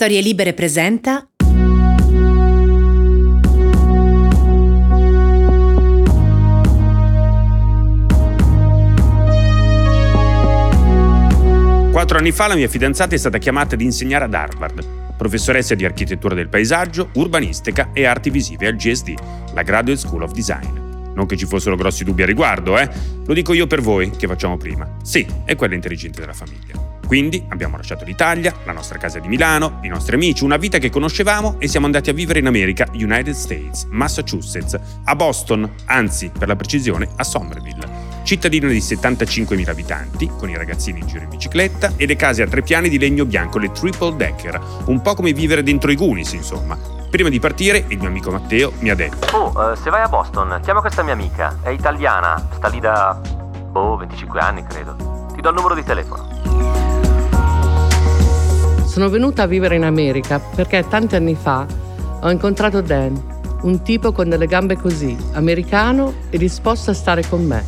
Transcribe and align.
Storie 0.00 0.22
Libere 0.22 0.54
presenta 0.54 1.28
Quattro 11.92 12.16
anni 12.16 12.32
fa 12.32 12.46
la 12.46 12.54
mia 12.54 12.66
fidanzata 12.66 13.14
è 13.14 13.18
stata 13.18 13.36
chiamata 13.36 13.74
ad 13.74 13.82
insegnare 13.82 14.24
ad 14.24 14.32
Harvard, 14.32 14.86
professoressa 15.18 15.74
di 15.74 15.84
architettura 15.84 16.34
del 16.34 16.48
paesaggio, 16.48 17.10
urbanistica 17.16 17.90
e 17.92 18.06
arti 18.06 18.30
visive 18.30 18.68
al 18.68 18.76
GSD, 18.76 19.12
la 19.52 19.60
Graduate 19.60 20.00
School 20.00 20.22
of 20.22 20.32
Design. 20.32 21.12
Non 21.14 21.26
che 21.26 21.36
ci 21.36 21.44
fossero 21.44 21.76
grossi 21.76 22.04
dubbi 22.04 22.22
a 22.22 22.26
riguardo, 22.26 22.78
eh? 22.78 22.88
Lo 23.26 23.34
dico 23.34 23.52
io 23.52 23.66
per 23.66 23.82
voi, 23.82 24.08
che 24.08 24.26
facciamo 24.26 24.56
prima. 24.56 24.96
Sì, 25.02 25.26
è 25.44 25.54
quella 25.56 25.74
intelligente 25.74 26.20
della 26.20 26.32
famiglia. 26.32 26.89
Quindi 27.10 27.44
abbiamo 27.48 27.76
lasciato 27.76 28.04
l'Italia, 28.04 28.54
la 28.62 28.70
nostra 28.70 28.96
casa 28.96 29.18
di 29.18 29.26
Milano, 29.26 29.80
i 29.82 29.88
nostri 29.88 30.14
amici, 30.14 30.44
una 30.44 30.56
vita 30.56 30.78
che 30.78 30.90
conoscevamo 30.90 31.56
e 31.58 31.66
siamo 31.66 31.86
andati 31.86 32.08
a 32.08 32.12
vivere 32.12 32.38
in 32.38 32.46
America, 32.46 32.86
United 32.92 33.34
States, 33.34 33.84
Massachusetts, 33.90 34.78
a 35.02 35.16
Boston, 35.16 35.68
anzi, 35.86 36.30
per 36.30 36.46
la 36.46 36.54
precisione, 36.54 37.08
a 37.16 37.24
Somerville. 37.24 38.22
Cittadino 38.22 38.68
di 38.68 38.78
75.000 38.78 39.68
abitanti, 39.68 40.30
con 40.38 40.50
i 40.50 40.56
ragazzini 40.56 41.00
in 41.00 41.08
giro 41.08 41.24
in 41.24 41.30
bicicletta 41.30 41.94
e 41.96 42.06
le 42.06 42.14
case 42.14 42.42
a 42.42 42.46
tre 42.46 42.62
piani 42.62 42.88
di 42.88 42.96
legno 42.96 43.24
bianco, 43.24 43.58
le 43.58 43.72
triple 43.72 44.14
decker, 44.14 44.60
un 44.84 45.02
po' 45.02 45.14
come 45.14 45.32
vivere 45.32 45.64
dentro 45.64 45.90
i 45.90 45.96
Goonies, 45.96 46.34
insomma. 46.34 46.78
Prima 47.10 47.28
di 47.28 47.40
partire, 47.40 47.86
il 47.88 47.98
mio 47.98 48.06
amico 48.06 48.30
Matteo 48.30 48.72
mi 48.78 48.90
ha 48.90 48.94
detto: 48.94 49.36
Oh, 49.36 49.72
eh, 49.72 49.74
se 49.74 49.90
vai 49.90 50.02
a 50.02 50.08
Boston, 50.08 50.60
chiama 50.62 50.80
questa 50.80 51.02
mia 51.02 51.14
amica. 51.14 51.58
È 51.60 51.70
italiana, 51.70 52.40
sta 52.54 52.68
lì 52.68 52.78
da. 52.78 53.18
boh, 53.20 53.96
25 53.96 54.38
anni 54.38 54.62
credo. 54.62 55.26
Ti 55.34 55.40
do 55.40 55.48
il 55.48 55.54
numero 55.56 55.74
di 55.74 55.82
telefono. 55.82 56.89
Sono 58.90 59.08
venuta 59.08 59.44
a 59.44 59.46
vivere 59.46 59.76
in 59.76 59.84
America 59.84 60.40
perché 60.40 60.84
tanti 60.88 61.14
anni 61.14 61.36
fa 61.36 61.64
ho 62.22 62.28
incontrato 62.28 62.80
Dan, 62.80 63.22
un 63.62 63.82
tipo 63.82 64.10
con 64.10 64.28
delle 64.28 64.48
gambe 64.48 64.76
così, 64.76 65.16
americano 65.34 66.12
e 66.28 66.38
disposto 66.38 66.90
a 66.90 66.94
stare 66.94 67.22
con 67.28 67.46
me. 67.46 67.64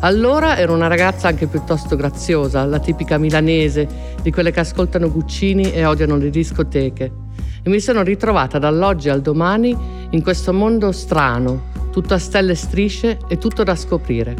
Allora 0.00 0.56
ero 0.56 0.72
una 0.72 0.86
ragazza 0.86 1.28
anche 1.28 1.48
piuttosto 1.48 1.96
graziosa, 1.96 2.64
la 2.64 2.78
tipica 2.78 3.18
milanese, 3.18 3.86
di 4.22 4.32
quelle 4.32 4.52
che 4.52 4.60
ascoltano 4.60 5.12
Guccini 5.12 5.70
e 5.70 5.84
odiano 5.84 6.16
le 6.16 6.30
discoteche. 6.30 7.12
E 7.62 7.68
mi 7.68 7.78
sono 7.78 8.02
ritrovata 8.02 8.58
dall'oggi 8.58 9.10
al 9.10 9.20
domani 9.20 9.76
in 10.08 10.22
questo 10.22 10.54
mondo 10.54 10.92
strano, 10.92 11.64
tutto 11.90 12.14
a 12.14 12.18
stelle 12.18 12.52
e 12.52 12.56
strisce 12.56 13.18
e 13.28 13.36
tutto 13.36 13.64
da 13.64 13.76
scoprire. 13.76 14.34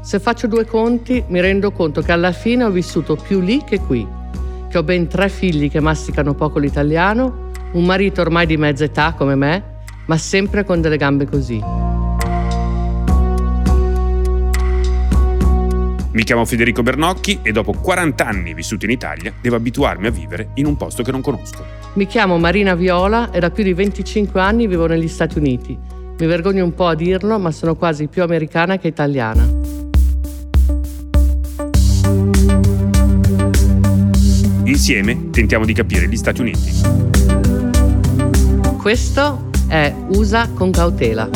Se 0.00 0.18
faccio 0.18 0.46
due 0.46 0.64
conti, 0.64 1.22
mi 1.28 1.42
rendo 1.42 1.72
conto 1.72 2.00
che 2.00 2.12
alla 2.12 2.32
fine 2.32 2.64
ho 2.64 2.70
vissuto 2.70 3.16
più 3.16 3.40
lì 3.40 3.62
che 3.64 3.80
qui, 3.80 4.13
che 4.74 4.80
ho 4.80 4.82
ben 4.82 5.06
tre 5.06 5.28
figli 5.28 5.70
che 5.70 5.78
masticano 5.78 6.34
poco 6.34 6.58
l'italiano, 6.58 7.50
un 7.74 7.84
marito 7.84 8.20
ormai 8.22 8.44
di 8.44 8.56
mezza 8.56 8.82
età 8.82 9.14
come 9.16 9.36
me, 9.36 9.82
ma 10.06 10.16
sempre 10.16 10.64
con 10.64 10.80
delle 10.80 10.96
gambe 10.96 11.26
così. 11.26 11.62
Mi 16.10 16.24
chiamo 16.24 16.44
Federico 16.44 16.82
Bernocchi 16.82 17.38
e 17.42 17.52
dopo 17.52 17.70
40 17.70 18.26
anni 18.26 18.52
vissuti 18.52 18.86
in 18.86 18.90
Italia 18.90 19.32
devo 19.40 19.54
abituarmi 19.54 20.08
a 20.08 20.10
vivere 20.10 20.48
in 20.54 20.66
un 20.66 20.76
posto 20.76 21.04
che 21.04 21.12
non 21.12 21.20
conosco. 21.20 21.64
Mi 21.92 22.08
chiamo 22.08 22.36
Marina 22.36 22.74
Viola 22.74 23.30
e 23.30 23.38
da 23.38 23.50
più 23.50 23.62
di 23.62 23.74
25 23.74 24.40
anni 24.40 24.66
vivo 24.66 24.88
negli 24.88 25.06
Stati 25.06 25.38
Uniti. 25.38 25.78
Mi 26.18 26.26
vergogno 26.26 26.64
un 26.64 26.74
po' 26.74 26.88
a 26.88 26.96
dirlo, 26.96 27.38
ma 27.38 27.52
sono 27.52 27.76
quasi 27.76 28.08
più 28.08 28.24
americana 28.24 28.76
che 28.78 28.88
italiana. 28.88 29.64
Insieme 34.64 35.30
tentiamo 35.30 35.66
di 35.66 35.74
capire 35.74 36.08
gli 36.08 36.16
Stati 36.16 36.40
Uniti. 36.40 36.72
Questo 38.78 39.50
è 39.68 39.94
USA 40.08 40.48
con 40.48 40.70
cautela. 40.70 41.28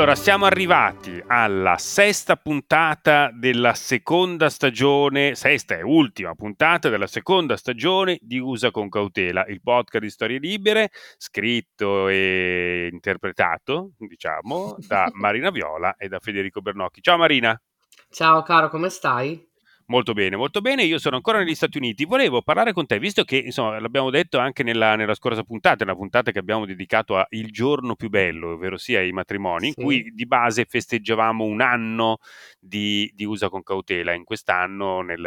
Allora, 0.00 0.16
siamo 0.16 0.46
arrivati 0.46 1.22
alla 1.26 1.76
sesta 1.76 2.36
puntata 2.36 3.30
della 3.34 3.74
seconda 3.74 4.48
stagione, 4.48 5.34
sesta 5.34 5.76
e 5.76 5.82
ultima 5.82 6.34
puntata 6.34 6.88
della 6.88 7.06
seconda 7.06 7.54
stagione 7.58 8.18
di 8.22 8.38
Usa 8.38 8.70
con 8.70 8.88
cautela, 8.88 9.44
il 9.48 9.60
podcast 9.60 10.02
di 10.02 10.08
storie 10.08 10.38
libere, 10.38 10.88
scritto 11.18 12.08
e 12.08 12.88
interpretato, 12.90 13.90
diciamo, 13.98 14.76
da 14.88 15.10
Marina 15.12 15.50
Viola 15.50 15.94
e 15.96 16.08
da 16.08 16.18
Federico 16.18 16.62
Bernocchi. 16.62 17.02
Ciao 17.02 17.18
Marina. 17.18 17.60
Ciao 18.08 18.40
caro, 18.40 18.70
come 18.70 18.88
stai? 18.88 19.49
Molto 19.90 20.12
bene, 20.12 20.36
molto 20.36 20.60
bene. 20.60 20.84
Io 20.84 20.98
sono 20.98 21.16
ancora 21.16 21.38
negli 21.38 21.54
Stati 21.56 21.76
Uniti. 21.76 22.04
Volevo 22.04 22.42
parlare 22.42 22.72
con 22.72 22.86
te, 22.86 23.00
visto 23.00 23.24
che 23.24 23.38
insomma, 23.38 23.80
l'abbiamo 23.80 24.10
detto 24.10 24.38
anche 24.38 24.62
nella, 24.62 24.94
nella 24.94 25.14
scorsa 25.14 25.42
puntata, 25.42 25.84
nella 25.84 25.96
puntata 25.96 26.30
che 26.30 26.38
abbiamo 26.38 26.64
dedicato 26.64 27.16
a 27.16 27.26
Il 27.30 27.50
giorno 27.50 27.96
più 27.96 28.08
bello, 28.08 28.52
ovvero 28.52 28.76
sia 28.76 29.00
i 29.02 29.10
matrimoni, 29.10 29.72
Sì. 29.72 29.74
in 29.76 29.84
cui 29.84 30.12
di 30.14 30.26
base 30.26 30.64
festeggiavamo 30.64 31.42
un 31.42 31.60
anno 31.60 32.18
di, 32.60 33.10
di 33.16 33.24
usa 33.24 33.48
con 33.48 33.64
cautela. 33.64 34.12
In 34.12 34.22
quest'anno, 34.22 35.00
nel, 35.00 35.20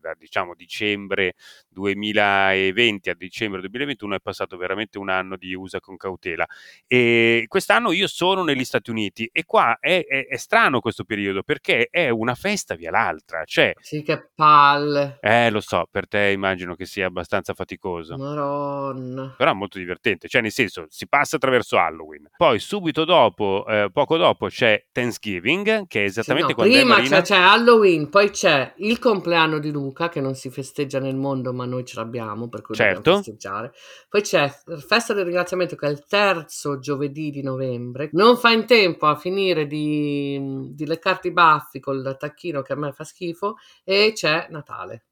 da 0.00 0.14
diciamo 0.16 0.54
dicembre 0.54 1.34
2020 1.70 3.10
a 3.10 3.14
dicembre 3.14 3.60
2021, 3.62 4.14
è 4.14 4.20
passato 4.20 4.56
veramente 4.56 4.96
un 4.96 5.08
anno 5.10 5.36
di 5.36 5.54
usa 5.54 5.80
con 5.80 5.96
cautela. 5.96 6.46
E 6.86 7.46
quest'anno 7.48 7.90
io 7.90 8.06
sono 8.06 8.44
negli 8.44 8.64
Stati 8.64 8.90
Uniti 8.90 9.28
e 9.32 9.42
qua 9.44 9.76
è, 9.80 10.04
è- 10.06 10.26
è 10.28 10.36
strano 10.36 10.78
questo 10.78 11.02
periodo 11.02 11.42
perché 11.42 11.88
è 11.90 12.10
una 12.10 12.36
festa 12.36 12.76
via 12.76 12.92
l'altra. 12.92 13.42
Cioè, 13.44 13.72
Sì, 13.80 14.02
che 14.04 14.30
palle. 14.32 15.18
eh, 15.20 15.50
lo 15.50 15.60
so, 15.60 15.88
per 15.90 16.06
te 16.06 16.30
immagino 16.30 16.76
che 16.76 16.86
sia 16.86 17.06
abbastanza 17.06 17.54
faticoso. 17.54 18.16
Maronna. 18.16 19.34
Però 19.36 19.50
è 19.50 19.54
molto 19.54 19.78
divertente, 19.78 20.28
cioè 20.28 20.40
nel 20.40 20.52
senso 20.52 20.86
si 20.88 21.08
passa 21.08 21.36
attraverso 21.36 21.76
Halloween, 21.76 22.28
poi 22.36 22.60
subito 22.60 23.04
dopo, 23.04 23.64
eh, 23.66 23.88
poco 23.92 24.16
dopo 24.16 24.46
c'è 24.46 24.86
Thanksgiving, 24.92 25.86
che 25.88 26.02
è 26.02 26.04
esattamente 26.04 26.50
no, 26.50 26.54
quando 26.54 26.74
prima 26.74 27.00
c'è, 27.00 27.22
c'è 27.22 27.36
Halloween, 27.36 28.08
poi 28.08 28.30
c'è 28.30 28.74
il 28.76 28.98
compleanno 29.00 29.58
di 29.58 29.70
Luca, 29.72 30.08
che 30.08 30.20
non 30.20 30.34
si 30.34 30.50
festeggia 30.50 31.00
nel 31.00 31.16
mondo, 31.16 31.52
ma 31.52 31.64
noi 31.64 31.84
ce 31.84 31.96
l'abbiamo, 31.96 32.48
per 32.48 32.62
cui 32.62 32.74
Certo. 32.74 32.96
dobbiamo 32.96 33.16
festeggiare. 33.18 33.72
Poi 34.08 34.20
c'è 34.20 34.52
Festa 34.86 35.14
del 35.14 35.24
ringraziamento, 35.24 35.76
che 35.76 35.86
è 35.86 35.90
il 35.90 36.04
terzo 36.06 36.78
giovedì 36.78 37.30
di 37.30 37.42
novembre. 37.42 38.10
Non 38.12 38.36
fa 38.36 38.50
in 38.50 38.66
tempo 38.66 39.06
a 39.06 39.16
finire 39.16 39.66
di, 39.66 40.68
di 40.72 40.86
leccarti 40.86 41.28
i 41.28 41.32
baffi 41.32 41.80
col 41.80 42.16
tacchino 42.18 42.62
che 42.62 42.72
a 42.72 42.76
me 42.76 42.92
fa 42.92 43.04
schifo, 43.04 43.56
e 43.82 43.93
c'è 44.14 44.46
Natale. 44.50 45.04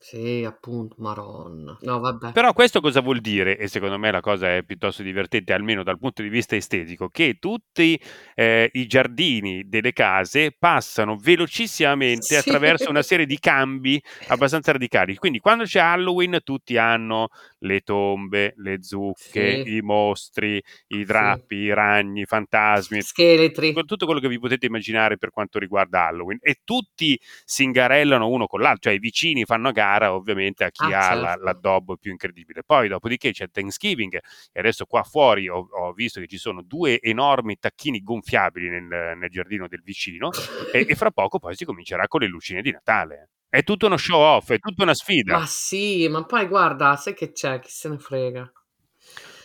Sì, 0.00 0.44
appunto, 0.46 0.94
maronna. 0.98 1.76
No, 1.80 1.98
vabbè. 1.98 2.30
Però 2.30 2.52
questo 2.52 2.80
cosa 2.80 3.00
vuol 3.00 3.18
dire? 3.20 3.58
E 3.58 3.66
secondo 3.66 3.98
me 3.98 4.12
la 4.12 4.20
cosa 4.20 4.54
è 4.54 4.62
piuttosto 4.62 5.02
divertente, 5.02 5.52
almeno 5.52 5.82
dal 5.82 5.98
punto 5.98 6.22
di 6.22 6.28
vista 6.28 6.54
estetico, 6.54 7.08
che 7.08 7.38
tutti 7.40 8.00
eh, 8.36 8.70
i 8.74 8.86
giardini 8.86 9.64
delle 9.68 9.92
case 9.92 10.54
passano 10.56 11.16
velocissimamente 11.16 12.22
Sì. 12.22 12.36
attraverso 12.36 12.88
una 12.90 13.02
serie 13.02 13.26
di 13.26 13.40
cambi 13.40 14.00
abbastanza 14.28 14.70
radicali. 14.70 15.16
Quindi 15.16 15.40
quando 15.40 15.64
c'è 15.64 15.80
Halloween 15.80 16.38
tutti 16.44 16.76
hanno 16.76 17.26
le 17.60 17.80
tombe, 17.80 18.52
le 18.56 18.82
zucche, 18.82 19.62
Sì. 19.64 19.76
i 19.76 19.80
mostri, 19.80 20.62
i 20.88 21.04
drappi, 21.04 21.56
i 21.56 21.72
ragni, 21.74 22.20
i 22.22 22.24
fantasmi, 22.26 23.00
Scheletri. 23.02 23.72
tutto 23.84 24.04
quello 24.06 24.20
che 24.20 24.28
vi 24.28 24.38
potete 24.38 24.66
immaginare 24.66 25.16
per 25.18 25.30
quanto 25.30 25.58
riguarda 25.58 26.06
Halloween 26.06 26.38
e 26.40 26.60
tutti 26.64 27.18
si 27.44 27.62
ingarellano 27.64 28.28
uno 28.28 28.46
con 28.46 28.60
l'altro, 28.60 28.90
cioè 28.90 28.92
i 28.94 28.98
vicini 28.98 29.44
fanno 29.44 29.68
a 29.68 29.72
gara 29.72 30.14
ovviamente 30.14 30.64
a 30.64 30.70
chi 30.70 30.84
Ah, 30.92 31.08
ha 31.10 31.14
la- 31.14 31.26
certo. 31.28 31.44
l'addobbo 31.44 31.96
più 31.96 32.10
incredibile. 32.10 32.62
Poi 32.64 32.88
dopodiché 32.88 33.32
c'è 33.32 33.48
Thanksgiving 33.50 34.14
e 34.52 34.58
adesso 34.60 34.84
qua 34.86 35.02
fuori 35.02 35.48
ho, 35.48 35.66
ho 35.70 35.92
visto 35.92 36.20
che 36.20 36.26
ci 36.26 36.38
sono 36.38 36.62
due 36.62 37.00
enormi 37.00 37.56
tacchini 37.58 38.00
gonfiabili 38.02 38.68
nel, 38.68 39.16
nel 39.16 39.30
giardino 39.30 39.66
del 39.68 39.82
vicino 39.82 40.30
e, 40.72 40.84
e 40.88 40.94
fra 40.94 41.10
poco 41.10 41.38
poi 41.38 41.54
si 41.56 41.64
comincerà 41.64 42.06
con 42.08 42.20
le 42.20 42.26
lucine 42.26 42.62
di 42.62 42.70
Natale. 42.70 43.30
È 43.50 43.62
tutto 43.62 43.84
uno 43.86 43.98
show 43.98 44.20
off, 44.20 44.50
è 44.52 44.58
tutta 44.58 44.84
una 44.84 44.94
sfida. 44.94 45.38
Ma 45.38 45.46
sì, 45.46 46.08
ma 46.08 46.24
poi 46.24 46.46
guarda, 46.46 46.96
sai 46.96 47.14
che 47.14 47.32
c'è? 47.32 47.60
Chi 47.60 47.70
se 47.70 47.88
ne 47.88 47.98
frega? 47.98 48.50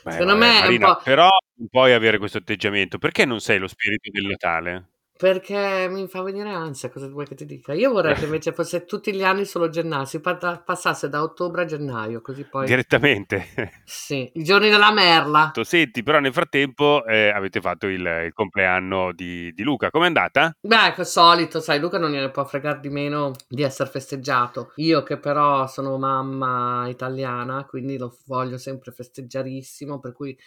Beh, 0.03 0.11
Secondo 0.11 0.33
vabbè, 0.33 0.45
me 0.45 0.61
è 0.63 0.67
un 0.67 0.77
Marina, 0.77 0.87
po'... 0.95 1.01
però 1.01 1.29
non 1.55 1.67
puoi 1.69 1.93
avere 1.93 2.17
questo 2.17 2.37
atteggiamento. 2.39 2.97
Perché 2.97 3.25
non 3.25 3.39
sei 3.39 3.57
lo 3.59 3.67
spirito 3.67 4.09
del 4.11 4.25
Natale? 4.25 4.89
Perché 5.23 5.87
mi 5.89 6.05
fa 6.09 6.21
venire 6.21 6.49
ansia, 6.49 6.89
cosa 6.89 7.07
vuoi 7.07 7.25
che 7.25 7.33
ti 7.33 7.45
dica? 7.45 7.71
Io 7.71 7.93
vorrei 7.93 8.13
che 8.13 8.25
invece 8.25 8.51
fosse 8.51 8.83
tutti 8.83 9.15
gli 9.15 9.23
anni 9.23 9.45
solo 9.45 9.69
gennaio, 9.69 10.03
si 10.03 10.19
parta- 10.19 10.59
passasse 10.59 11.07
da 11.07 11.23
ottobre 11.23 11.61
a 11.61 11.65
gennaio, 11.65 12.19
così 12.19 12.43
poi... 12.43 12.65
Direttamente. 12.65 13.45
Sì, 13.85 14.29
i 14.33 14.43
giorni 14.43 14.69
della 14.69 14.91
merla. 14.91 15.53
Senti, 15.61 16.03
però 16.03 16.19
nel 16.19 16.33
frattempo 16.33 17.05
eh, 17.05 17.29
avete 17.29 17.61
fatto 17.61 17.87
il, 17.87 18.01
il 18.01 18.33
compleanno 18.33 19.13
di, 19.13 19.53
di 19.53 19.63
Luca. 19.63 19.91
Com'è 19.91 20.07
andata? 20.07 20.57
Beh, 20.59 20.93
al 20.93 21.07
solito, 21.07 21.61
sai, 21.61 21.79
Luca 21.79 21.97
non 21.97 22.11
gliene 22.11 22.29
può 22.29 22.43
fregare 22.43 22.81
di 22.81 22.89
meno 22.89 23.31
di 23.47 23.63
essere 23.63 23.89
festeggiato. 23.89 24.73
Io 24.75 25.03
che 25.03 25.15
però 25.15 25.67
sono 25.67 25.97
mamma 25.97 26.89
italiana, 26.89 27.63
quindi 27.63 27.97
lo 27.97 28.17
voglio 28.25 28.57
sempre 28.57 28.91
festeggiarissimo, 28.91 30.01
per 30.01 30.11
cui 30.11 30.37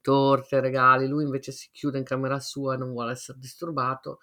torte, 0.00 0.60
regali, 0.60 1.06
lui 1.06 1.24
invece 1.24 1.52
si 1.52 1.68
chiude 1.72 1.98
in 1.98 2.04
camera 2.04 2.40
sua 2.40 2.74
e 2.74 2.78
non 2.78 2.92
vuole 2.92 3.12
essere 3.12 3.38
disturbato. 3.38 4.18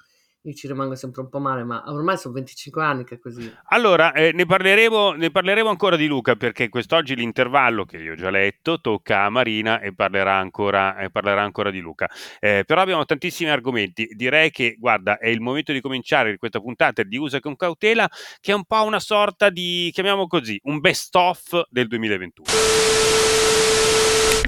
Io 0.47 0.53
ci 0.53 0.67
rimango 0.67 0.95
sempre 0.95 1.21
un 1.21 1.29
po' 1.29 1.39
male, 1.39 1.65
ma 1.65 1.83
ormai 1.87 2.17
sono 2.17 2.35
25 2.35 2.81
anni 2.81 3.03
che 3.03 3.15
è 3.15 3.19
così. 3.19 3.53
Allora, 3.65 4.13
eh, 4.13 4.31
ne, 4.31 4.45
parleremo, 4.45 5.11
ne, 5.11 5.29
parleremo, 5.29 5.67
ancora 5.67 5.97
di 5.97 6.07
Luca 6.07 6.37
perché 6.37 6.69
quest'oggi 6.69 7.15
l'intervallo 7.15 7.83
che 7.83 7.97
io 7.97 8.13
ho 8.13 8.15
già 8.15 8.29
letto 8.29 8.79
tocca 8.79 9.23
a 9.23 9.29
Marina 9.29 9.81
e 9.81 9.93
parlerà 9.93 10.35
ancora, 10.35 10.97
eh, 10.99 11.09
parlerà 11.09 11.41
ancora 11.41 11.69
di 11.69 11.79
Luca. 11.79 12.09
Eh, 12.39 12.63
però 12.65 12.79
abbiamo 12.79 13.03
tantissimi 13.03 13.49
argomenti. 13.49 14.07
Direi 14.13 14.49
che, 14.49 14.77
guarda, 14.79 15.17
è 15.17 15.27
il 15.27 15.41
momento 15.41 15.73
di 15.73 15.81
cominciare 15.81 16.37
questa 16.37 16.61
puntata 16.61 17.03
di 17.03 17.17
Usa 17.17 17.41
con 17.41 17.57
cautela, 17.57 18.09
che 18.39 18.53
è 18.53 18.55
un 18.55 18.63
po' 18.63 18.83
una 18.83 19.01
sorta 19.01 19.49
di, 19.49 19.89
chiamiamo 19.91 20.27
così, 20.27 20.57
un 20.63 20.79
best-of 20.79 21.63
del 21.69 21.87
2021. 21.87 23.26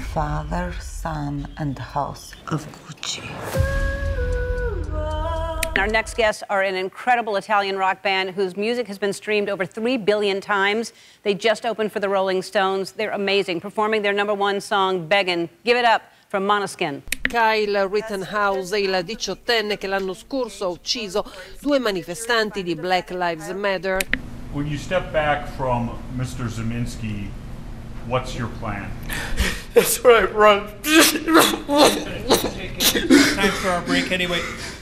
Father, 0.00 0.74
Son 0.80 1.46
and 1.56 1.78
House 1.78 2.34
of 2.48 2.66
Gucci. 2.84 3.28
Our 5.78 5.86
next 5.86 6.16
guests 6.16 6.42
are 6.50 6.62
an 6.62 6.74
incredible 6.74 7.36
Italian 7.36 7.76
rock 7.76 8.02
band 8.02 8.30
whose 8.30 8.56
music 8.56 8.88
has 8.88 8.98
been 8.98 9.12
streamed 9.12 9.48
over 9.48 9.64
3 9.64 9.98
billion 9.98 10.40
times. 10.40 10.92
They 11.22 11.34
just 11.34 11.64
opened 11.64 11.92
for 11.92 12.00
the 12.00 12.08
Rolling 12.08 12.42
Stones. 12.42 12.92
They're 12.92 13.12
amazing, 13.12 13.60
performing 13.60 14.02
their 14.02 14.12
number 14.12 14.34
one 14.34 14.60
song, 14.60 15.06
Beggin'. 15.06 15.48
Give 15.64 15.76
it 15.76 15.84
up 15.84 16.02
from 16.28 16.44
Monoskin. 16.44 17.02
Kyle 17.22 17.88
Rittenhouse 17.88 18.72
è 18.72 18.78
il 18.78 19.04
diciottenne 19.04 19.78
che 19.78 19.86
l'anno 19.86 20.14
scorso 20.14 20.64
ha 20.64 20.68
ucciso 20.68 21.24
due 21.60 21.78
manifestanti 21.78 22.62
di 22.62 22.74
Black 22.74 23.10
Lives 23.10 23.48
Matter. 23.50 23.98
When 24.52 24.66
you 24.66 24.76
step 24.76 25.12
back 25.12 25.46
from 25.56 25.96
Mr. 26.16 26.48
Zeminski, 26.48 27.30
what's 28.10 28.34
your 28.36 28.48
plan? 28.58 28.90
That's 29.72 30.04
right, 30.04 30.30
run. 30.34 30.66
Time 33.36 33.52
for 33.62 33.68
our 33.70 33.82
break 33.82 34.10
anyway. 34.10 34.40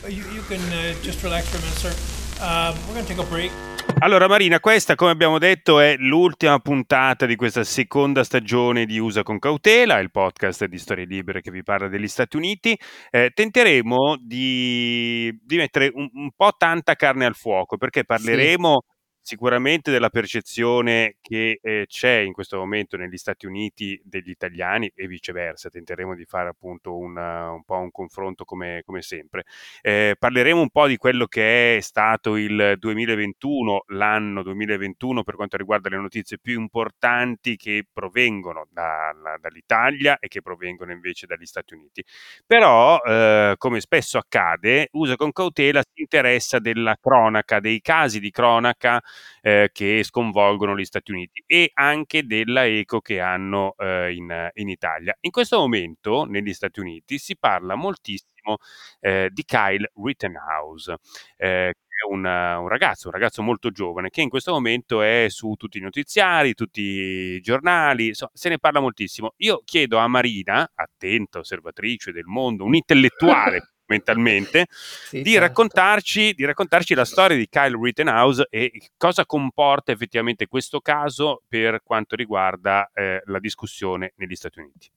You, 0.08 0.24
you 0.32 0.40
can 0.48 0.60
uh, 0.72 0.94
just 1.02 1.22
relax 1.22 1.46
for 1.50 1.58
a 1.58 1.60
minute, 1.60 1.76
sir. 1.76 1.92
Um, 2.40 2.74
we're 2.86 2.94
going 2.94 3.04
to 3.04 3.14
take 3.14 3.22
a 3.22 3.28
break. 3.28 3.52
Allora 4.00 4.28
Marina, 4.28 4.60
questa 4.60 4.94
come 4.94 5.10
abbiamo 5.10 5.38
detto 5.38 5.80
è 5.80 5.96
l'ultima 5.96 6.58
puntata 6.60 7.26
di 7.26 7.36
questa 7.36 7.64
seconda 7.64 8.22
stagione 8.22 8.84
di 8.84 8.98
Usa 8.98 9.22
con 9.22 9.38
cautela, 9.38 9.98
il 9.98 10.10
podcast 10.10 10.66
di 10.66 10.78
Storie 10.78 11.04
Libere 11.06 11.40
che 11.40 11.50
vi 11.50 11.62
parla 11.62 11.88
degli 11.88 12.06
Stati 12.06 12.36
Uniti. 12.36 12.78
Eh, 13.10 13.30
tenteremo 13.34 14.16
di, 14.20 15.36
di 15.42 15.56
mettere 15.56 15.90
un, 15.92 16.08
un, 16.12 16.30
po' 16.36 16.52
tanta 16.56 16.94
carne 16.94 17.26
al 17.26 17.34
fuoco 17.34 17.76
perché 17.76 18.04
parleremo... 18.04 18.82
Sì 18.86 18.96
sicuramente 19.28 19.90
della 19.90 20.08
percezione 20.08 21.16
che 21.20 21.58
eh, 21.60 21.84
c'è 21.86 22.16
in 22.20 22.32
questo 22.32 22.56
momento 22.56 22.96
negli 22.96 23.18
Stati 23.18 23.44
Uniti 23.44 24.00
degli 24.02 24.30
italiani 24.30 24.90
e 24.94 25.06
viceversa. 25.06 25.68
Tenteremo 25.68 26.14
di 26.14 26.24
fare 26.24 26.48
appunto 26.48 26.96
una, 26.96 27.50
un 27.50 27.62
po' 27.62 27.76
un 27.76 27.90
confronto 27.90 28.46
come, 28.46 28.80
come 28.86 29.02
sempre. 29.02 29.44
Eh, 29.82 30.16
parleremo 30.18 30.62
un 30.62 30.70
po' 30.70 30.86
di 30.86 30.96
quello 30.96 31.26
che 31.26 31.76
è 31.76 31.80
stato 31.80 32.36
il 32.36 32.76
2021, 32.78 33.84
l'anno 33.88 34.42
2021 34.42 35.22
per 35.22 35.34
quanto 35.34 35.58
riguarda 35.58 35.90
le 35.90 35.98
notizie 35.98 36.38
più 36.38 36.58
importanti 36.58 37.56
che 37.56 37.84
provengono 37.92 38.66
da, 38.70 39.14
da, 39.22 39.36
dall'Italia 39.38 40.18
e 40.20 40.28
che 40.28 40.40
provengono 40.40 40.90
invece 40.90 41.26
dagli 41.26 41.44
Stati 41.44 41.74
Uniti. 41.74 42.02
Però, 42.46 42.98
eh, 43.04 43.56
come 43.58 43.80
spesso 43.80 44.16
accade, 44.16 44.88
usa 44.92 45.16
con 45.16 45.32
cautela 45.32 45.82
si 45.82 46.00
interessa 46.00 46.58
della 46.58 46.96
cronaca, 46.98 47.60
dei 47.60 47.82
casi 47.82 48.20
di 48.20 48.30
cronaca 48.30 49.02
eh, 49.42 49.70
che 49.72 50.02
sconvolgono 50.04 50.76
gli 50.76 50.84
Stati 50.84 51.12
Uniti 51.12 51.42
e 51.46 51.70
anche 51.74 52.24
della 52.26 52.66
eco 52.66 53.00
che 53.00 53.20
hanno 53.20 53.74
eh, 53.78 54.14
in, 54.14 54.50
in, 54.54 54.68
Italia. 54.68 55.16
In 55.20 55.30
questo 55.30 55.58
momento 55.58 56.24
negli 56.24 56.52
Stati 56.52 56.80
Uniti 56.80 57.18
si 57.18 57.36
parla 57.36 57.74
moltissimo 57.74 58.56
eh, 59.00 59.28
di 59.32 59.44
Kyle 59.44 59.90
Rittenhouse. 59.94 60.96
Eh, 61.36 61.72
un, 62.08 62.24
un, 62.24 62.68
ragazzo, 62.68 63.08
un 63.08 63.14
ragazzo 63.14 63.42
molto 63.42 63.70
giovane 63.70 64.10
che 64.10 64.22
in 64.22 64.28
questo 64.28 64.52
momento 64.52 65.02
è 65.02 65.26
su 65.28 65.54
tutti 65.54 65.78
i 65.78 65.80
notiziari, 65.80 66.54
tutti 66.54 66.80
i 66.80 67.40
giornali, 67.40 68.14
so, 68.14 68.30
se 68.32 68.48
ne 68.48 68.58
parla 68.58 68.80
moltissimo. 68.80 69.34
Io 69.38 69.62
chiedo 69.64 69.98
a 69.98 70.06
Marina, 70.06 70.70
attenta 70.74 71.40
osservatrice 71.40 72.12
del 72.12 72.26
mondo, 72.26 72.64
un 72.64 72.74
intellettuale 72.74 73.72
mentalmente, 73.88 74.66
sì, 74.70 75.22
di, 75.22 75.32
certo. 75.32 75.46
raccontarci, 75.46 76.34
di, 76.34 76.44
raccontarci, 76.44 76.94
la 76.94 77.04
storia 77.04 77.36
di 77.36 77.48
Kyle 77.48 77.78
Rittenhouse 77.80 78.46
e 78.50 78.70
cosa 78.96 79.26
comporta 79.26 79.92
effettivamente 79.92 80.46
questo 80.46 80.80
caso 80.80 81.42
per 81.48 81.80
quanto 81.82 82.14
riguarda 82.14 82.90
eh, 82.94 83.22
la 83.24 83.38
discussione 83.38 84.12
negli 84.16 84.34
Stati 84.34 84.60
Uniti. 84.60 84.90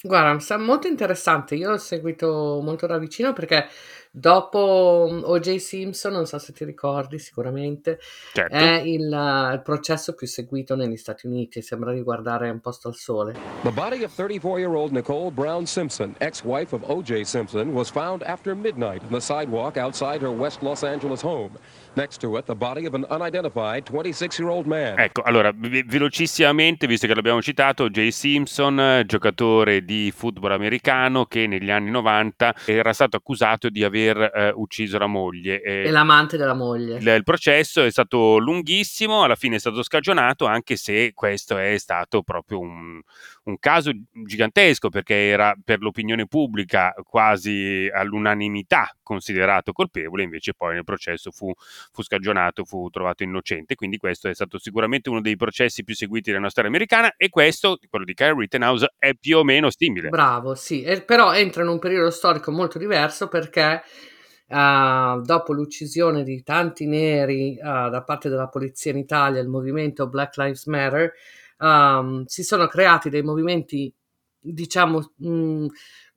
Guarda, 0.00 0.38
sta 0.38 0.56
molto 0.56 0.86
interessante. 0.86 1.56
Io 1.56 1.70
l'ho 1.70 1.76
seguito 1.76 2.60
molto 2.62 2.86
da 2.86 2.98
vicino 2.98 3.32
perché 3.32 3.68
dopo 4.10 5.08
mm, 5.10 5.22
O.J. 5.24 5.56
Simpson, 5.56 6.12
non 6.12 6.26
so 6.26 6.38
se 6.38 6.52
ti 6.52 6.64
ricordi, 6.64 7.18
sicuramente, 7.18 7.98
certo. 8.32 8.54
è 8.54 8.80
il, 8.84 9.10
uh, 9.10 9.52
il, 9.52 9.60
processo 9.62 10.14
più 10.14 10.26
seguito 10.26 10.76
negli 10.76 10.96
Stati 10.96 11.26
Uniti. 11.26 11.62
Sembra 11.62 11.92
riguardare 11.92 12.48
un 12.48 12.60
posto 12.60 12.88
al 12.88 12.94
sole. 12.94 13.34
The 13.62 13.70
body 13.70 14.04
of 14.04 14.16
34-year-old 14.16 14.92
Nicole 14.92 15.30
Brown 15.30 15.66
Simpson, 15.66 16.14
ex-wife 16.18 16.74
of 16.74 16.82
O.J. 16.88 17.24
Simpson, 17.24 17.72
was 17.72 17.90
found 17.90 18.22
after 18.22 18.54
midnight 18.54 19.02
on 19.02 19.10
the 19.10 19.20
sidewalk 19.20 19.76
outside 19.76 20.22
her 20.22 20.30
West 20.30 20.62
Los 20.62 20.82
Angeles 20.84 21.22
home. 21.22 21.58
Next 21.94 22.20
to 22.20 22.36
it, 22.36 22.46
the 22.46 22.54
body 22.54 22.86
of 22.86 22.94
an 22.94 23.04
unidentified 23.10 23.84
26-year-old 23.86 24.66
man. 24.66 24.98
Ecco, 25.00 25.22
allora, 25.22 25.52
velocissimamente, 25.52 26.86
visto 26.86 27.08
che 27.08 27.14
l'abbiamo 27.14 27.42
citato, 27.42 27.90
Jay 27.90 28.12
Simpson, 28.12 29.02
giocatore 29.04 29.84
di 29.88 30.12
football 30.14 30.52
americano 30.52 31.24
che 31.24 31.46
negli 31.46 31.70
anni 31.70 31.90
90 31.90 32.56
era 32.66 32.92
stato 32.92 33.16
accusato 33.16 33.70
di 33.70 33.82
aver 33.82 34.18
eh, 34.18 34.52
ucciso 34.54 34.98
la 34.98 35.06
moglie. 35.06 35.62
E, 35.62 35.84
e 35.84 35.90
l'amante 35.90 36.36
della 36.36 36.52
moglie. 36.52 36.98
Il, 36.98 37.06
il, 37.06 37.22
processo 37.22 37.82
è 37.82 37.90
stato 37.90 38.36
lunghissimo, 38.36 39.22
alla 39.22 39.34
fine 39.34 39.56
è 39.56 39.58
stato 39.58 39.82
scagionato, 39.82 40.44
anche 40.44 40.76
se 40.76 41.12
questo 41.14 41.56
è 41.56 41.78
stato 41.78 42.22
proprio 42.22 42.58
un, 42.58 43.00
un 43.48 43.58
caso 43.58 43.90
gigantesco 44.12 44.90
perché 44.90 45.14
era 45.14 45.56
per 45.62 45.80
l'opinione 45.80 46.26
pubblica 46.26 46.94
quasi 47.06 47.88
all'unanimità 47.92 48.94
considerato 49.02 49.72
colpevole, 49.72 50.22
invece 50.22 50.52
poi 50.54 50.74
nel 50.74 50.84
processo 50.84 51.30
fu, 51.30 51.50
fu 51.90 52.02
scagionato, 52.02 52.64
fu 52.64 52.88
trovato 52.90 53.22
innocente, 53.22 53.74
quindi 53.74 53.96
questo 53.96 54.28
è 54.28 54.34
stato 54.34 54.58
sicuramente 54.58 55.08
uno 55.08 55.22
dei 55.22 55.36
processi 55.36 55.82
più 55.82 55.94
seguiti 55.94 56.30
della 56.30 56.42
nostra 56.42 56.66
americana 56.66 57.14
e 57.16 57.30
questo, 57.30 57.78
quello 57.88 58.04
di 58.04 58.14
Kyle 58.14 58.34
Rittenhouse, 58.34 58.94
è 58.98 59.14
più 59.14 59.38
o 59.38 59.44
meno 59.44 59.70
simile. 59.70 60.10
Bravo, 60.10 60.54
sì, 60.54 60.82
e, 60.82 61.02
però 61.02 61.34
entra 61.34 61.62
in 61.62 61.68
un 61.68 61.78
periodo 61.78 62.10
storico 62.10 62.50
molto 62.50 62.78
diverso 62.78 63.28
perché 63.28 63.82
Uh, 64.50 65.20
dopo 65.20 65.52
l'uccisione 65.52 66.22
di 66.22 66.42
tanti 66.42 66.86
neri 66.86 67.58
uh, 67.60 67.90
da 67.90 68.02
parte 68.02 68.30
della 68.30 68.48
polizia 68.48 68.90
in 68.92 68.96
Italia, 68.96 69.42
il 69.42 69.48
movimento 69.48 70.08
Black 70.08 70.38
Lives 70.38 70.64
Matter, 70.64 71.12
um, 71.58 72.24
si 72.26 72.42
sono 72.42 72.66
creati 72.66 73.10
dei 73.10 73.22
movimenti, 73.22 73.92
diciamo, 74.38 75.12
mh, 75.16 75.66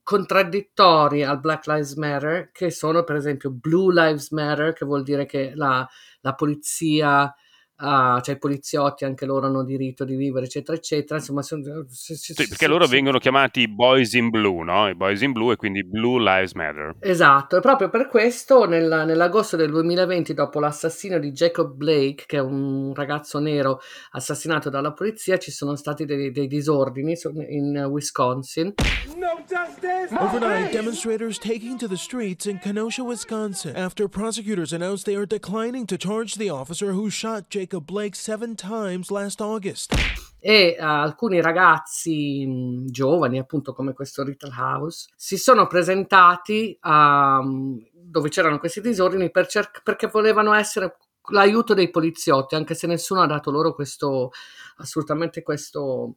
contraddittori 0.03 1.23
al 1.23 1.39
Black 1.39 1.67
Lives 1.67 1.93
Matter, 1.95 2.51
che 2.51 2.71
sono 2.71 3.03
per 3.03 3.15
esempio 3.15 3.51
Blue 3.51 3.93
Lives 3.93 4.31
Matter, 4.31 4.73
che 4.73 4.85
vuol 4.85 5.03
dire 5.03 5.25
che 5.25 5.53
la, 5.55 5.87
la 6.21 6.33
polizia 6.35 7.33
uh, 7.81 8.21
cioè 8.21 8.35
i 8.35 8.37
poliziotti 8.37 9.05
anche 9.05 9.25
loro 9.25 9.47
hanno 9.47 9.63
diritto 9.63 10.05
di 10.05 10.15
vivere, 10.15 10.45
eccetera, 10.45 10.77
eccetera. 10.77 11.19
Insomma, 11.19 11.41
sono, 11.41 11.85
sì, 11.89 12.15
sì, 12.15 12.33
perché 12.33 12.67
loro 12.67 12.85
vengono 12.85 13.17
chiamati 13.17 13.67
Boys 13.67 14.13
in 14.13 14.29
Blue, 14.29 14.63
no? 14.63 14.87
I 14.87 14.95
Boys 14.95 15.21
in 15.21 15.31
Blue 15.31 15.53
e 15.53 15.55
quindi 15.55 15.83
Blue 15.83 16.21
Lives 16.21 16.53
Matter. 16.53 16.95
Esatto, 16.99 17.57
e 17.57 17.59
proprio 17.61 17.89
per 17.89 18.07
questo 18.07 18.65
nel, 18.65 19.03
nell'agosto 19.05 19.55
del 19.55 19.71
2020, 19.71 20.33
dopo 20.33 20.59
l'assassinio 20.59 21.19
di 21.19 21.31
Jacob 21.31 21.73
Blake, 21.73 22.25
che 22.27 22.37
è 22.37 22.41
un 22.41 22.93
ragazzo 22.93 23.39
nero 23.39 23.79
assassinato 24.11 24.69
dalla 24.69 24.93
polizia, 24.93 25.37
ci 25.37 25.51
sono 25.51 25.75
stati 25.75 26.05
dei, 26.05 26.31
dei 26.31 26.47
disordini 26.47 27.17
in 27.49 27.87
Wisconsin. 27.89 28.73
No 29.15 29.43
justice! 29.47 30.09
Overnight, 30.11 30.71
demonstrators 30.71 31.37
taking 31.39 31.77
to 31.77 31.87
the 31.87 31.97
streets 31.97 32.45
in 32.45 32.59
Kenosha, 32.59 33.03
Wisconsin, 33.03 33.75
after 33.75 34.07
prosecutors 34.07 34.73
announced 34.73 35.05
they 35.05 35.15
are 35.15 35.25
declining 35.25 35.85
to 35.87 35.97
charge 35.97 36.35
the 36.35 36.49
officer 36.49 36.93
who 36.93 37.09
shot 37.09 37.49
Jacob 37.49 37.70
Jacob 37.71 37.85
Blake 37.85 38.15
seven 38.17 38.53
times 38.53 39.09
last 39.09 39.39
August. 39.39 39.95
E 40.41 40.75
uh, 40.77 40.83
alcuni 40.83 41.39
ragazzi 41.39 42.45
mh, 42.45 42.87
giovani, 42.89 43.39
appunto 43.39 43.71
come 43.71 43.93
questo 43.93 44.23
Little 44.23 44.51
House, 44.53 45.07
si 45.15 45.37
sono 45.37 45.67
presentati 45.67 46.75
a, 46.81 47.39
um, 47.39 47.81
dove 47.93 48.27
c'erano 48.27 48.59
questi 48.59 48.81
disordini 48.81 49.31
per 49.31 49.47
cer- 49.47 49.83
perché 49.83 50.07
volevano 50.07 50.53
essere 50.53 50.97
l'aiuto 51.29 51.73
dei 51.73 51.89
poliziotti, 51.89 52.55
anche 52.55 52.73
se 52.73 52.87
nessuno 52.87 53.21
ha 53.21 53.27
dato 53.27 53.51
loro 53.51 53.73
questo, 53.73 54.31
assolutamente 54.77 55.41
questo 55.41 56.15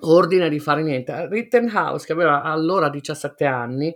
ordine 0.00 0.48
di 0.48 0.60
fare 0.60 0.82
niente. 0.82 1.28
Rittenhouse, 1.28 2.06
che 2.06 2.12
aveva 2.12 2.42
allora 2.42 2.88
17 2.88 3.44
anni, 3.44 3.94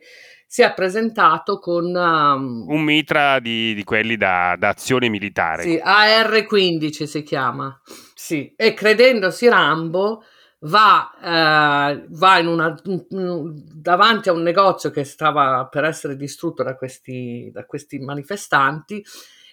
si 0.55 0.63
è 0.63 0.73
presentato 0.73 1.59
con 1.59 1.87
um, 1.87 2.65
un 2.69 2.81
mitra 2.83 3.41
di, 3.41 3.75
di 3.75 3.83
quelli 3.83 4.17
da, 4.17 4.55
da, 4.57 4.69
azione 4.69 5.09
militare. 5.09 5.65
Sì, 5.65 5.81
AR-15 5.83 7.03
si 7.07 7.25
chiama. 7.25 7.77
Sì, 8.15 8.55
e 8.55 8.73
credendosi 8.73 9.49
Rambo 9.49 10.23
va, 10.61 11.11
eh, 11.21 12.05
va 12.09 12.39
in 12.39 12.47
una, 12.47 12.73
davanti 12.85 14.29
a 14.29 14.33
un 14.33 14.43
negozio 14.43 14.91
che 14.91 15.03
stava 15.03 15.67
per 15.67 15.83
essere 15.83 16.15
distrutto 16.15 16.63
da 16.63 16.77
questi, 16.77 17.51
da 17.53 17.67
questi 17.67 17.99
manifestanti 17.99 19.05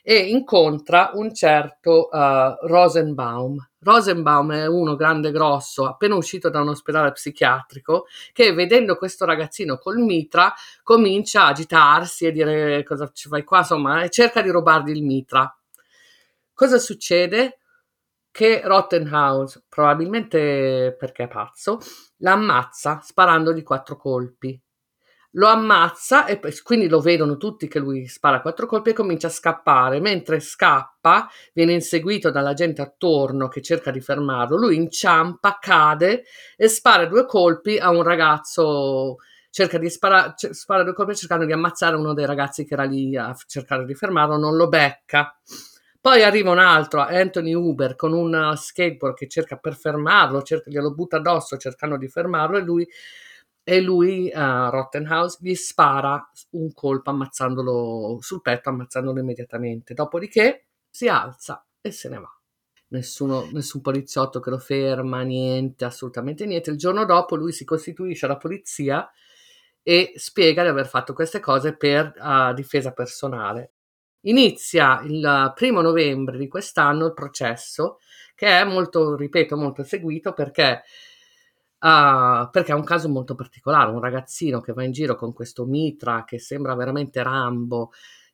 e 0.03 0.15
incontra 0.15 1.11
un 1.13 1.33
certo 1.33 2.09
uh, 2.11 2.65
Rosenbaum. 2.67 3.57
Rosenbaum 3.79 4.53
è 4.53 4.67
uno 4.67 4.95
grande 4.95 5.31
grosso, 5.31 5.85
appena 5.87 6.15
uscito 6.15 6.49
da 6.49 6.61
un 6.61 6.69
ospedale 6.69 7.11
psichiatrico, 7.11 8.05
che 8.31 8.53
vedendo 8.53 8.95
questo 8.95 9.25
ragazzino 9.25 9.77
col 9.77 9.99
mitra 9.99 10.53
comincia 10.83 11.43
a 11.43 11.47
agitarsi 11.47 12.25
e 12.25 12.31
dire 12.31 12.83
cosa 12.83 13.09
ci 13.11 13.27
fai 13.27 13.43
qua, 13.43 13.59
insomma, 13.59 14.03
e 14.03 14.09
cerca 14.09 14.41
di 14.41 14.49
rubargli 14.49 14.91
il 14.91 15.03
mitra. 15.03 15.55
Cosa 16.53 16.77
succede? 16.77 17.57
Che 18.31 18.61
Rottenhouse, 18.63 19.63
probabilmente 19.67 20.95
perché 20.97 21.23
è 21.23 21.27
pazzo, 21.27 21.79
l'ammazza 22.17 23.01
sparandogli 23.03 23.61
quattro 23.63 23.97
colpi 23.97 24.61
lo 25.31 25.47
ammazza 25.47 26.25
e 26.25 26.39
quindi 26.63 26.87
lo 26.89 26.99
vedono 26.99 27.37
tutti 27.37 27.67
che 27.67 27.79
lui 27.79 28.07
spara 28.07 28.41
quattro 28.41 28.65
colpi 28.65 28.89
e 28.89 28.93
comincia 28.93 29.27
a 29.27 29.31
scappare. 29.31 29.99
Mentre 29.99 30.39
scappa, 30.39 31.29
viene 31.53 31.73
inseguito 31.73 32.31
dalla 32.31 32.53
gente 32.53 32.81
attorno 32.81 33.47
che 33.47 33.61
cerca 33.61 33.91
di 33.91 34.01
fermarlo. 34.01 34.57
Lui 34.57 34.75
inciampa, 34.75 35.57
cade 35.59 36.23
e 36.57 36.67
spara 36.67 37.05
due 37.05 37.25
colpi 37.25 37.77
a 37.77 37.89
un 37.89 38.03
ragazzo. 38.03 39.17
Cerca 39.49 39.77
di 39.77 39.89
sparare, 39.89 40.33
spara 40.51 40.83
due 40.83 40.93
colpi 40.93 41.15
cercando 41.15 41.45
di 41.45 41.51
ammazzare 41.51 41.95
uno 41.95 42.13
dei 42.13 42.25
ragazzi 42.25 42.65
che 42.65 42.73
era 42.73 42.83
lì 42.83 43.15
a 43.17 43.35
cercare 43.47 43.85
di 43.85 43.93
fermarlo, 43.95 44.37
non 44.37 44.55
lo 44.55 44.67
becca. 44.67 45.35
Poi 45.99 46.23
arriva 46.23 46.49
un 46.51 46.57
altro, 46.57 47.01
Anthony 47.01 47.53
Uber, 47.53 47.95
con 47.95 48.11
un 48.11 48.53
skateboard 48.55 49.15
che 49.15 49.27
cerca 49.27 49.57
per 49.57 49.75
fermarlo, 49.75 50.41
cerca, 50.41 50.71
glielo 50.71 50.95
butta 50.95 51.17
addosso 51.17 51.57
cercando 51.57 51.95
di 51.95 52.07
fermarlo 52.07 52.57
e 52.57 52.61
lui 52.61 52.87
e 53.63 53.81
lui, 53.81 54.31
uh, 54.33 54.69
Rottenhouse, 54.69 55.37
gli 55.41 55.53
spara 55.53 56.29
un 56.51 56.73
colpo 56.73 57.11
ammazzandolo 57.11 58.17
sul 58.21 58.41
petto, 58.41 58.69
ammazzandolo 58.69 59.19
immediatamente. 59.19 59.93
Dopodiché 59.93 60.65
si 60.89 61.07
alza 61.07 61.65
e 61.79 61.91
se 61.91 62.09
ne 62.09 62.19
va. 62.19 62.35
Nessuno, 62.89 63.47
nessun 63.53 63.81
poliziotto 63.81 64.39
che 64.39 64.49
lo 64.49 64.57
ferma, 64.57 65.21
niente, 65.21 65.85
assolutamente 65.85 66.45
niente. 66.45 66.71
Il 66.71 66.77
giorno 66.77 67.05
dopo 67.05 67.35
lui 67.35 67.53
si 67.53 67.63
costituisce 67.63 68.25
alla 68.25 68.37
polizia 68.37 69.09
e 69.83 70.13
spiega 70.15 70.63
di 70.63 70.69
aver 70.69 70.87
fatto 70.87 71.13
queste 71.13 71.39
cose 71.39 71.75
per 71.77 72.13
uh, 72.17 72.53
difesa 72.53 72.91
personale. 72.91 73.73
Inizia 74.25 75.01
il 75.03 75.51
primo 75.55 75.81
novembre 75.81 76.37
di 76.37 76.47
quest'anno 76.47 77.07
il 77.07 77.13
processo, 77.13 77.99
che 78.35 78.47
è 78.47 78.63
molto, 78.63 79.15
ripeto, 79.15 79.55
molto 79.55 79.83
seguito 79.83 80.33
perché 80.33 80.83
Uh, 81.83 82.47
perché 82.51 82.73
è 82.73 82.75
un 82.75 82.83
caso 82.83 83.09
molto 83.09 83.33
particolare, 83.33 83.89
un 83.89 83.99
ragazzino 83.99 84.61
che 84.61 84.71
va 84.71 84.83
in 84.83 84.91
giro 84.91 85.15
con 85.15 85.33
questo 85.33 85.65
mitra 85.65 86.23
che 86.25 86.37
sembra 86.37 86.75
veramente 86.75 87.23
Rambo, 87.23 87.89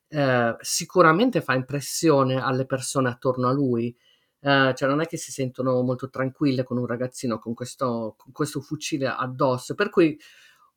eh, 0.08 0.56
sicuramente 0.60 1.40
fa 1.40 1.54
impressione 1.54 2.40
alle 2.42 2.66
persone 2.66 3.08
attorno 3.08 3.48
a 3.48 3.52
lui, 3.52 3.94
eh, 4.40 4.74
cioè 4.74 4.88
non 4.88 5.00
è 5.00 5.06
che 5.06 5.16
si 5.16 5.32
sentono 5.32 5.80
molto 5.82 6.08
tranquille 6.10 6.62
con 6.62 6.78
un 6.78 6.86
ragazzino 6.86 7.38
con 7.38 7.54
questo, 7.54 8.14
con 8.16 8.32
questo 8.32 8.60
fucile 8.60 9.06
addosso, 9.06 9.74
per 9.74 9.90
cui 9.90 10.18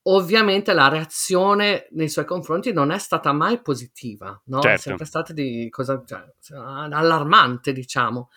ovviamente 0.03 0.73
la 0.73 0.87
reazione 0.87 1.87
nei 1.91 2.09
suoi 2.09 2.25
confronti 2.25 2.73
non 2.73 2.91
è 2.91 2.97
stata 2.97 3.31
mai 3.31 3.61
positiva, 3.61 4.39
no? 4.45 4.61
certo. 4.61 4.77
è 4.77 4.81
sempre 4.81 5.05
stata 5.05 5.33
di 5.33 5.69
cosa, 5.69 6.03
cioè, 6.05 6.57
allarmante, 6.57 7.71
diciamo. 7.71 8.29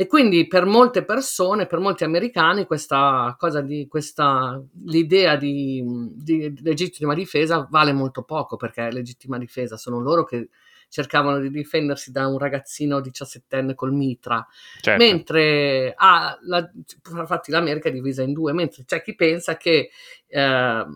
E 0.00 0.06
quindi 0.06 0.46
per 0.46 0.64
molte 0.64 1.04
persone, 1.04 1.66
per 1.66 1.80
molti 1.80 2.04
americani, 2.04 2.66
questa 2.66 3.34
cosa 3.36 3.60
di 3.62 3.88
questa 3.88 4.62
l'idea 4.84 5.34
di, 5.34 5.82
di 6.14 6.56
legittima 6.62 7.14
difesa 7.14 7.66
vale 7.68 7.92
molto 7.92 8.22
poco 8.22 8.54
perché 8.54 8.92
legittima 8.92 9.38
difesa 9.38 9.76
sono 9.76 9.98
loro 9.98 10.22
che 10.22 10.50
cercavano 10.88 11.40
di 11.40 11.50
difendersi 11.50 12.12
da 12.12 12.28
un 12.28 12.38
ragazzino 12.38 13.00
diciassettenne 13.00 13.74
col 13.74 13.92
mitra, 13.92 14.46
certo. 14.80 15.02
mentre 15.02 15.94
ah, 15.96 16.38
la, 16.42 16.70
infatti 17.10 17.50
l'America 17.50 17.88
è 17.88 17.92
divisa 17.92 18.22
in 18.22 18.34
due, 18.34 18.52
mentre 18.52 18.84
c'è 18.84 19.02
chi 19.02 19.16
pensa 19.16 19.56
che, 19.56 19.90
eh, 20.28 20.86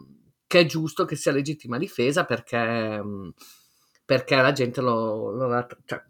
che 0.47 0.61
è 0.61 0.65
giusto 0.65 1.05
che 1.05 1.17
sia 1.17 1.33
legittima 1.33 1.77
difesa 1.77 2.25
perché 2.25 3.03
perché 4.05 4.35
la 4.35 4.53
gente 4.53 4.81
lo, 4.81 5.31
lo 5.31 5.67
cioè, 5.85 6.03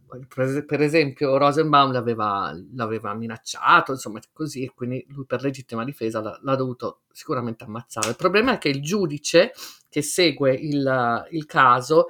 per 0.66 0.80
esempio 0.80 1.36
Rosenbaum 1.36 1.92
l'aveva, 1.92 2.52
l'aveva, 2.74 3.14
minacciato, 3.14 3.92
insomma 3.92 4.20
così, 4.32 4.64
e 4.64 4.72
quindi 4.74 5.04
lui 5.08 5.24
per 5.26 5.42
legittima 5.42 5.84
difesa 5.84 6.20
l'ha, 6.20 6.38
l'ha, 6.42 6.54
dovuto 6.56 7.02
sicuramente 7.12 7.64
ammazzare. 7.64 8.08
Il 8.08 8.16
problema 8.16 8.54
è 8.54 8.58
che 8.58 8.70
il 8.70 8.82
giudice 8.82 9.52
che 9.88 10.02
segue 10.02 10.54
il, 10.54 11.26
il 11.30 11.46
caso 11.46 12.06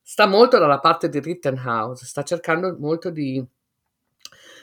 sta 0.00 0.26
molto 0.26 0.58
dalla 0.58 0.78
parte 0.78 1.08
di 1.08 1.20
Rittenhouse, 1.20 2.06
sta 2.06 2.22
cercando 2.22 2.76
molto 2.78 3.10
di... 3.10 3.44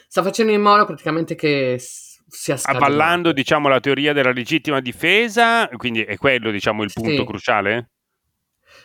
sta 0.08 0.22
facendo 0.22 0.52
in 0.52 0.62
modo 0.62 0.86
praticamente 0.86 1.34
che 1.34 1.78
sia 1.78 2.56
scatenato. 2.56 2.84
Avvallando, 2.84 3.32
diciamo, 3.32 3.68
la 3.68 3.78
teoria 3.78 4.12
della 4.12 4.32
legittima 4.32 4.80
difesa, 4.80 5.68
quindi 5.76 6.02
è 6.02 6.16
quello, 6.16 6.50
diciamo, 6.50 6.82
il 6.82 6.90
punto 6.92 7.10
sì. 7.10 7.24
cruciale? 7.24 7.90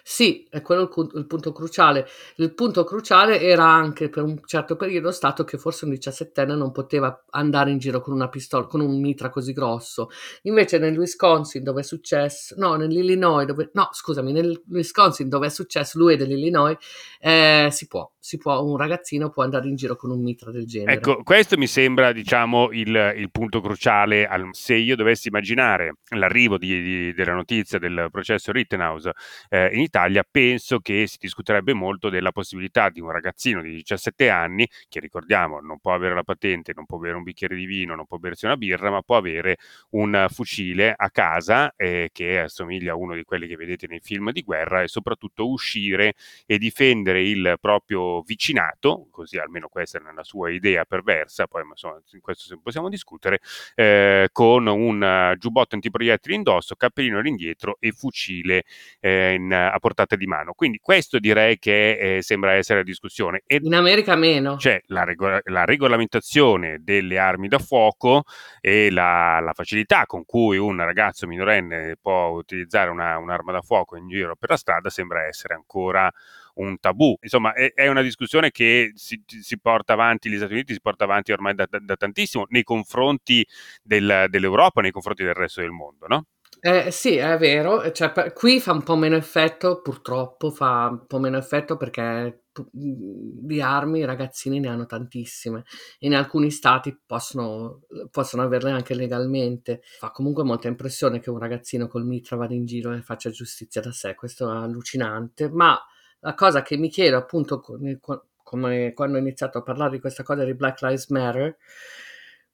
Sì, 0.03 0.48
è 0.50 0.62
quello 0.62 0.89
il, 0.96 1.12
il, 1.15 1.27
punto 1.27 1.51
cruciale. 1.51 2.08
Il 2.38 2.53
punto 2.53 2.84
cruciale 2.84 3.39
era 3.39 3.65
anche 3.65 4.10
per 4.10 4.24
un 4.24 4.39
certo 4.46 4.75
periodo 4.75 5.12
stato 5.12 5.43
che 5.43 5.58
forse 5.58 5.86
un 5.86 5.91
diciassettenne 5.91 6.55
non 6.55 6.72
poteva 6.72 7.25
andare 7.31 7.72
in 7.72 7.77
giro 7.77 8.01
con 8.01 8.13
una 8.13 8.29
pistola, 8.29 8.65
con 8.65 8.81
un 8.81 9.00
mitra 9.00 9.29
così 9.29 9.53
grosso. 9.53 10.10
Invece 10.43 10.79
nel 10.79 10.98
Wisconsin 10.98 11.63
dove 11.63 11.81
è 11.81 11.84
successo, 11.84 12.55
no, 12.58 12.75
nell'Illinois 12.75 13.46
dove, 13.46 13.70
no, 13.74 13.89
scusami, 13.91 14.31
nel 14.31 14.62
Wisconsin 14.70 15.29
dove 15.29 15.48
è 15.48 15.50
successo, 15.50 15.98
lui 15.98 16.13
è 16.13 16.17
dell'Illinois, 16.17 16.77
eh, 17.20 17.67
si 17.72 17.88
può, 17.88 18.12
si 18.17 18.38
può, 18.38 18.62
un 18.62 18.77
ragazzino 18.77 19.29
può 19.29 19.43
andare 19.43 19.67
in 19.67 19.75
giro 19.75 19.96
con 19.96 20.10
un 20.12 20.22
mitra 20.22 20.51
del 20.51 20.65
genere. 20.65 20.93
Ecco, 20.93 21.22
questo 21.24 21.58
mi 21.58 21.67
sembra, 21.67 22.12
diciamo, 22.12 22.70
il, 22.72 23.13
il 23.17 23.29
punto 23.31 23.62
cruciale. 23.62 24.25
Al, 24.25 24.50
se 24.51 24.75
io 24.75 24.96
dovessi 24.96 25.27
immaginare 25.27 25.98
l'arrivo 26.15 26.58
di, 26.58 26.81
di, 26.81 27.13
della 27.13 27.34
notizia 27.34 27.77
del 27.77 28.08
processo 28.12 28.51
Rittenhouse 28.51 29.12
eh, 29.50 29.70
in 29.74 29.81
Italia, 29.91 30.24
penso 30.29 30.79
che 30.79 31.05
si 31.05 31.17
discuterebbe 31.19 31.74
molto 31.74 32.07
della 32.07 32.31
possibilità 32.31 32.89
di 32.89 33.01
un 33.01 33.12
ragazzino 33.12 33.62
di 33.62 33.71
17 33.74 34.29
anni, 34.29 34.65
che 34.88 35.01
ricordiamo 35.01 35.60
non 35.60 35.79
può 35.79 35.93
avere 35.93 36.15
la 36.15 36.24
patente, 36.24 36.71
non 36.74 36.86
può 36.86 36.98
bere 36.98 37.17
un 37.17 37.24
bicchiere 37.24 37.55
di 37.57 37.65
vino, 37.65 37.93
non 37.93 38.05
può 38.05 38.17
bersi 38.17 38.45
una 38.45 38.55
birra, 38.55 38.89
ma 38.89 39.01
può 39.01 39.17
avere 39.17 39.57
un 39.91 40.27
fucile 40.29 40.93
a 40.95 41.10
casa 41.12 41.74
eh, 41.75 42.10
che 42.13 42.39
assomiglia 42.39 42.93
a 42.93 42.95
uno 42.95 43.15
di 43.15 43.24
quelli 43.25 43.48
che 43.48 43.57
vedete 43.57 43.86
nei 43.88 44.00
film 44.00 44.31
di 44.31 44.43
guerra 44.43 44.81
e 44.81 44.88
soprattutto 44.88 45.50
uscire 45.50 46.13
e 46.45 46.57
difendere 46.57 47.21
il 47.27 47.57
proprio 47.60 48.21
vicinato, 48.21 49.07
così 49.12 49.38
almeno 49.39 49.67
questa 49.67 49.98
è 49.98 50.01
la 50.13 50.24
sua 50.24 50.51
idea 50.51 50.86
perversa, 50.86 51.48
poi 51.48 51.63
insomma, 51.69 52.01
in 52.13 52.21
questo 52.21 52.57
possiamo 52.63 52.88
discutere, 52.88 53.39
eh, 53.75 54.29
con 54.31 54.67
un 54.67 55.36
giubbotto 55.38 55.75
antiproiettili 55.75 56.33
indosso, 56.33 56.75
cappellino 56.75 57.19
all'indietro 57.19 57.75
e 57.81 57.91
fucile 57.91 58.63
eh, 59.01 59.33
in, 59.33 59.51
a 59.51 59.79
portata 59.81 60.15
di 60.15 60.25
mano. 60.25 60.53
Quindi 60.53 60.77
questo 60.77 61.19
direi 61.19 61.59
che 61.59 62.17
eh, 62.17 62.21
sembra 62.21 62.53
essere 62.53 62.79
la 62.79 62.85
discussione. 62.85 63.43
E 63.45 63.59
in 63.61 63.73
America 63.73 64.15
meno. 64.15 64.55
C'è 64.55 64.81
la, 64.85 65.03
rego- 65.03 65.41
la, 65.43 65.65
regolamentazione 65.65 66.77
delle 66.81 67.17
armi 67.17 67.50
da 67.50 67.59
fuoco 67.59 68.23
e 68.61 68.89
la, 68.89 69.41
la, 69.41 69.51
facilità 69.53 70.05
con 70.05 70.23
cui 70.23 70.57
un 70.57 70.77
ragazzo 70.77 71.27
minorenne 71.27 71.97
può 72.01 72.27
utilizzare 72.27 72.89
una, 72.89 73.17
un'arma 73.17 73.51
da 73.51 73.61
fuoco 73.61 73.97
in 73.97 74.07
giro 74.07 74.35
per 74.38 74.50
la 74.51 74.57
strada 74.57 74.89
sembra 74.89 75.25
essere 75.25 75.55
ancora 75.55 76.09
un 76.55 76.79
tabù. 76.79 77.17
Insomma, 77.21 77.53
è, 77.53 77.73
è 77.73 77.88
una 77.88 78.01
discussione 78.01 78.51
che 78.51 78.91
si, 78.95 79.21
si, 79.25 79.59
porta 79.59 79.93
avanti, 79.93 80.29
gli 80.29 80.38
Stati 80.38 80.53
Uniti 80.53 80.73
si 80.73 80.81
porta 80.81 81.05
avanti 81.05 81.31
ormai 81.31 81.55
da, 81.55 81.65
da, 81.69 81.79
da 81.79 81.95
tantissimo 81.95 82.45
nei 82.50 82.63
confronti 82.63 83.45
del, 83.81 84.25
dell'Europa, 84.29 84.81
nei 84.81 84.91
confronti 84.91 85.23
del 85.23 85.33
resto 85.33 85.61
del 85.61 85.71
mondo, 85.71 86.07
no? 86.07 86.25
Eh, 86.63 86.91
sì, 86.91 87.15
è 87.15 87.38
vero, 87.39 87.91
cioè, 87.91 88.12
per- 88.12 88.34
qui 88.34 88.60
fa 88.60 88.72
un 88.72 88.84
po' 88.84 88.96
meno 88.96 89.15
effetto, 89.15 89.82
purtroppo 89.82 90.51
fa 90.51 90.89
un 90.91 91.08
po' 91.08 91.18
meno 91.18 91.38
effetto 91.38 91.75
perché 91.75 92.44
di 92.72 93.62
armi 93.62 94.00
i 94.00 94.06
ragazzini 94.06 94.60
ne 94.60 94.68
hanno 94.68 94.86
tantissime. 94.86 95.63
In 96.00 96.13
alcuni 96.13 96.51
stati 96.51 96.96
possono, 97.03 97.82
possono 98.12 98.44
averle 98.44 98.70
anche 98.72 98.94
legalmente. 98.94 99.82
Fa 99.98 100.12
comunque 100.12 100.44
molta 100.44 100.68
impressione 100.68 101.20
che 101.20 101.32
un 101.32 101.39
ragazzino 101.39 101.88
col 101.88 102.06
mitra 102.06 102.36
vada 102.36 102.53
in 102.53 102.65
giro 102.65 102.91
e 102.94 103.01
faccia 103.01 103.32
giustizia 103.32 103.82
da 103.82 103.91
sé, 103.91 104.13
questo 104.13 104.48
è 104.51 104.56
allucinante, 104.56 105.50
ma 105.50 105.80
la 106.20 106.36
cosa 106.36 106.62
che 106.62 106.77
mi 106.77 106.89
chiedo 106.89 107.18
appunto 107.18 107.60
come 107.60 108.94
quando 108.94 109.18
ho 109.18 109.20
iniziato 109.20 109.58
a 109.60 109.63
parlare 109.63 109.91
di 109.91 110.00
questa 110.00 110.24
cosa 110.24 110.44
di 110.44 110.53
Black 110.53 110.82
Lives 110.82 111.10
Matter, 111.10 111.58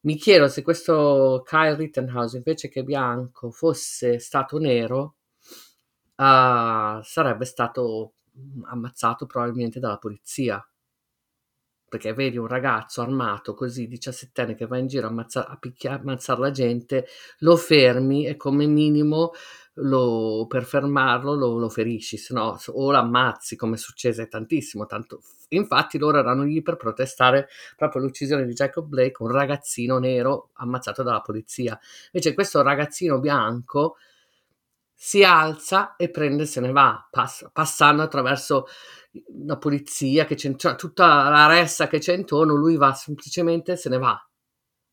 mi 0.02 0.16
chiedo 0.16 0.48
se 0.48 0.62
questo 0.62 1.44
Kyle 1.46 1.76
Rittenhouse 1.76 2.38
invece 2.38 2.70
che 2.70 2.84
bianco 2.84 3.52
fosse 3.52 4.20
stato 4.20 4.58
nero, 4.58 5.16
uh, 6.16 7.02
sarebbe 7.02 7.46
stato 7.46 8.14
ammazzato 8.66 9.26
probabilmente 9.26 9.80
dalla 9.80 9.98
polizia. 9.98 10.64
Perché 11.90 12.14
vedi 12.14 12.38
un 12.38 12.48
ragazzo 12.48 13.02
armato 13.02 13.54
così, 13.54 13.88
17enne, 13.88 14.56
che 14.56 14.68
va 14.68 14.78
in 14.78 14.88
giro 14.88 15.08
a, 15.08 15.10
ammazza- 15.10 15.48
a 15.48 15.58
picchia- 15.58 15.94
ammazzare 15.94 16.40
la 16.42 16.52
gente, 16.52 17.08
lo 17.40 17.56
fermi 17.56 18.26
e 18.28 18.36
come 18.36 18.66
minimo 18.66 19.32
lo, 19.80 20.46
per 20.48 20.66
fermarlo 20.66 21.36
lo, 21.36 21.58
lo 21.58 21.70
ferisci, 21.70 22.18
se 22.18 22.34
no 22.34 22.58
o 22.68 22.92
l'ammazzi 22.92 23.56
come 23.56 23.78
succede 23.78 24.28
tantissimo. 24.28 24.86
Tanto, 24.86 25.22
infatti 25.50 25.98
loro 25.98 26.20
erano 26.20 26.44
lì 26.44 26.62
per 26.62 26.78
protestare 26.78 27.48
proprio 27.76 28.02
l'uccisione 28.02 28.46
di 28.46 28.54
Jacob 28.54 28.88
Blake, 28.88 29.22
un 29.24 29.32
ragazzino 29.32 29.98
nero 30.00 30.50
ammazzato 30.54 31.04
dalla 31.04 31.22
polizia. 31.22 31.80
Invece 32.12 32.34
questo 32.34 32.62
ragazzino 32.62 33.20
bianco 33.20 33.98
si 35.00 35.24
alza 35.24 35.96
e 35.96 36.10
prende 36.10 36.46
se 36.46 36.60
ne 36.60 36.72
va, 36.72 37.08
pass- 37.12 37.50
passando 37.54 38.02
attraverso 38.02 38.66
la 39.46 39.58
polizia, 39.58 40.26
che 40.26 40.36
c'è, 40.36 40.56
cioè, 40.56 40.76
tutta 40.76 41.30
la 41.30 41.48
ressa 41.48 41.88
che 41.88 42.00
c'è 42.00 42.14
intorno, 42.14 42.56
lui 42.56 42.78
va 42.78 42.94
semplicemente 42.94 43.78
se 43.78 43.90
ne 43.90 43.98
va, 44.00 44.20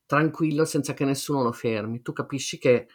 tranquillo, 0.05 0.63
senza 0.65 0.93
che 0.93 1.05
nessuno 1.05 1.41
lo 1.41 1.51
fermi. 1.51 2.01
Tu 2.03 2.13
capisci 2.13 2.57
che 2.59 2.87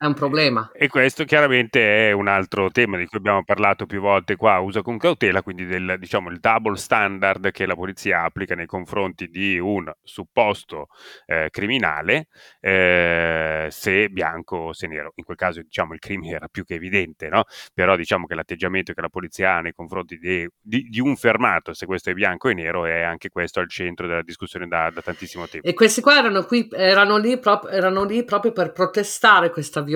è 0.00 0.06
un 0.06 0.14
problema. 0.14 0.70
E 0.72 0.88
questo 0.88 1.24
chiaramente 1.24 2.08
è 2.08 2.12
un 2.12 2.26
altro 2.26 2.70
tema 2.70 2.96
di 2.96 3.04
cui 3.04 3.18
abbiamo 3.18 3.44
parlato 3.44 3.84
più 3.84 4.00
volte 4.00 4.34
qua, 4.34 4.58
usa 4.58 4.80
con 4.80 4.96
cautela, 4.96 5.42
quindi 5.42 5.66
del, 5.66 5.96
diciamo, 5.98 6.30
il 6.30 6.40
double 6.40 6.78
standard 6.78 7.50
che 7.50 7.66
la 7.66 7.74
polizia 7.74 8.22
applica 8.22 8.54
nei 8.54 8.64
confronti 8.64 9.28
di 9.28 9.58
un 9.58 9.92
supposto 10.02 10.86
eh, 11.26 11.48
criminale, 11.50 12.28
eh, 12.60 13.66
se 13.68 14.08
bianco 14.08 14.56
o 14.56 14.72
se 14.72 14.86
nero. 14.86 15.12
In 15.16 15.24
quel 15.24 15.36
caso 15.36 15.60
diciamo, 15.60 15.92
il 15.92 15.98
crimine 15.98 16.36
era 16.36 16.48
più 16.48 16.64
che 16.64 16.76
evidente, 16.76 17.28
no? 17.28 17.44
però 17.74 17.94
diciamo 17.94 18.24
che 18.24 18.34
l'atteggiamento 18.34 18.94
che 18.94 19.02
la 19.02 19.10
polizia 19.10 19.56
ha 19.56 19.60
nei 19.60 19.74
confronti 19.74 20.16
di, 20.16 20.48
di, 20.58 20.88
di, 20.88 21.00
un 21.00 21.14
fermato, 21.14 21.74
se 21.74 21.84
questo 21.84 22.08
è 22.08 22.14
bianco 22.14 22.48
e 22.48 22.54
nero, 22.54 22.86
è 22.86 23.02
anche 23.02 23.28
questo 23.28 23.60
al 23.60 23.68
centro 23.68 24.06
della 24.06 24.22
discussione 24.22 24.66
da, 24.66 24.90
da 24.90 25.02
tantissimo 25.02 25.46
tempo. 25.46 25.68
E 25.68 25.74
questi 25.74 26.00
qua 26.00 26.16
erano, 26.16 26.46
qui, 26.46 26.66
erano, 26.72 27.18
lì, 27.18 27.38
prop- 27.38 27.68
erano 27.70 28.04
lì 28.04 28.24
proprio 28.24 28.52
per 28.52 28.72
protestare 28.72 29.50
questa 29.50 29.82
violenza, 29.82 29.88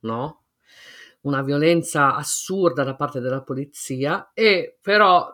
no? 0.00 0.42
Una 1.20 1.42
violenza 1.42 2.14
assurda 2.14 2.84
da 2.84 2.94
parte 2.94 3.20
della 3.20 3.42
polizia, 3.42 4.30
e 4.34 4.78
però 4.80 5.32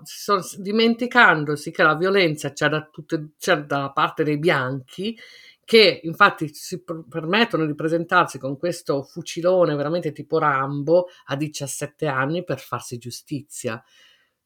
dimenticandosi 0.58 1.70
che 1.70 1.82
la 1.82 1.94
violenza 1.94 2.52
c'è 2.52 2.68
da, 2.68 2.88
tutte, 2.90 3.32
c'è 3.38 3.58
dalla 3.64 3.92
parte 3.92 4.24
dei 4.24 4.38
bianchi, 4.38 5.16
che 5.64 6.00
infatti 6.04 6.52
si 6.52 6.82
pr- 6.82 7.06
permettono 7.08 7.66
di 7.66 7.74
presentarsi 7.74 8.38
con 8.38 8.58
questo 8.58 9.02
fucilone 9.02 9.74
veramente 9.74 10.12
tipo 10.12 10.38
Rambo 10.38 11.06
a 11.26 11.36
17 11.36 12.06
anni 12.06 12.44
per 12.44 12.60
farsi 12.60 12.98
giustizia. 12.98 13.82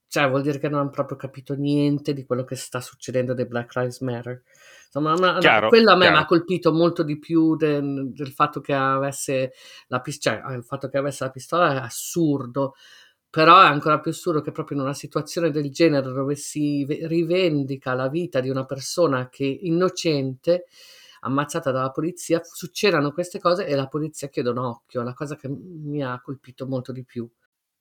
Cioè, 0.08 0.28
vuol 0.28 0.42
dire 0.42 0.58
che 0.58 0.68
non 0.68 0.80
hanno 0.80 0.90
proprio 0.90 1.18
capito 1.18 1.54
niente 1.54 2.14
di 2.14 2.24
quello 2.24 2.44
che 2.44 2.56
sta 2.56 2.80
succedendo 2.80 3.34
dei 3.34 3.46
Black 3.46 3.74
Lives 3.76 4.00
Matter. 4.00 4.42
Insomma, 4.86 5.12
una, 5.12 5.38
chiaro, 5.38 5.68
quello 5.68 5.92
a 5.92 5.96
me 5.96 6.10
mi 6.10 6.16
ha 6.16 6.24
colpito 6.24 6.72
molto 6.72 7.02
di 7.02 7.18
più 7.18 7.56
del, 7.56 8.10
del 8.10 8.32
fatto 8.32 8.60
che 8.62 8.72
avesse 8.72 9.52
la 9.88 10.00
pistola, 10.00 10.40
cioè, 10.46 10.56
il 10.56 10.64
fatto 10.64 10.88
che 10.88 10.96
avesse 10.96 11.24
la 11.24 11.30
pistola 11.30 11.74
è 11.74 11.76
assurdo, 11.76 12.74
però 13.28 13.60
è 13.60 13.66
ancora 13.66 14.00
più 14.00 14.10
assurdo 14.10 14.40
che 14.40 14.50
proprio 14.50 14.78
in 14.78 14.84
una 14.84 14.94
situazione 14.94 15.50
del 15.50 15.70
genere 15.70 16.10
dove 16.10 16.34
si 16.36 16.86
rivendica 16.88 17.92
la 17.92 18.08
vita 18.08 18.40
di 18.40 18.48
una 18.48 18.64
persona 18.64 19.28
che 19.28 19.44
è 19.44 19.66
innocente, 19.66 20.64
ammazzata 21.20 21.70
dalla 21.70 21.90
polizia, 21.90 22.40
succedano 22.42 23.12
queste 23.12 23.38
cose 23.38 23.66
e 23.66 23.74
la 23.74 23.88
polizia 23.88 24.28
chiede 24.28 24.48
un 24.48 24.58
occhio, 24.58 25.02
la 25.02 25.12
cosa 25.12 25.36
che 25.36 25.48
mi 25.48 26.02
ha 26.02 26.18
colpito 26.22 26.66
molto 26.66 26.92
di 26.92 27.04
più. 27.04 27.28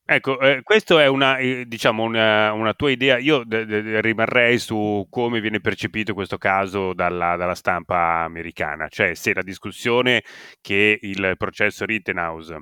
Ecco, 0.09 0.39
eh, 0.39 0.61
questa 0.63 1.01
è 1.01 1.07
una, 1.07 1.35
eh, 1.37 1.65
diciamo 1.67 2.03
una, 2.03 2.53
una, 2.53 2.73
tua 2.73 2.91
idea. 2.91 3.17
Io 3.17 3.43
de- 3.43 3.65
de- 3.65 3.99
rimarrei 3.99 4.57
su 4.57 5.05
come 5.09 5.41
viene 5.41 5.59
percepito 5.59 6.13
questo 6.13 6.37
caso 6.37 6.93
dalla, 6.93 7.35
dalla, 7.35 7.55
stampa 7.55 8.23
americana, 8.23 8.87
cioè 8.87 9.15
se 9.15 9.33
la 9.33 9.41
discussione 9.41 10.23
che 10.61 10.97
il 11.01 11.33
processo 11.37 11.83
Rittenhouse 11.83 12.57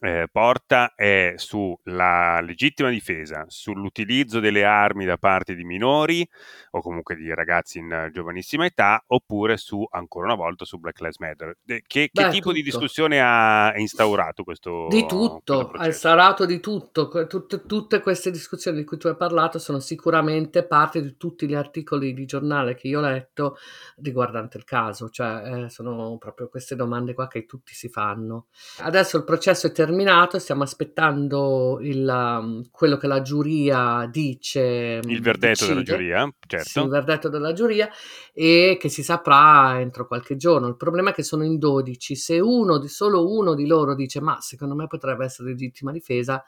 eh, 0.00 0.28
porta 0.30 0.94
è 0.94 1.34
sulla 1.36 2.40
legittima 2.40 2.90
difesa, 2.90 3.44
sull'utilizzo 3.48 4.40
delle 4.40 4.64
armi 4.64 5.04
da 5.04 5.16
parte 5.16 5.54
di 5.54 5.64
minori 5.64 6.28
o 6.70 6.80
comunque 6.80 7.16
di 7.16 7.32
ragazzi 7.34 7.78
in 7.78 8.10
giovanissima 8.12 8.66
età, 8.66 9.02
oppure 9.06 9.56
su, 9.56 9.86
ancora 9.90 10.26
una 10.26 10.34
volta, 10.34 10.64
su 10.64 10.78
Black 10.78 11.00
Lives 11.00 11.18
Matter. 11.18 11.56
Che, 11.64 11.82
che 11.86 12.10
Beh, 12.12 12.28
tipo 12.28 12.48
tutto. 12.48 12.52
di 12.52 12.62
discussione 12.62 13.20
ha 13.20 13.72
instaurato 13.76 14.44
questo? 14.44 14.86
Di 14.88 15.06
tutto, 15.06 15.70
ha 15.70 15.86
instaurato 15.86 16.44
di 16.44 16.60
tutto. 16.60 17.08
Tutte, 17.26 17.64
tutte 17.64 18.00
queste 18.00 18.30
discussioni 18.30 18.78
di 18.78 18.84
cui 18.84 18.98
tu 18.98 19.08
hai 19.08 19.16
parlato 19.16 19.58
sono 19.58 19.80
sicuramente 19.80 20.64
parte 20.64 21.00
di 21.00 21.16
tutti 21.16 21.46
gli 21.46 21.54
articoli 21.54 22.12
di 22.12 22.26
giornale 22.26 22.74
che 22.74 22.88
io 22.88 22.98
ho 22.98 23.02
letto 23.02 23.56
riguardante 24.02 24.58
il 24.58 24.64
caso, 24.64 25.08
cioè 25.08 25.64
eh, 25.64 25.70
sono 25.70 26.16
proprio 26.18 26.48
queste 26.48 26.76
domande 26.76 27.14
qua 27.14 27.26
che 27.28 27.46
tutti 27.46 27.74
si 27.74 27.88
fanno. 27.88 28.46
Adesso 28.80 29.16
il 29.16 29.24
processo 29.24 29.66
è 29.66 29.72
terminato 29.72 29.85
terminato, 29.86 30.38
stiamo 30.40 30.64
aspettando 30.64 31.78
il, 31.80 32.06
um, 32.06 32.64
quello 32.70 32.96
che 32.96 33.06
la 33.06 33.22
giuria 33.22 34.08
dice. 34.10 35.00
Il 35.04 35.22
verdetto 35.22 35.64
decide, 35.64 35.68
della 35.68 35.82
giuria, 35.82 36.34
certo. 36.46 36.68
Sì, 36.68 36.80
il 36.80 36.88
verdetto 36.88 37.28
della 37.28 37.52
giuria 37.52 37.88
e 38.34 38.76
che 38.80 38.88
si 38.88 39.02
saprà 39.02 39.80
entro 39.80 40.06
qualche 40.06 40.36
giorno. 40.36 40.66
Il 40.66 40.76
problema 40.76 41.10
è 41.10 41.14
che 41.14 41.22
sono 41.22 41.44
in 41.44 41.58
12. 41.58 42.16
Se 42.16 42.40
uno, 42.40 42.84
solo 42.88 43.30
uno 43.32 43.54
di 43.54 43.66
loro 43.66 43.94
dice 43.94 44.20
ma 44.20 44.40
secondo 44.40 44.74
me 44.74 44.86
potrebbe 44.88 45.24
essere 45.24 45.50
legittima 45.50 45.92
difesa, 45.92 46.42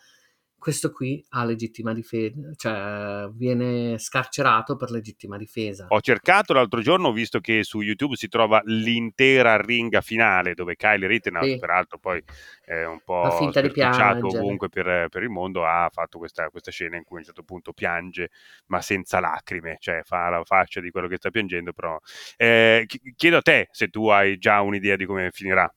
questo 0.59 0.91
qui 0.91 1.25
ha 1.31 1.45
legittima 1.45 1.95
difesa, 1.95 2.35
cioè 2.57 3.29
viene 3.33 3.97
scarcerato 3.99 4.77
per 4.77 4.91
legittima 4.91 5.37
difesa. 5.37 5.87
Ho 5.89 6.01
cercato 6.01 6.53
l'altro 6.53 6.81
giorno, 6.81 7.09
ho 7.09 7.13
visto 7.13 7.39
che 7.39 7.63
su 7.63 7.81
YouTube 7.81 8.17
si 8.17 8.29
trova 8.29 8.61
l'intera 8.65 9.61
ringa 9.61 10.01
finale 10.01 10.55
dove 10.55 10.75
Kyle 10.75 11.07
Rittenhouse, 11.07 11.53
sì. 11.53 11.59
peraltro 11.59 11.99
poi 11.99 12.23
è 12.65 12.85
un 12.85 13.01
po' 13.05 13.49
sperticciato 13.51 14.27
ovunque 14.27 14.69
per, 14.69 15.09
per, 15.09 15.23
il 15.23 15.31
mondo, 15.31 15.65
ha 15.65 15.89
fatto 15.93 16.19
questa, 16.19 16.51
questa, 16.51 16.71
scena 16.71 16.97
in 16.97 17.05
cui 17.05 17.17
a 17.17 17.21
un 17.21 17.25
certo 17.27 17.45
punto 17.45 17.73
piange, 17.73 18.31
ma 18.67 18.81
senza 18.81 19.21
lacrime, 19.21 19.77
cioè 19.79 20.03
fa 20.05 20.29
la 20.29 20.43
faccia 20.45 20.81
di 20.81 20.91
quello 20.91 21.07
che 21.07 21.17
sta 21.17 21.31
piangendo, 21.31 21.73
però 21.73 21.97
eh, 22.37 22.87
chiedo 23.15 23.37
a 23.37 23.43
te 23.43 23.69
se 23.71 23.89
tu 23.89 24.09
hai 24.09 24.39
già 24.39 24.61
un'idea 24.61 24.97
di 24.97 25.07
come 25.07 25.31
finirà. 25.31 25.73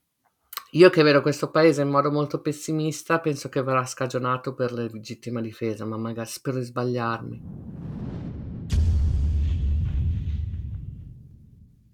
Io 0.73 0.89
che 0.89 1.03
vedo 1.03 1.21
questo 1.21 1.51
paese 1.51 1.81
in 1.81 1.89
modo 1.89 2.11
molto 2.11 2.39
pessimista, 2.39 3.19
penso 3.19 3.49
che 3.49 3.61
verrà 3.61 3.85
scagionato 3.85 4.53
per 4.53 4.71
la 4.71 4.83
legittima 4.83 5.41
difesa, 5.41 5.85
ma 5.85 5.97
magari 5.97 6.29
spero 6.29 6.59
di 6.59 6.63
sbagliarmi. 6.63 7.41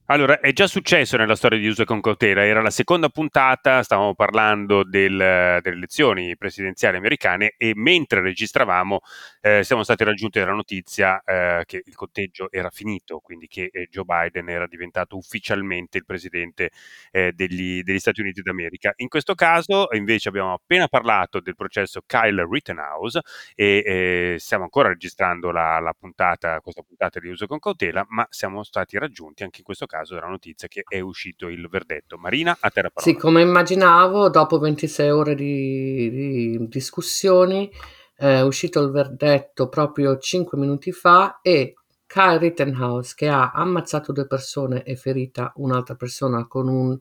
Allora, 0.09 0.39
è 0.39 0.53
già 0.53 0.67
successo 0.67 1.17
nella 1.17 1.35
storia 1.35 1.59
di 1.59 1.67
Uso 1.67 1.83
con 1.83 1.99
cautela, 1.99 2.45
era 2.45 2.61
la 2.61 2.69
seconda 2.69 3.09
puntata, 3.09 3.83
stavamo 3.83 4.15
parlando 4.15 4.85
del, 4.85 5.17
delle 5.17 5.75
elezioni 5.75 6.37
presidenziali 6.37 6.95
americane 6.95 7.55
e 7.57 7.73
mentre 7.75 8.21
registravamo 8.21 9.01
eh, 9.41 9.65
siamo 9.65 9.83
stati 9.83 10.05
raggiunti 10.05 10.39
dalla 10.39 10.53
notizia 10.53 11.21
eh, 11.25 11.63
che 11.65 11.81
il 11.83 11.93
conteggio 11.93 12.49
era 12.51 12.69
finito, 12.69 13.19
quindi 13.19 13.47
che 13.47 13.69
eh, 13.69 13.89
Joe 13.91 14.05
Biden 14.05 14.47
era 14.47 14.65
diventato 14.65 15.17
ufficialmente 15.17 15.97
il 15.97 16.05
presidente 16.05 16.69
eh, 17.11 17.33
degli, 17.33 17.81
degli, 17.83 17.99
Stati 17.99 18.21
Uniti 18.21 18.41
d'America. 18.41 18.93
In 18.97 19.09
questo 19.09 19.35
caso 19.35 19.89
invece 19.91 20.29
abbiamo 20.29 20.53
appena 20.53 20.87
parlato 20.87 21.41
del 21.41 21.55
processo 21.55 22.01
Kyle 22.05 22.47
Rittenhouse 22.49 23.19
e 23.55 23.83
eh, 23.85 24.39
stiamo 24.39 24.63
ancora 24.63 24.87
registrando 24.87 25.51
la, 25.51 25.79
la 25.81 25.93
puntata, 25.99 26.61
questa 26.61 26.81
puntata 26.81 27.19
di 27.19 27.27
Uso 27.27 27.45
con 27.45 27.59
cautela, 27.59 28.05
ma 28.07 28.25
siamo 28.29 28.63
stati 28.63 28.97
raggiunti 28.97 29.43
anche 29.43 29.57
in 29.57 29.65
questo 29.65 29.85
caso 29.85 29.95
caso 29.97 30.13
della 30.13 30.27
notizia 30.27 30.67
che 30.67 30.83
è 30.87 30.99
uscito 30.99 31.47
il 31.47 31.67
verdetto. 31.69 32.17
Marina, 32.17 32.57
a 32.59 32.69
te 32.69 32.81
la 32.83 32.89
parola. 32.89 33.11
Sì, 33.11 33.15
come 33.15 33.41
immaginavo, 33.41 34.29
dopo 34.29 34.59
26 34.59 35.09
ore 35.09 35.35
di, 35.35 36.09
di 36.09 36.67
discussioni 36.67 37.69
è 38.15 38.41
uscito 38.41 38.81
il 38.81 38.91
verdetto 38.91 39.69
proprio 39.69 40.17
5 40.17 40.57
minuti 40.57 40.91
fa 40.91 41.39
e 41.41 41.75
Kyle 42.05 42.39
Rittenhouse 42.39 43.13
che 43.15 43.27
ha 43.27 43.51
ammazzato 43.51 44.11
due 44.11 44.25
persone 44.25 44.83
e 44.83 44.95
ferita 44.95 45.51
un'altra 45.57 45.95
persona 45.95 46.47
con 46.47 46.67
un 46.67 46.97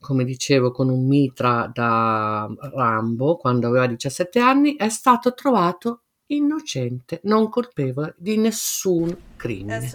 come 0.00 0.24
dicevo, 0.24 0.70
con 0.70 0.90
un 0.90 1.08
mitra 1.08 1.68
da 1.72 2.48
Rambo 2.72 3.36
quando 3.36 3.66
aveva 3.66 3.86
17 3.86 4.38
anni, 4.38 4.76
è 4.76 4.88
stato 4.90 5.34
trovato 5.34 6.02
innocente, 6.28 7.20
non 7.24 7.48
colpevole 7.48 8.14
di 8.18 8.36
nessun 8.36 9.16
crimine. 9.36 9.90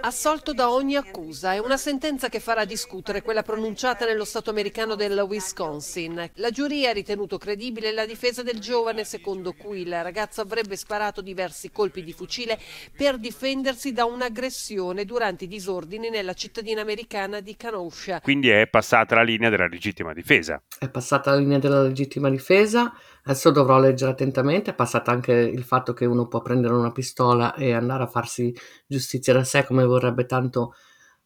Assolto 0.00 0.52
da 0.52 0.70
ogni 0.70 0.96
accusa, 0.96 1.54
è 1.54 1.58
una 1.58 1.76
sentenza 1.76 2.28
che 2.28 2.40
farà 2.40 2.64
discutere 2.64 3.22
quella 3.22 3.42
pronunciata 3.42 4.04
nello 4.04 4.24
Stato 4.24 4.50
americano 4.50 4.94
del 4.96 5.18
Wisconsin. 5.18 6.30
La 6.34 6.50
giuria 6.50 6.90
ha 6.90 6.92
ritenuto 6.92 7.38
credibile 7.38 7.92
la 7.92 8.04
difesa 8.04 8.42
del 8.42 8.58
giovane 8.58 9.04
secondo 9.04 9.52
cui 9.52 9.82
il 9.82 10.02
ragazzo 10.02 10.40
avrebbe 10.40 10.76
sparato 10.76 11.22
diversi 11.22 11.70
colpi 11.70 12.02
di 12.02 12.12
fucile 12.12 12.58
per 12.94 13.18
difendersi 13.18 13.92
da 13.92 14.04
un'aggressione 14.04 15.04
durante 15.04 15.44
i 15.44 15.48
disordini 15.48 16.10
nella 16.10 16.34
cittadina 16.34 16.82
americana 16.82 17.40
di 17.40 17.56
Kenosha. 17.56 18.20
Quindi 18.20 18.48
è 18.48 18.66
passata 18.66 19.14
la 19.14 19.22
linea 19.22 19.48
della 19.48 19.68
legittima 19.68 20.12
difesa. 20.12 20.60
È 20.78 20.88
passata 20.88 21.30
la 21.30 21.38
linea 21.38 21.58
della 21.58 21.82
legittima 21.82 22.28
difesa, 22.28 22.92
adesso 23.26 23.50
dovrò 23.50 23.78
leggere 23.78 24.12
attentamente, 24.12 24.70
è 24.70 24.74
passata 24.74 25.10
anche 25.10 25.32
il 25.32 25.64
fatto 25.64 25.92
che 25.92 26.06
uno 26.06 26.28
può 26.28 26.40
prendere 26.42 26.74
una 26.74 26.92
pistola 26.92 27.54
e 27.54 27.72
andare 27.72 28.04
a 28.04 28.06
farsi 28.06 28.54
giustizia 28.86 29.32
da 29.32 29.44
sé 29.44 29.64
come 29.64 29.84
vorrebbe 29.84 30.26
tanto 30.26 30.74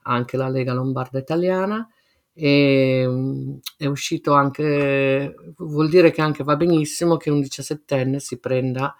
anche 0.04 0.36
la 0.36 0.48
Lega 0.48 0.72
Lombarda 0.72 1.18
Italiana 1.18 1.86
e 2.32 3.04
mm, 3.06 3.56
è 3.76 3.86
uscito 3.86 4.32
anche, 4.32 5.34
vuol 5.58 5.90
dire 5.90 6.10
che 6.10 6.22
anche 6.22 6.42
va 6.42 6.56
benissimo 6.56 7.16
che 7.18 7.30
un 7.30 7.40
diciassettenne 7.40 8.18
si 8.18 8.38
prenda 8.38 8.96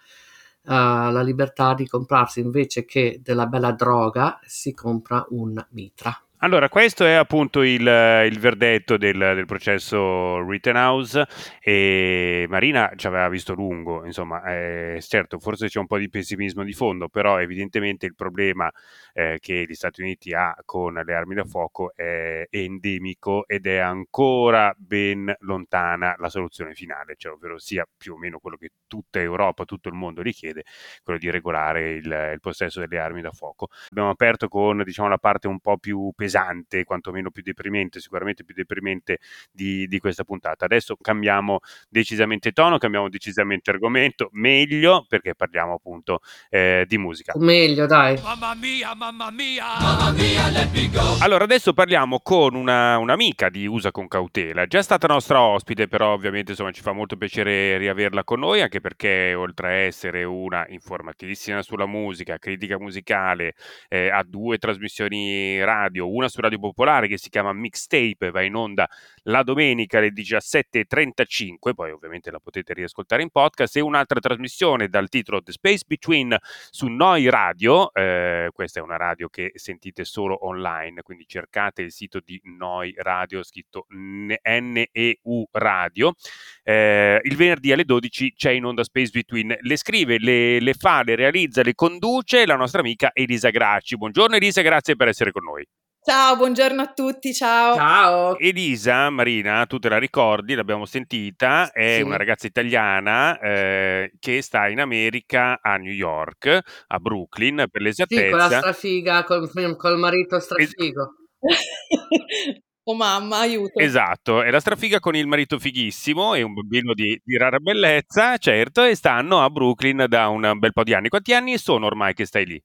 uh, 0.65 0.71
la 0.71 1.23
libertà 1.23 1.73
di 1.75 1.87
comprarsi 1.87 2.41
invece 2.41 2.85
che 2.85 3.21
della 3.23 3.47
bella 3.47 3.73
droga 3.73 4.39
si 4.45 4.75
compra 4.75 5.25
un 5.31 5.65
mitra. 5.71 6.15
Allora, 6.43 6.71
questo 6.71 7.05
è 7.05 7.13
appunto 7.13 7.61
il, 7.61 7.83
il 7.83 8.39
verdetto 8.39 8.97
del, 8.97 9.19
del, 9.19 9.45
processo 9.45 10.41
Rittenhouse 10.49 11.27
e 11.61 12.47
Marina 12.49 12.93
ci 12.97 13.07
aveva 13.07 13.29
visto 13.29 13.53
lungo, 13.53 14.07
insomma, 14.07 14.43
eh, 14.45 14.99
certo, 15.07 15.39
forse 15.39 15.69
c'è 15.69 15.79
un 15.79 15.87
po' 15.87 15.99
di 15.99 16.09
pessimismo 16.09 16.65
di 16.65 16.73
fondo, 16.73 17.09
però 17.11 17.39
evidentemente 17.39 18.07
il 18.07 18.15
problema 18.15 18.73
eh, 19.13 19.37
che 19.39 19.67
gli 19.69 19.75
Stati 19.75 20.01
Uniti 20.01 20.33
ha 20.33 20.57
con 20.65 20.95
le 20.95 21.15
armi 21.15 21.35
da 21.35 21.45
fuoco 21.45 21.93
è 21.95 22.47
endemico 22.49 23.47
ed 23.47 23.67
è 23.67 23.77
ancora 23.77 24.75
ben 24.79 25.35
lontana 25.41 26.15
la 26.17 26.31
soluzione 26.31 26.73
finale, 26.73 27.17
cioè 27.19 27.33
ovvero 27.33 27.59
sia 27.59 27.87
più 27.95 28.15
o 28.15 28.17
meno 28.17 28.39
quello 28.39 28.57
che 28.57 28.71
tutta 28.87 29.21
Europa, 29.21 29.67
tutto 29.67 29.91
il 29.91 29.95
mondo 29.95 30.23
richiede, 30.23 30.65
quello 31.03 31.19
di 31.19 31.29
regolare 31.29 31.91
il, 31.91 32.31
il 32.33 32.41
possesso 32.41 32.81
delle 32.81 32.99
armi 32.99 33.21
da 33.21 33.31
fuoco. 33.31 33.69
Abbiamo 33.91 34.09
aperto 34.09 34.49
con 34.49 34.83
diciamo, 34.83 35.09
la 35.09 35.19
parte 35.19 35.47
un 35.47 35.61
po' 35.61 35.77
più 35.77 36.11
pesante 36.17 36.29
pesante, 36.31 36.85
quantomeno 36.85 37.31
più 37.31 37.43
deprimente, 37.43 37.99
sicuramente 37.99 38.45
più 38.45 38.55
deprimente 38.55 39.19
di, 39.51 39.89
di 39.89 39.99
questa 39.99 40.23
puntata. 40.23 40.65
Adesso 40.65 40.97
cambiamo 41.01 41.59
decisamente 41.89 42.53
tono, 42.53 42.79
cambiamo 42.79 43.09
decisamente 43.09 43.71
argomento, 43.71 44.29
meglio 44.33 45.05
perché 45.09 45.35
parliamo 45.35 45.75
appunto 45.75 46.21
eh, 46.49 46.85
di 46.87 46.99
musica. 46.99 47.33
Meglio, 47.37 47.87
dai. 47.87 48.19
Mamma 48.23 48.55
mia, 48.55 48.95
mamma 48.95 49.31
mia, 49.31 49.65
mamma 49.81 50.13
mia, 50.13 50.49
let 50.51 50.71
me 50.73 50.89
go. 50.89 51.17
Allora, 51.21 51.45
adesso 51.45 51.73
parliamo 51.73 52.21
con 52.21 52.55
una, 52.55 52.97
un'amica 52.99 53.49
di 53.49 53.67
Usa 53.67 53.91
con 53.91 54.07
cautela, 54.07 54.67
già 54.67 54.83
stata 54.83 55.09
nostra 55.09 55.41
ospite, 55.41 55.89
però 55.89 56.13
ovviamente 56.13 56.53
insomma 56.53 56.71
ci 56.71 56.83
fa 56.83 56.93
molto 56.93 57.17
piacere 57.17 57.77
riaverla 57.79 58.23
con 58.23 58.39
noi, 58.39 58.61
anche 58.61 58.81
perché 58.81 59.35
oltre 59.35 59.67
a 59.67 59.73
essere 59.73 60.23
una 60.23 60.65
informatissima 60.69 61.63
sulla 61.63 61.87
musica, 61.87 62.39
critica 62.39 62.79
musicale, 62.79 63.55
eh, 63.89 64.09
ha 64.11 64.23
due 64.23 64.59
trasmissioni 64.59 65.63
radio, 65.65 66.07
una 66.21 66.29
su 66.29 66.41
Radio 66.41 66.59
Popolare 66.59 67.09
che 67.09 67.19
si 67.19 67.29
chiama 67.29 67.53
Mixtape, 67.53 68.31
va 68.31 68.43
in 68.43 68.55
onda 68.55 68.89
la 69.25 69.43
domenica 69.43 69.99
alle 69.99 70.13
17.35, 70.13 71.75
poi 71.75 71.91
ovviamente 71.91 72.31
la 72.31 72.39
potete 72.39 72.75
riascoltare 72.75 73.23
in 73.23 73.31
podcast, 73.31 73.77
e 73.77 73.81
un'altra 73.81 74.21
trasmissione 74.21 74.89
dal 74.89 75.09
titolo 75.09 75.43
The 75.43 75.53
Space 75.53 75.85
Between 75.87 76.37
su 76.71 76.87
Noi 76.87 77.29
Radio, 77.29 77.93
eh, 77.93 78.49
questa 78.53 78.81
è 78.81 78.83
una 78.83 78.97
radio 78.97 79.29
che 79.29 79.53
sentite 79.55 80.05
solo 80.05 80.47
online, 80.47 81.03
quindi 81.03 81.27
cercate 81.27 81.83
il 81.83 81.93
sito 81.93 82.21
di 82.25 82.41
Noi 82.45 82.95
Radio, 82.97 83.43
scritto 83.43 83.87
NEU 83.89 85.49
Radio, 85.53 86.15
eh, 86.63 87.21
il 87.23 87.37
venerdì 87.37 87.73
alle 87.73 87.85
12 87.85 88.35
c'è 88.35 88.51
in 88.51 88.65
onda 88.65 88.85
Space 88.85 89.11
Between, 89.13 89.57
le 89.61 89.77
scrive, 89.77 90.19
le, 90.19 90.61
le 90.61 90.75
fa, 90.75 91.03
le 91.03 91.15
realizza, 91.15 91.63
le 91.63 91.75
conduce 91.75 92.47
la 92.47 92.57
nostra 92.57 92.81
amica 92.81 93.11
Elisa 93.13 93.51
Gracci. 93.51 93.97
Buongiorno 93.97 94.37
Elisa, 94.37 94.63
grazie 94.63 94.97
per 94.97 95.09
essere 95.09 95.33
con 95.33 95.45
noi. 95.45 95.67
Ciao, 96.03 96.35
buongiorno 96.35 96.81
a 96.81 96.93
tutti, 96.95 97.35
ciao. 97.35 97.75
Ciao. 97.75 98.39
Elisa, 98.39 99.10
Marina, 99.11 99.67
tu 99.67 99.79
te 99.79 99.89
la 99.89 99.99
ricordi, 99.99 100.55
l'abbiamo 100.55 100.85
sentita, 100.87 101.71
è 101.73 101.97
Sì. 101.97 102.03
una 102.03 102.17
ragazza 102.17 102.47
italiana 102.47 103.39
eh, 103.39 104.13
che 104.19 104.41
sta 104.43 104.69
in 104.69 104.81
America, 104.81 105.59
a 105.61 105.77
New 105.77 105.93
York, 105.93 106.61
a 106.89 106.99
Brooklyn 106.99 107.67
per 107.71 107.83
Sì, 107.93 108.07
con 108.29 108.39
la 108.39 108.47
l'esattezza. 108.47 108.59
strafiga, 108.59 109.25
col, 109.25 109.51
col 109.77 109.99
marito 109.99 110.39
strafigo. 110.41 111.15
oh 112.85 112.95
mamma, 112.95 113.39
aiuto. 113.41 113.79
Esatto, 113.81 114.43
è 114.43 114.51
la 114.51 114.61
strafiga 114.61 115.01
con 115.01 115.15
il 115.15 115.27
marito 115.27 115.59
fighissimo 115.59 116.35
e 116.35 116.43
un 116.43 116.53
bambino 116.55 116.95
di, 116.95 117.19
di 117.23 117.37
rara 117.37 117.59
bellezza, 117.59 118.37
certo, 118.39 118.85
e 118.85 118.95
stanno 118.95 119.41
a 119.43 119.51
Brooklyn 119.51 120.05
da 120.09 120.29
un 120.29 120.59
bel 120.59 120.73
po' 120.73 120.83
di 120.85 120.95
anni. 120.95 121.09
Quanti 121.09 121.33
anni 121.35 121.57
sono 121.59 121.87
ormai 121.87 122.15
che 122.15 122.27
stai 122.27 122.47
lì? 122.47 122.63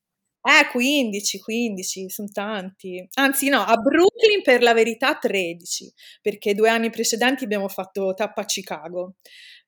Eh, 0.47 0.67
15, 0.69 1.39
15, 1.39 2.07
sono 2.07 2.27
tanti. 2.31 3.03
Anzi, 3.15 3.49
no, 3.49 3.61
a 3.61 3.75
Brooklyn 3.77 4.43
per 4.43 4.61
la 4.61 4.73
verità 4.75 5.15
13, 5.15 5.91
perché 6.21 6.53
due 6.53 6.69
anni 6.69 6.91
precedenti 6.91 7.43
abbiamo 7.45 7.67
fatto 7.67 8.13
tappa 8.13 8.41
a 8.41 8.45
Chicago. 8.45 9.15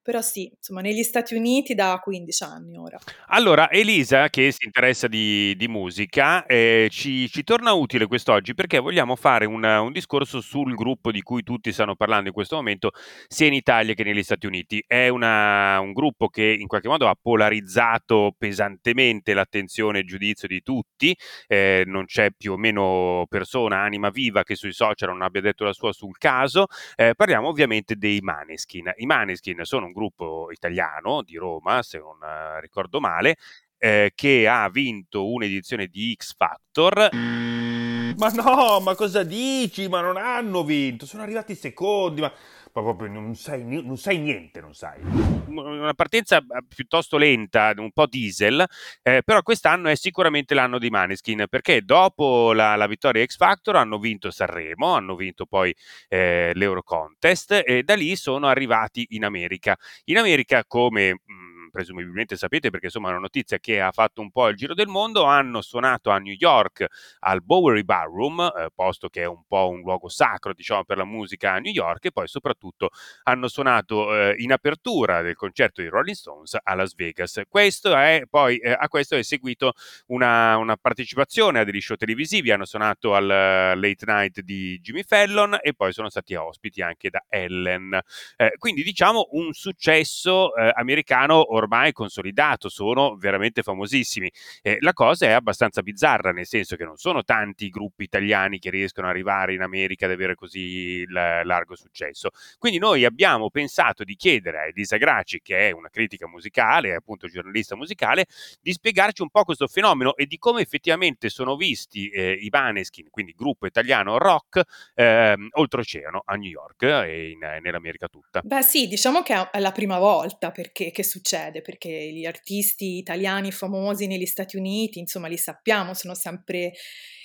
Però 0.07 0.21
sì, 0.21 0.49
insomma, 0.55 0.79
negli 0.79 1.03
Stati 1.03 1.35
Uniti 1.35 1.75
da 1.75 1.99
15 2.01 2.43
anni 2.45 2.77
ora. 2.77 2.97
Allora, 3.25 3.69
Elisa, 3.69 4.29
che 4.29 4.53
si 4.53 4.63
interessa 4.63 5.09
di, 5.09 5.53
di 5.57 5.67
musica, 5.67 6.45
eh, 6.45 6.87
ci, 6.89 7.27
ci 7.27 7.43
torna 7.43 7.73
utile 7.73 8.07
quest'oggi 8.07 8.53
perché 8.53 8.79
vogliamo 8.79 9.17
fare 9.17 9.43
un, 9.43 9.65
un 9.65 9.91
discorso 9.91 10.39
sul 10.39 10.75
gruppo 10.75 11.11
di 11.11 11.21
cui 11.21 11.43
tutti 11.43 11.73
stanno 11.73 11.97
parlando 11.97 12.29
in 12.29 12.33
questo 12.33 12.55
momento, 12.55 12.91
sia 13.27 13.47
in 13.47 13.53
Italia 13.53 13.95
che 13.95 14.05
negli 14.05 14.23
Stati 14.23 14.45
Uniti. 14.45 14.81
È 14.87 15.09
una- 15.09 15.77
un 15.81 15.91
gruppo 15.91 16.29
che 16.29 16.55
in 16.57 16.67
qualche 16.67 16.87
modo 16.87 17.09
ha 17.09 17.17
polarizzato 17.21 18.33
pesantemente 18.37 19.33
l'attenzione 19.33 19.97
e 19.97 20.01
il 20.03 20.07
giudizio 20.07 20.47
di 20.47 20.61
tutti. 20.61 21.13
eh, 21.47 21.83
non 21.85 22.05
c'è 22.05 22.29
più 22.31 22.53
o 22.53 22.57
meno 22.57 23.25
persona, 23.27 23.81
anima 23.81 24.09
viva, 24.09 24.43
che 24.43 24.55
sui 24.55 24.71
social 24.71 25.09
non 25.09 25.21
abbia 25.21 25.41
detto 25.41 25.65
la 25.65 25.73
sua 25.73 25.91
sul 25.91 26.17
caso. 26.17 26.67
Eh, 26.95 27.13
parliamo 27.15 27.49
ovviamente 27.49 27.95
dei 27.95 28.19
Maneskin. 28.21 28.91
I 28.95 29.05
Maneskin 29.05 29.59
sono 29.63 29.85
un 29.87 29.93
gruppo 29.97 30.51
italiano 30.51 31.23
di 31.23 31.35
Roma, 31.37 31.81
se 31.81 31.97
non 31.97 32.17
eh, 32.21 32.61
ricordo 32.61 32.99
male, 32.99 33.37
eh, 33.79 34.11
che 34.13 34.47
ha 34.47 34.69
vinto 34.69 35.31
un'edizione 35.31 35.87
di 35.87 36.15
X 36.15 36.35
Factor. 36.35 37.09
Ma 37.11 38.29
no, 38.29 38.79
ma 38.79 38.95
cosa 38.95 39.23
dici? 39.23 39.87
Ma 39.87 40.01
non 40.01 40.17
hanno 40.17 40.63
vinto, 40.63 41.05
sono 41.05 41.23
arrivati 41.23 41.55
secondi, 41.55 42.21
ma, 42.21 42.27
ma 42.27 42.35
proprio 42.81 43.09
non 43.09 43.35
sai, 43.35 43.63
non 43.63 43.97
sai 43.97 44.17
niente, 44.19 44.61
non 44.61 44.73
sai. 44.73 44.99
una 45.47 45.93
partenza 45.93 46.37
eh, 46.37 46.43
piuttosto 46.67 47.17
lenta, 47.17 47.73
un 47.77 47.91
po' 47.91 48.05
diesel, 48.05 48.65
eh, 49.01 49.21
però 49.23 49.41
quest'anno 49.41 49.89
è 49.89 49.95
sicuramente 49.95 50.53
l'anno 50.53 50.79
dei 50.79 50.89
Maneskin 50.89 51.45
perché 51.49 51.81
dopo 51.81 52.53
la, 52.53 52.75
la 52.75 52.87
vittoria 52.87 53.25
X 53.25 53.37
Factor 53.37 53.75
hanno 53.75 53.99
vinto 53.99 54.31
Sanremo, 54.31 54.93
hanno 54.93 55.15
vinto 55.15 55.45
poi 55.45 55.73
eh, 56.07 56.51
l'Euro 56.53 56.83
Contest 56.83 57.61
e 57.65 57.83
da 57.83 57.95
lì 57.95 58.15
sono 58.15 58.47
arrivati 58.47 59.05
in 59.11 59.23
America. 59.25 59.75
In 60.05 60.17
America, 60.17 60.63
come 60.65 61.13
mh, 61.13 61.46
presumibilmente 61.71 62.35
sapete 62.35 62.69
perché 62.69 62.87
insomma 62.87 63.09
è 63.09 63.11
una 63.11 63.21
notizia 63.21 63.59
che 63.59 63.81
ha 63.81 63.91
fatto 63.91 64.21
un 64.21 64.31
po' 64.31 64.47
il 64.47 64.55
giro 64.55 64.73
del 64.73 64.87
mondo, 64.87 65.23
hanno 65.23 65.61
suonato 65.61 66.09
a 66.09 66.17
New 66.17 66.35
York 66.37 66.85
al 67.19 67.43
Bowery 67.43 67.83
Ballroom, 67.83 68.39
eh, 68.39 68.69
posto 68.73 69.09
che 69.09 69.23
è 69.23 69.25
un 69.25 69.43
po' 69.47 69.69
un 69.69 69.81
luogo 69.81 70.09
sacro 70.09 70.53
diciamo 70.53 70.83
per 70.83 70.97
la 70.97 71.05
musica 71.05 71.53
a 71.53 71.59
New 71.59 71.71
York 71.71 72.05
e 72.05 72.11
poi 72.11 72.27
soprattutto 72.27 72.89
hanno 73.23 73.47
suonato 73.47 74.15
eh, 74.15 74.35
in 74.37 74.51
apertura 74.51 75.21
del 75.21 75.35
concerto 75.35 75.81
di 75.81 75.87
Rolling 75.87 76.15
Stones 76.15 76.57
a 76.61 76.75
Las 76.75 76.95
Vegas. 76.95 77.41
Questo 77.47 77.95
è 77.95 78.23
poi 78.29 78.57
eh, 78.57 78.71
a 78.71 78.87
questo 78.87 79.15
è 79.15 79.23
seguito 79.23 79.73
una, 80.07 80.57
una 80.57 80.75
partecipazione 80.77 81.59
a 81.59 81.63
degli 81.63 81.81
show 81.81 81.95
televisivi, 81.95 82.51
hanno 82.51 82.65
suonato 82.65 83.15
al 83.15 83.29
eh, 83.29 83.75
Late 83.75 84.05
Night 84.05 84.41
di 84.41 84.79
Jimmy 84.81 85.03
Fallon 85.03 85.57
e 85.61 85.73
poi 85.73 85.93
sono 85.93 86.09
stati 86.09 86.35
ospiti 86.35 86.81
anche 86.81 87.09
da 87.09 87.23
Ellen. 87.29 87.99
Eh, 88.35 88.53
quindi 88.57 88.83
diciamo 88.83 89.29
un 89.31 89.53
successo 89.53 90.55
eh, 90.55 90.71
americano 90.75 91.56
ormai 91.57 91.91
consolidato, 91.91 92.69
sono 92.69 93.15
veramente 93.15 93.61
famosissimi. 93.63 94.31
Eh, 94.61 94.77
la 94.79 94.93
cosa 94.93 95.25
è 95.27 95.31
abbastanza 95.31 95.81
bizzarra, 95.81 96.31
nel 96.31 96.45
senso 96.45 96.75
che 96.75 96.83
non 96.83 96.97
sono 96.97 97.23
tanti 97.23 97.65
i 97.65 97.69
gruppi 97.69 98.03
italiani 98.03 98.59
che 98.59 98.69
riescono 98.69 99.07
ad 99.07 99.13
arrivare 99.13 99.53
in 99.53 99.61
America 99.61 100.05
ad 100.05 100.11
avere 100.11 100.35
così 100.35 101.05
la- 101.07 101.43
largo 101.43 101.75
successo. 101.75 102.29
Quindi 102.57 102.79
noi 102.79 103.05
abbiamo 103.05 103.49
pensato 103.49 104.03
di 104.03 104.15
chiedere 104.15 104.59
a 104.59 104.65
Elisa 104.67 104.97
Graci, 104.97 105.41
che 105.41 105.69
è 105.69 105.71
una 105.71 105.89
critica 105.89 106.27
musicale, 106.27 106.95
appunto 106.95 107.27
giornalista 107.27 107.75
musicale, 107.75 108.25
di 108.61 108.71
spiegarci 108.71 109.21
un 109.21 109.29
po' 109.29 109.43
questo 109.43 109.67
fenomeno 109.67 110.15
e 110.15 110.25
di 110.25 110.37
come 110.37 110.61
effettivamente 110.61 111.29
sono 111.29 111.55
visti 111.55 112.09
eh, 112.09 112.31
i 112.33 112.49
Maneskin, 112.51 113.09
quindi 113.09 113.33
gruppo 113.35 113.65
italiano 113.65 114.17
rock, 114.17 114.61
ehm, 114.95 115.49
oltreoceano 115.51 116.21
a 116.25 116.35
New 116.35 116.49
York 116.49 116.83
e 116.83 117.29
in- 117.31 117.59
nell'America 117.61 118.07
tutta. 118.07 118.41
Beh 118.43 118.61
sì, 118.61 118.87
diciamo 118.87 119.21
che 119.21 119.49
è 119.51 119.59
la 119.59 119.71
prima 119.71 119.99
volta 119.99 120.51
perché, 120.51 120.91
che 120.91 121.03
succede. 121.03 121.46
Succede, 121.47 121.61
perché 121.61 122.11
gli 122.11 122.25
artisti 122.25 122.97
italiani 122.97 123.51
famosi 123.51 124.07
negli 124.07 124.25
Stati 124.25 124.57
Uniti, 124.57 124.99
insomma, 124.99 125.27
li 125.27 125.37
sappiamo, 125.37 125.93
sono 125.93 126.13
sempre 126.13 126.73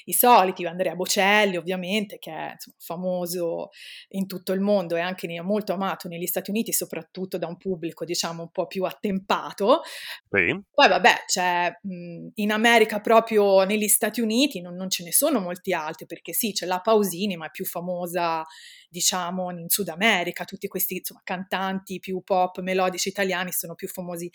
i 0.05 0.13
soliti, 0.13 0.65
Andrea 0.65 0.95
Bocelli 0.95 1.57
ovviamente, 1.57 2.19
che 2.19 2.31
è 2.31 2.51
insomma, 2.53 2.77
famoso 2.79 3.71
in 4.11 4.27
tutto 4.27 4.53
il 4.53 4.61
mondo 4.61 4.97
e 4.97 5.01
anche 5.01 5.29
molto 5.43 5.73
amato 5.73 6.09
negli 6.09 6.27
Stati 6.27 6.51
Uniti, 6.51 6.73
soprattutto 6.73 7.39
da 7.39 7.47
un 7.47 7.57
pubblico 7.57 8.05
diciamo 8.05 8.43
un 8.43 8.51
po' 8.51 8.67
più 8.67 8.85
attempato. 8.85 9.83
Sì. 10.31 10.61
Poi 10.73 10.89
vabbè, 10.89 11.25
c'è 11.27 11.79
mh, 11.83 12.29
in 12.35 12.53
America 12.53 13.01
proprio 13.01 13.65
negli 13.65 13.89
Stati 13.89 14.21
Uniti 14.21 14.61
non, 14.61 14.75
non, 14.75 14.91
ce 14.91 15.05
ne 15.05 15.13
sono 15.13 15.41
molti 15.41 15.73
altri, 15.73 16.07
perché 16.07 16.33
sì, 16.33 16.53
c'è 16.53 16.67
la 16.67 16.81
Pausini, 16.81 17.37
ma 17.37 17.47
è 17.47 17.51
più 17.51 17.65
famosa 17.65 18.45
diciamo 18.93 19.51
in 19.51 19.69
Sud 19.71 19.89
America, 19.89 20.45
tutti 20.45 20.69
questi 20.69 20.97
insomma, 20.97 21.23
cantanti 21.25 21.99
più 21.99 22.23
pop 22.23 22.61
melodici 22.61 23.09
italiani 23.09 23.51
sono 23.51 23.75
più 23.75 23.89
famosi 23.89 24.31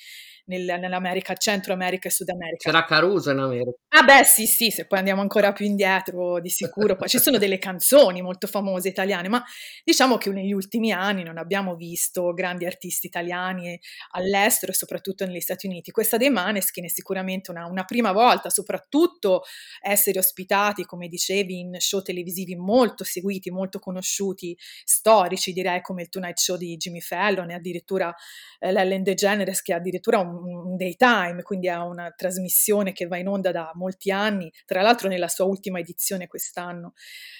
nel, 0.45 0.63
nell'America, 0.79 1.35
Centro 1.35 1.73
America 1.73 2.07
e 2.07 2.11
Sud 2.11 2.29
America. 2.29 2.71
C'era 2.71 2.83
Caruso 2.83 3.29
in 3.29 3.37
America. 3.37 3.77
Ah 3.89 4.03
beh 4.03 4.23
sì 4.23 4.47
sì, 4.47 4.71
se 4.71 4.87
poi 4.87 4.97
andiamo 4.97 5.21
ancora 5.21 5.53
più 5.57 5.65
indietro 5.65 6.39
di 6.39 6.49
sicuro, 6.49 6.95
poi 6.95 7.09
ci 7.09 7.17
sono 7.17 7.39
delle 7.39 7.57
canzoni 7.57 8.21
molto 8.21 8.45
famose 8.45 8.89
italiane, 8.89 9.27
ma 9.27 9.43
diciamo 9.83 10.17
che 10.17 10.29
negli 10.29 10.51
ultimi 10.51 10.91
anni 10.91 11.23
non 11.23 11.39
abbiamo 11.39 11.75
visto 11.75 12.31
grandi 12.31 12.67
artisti 12.67 13.07
italiani 13.07 13.79
all'estero 14.11 14.71
e 14.71 14.75
soprattutto 14.75 15.25
negli 15.25 15.39
Stati 15.39 15.65
Uniti. 15.65 15.89
Questa 15.89 16.17
dei 16.17 16.29
Maneskin 16.29 16.85
è 16.85 16.89
sicuramente 16.89 17.49
una, 17.49 17.65
una 17.65 17.85
prima 17.85 18.11
volta, 18.11 18.51
soprattutto 18.51 19.41
essere 19.81 20.19
ospitati, 20.19 20.83
come 20.83 21.07
dicevi, 21.07 21.57
in 21.57 21.75
show 21.79 22.03
televisivi 22.03 22.55
molto 22.55 23.03
seguiti, 23.03 23.49
molto 23.49 23.79
conosciuti 23.79 24.55
storici, 24.83 25.53
direi 25.53 25.81
come 25.81 26.03
il 26.03 26.09
Tonight 26.09 26.37
Show 26.37 26.55
di 26.55 26.77
Jimmy 26.77 27.01
Fallon 27.01 27.49
e 27.49 27.55
addirittura 27.55 28.13
eh, 28.59 28.71
l'Ellen 28.71 29.01
DeGeneres 29.01 29.63
che 29.63 29.73
ha 29.73 29.77
addirittura 29.77 30.19
un, 30.19 30.35
un 30.35 30.77
daytime, 30.77 31.41
quindi 31.41 31.67
ha 31.67 31.83
una 31.83 32.11
trasmissione 32.15 32.91
che 32.91 33.07
va 33.07 33.17
in 33.17 33.27
onda 33.27 33.51
da 33.51 33.71
molti 33.73 34.11
anni, 34.11 34.51
tra 34.63 34.83
l'altro 34.83 35.09
nella 35.09 35.27
sua 35.27 35.45
ultima 35.47 35.79
edizione 35.79 36.27
quest'anno, 36.27 36.93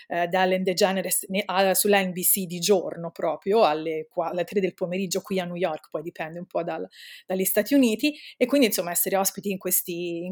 eh, 0.08 0.28
da 0.28 0.44
Ellen 0.44 0.64
DeGeneres 0.64 1.26
ne, 1.30 1.44
a, 1.46 1.74
sulla 1.74 2.02
NBC 2.02 2.46
di 2.46 2.60
giorno 2.60 3.12
proprio 3.12 3.64
alle, 3.64 4.08
alle 4.16 4.44
3 4.44 4.60
del 4.60 4.74
pomeriggio 4.74 5.22
qui 5.22 5.40
a 5.40 5.46
New 5.46 5.56
York, 5.56 5.90
poi 5.90 6.02
dipende 6.02 6.40
un 6.40 6.46
po' 6.46 6.64
dal, 6.64 6.88
dagli 7.26 7.46
Stati 7.46 7.74
Uniti 7.74 8.16
e 8.38 8.46
quindi 8.46 8.68
insomma 8.68 8.92
essere 8.92 9.18
ospiti 9.18 9.52
in 9.52 9.58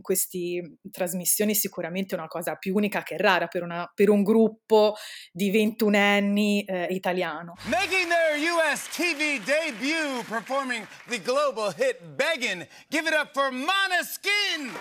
questi 0.02 0.64
trasmissioni 0.92 1.52
è 1.52 1.56
sicuramente 1.56 2.16
una 2.16 2.28
cosa 2.28 2.56
più 2.56 2.76
unica 2.76 3.04
che 3.04 3.18
rara 3.18 3.48
per, 3.48 3.64
una, 3.64 3.92
per 3.94 4.10
un 4.10 4.24
gruppo 4.24 4.96
di 5.32 5.52
21 5.52 5.98
anni 5.98 6.64
eh, 6.64 6.88
italiano. 6.90 7.54
Making 7.66 8.08
their 8.08 8.38
US 8.54 8.88
TV 8.90 9.44
debut 9.44 10.24
performing 10.28 10.86
the 11.08 11.20
global 11.20 11.74
hit 11.78 12.02
Beggin'. 12.16 12.68
Give 12.90 13.08
it 13.08 13.14
up 13.14 13.34
for 13.34 13.52
Maneskin! 13.52 14.72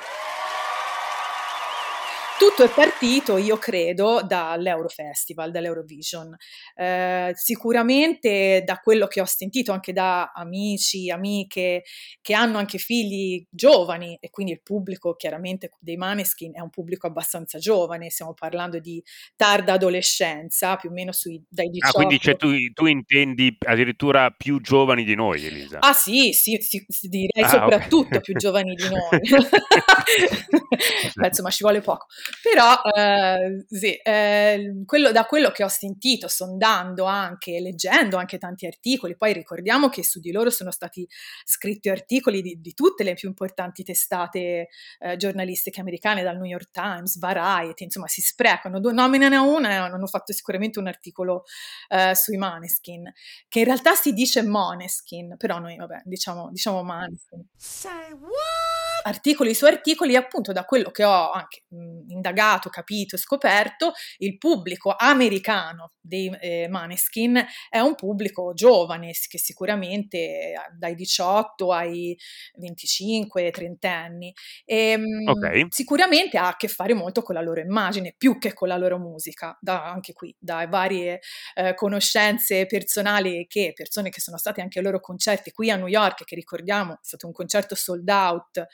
Tutto 2.36 2.64
è 2.64 2.68
partito, 2.68 3.36
io 3.36 3.58
credo, 3.58 4.20
dall'Eurofestival, 4.26 5.52
dall'Eurovision. 5.52 6.36
Eh, 6.74 7.30
sicuramente 7.34 8.62
da 8.64 8.78
quello 8.78 9.06
che 9.06 9.20
ho 9.20 9.24
sentito 9.24 9.70
anche 9.70 9.92
da 9.92 10.32
amici, 10.34 11.10
amiche 11.10 11.84
che 12.20 12.34
hanno 12.34 12.58
anche 12.58 12.78
figli 12.78 13.46
giovani 13.48 14.18
e 14.20 14.30
quindi 14.30 14.52
il 14.52 14.62
pubblico 14.62 15.14
chiaramente 15.14 15.70
dei 15.78 15.96
Maneskin 15.96 16.56
è 16.56 16.60
un 16.60 16.70
pubblico 16.70 17.06
abbastanza 17.06 17.58
giovane, 17.58 18.10
stiamo 18.10 18.34
parlando 18.34 18.80
di 18.80 19.02
tarda 19.36 19.74
adolescenza, 19.74 20.74
più 20.74 20.90
o 20.90 20.92
meno 20.92 21.12
sui, 21.12 21.40
dai 21.48 21.68
18. 21.68 21.86
Ah, 21.86 21.92
quindi 21.92 22.20
cioè, 22.20 22.36
tu, 22.36 22.48
tu, 22.72 22.86
intendi 22.86 23.56
addirittura 23.60 24.30
più 24.30 24.60
giovani 24.60 25.04
di 25.04 25.14
noi, 25.14 25.46
Elisa? 25.46 25.78
Ah 25.78 25.92
sì, 25.92 26.32
sì, 26.32 26.58
sì 26.60 26.84
direi 27.08 27.44
ah, 27.44 27.48
soprattutto 27.48 28.08
okay. 28.08 28.20
più 28.20 28.34
giovani 28.34 28.74
di 28.74 28.88
noi. 28.88 29.20
Beh, 31.14 31.26
insomma 31.28 31.50
ci 31.50 31.62
vuole 31.62 31.80
poco. 31.80 32.06
Però 32.42 32.80
eh, 32.94 33.64
sì, 33.68 33.94
eh, 33.96 34.82
quello, 34.86 35.12
da 35.12 35.24
quello 35.24 35.50
che 35.50 35.62
ho 35.62 35.68
sentito, 35.68 36.26
sondando 36.26 37.04
anche, 37.04 37.60
leggendo 37.60 38.16
anche 38.16 38.38
tanti 38.38 38.66
articoli, 38.66 39.16
poi 39.16 39.34
ricordiamo 39.34 39.90
che 39.90 40.02
su 40.02 40.20
di 40.20 40.32
loro 40.32 40.48
sono 40.48 40.70
stati 40.70 41.06
scritti 41.44 41.90
articoli 41.90 42.40
di, 42.40 42.60
di 42.60 42.72
tutte 42.72 43.04
le 43.04 43.12
più 43.14 43.28
importanti 43.28 43.82
testate 43.82 44.68
eh, 45.00 45.16
giornalistiche 45.16 45.80
americane, 45.80 46.22
dal 46.22 46.36
New 46.36 46.46
York 46.46 46.70
Times, 46.70 47.18
Variety, 47.18 47.84
insomma 47.84 48.08
si 48.08 48.22
sprecano, 48.22 48.78
nominano 48.78 49.54
una 49.54 49.70
e 49.70 49.74
hanno 49.74 50.06
fatto 50.06 50.32
sicuramente 50.32 50.78
un 50.78 50.86
articolo 50.86 51.44
eh, 51.88 52.14
sui 52.14 52.38
Maneskin, 52.38 53.12
che 53.48 53.58
in 53.58 53.64
realtà 53.66 53.94
si 53.94 54.12
dice 54.12 54.42
Moneskin, 54.42 55.36
però 55.36 55.58
noi 55.58 55.76
vabbè 55.76 56.02
diciamo, 56.04 56.50
diciamo 56.50 56.82
Maneskin. 56.82 57.46
Say 57.56 58.12
what? 58.12 58.93
Articoli 59.06 59.54
su 59.54 59.64
articoli, 59.64 60.16
appunto 60.16 60.52
da 60.52 60.64
quello 60.64 60.90
che 60.90 61.04
ho 61.04 61.30
anche 61.30 61.64
indagato, 62.08 62.68
capito 62.70 63.16
e 63.16 63.18
scoperto, 63.18 63.92
il 64.18 64.38
pubblico 64.38 64.94
americano 64.96 65.92
dei 66.00 66.34
eh, 66.40 66.68
Maneskin 66.68 67.44
è 67.68 67.78
un 67.80 67.94
pubblico 67.94 68.52
giovane 68.54 69.12
che 69.28 69.38
sicuramente 69.38 70.18
eh, 70.18 70.54
dai 70.76 70.94
18 70.94 71.72
ai 71.72 72.16
25, 72.56 73.50
30 73.50 73.90
anni 73.90 74.32
e 74.64 74.98
okay. 75.26 75.66
sicuramente 75.70 76.38
ha 76.38 76.48
a 76.48 76.56
che 76.56 76.68
fare 76.68 76.94
molto 76.94 77.22
con 77.22 77.34
la 77.34 77.40
loro 77.40 77.60
immagine 77.60 78.14
più 78.16 78.38
che 78.38 78.52
con 78.52 78.68
la 78.68 78.76
loro 78.76 78.98
musica, 78.98 79.56
da, 79.60 79.90
anche 79.90 80.12
qui 80.12 80.34
da 80.38 80.66
varie 80.66 81.20
eh, 81.54 81.74
conoscenze 81.74 82.66
personali 82.66 83.46
che 83.46 83.72
persone 83.74 84.10
che 84.10 84.20
sono 84.20 84.36
state 84.38 84.60
anche 84.60 84.78
ai 84.78 84.84
loro 84.84 85.00
concerti 85.00 85.50
qui 85.52 85.70
a 85.70 85.76
New 85.76 85.88
York, 85.88 86.24
che 86.24 86.34
ricordiamo 86.34 86.94
è 86.94 86.98
stato 87.02 87.26
un 87.26 87.32
concerto 87.32 87.74
sold 87.74 88.08
out 88.08 88.66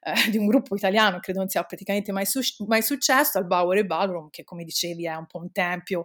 eh, 0.00 0.30
di 0.30 0.38
un 0.38 0.46
gruppo 0.46 0.76
italiano, 0.76 1.20
credo 1.20 1.40
non 1.40 1.48
sia 1.48 1.62
praticamente 1.64 2.12
mai, 2.12 2.26
su- 2.26 2.64
mai 2.66 2.82
successo, 2.82 3.38
al 3.38 3.46
Bauer 3.46 3.84
Ballroom, 3.84 4.30
che 4.30 4.44
come 4.44 4.64
dicevi 4.64 5.06
è 5.06 5.14
un 5.14 5.26
po' 5.26 5.38
un 5.38 5.52
tempio 5.52 6.04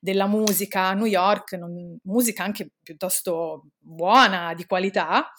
della 0.00 0.26
musica 0.26 0.86
a 0.86 0.92
New 0.94 1.06
York, 1.06 1.52
non, 1.52 1.98
musica 2.04 2.44
anche 2.44 2.70
piuttosto 2.82 3.66
buona, 3.78 4.54
di 4.54 4.64
qualità, 4.66 5.30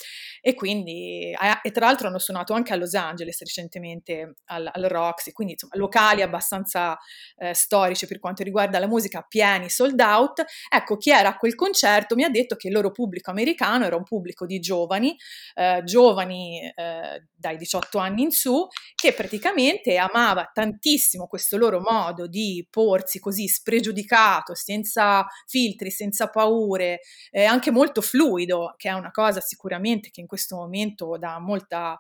e 0.42 0.54
quindi, 0.54 1.36
e 1.62 1.72
tra 1.72 1.86
l'altro 1.86 2.08
hanno 2.08 2.20
suonato 2.20 2.54
anche 2.54 2.74
a 2.74 2.76
Los 2.76 2.94
Angeles 2.94 3.40
recentemente 3.40 4.36
al, 4.46 4.70
al 4.72 4.84
Roxy, 4.84 5.32
quindi 5.32 5.54
insomma 5.54 5.76
locali 5.76 6.22
abbastanza 6.22 6.98
eh, 7.38 7.54
storici 7.54 8.08
per 8.08 8.20
quanto 8.20 8.44
riguarda 8.44 8.80
la 8.80 8.88
musica, 8.88 9.26
pieni, 9.28 9.70
sold 9.70 10.00
out. 10.00 10.44
Ecco, 10.70 10.98
chi 10.98 11.12
era 11.12 11.30
a 11.30 11.38
quel 11.38 11.56
concerto 11.56 12.16
mi 12.16 12.24
ha 12.24 12.30
detto 12.30 12.56
che 12.56 12.68
il 12.68 12.74
loro 12.74 12.92
pubblico 12.92 13.32
americano 13.32 13.86
era 13.86 13.96
un 13.96 14.04
pubblico 14.04 14.46
di 14.46 14.60
giovani, 14.60 15.16
eh, 15.56 15.82
giovani 15.84 16.72
eh, 16.76 17.26
dai 17.34 17.58
18 17.58 17.69
anni 18.00 18.24
in 18.24 18.32
su, 18.32 18.68
che 18.96 19.14
praticamente 19.14 19.98
amava 19.98 20.50
tantissimo 20.54 21.28
questo 21.28 21.58
loro 21.58 21.80
modo 21.80 22.28
di 22.28 22.66
porsi 22.70 23.20
così 23.20 23.48
spregiudicato, 23.48 24.56
senza 24.56 25.26
filtri, 25.46 25.92
senza 25.92 26.28
paure, 26.30 27.02
eh, 27.32 27.46
anche 27.46 27.72
molto 27.72 28.02
fluido, 28.02 28.74
che 28.78 28.90
è 28.90 28.94
una 28.94 29.12
cosa 29.12 29.42
sicuramente 29.42 30.10
che 30.10 30.22
in 30.22 30.28
questo 30.28 30.56
momento 30.56 31.18
dà 31.18 31.40
molta, 31.40 31.98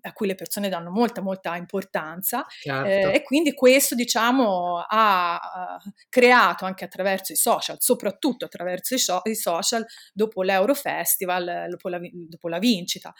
a 0.00 0.12
cui 0.12 0.26
le 0.26 0.34
persone 0.34 0.68
danno 0.68 0.90
molta, 0.90 1.20
molta 1.20 1.56
importanza. 1.56 2.44
Certo. 2.48 2.88
Eh, 2.88 3.14
e 3.14 3.22
quindi 3.22 3.54
questo, 3.54 3.94
diciamo, 3.94 4.84
ha 4.86 5.78
uh, 5.84 5.90
creato 6.08 6.64
anche 6.64 6.84
attraverso 6.84 7.32
i 7.32 7.36
social, 7.36 7.76
soprattutto 7.80 8.44
attraverso 8.44 8.94
i, 8.94 8.98
so- 8.98 9.20
i 9.24 9.34
social, 9.34 9.84
dopo 10.12 10.42
l'Eurofestival, 10.42 11.66
dopo 11.68 11.88
la, 11.88 11.98
dopo 12.12 12.48
la 12.48 12.58
vincita 12.58 13.08
uh, 13.08 13.12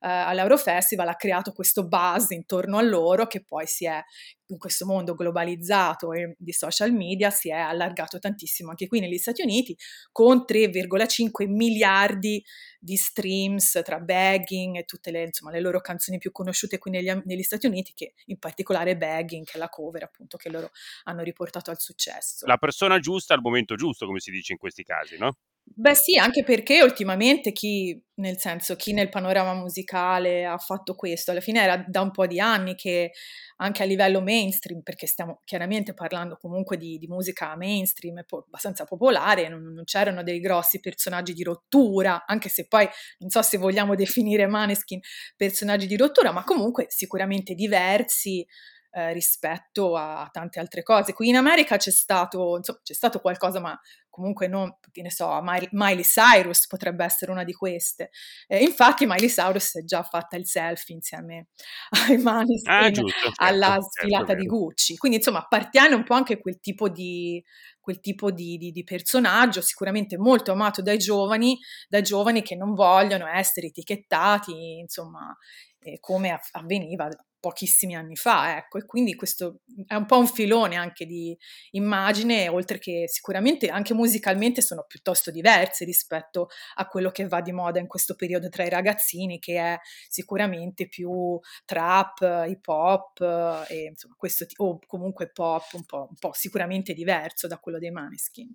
all'Eurofestival, 0.00 1.08
ha 1.08 1.16
creato 1.16 1.49
questo 1.52 1.86
buzz 1.86 2.30
intorno 2.30 2.78
a 2.78 2.82
loro 2.82 3.26
che 3.26 3.44
poi 3.44 3.66
si 3.66 3.86
è 3.86 4.02
in 4.50 4.58
questo 4.58 4.84
mondo 4.84 5.14
globalizzato 5.14 6.12
e 6.12 6.34
di 6.38 6.52
social 6.52 6.92
media 6.92 7.30
si 7.30 7.50
è 7.50 7.54
allargato 7.54 8.18
tantissimo 8.18 8.70
anche 8.70 8.86
qui 8.86 9.00
negli 9.00 9.16
Stati 9.16 9.42
Uniti 9.42 9.76
con 10.12 10.44
3,5 10.46 11.48
miliardi 11.48 12.44
di 12.78 12.96
streams 12.96 13.80
tra 13.84 13.98
Bagging 13.98 14.76
e 14.76 14.84
tutte 14.84 15.10
le, 15.10 15.24
insomma, 15.24 15.52
le 15.52 15.60
loro 15.60 15.80
canzoni 15.80 16.18
più 16.18 16.32
conosciute 16.32 16.78
qui 16.78 16.90
negli, 16.90 17.10
negli, 17.24 17.42
Stati 17.42 17.66
Uniti 17.66 17.92
che 17.94 18.14
in 18.26 18.38
particolare 18.38 18.96
Bagging 18.96 19.44
che 19.44 19.52
è 19.54 19.58
la 19.58 19.68
cover 19.68 20.02
appunto 20.02 20.36
che 20.36 20.48
loro 20.48 20.70
hanno 21.04 21.22
riportato 21.22 21.70
al 21.70 21.78
successo. 21.78 22.46
La 22.46 22.56
persona 22.56 22.98
giusta 22.98 23.34
al 23.34 23.40
momento 23.40 23.76
giusto 23.76 24.06
come 24.06 24.20
si 24.20 24.30
dice 24.30 24.52
in 24.52 24.58
questi 24.58 24.82
casi, 24.82 25.16
no? 25.18 25.36
Beh 25.72 25.94
sì, 25.94 26.18
anche 26.18 26.42
perché 26.42 26.82
ultimamente 26.82 27.52
chi, 27.52 27.98
nel 28.16 28.38
senso, 28.38 28.74
chi 28.76 28.92
nel 28.92 29.08
panorama 29.08 29.54
musicale 29.54 30.44
ha 30.44 30.58
fatto 30.58 30.94
questo, 30.94 31.30
alla 31.30 31.40
fine 31.40 31.62
era 31.62 31.82
da 31.86 32.02
un 32.02 32.10
po' 32.10 32.26
di 32.26 32.38
anni 32.40 32.74
che 32.74 33.12
anche 33.58 33.82
a 33.82 33.86
livello 33.86 34.20
mainstream, 34.20 34.82
perché 34.82 35.06
stiamo 35.06 35.40
chiaramente 35.44 35.94
parlando 35.94 36.36
comunque 36.36 36.76
di, 36.76 36.98
di 36.98 37.06
musica 37.06 37.56
mainstream, 37.56 38.24
po- 38.26 38.44
abbastanza 38.46 38.84
popolare, 38.84 39.48
non, 39.48 39.62
non, 39.72 39.84
c'erano 39.84 40.22
dei 40.22 40.40
grossi 40.40 40.80
personaggi 40.80 41.32
di 41.32 41.44
rottura, 41.44 42.24
anche 42.26 42.48
se 42.50 42.66
poi 42.66 42.86
non 43.18 43.30
so 43.30 43.40
se 43.40 43.56
vogliamo 43.56 43.94
definire 43.94 44.46
Maneskin 44.46 45.00
personaggi 45.36 45.86
di 45.86 45.96
rottura, 45.96 46.32
ma 46.32 46.42
comunque 46.44 46.86
sicuramente 46.88 47.54
diversi 47.54 48.44
eh, 48.90 49.12
rispetto 49.12 49.96
a 49.96 50.28
tante 50.32 50.58
altre 50.58 50.82
cose. 50.82 51.12
Qui 51.12 51.28
in 51.28 51.36
America 51.36 51.76
c'è 51.76 51.90
stato, 51.90 52.56
insomma, 52.56 52.80
c'è 52.82 52.94
stato 52.94 53.20
qualcosa, 53.20 53.60
ma 53.60 53.78
comunque 54.08 54.48
non, 54.48 54.76
che 54.90 55.02
ne 55.02 55.10
so, 55.10 55.40
Miley 55.42 56.02
Cyrus 56.02 56.66
potrebbe 56.66 57.04
essere 57.04 57.30
una 57.30 57.44
di 57.44 57.52
queste. 57.52 58.10
Eh, 58.46 58.62
infatti 58.62 59.06
Miley 59.06 59.28
Cyrus 59.28 59.78
è 59.78 59.84
già 59.84 60.02
fatta 60.02 60.36
il 60.36 60.46
selfie 60.46 60.94
insieme 60.94 61.48
ai 62.08 62.18
Maneskin 62.18 62.72
ah, 62.72 62.90
giusto, 62.90 63.18
certo, 63.18 63.42
alla 63.42 63.66
certo, 63.66 63.88
sfilata 63.90 64.26
certo, 64.26 64.42
di 64.42 64.46
Gucci. 64.46 64.96
Quindi 64.96 65.18
insomma 65.18 65.38
appartiene 65.38 65.94
un 65.94 66.04
po' 66.04 66.14
anche 66.14 66.34
a 66.34 66.38
quel 66.38 66.60
tipo 66.60 66.88
di 66.88 67.42
quel 67.80 68.00
tipo 68.00 68.30
di, 68.30 68.58
di, 68.58 68.72
di, 68.72 68.84
personaggio, 68.84 69.62
sicuramente 69.62 70.18
molto 70.18 70.52
amato 70.52 70.82
dai 70.82 70.98
giovani, 70.98 71.58
dai 71.88 72.02
giovani 72.02 72.42
che 72.42 72.54
non 72.54 72.74
vogliono 72.74 73.26
essere 73.26 73.68
etichettati, 73.68 74.78
insomma, 74.78 75.34
eh, 75.80 75.98
come 75.98 76.38
avveniva 76.52 77.08
pochissimi 77.40 77.96
anni 77.96 78.16
fa, 78.16 78.56
ecco, 78.56 78.78
e 78.78 78.84
quindi 78.84 79.14
questo 79.14 79.60
è 79.86 79.94
un 79.94 80.06
po' 80.06 80.18
un 80.18 80.26
filone 80.26 80.76
anche 80.76 81.06
di 81.06 81.36
immagine, 81.70 82.48
oltre 82.48 82.78
che 82.78 83.08
sicuramente 83.08 83.68
anche 83.68 83.94
musicalmente 83.94 84.60
sono 84.62 84.84
piuttosto 84.86 85.30
diverse 85.30 85.84
rispetto 85.84 86.48
a 86.74 86.86
quello 86.86 87.10
che 87.10 87.26
va 87.26 87.40
di 87.40 87.52
moda 87.52 87.80
in 87.80 87.86
questo 87.86 88.14
periodo 88.14 88.48
tra 88.48 88.64
i 88.64 88.68
ragazzini, 88.68 89.38
che 89.38 89.56
è 89.58 89.78
sicuramente 90.08 90.86
più 90.86 91.38
trap, 91.64 92.44
hip 92.46 92.66
hop, 92.68 93.20
e 93.68 93.94
questo, 94.16 94.44
o 94.56 94.78
comunque 94.86 95.30
pop 95.30 95.72
un 95.72 95.84
po', 95.84 96.06
un 96.10 96.16
po' 96.18 96.32
sicuramente 96.32 96.92
diverso 96.92 97.46
da 97.46 97.58
quello 97.58 97.78
dei 97.78 97.90
Maneskin. 97.90 98.54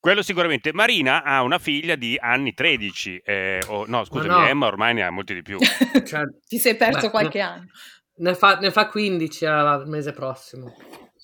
Quello 0.00 0.22
sicuramente. 0.22 0.72
Marina 0.72 1.22
ha 1.24 1.42
una 1.42 1.58
figlia 1.58 1.96
di 1.96 2.16
anni 2.20 2.54
13, 2.54 3.20
eh, 3.24 3.60
o, 3.66 3.84
no 3.86 4.04
scusami, 4.04 4.28
no. 4.28 4.46
Emma 4.46 4.66
ormai 4.66 4.94
ne 4.94 5.02
ha 5.02 5.10
molti 5.10 5.34
di 5.34 5.42
più. 5.42 5.58
Cioè, 6.06 6.22
Ti 6.46 6.58
sei 6.58 6.76
perso 6.76 7.06
beh, 7.06 7.10
qualche 7.10 7.38
ne- 7.38 7.44
anno. 7.44 7.64
Ne 8.20 8.34
fa, 8.34 8.58
ne 8.58 8.70
fa 8.70 8.88
15 8.88 9.44
al 9.46 9.86
mese 9.88 10.12
prossimo. 10.12 10.74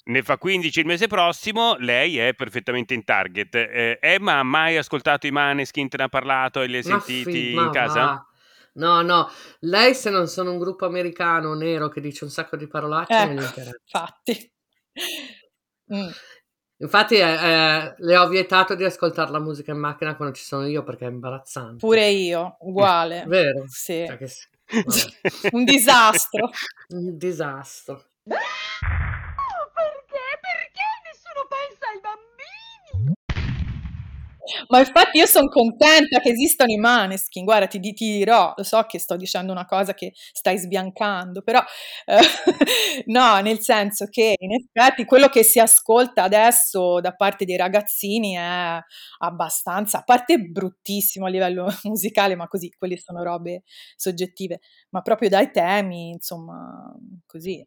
Ne 0.07 0.23
fa 0.23 0.37
15 0.37 0.81
il 0.81 0.87
mese 0.87 1.07
prossimo, 1.07 1.77
lei 1.79 2.19
è 2.19 2.35
perfettamente 2.35 2.95
in 2.95 3.05
target. 3.05 3.55
Eh, 3.55 3.99
Emma 4.01 4.39
ha 4.39 4.43
mai 4.43 4.77
ascoltato 4.77 5.27
i 5.27 5.31
Maneskin, 5.31 5.89
te 5.89 5.97
ne 5.97 6.03
ha 6.05 6.09
parlato 6.09 6.61
e 6.61 6.67
li 6.67 6.77
hai 6.77 6.83
Ma 6.85 7.01
sentiti 7.01 7.49
fi- 7.51 7.55
ma 7.55 7.63
in 7.65 7.71
casa? 7.71 8.01
va. 8.05 8.27
No, 8.75 9.03
no, 9.03 9.31
lei 9.61 9.95
se 9.95 10.11
non 10.11 10.27
sono 10.27 10.51
un 10.51 10.59
gruppo 10.59 10.85
americano 10.85 11.55
nero 11.55 11.89
che 11.89 12.01
dice 12.01 12.25
un 12.25 12.31
sacco 12.31 12.57
di 12.57 12.67
parolacce 12.67 13.25
non 13.27 13.35
gli 13.35 13.39
Ecco, 13.39 13.47
interessa. 13.47 13.77
infatti. 13.83 14.53
Mm. 15.95 16.09
Infatti 16.79 17.15
eh, 17.15 17.21
eh, 17.21 17.95
le 17.97 18.17
ho 18.17 18.27
vietato 18.29 18.75
di 18.75 18.83
ascoltare 18.85 19.31
la 19.31 19.39
musica 19.39 19.71
in 19.71 19.79
macchina 19.79 20.17
quando 20.17 20.35
ci 20.35 20.43
sono 20.43 20.67
io 20.67 20.83
perché 20.83 21.07
è 21.07 21.11
imbarazzante. 21.11 21.77
Pure 21.77 22.09
io, 22.09 22.57
uguale. 22.61 23.23
Vero? 23.27 23.65
Sì. 23.69 24.05
Cioè 24.07 24.17
che. 24.17 24.29
Un 25.53 25.65
disastro. 25.65 26.51
Un 26.89 27.17
disastro. 27.17 28.03
Perché? 28.25 28.41
Perché 30.41 30.83
nessuno 31.05 31.47
pensa 31.49 31.87
ai 31.93 32.01
bambini? 32.01 33.13
Ma 34.69 34.79
infatti 34.79 35.19
io 35.19 35.27
sono 35.27 35.49
contenta 35.49 36.21
che 36.21 36.31
esistano 36.31 36.71
i 36.71 36.77
Maneskin, 36.77 37.45
guarda 37.45 37.67
ti, 37.67 37.81
ti 37.81 37.93
dirò, 38.19 38.53
lo 38.57 38.63
so 38.63 38.83
che 38.85 38.99
sto 38.99 39.17
dicendo 39.17 39.53
una 39.53 39.65
cosa 39.65 39.95
che 39.95 40.13
stai 40.33 40.59
sbiancando, 40.59 41.41
però 41.43 41.61
eh, 42.05 42.19
no, 43.07 43.41
nel 43.41 43.61
senso 43.61 44.07
che 44.11 44.35
in 44.39 44.53
effetti 44.53 45.05
quello 45.07 45.29
che 45.29 45.43
si 45.43 45.59
ascolta 45.61 46.25
adesso 46.25 47.01
da 47.01 47.13
parte 47.15 47.45
dei 47.47 47.57
ragazzini 47.57 48.35
è 48.35 48.79
abbastanza, 49.19 49.99
a 49.99 50.03
parte 50.03 50.39
bruttissimo 50.39 51.25
a 51.27 51.29
livello 51.31 51.67
musicale, 51.85 52.35
ma 52.37 52.47
così, 52.49 52.71
quelle 52.77 52.99
sono 52.99 53.23
robe 53.23 53.63
soggettive, 53.97 54.61
ma 54.91 55.01
proprio 55.01 55.29
dai 55.31 55.51
temi, 55.51 56.11
insomma, 56.11 56.93
così, 57.27 57.67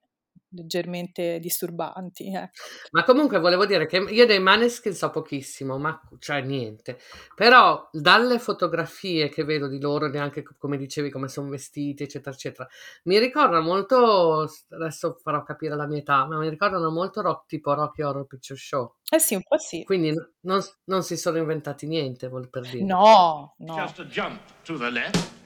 leggermente 0.57 1.39
disturbanti. 1.39 2.33
ecco. 2.33 2.61
Ma 2.91 3.03
comunque 3.03 3.39
volevo 3.39 3.65
dire 3.65 3.85
che 3.85 3.97
io 3.97 4.25
dei 4.25 4.39
Maneskin 4.39 4.93
so 4.93 5.09
pochissimo, 5.09 5.77
ma 5.77 5.99
cioè 6.19 6.41
niente. 6.41 6.99
Però 7.35 7.87
dalle 7.91 8.39
fotografie 8.39 9.29
che 9.29 9.43
vedo 9.43 9.67
di 9.67 9.79
loro, 9.79 10.07
neanche 10.07 10.41
co- 10.43 10.55
come 10.57 10.77
dicevi, 10.77 11.09
come 11.09 11.27
sono 11.27 11.49
vestiti, 11.49 12.03
eccetera, 12.03 12.35
eccetera, 12.35 12.67
mi 13.03 13.19
ricordano 13.19 13.61
molto, 13.61 14.49
adesso 14.69 15.19
farò 15.21 15.43
capire 15.43 15.75
la 15.75 15.87
mia 15.87 15.99
età, 15.99 16.25
ma 16.25 16.37
mi 16.37 16.49
ricordano 16.49 16.89
molto 16.89 17.21
rock, 17.21 17.45
tipo 17.47 17.73
Rocky 17.73 18.01
Horror 18.01 18.25
Picture 18.25 18.59
Show. 18.59 18.95
Eh 19.09 19.19
sì, 19.19 19.35
un 19.35 19.43
po' 19.47 19.57
sì. 19.57 19.83
Quindi 19.83 20.13
non, 20.41 20.61
non 20.85 21.03
si 21.03 21.15
sono 21.15 21.37
inventati 21.37 21.87
niente, 21.87 22.27
vuol 22.27 22.49
per 22.49 22.63
dire. 22.63 22.83
No, 22.83 23.53
no. 23.57 23.75
Just 23.75 23.99
a 23.99 24.05
jump 24.05 24.39
to 24.63 24.77
the 24.77 24.89
left. 24.89 25.36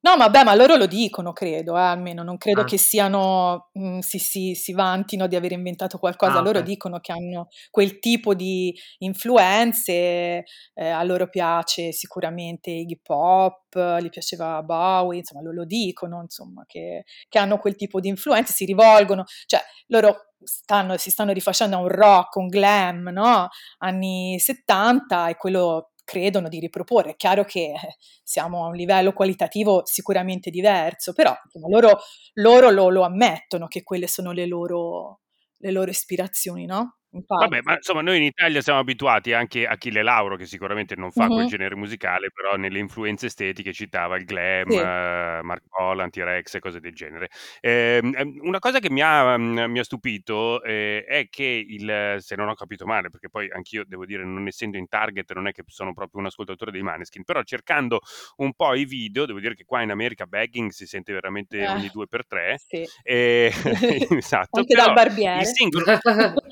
No, 0.00 0.16
vabbè, 0.16 0.44
ma 0.44 0.54
loro 0.54 0.76
lo 0.76 0.86
dicono, 0.86 1.32
credo, 1.32 1.76
eh, 1.76 1.80
almeno 1.80 2.22
non 2.22 2.36
credo 2.38 2.62
Ah. 2.62 2.64
che 2.64 2.78
siano, 2.78 3.70
mm, 3.78 3.98
si, 4.00 4.18
si, 4.18 4.54
si 4.54 4.72
vantino 4.72 5.26
di 5.26 5.36
aver 5.36 5.52
inventato 5.52 5.98
qualcosa, 5.98 6.38
Ah, 6.38 6.42
loro 6.42 6.58
ok. 6.60 6.64
dicono 6.64 6.98
che 7.00 7.12
hanno 7.12 7.48
quel 7.70 7.98
tipo 7.98 8.34
di 8.34 8.74
influenze, 8.98 10.44
eh, 10.74 10.88
a 10.88 11.02
loro 11.02 11.28
piace 11.28 11.92
sicuramente 11.92 12.70
Iggy 12.70 13.00
Pop, 13.02 13.98
gli 14.00 14.08
piaceva 14.08 14.62
Bowie, 14.62 15.18
insomma, 15.18 15.42
lo, 15.42 15.52
lo 15.52 15.64
dicono, 15.64 16.20
insomma, 16.22 16.64
che, 16.66 17.04
che 17.28 17.38
hanno 17.38 17.58
quel 17.58 17.76
tipo 17.76 18.00
di 18.00 18.08
influenze, 18.08 18.52
si 18.52 18.64
rivolgono, 18.64 19.24
cioè 19.46 19.60
loro 19.88 20.26
stanno, 20.44 20.96
si 20.96 21.10
stanno 21.10 21.32
rifacendo 21.32 21.76
a 21.76 21.80
un 21.80 21.88
rock, 21.88 22.34
un 22.36 22.48
glam, 22.48 23.08
no? 23.12 23.48
Anni 23.78 24.38
70 24.40 25.28
e 25.28 25.36
quello 25.36 25.91
credono 26.04 26.48
di 26.48 26.60
riproporre. 26.60 27.12
È 27.12 27.16
chiaro 27.16 27.44
che 27.44 27.72
eh, 27.72 27.96
siamo 28.22 28.64
a 28.64 28.68
un 28.68 28.74
livello 28.74 29.12
qualitativo 29.12 29.82
sicuramente 29.84 30.50
diverso, 30.50 31.12
però 31.12 31.34
loro, 31.68 32.00
loro 32.34 32.70
lo, 32.70 32.88
lo 32.88 33.02
ammettono 33.02 33.66
che 33.68 33.82
quelle 33.82 34.06
sono 34.06 34.32
le 34.32 34.46
loro, 34.46 35.20
le 35.58 35.70
loro 35.70 35.90
ispirazioni, 35.90 36.66
no? 36.66 36.98
Infatti. 37.14 37.52
Vabbè, 37.52 37.60
ma 37.62 37.74
insomma 37.74 38.02
noi 38.02 38.18
in 38.18 38.22
Italia 38.24 38.60
siamo 38.60 38.78
abituati 38.78 39.32
anche 39.32 39.66
a 39.66 39.72
Achille 39.72 40.02
Lauro, 40.02 40.36
che 40.36 40.44
sicuramente 40.46 40.94
non 40.96 41.10
fa 41.10 41.30
quel 41.30 41.44
Mhm. 41.44 41.48
genere 41.48 41.74
musicale, 41.74 42.30
però 42.30 42.56
nelle 42.56 42.78
influenze 42.78 43.26
estetiche 43.26 43.72
citava 43.72 44.16
il 44.16 44.24
glam, 44.26 44.68
Sì. 44.68 44.78
eh, 44.78 45.40
Mark 45.42 45.64
Bolan, 45.66 46.10
T-Rex 46.10 46.54
e 46.54 46.58
cose 46.60 46.78
del 46.78 46.94
genere. 46.94 47.30
Ehm, 47.60 48.14
ehm, 48.16 48.38
una 48.42 48.60
cosa 48.60 48.78
che 48.78 48.90
mi 48.90 49.00
ha, 49.02 49.36
mm, 49.36 49.58
mi 49.70 49.78
ha 49.80 49.84
stupito 49.84 50.62
eh, 50.62 51.04
è 51.04 51.28
che, 51.30 51.44
il, 51.66 52.16
se 52.20 52.36
non 52.36 52.48
ho 52.48 52.54
capito 52.54 52.86
male, 52.86 53.08
perché 53.08 53.28
poi 53.28 53.50
anch'io 53.50 53.84
devo 53.86 54.04
dire, 54.06 54.24
non 54.24 54.46
essendo 54.46 54.76
in 54.76 54.86
target, 54.86 55.32
non 55.32 55.48
è 55.48 55.52
che 55.52 55.62
sono 55.66 55.92
proprio 55.94 56.20
un 56.20 56.26
ascoltatore 56.26 56.70
dei 56.70 56.82
Maneskin, 56.82 57.24
però 57.24 57.42
cercando 57.42 58.00
un 58.36 58.52
po' 58.54 58.74
i 58.74 58.84
video, 58.84 59.26
devo 59.26 59.40
dire 59.40 59.54
che 59.56 59.64
qua 59.64 59.82
in 59.82 59.90
America 59.90 60.26
begging 60.26 60.70
si 60.70 60.86
sente 60.86 61.12
veramente 61.12 61.66
Eh, 61.66 61.66
ogni 61.66 61.88
due 61.90 62.06
per 62.06 62.24
tre. 62.26 62.60
sì. 62.68 62.92
E, 63.02 63.50
esatto, 64.22 64.62
Anche 64.62 64.74
dal 64.74 64.92
però 64.92 64.92
barbiere. 64.92 65.32
il 65.34 65.46
singolo, 65.46 65.86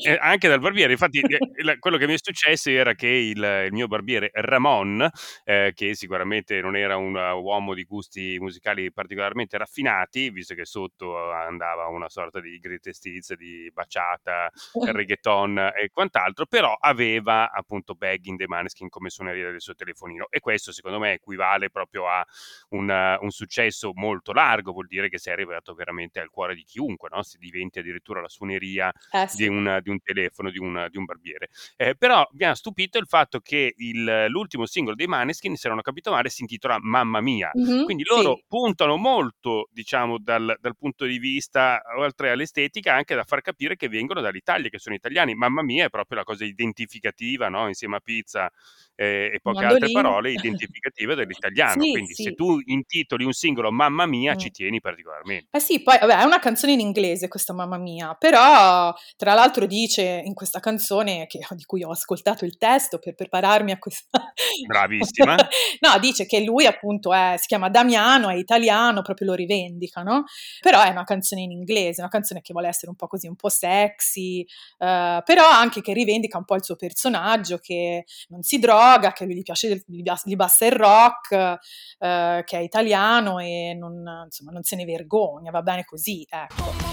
eh, 0.03 0.19
anche 0.21 0.49
dal 0.51 0.61
barbiere. 0.61 0.93
Infatti, 0.93 1.21
eh, 1.21 1.79
quello 1.79 1.97
che 1.97 2.07
mi 2.07 2.15
è 2.15 2.19
successo 2.21 2.71
era 2.71 2.95
che 2.95 3.09
il, 3.09 3.39
il 3.67 3.73
mio 3.73 3.87
barbiere 3.87 4.31
Ramon, 4.33 5.09
eh, 5.45 5.73
che 5.75 5.95
sicuramente 5.95 6.61
non 6.61 6.77
era 6.77 6.97
un 6.97 7.15
uomo 7.15 7.75
di 7.75 7.85
gusti 7.85 8.37
musicali 8.41 8.93
particolarmente 8.93 9.57
raffinati, 9.59 10.31
visto 10.31 10.55
che 10.55 10.65
sotto 10.65 11.31
andava 11.31 11.87
una 11.87 12.09
sorta 12.09 12.41
di 12.41 12.59
greatest 12.59 13.05
hits, 13.07 13.35
di 13.35 13.71
baciata, 13.73 14.51
reggaeton 14.91 15.59
e 15.59 15.89
quant'altro, 15.93 16.47
però 16.47 16.75
aveva 16.79 17.51
appunto 17.51 17.95
Bagging 17.95 18.39
the 18.39 18.47
Maneskin 18.47 18.89
come 18.89 19.11
suoneria 19.11 19.51
del 19.51 19.61
suo 19.61 19.75
telefonino. 19.75 20.27
E 20.31 20.41
questo, 20.41 20.73
secondo 20.73 20.99
me, 20.99 21.13
equivale 21.13 21.71
proprio 21.71 22.09
a 22.09 22.25
un, 22.71 23.19
un 23.21 23.31
successo 23.31 23.93
molto 23.95 24.33
largo, 24.33 24.73
vuol 24.73 24.87
dire 24.87 25.09
che 25.09 25.19
sei 25.19 25.33
arrivato 25.33 25.75
veramente 25.75 26.21
al 26.21 26.31
cuore 26.31 26.55
di 26.55 26.65
chiunque, 26.65 27.09
no? 27.13 27.23
Se 27.23 27.39
diventi 27.39 27.79
addirittura 27.79 28.21
la 28.21 28.29
suoneria 28.29 28.93
Eh 29.11 29.27
di 29.33 29.45
sì. 29.45 29.47
un, 29.47 29.79
di 29.83 29.91
un 29.91 30.01
telefono, 30.01 30.40
di 30.49 30.59
un, 30.59 30.87
di 30.91 30.97
un 30.97 31.05
barbiere. 31.05 31.51
Eh, 31.77 31.95
però 31.97 32.27
mi 32.33 32.45
ha 32.45 32.55
stupito 32.55 32.97
il 32.99 33.07
fatto 33.07 33.41
che 33.41 33.75
il- 33.77 34.27
l'ultimo 34.29 34.65
singolo 34.65 34.95
dei 34.97 35.07
Maneskin, 35.07 35.57
se 35.57 35.69
non 35.69 35.79
ho 35.79 35.83
capito 35.83 36.11
male, 36.13 36.31
si 36.31 36.41
intitola 36.41 36.79
Mamma 36.81 37.21
Mia. 37.21 37.51
Mhm, 37.53 37.85
Quindi 37.85 38.05
loro 38.05 38.37
sì. 38.37 38.45
puntano 38.49 38.97
molto, 38.97 39.69
diciamo, 39.73 40.17
dal, 40.19 40.57
dal 40.61 40.77
punto 40.77 41.05
di 41.05 41.19
vista, 41.19 41.83
oltre 41.99 42.31
all'estetica, 42.31 42.95
anche 42.95 43.15
da 43.15 43.25
far 43.25 43.43
capire 43.43 43.77
che 43.77 43.89
vengono 43.89 44.21
dall'Italia, 44.23 44.71
che 44.71 44.79
sono 44.79 44.95
italiani. 44.95 45.35
Mamma 45.35 45.63
Mia 45.63 45.87
è 45.87 45.91
proprio 45.91 46.19
la 46.19 46.25
cosa 46.25 46.45
identificativa, 46.45 47.49
no? 47.49 47.67
Insieme 47.67 47.97
a 47.97 48.01
pizza 48.01 48.51
eh, 48.95 49.31
e 49.35 49.41
poche 49.43 49.65
altre 49.65 49.89
Mandolino. 49.91 50.01
parole 50.01 50.31
identificative 50.79 51.15
dell'italiano. 51.17 51.83
Sì, 51.83 51.91
Quindi 51.91 52.15
se 52.15 52.23
sì. 52.23 52.35
tu 52.35 52.59
intitoli 52.65 53.25
un 53.25 53.33
singolo 53.33 53.71
Mamma 53.73 54.07
Mia, 54.07 54.35
Mm. 54.35 54.39
ci 54.39 54.51
tieni 54.51 54.81
particolarmente. 54.81 55.49
Eh 55.51 55.61
sì, 55.61 55.83
poi 55.83 55.99
vabbè, 55.99 56.21
è 56.21 56.25
una 56.25 56.39
canzone 56.39 56.73
in 56.73 56.81
inglese 56.81 57.27
questa 57.29 57.53
mamma 57.53 57.79
mia, 57.79 58.15
però 58.15 58.95
tra 59.17 59.35
l'altro 59.35 59.67
dice 59.67 60.21
in 60.31 60.35
questa 60.35 60.61
canzone, 60.61 61.27
che, 61.27 61.41
di 61.51 61.65
cui 61.65 61.83
ho 61.83 61.91
ascoltato 61.91 62.45
il 62.45 62.57
testo 62.57 62.99
per 62.99 63.15
prepararmi 63.15 63.73
a 63.73 63.79
questa... 63.79 64.33
Bravissima. 64.67 65.35
no, 65.35 65.99
dice 66.01 66.27
che 66.27 66.41
lui 66.41 66.67
appunto 66.67 67.13
è, 67.13 67.35
si 67.37 67.47
chiama 67.47 67.69
Damiano, 67.69 68.31
è 68.31 68.35
italiano, 68.35 69.03
proprio 69.03 69.29
lo 69.29 69.35
rivendica, 69.35 70.03
no? 70.03 70.25
Però 70.61 70.83
è 70.83 70.89
una 70.89 71.05
canzone 71.05 71.43
in 71.43 71.51
inglese, 71.51 72.01
una 72.01 72.11
canzone 72.11 72.41
che 72.41 72.53
vuole 72.53 72.69
essere 72.69 72.91
un 72.91 72.97
po' 72.97 73.07
così, 73.07 73.27
un 73.27 73.37
po' 73.37 73.49
sexy, 73.49 74.41
uh, 74.79 75.23
però 75.25 75.49
anche 75.49 75.83
che 75.83 75.93
rivendica 75.93 76.39
un 76.39 76.45
po' 76.45 76.55
il 76.55 76.65
suo 76.65 76.77
personaggio, 76.77 77.59
che 77.59 78.05
non 78.29 78.43
si 78.43 78.59
droga, 78.59 79.13
che 79.13 79.25
lui 79.25 79.35
gli 79.35 79.43
piace, 79.43 79.83
gli, 79.87 80.37
basta 80.37 80.65
il 80.65 80.73
rock, 80.73 81.31
uh, 81.33 82.45
che 82.45 82.59
è 82.59 82.61
italiano 82.61 83.39
e 83.39 83.75
non, 83.79 84.25
insomma, 84.25 84.53
non 84.53 84.63
se 84.63 84.77
ne 84.77 84.85
vergogna, 84.85 85.51
va 85.51 85.63
bene 85.63 85.85
così, 85.85 86.27
ecco. 86.29 86.90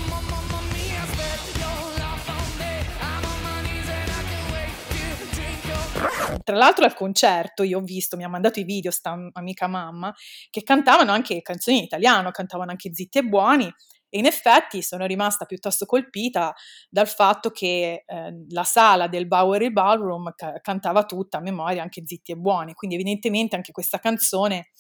Tra 6.44 6.56
l'altro 6.56 6.86
al 6.86 6.94
concerto 6.94 7.64
io 7.64 7.80
ho 7.80 7.82
visto, 7.82 8.18
mi 8.18 8.24
ha 8.24 8.30
mandato 8.30 8.60
i 8.60 8.64
video 8.64 8.92
sta 8.92 9.18
amica 9.34 9.68
mamma, 9.68 10.14
che 10.50 10.64
cantavano 10.64 11.12
anche 11.12 11.42
canzoni 11.42 11.78
in 11.78 11.84
italiano, 11.84 12.32
cantavano 12.32 12.72
anche 12.72 12.94
Zitti 12.94 13.20
e 13.20 13.24
Buoni 13.24 13.74
e 14.10 14.20
in 14.20 14.26
effetti 14.26 14.82
sono 14.82 15.06
rimasta 15.06 15.46
piuttosto 15.46 15.86
colpita 15.86 16.54
dal 16.90 17.08
fatto 17.08 17.50
che 17.52 18.04
eh, 18.06 18.46
la 18.50 18.64
sala 18.64 19.08
del 19.08 19.28
Bowery 19.28 19.72
Ballroom 19.72 20.32
ca- 20.36 20.60
cantava 20.62 21.04
tutta 21.04 21.40
a 21.40 21.42
memoria 21.42 21.82
anche 21.82 22.04
Zitti 22.06 22.32
e 22.32 22.36
Buoni, 22.36 22.74
quindi 22.74 22.96
evidentemente 22.96 23.56
anche 23.56 23.72
questa 23.72 24.00
canzone 24.00 24.72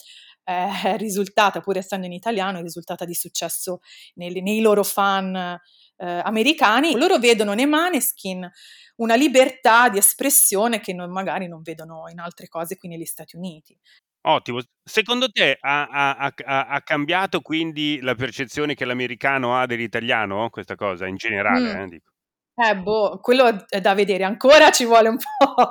è 0.48 0.96
risultata, 0.96 1.60
pur 1.60 1.76
essendo 1.76 2.06
in 2.06 2.14
italiano, 2.14 2.60
è 2.60 2.62
risultata 2.62 3.04
di 3.04 3.14
successo 3.14 3.82
nei, 4.14 4.42
nei 4.42 4.62
loro 4.62 4.82
fan 4.82 5.60
eh, 5.98 6.22
americani. 6.24 6.98
Loro 6.98 7.18
vedono 7.18 7.54
nei 7.54 7.66
Maneskin 7.66 8.50
una 8.98 9.16
libertà 9.16 9.90
di 9.90 9.98
espressione 9.98 10.80
che 10.80 10.94
non, 10.94 11.12
magari 11.12 11.48
non 11.48 11.62
vedono 11.62 12.06
in 12.10 12.20
altre 12.20 12.48
cose 12.48 12.78
qui 12.78 12.90
negli 12.90 13.06
Stati 13.06 13.36
Uniti. 13.36 13.78
Ottimo. 14.22 14.60
Secondo 14.84 15.30
te 15.30 15.58
ha, 15.60 15.88
ha, 15.88 16.18
ha, 16.18 16.68
ha, 16.68 16.82
cambiato 16.82 17.40
quindi 17.42 18.00
la 18.02 18.16
percezione 18.16 18.74
che 18.74 18.84
l'americano 18.84 19.58
ha 19.58 19.66
dell'italiano, 19.66 20.50
questa 20.50 20.76
cosa, 20.76 21.08
in 21.08 21.16
generale? 21.16 21.74
Mm. 21.74 21.80
Eh, 21.80 21.88
dico. 21.88 22.12
Eh, 22.60 22.76
boh, 22.76 23.20
quello 23.22 23.68
è 23.70 23.80
da 23.82 23.94
vedere, 23.94 24.24
ancora 24.24 24.72
ci 24.72 24.84
vuole 24.84 25.10
un 25.10 25.18
po', 25.22 25.68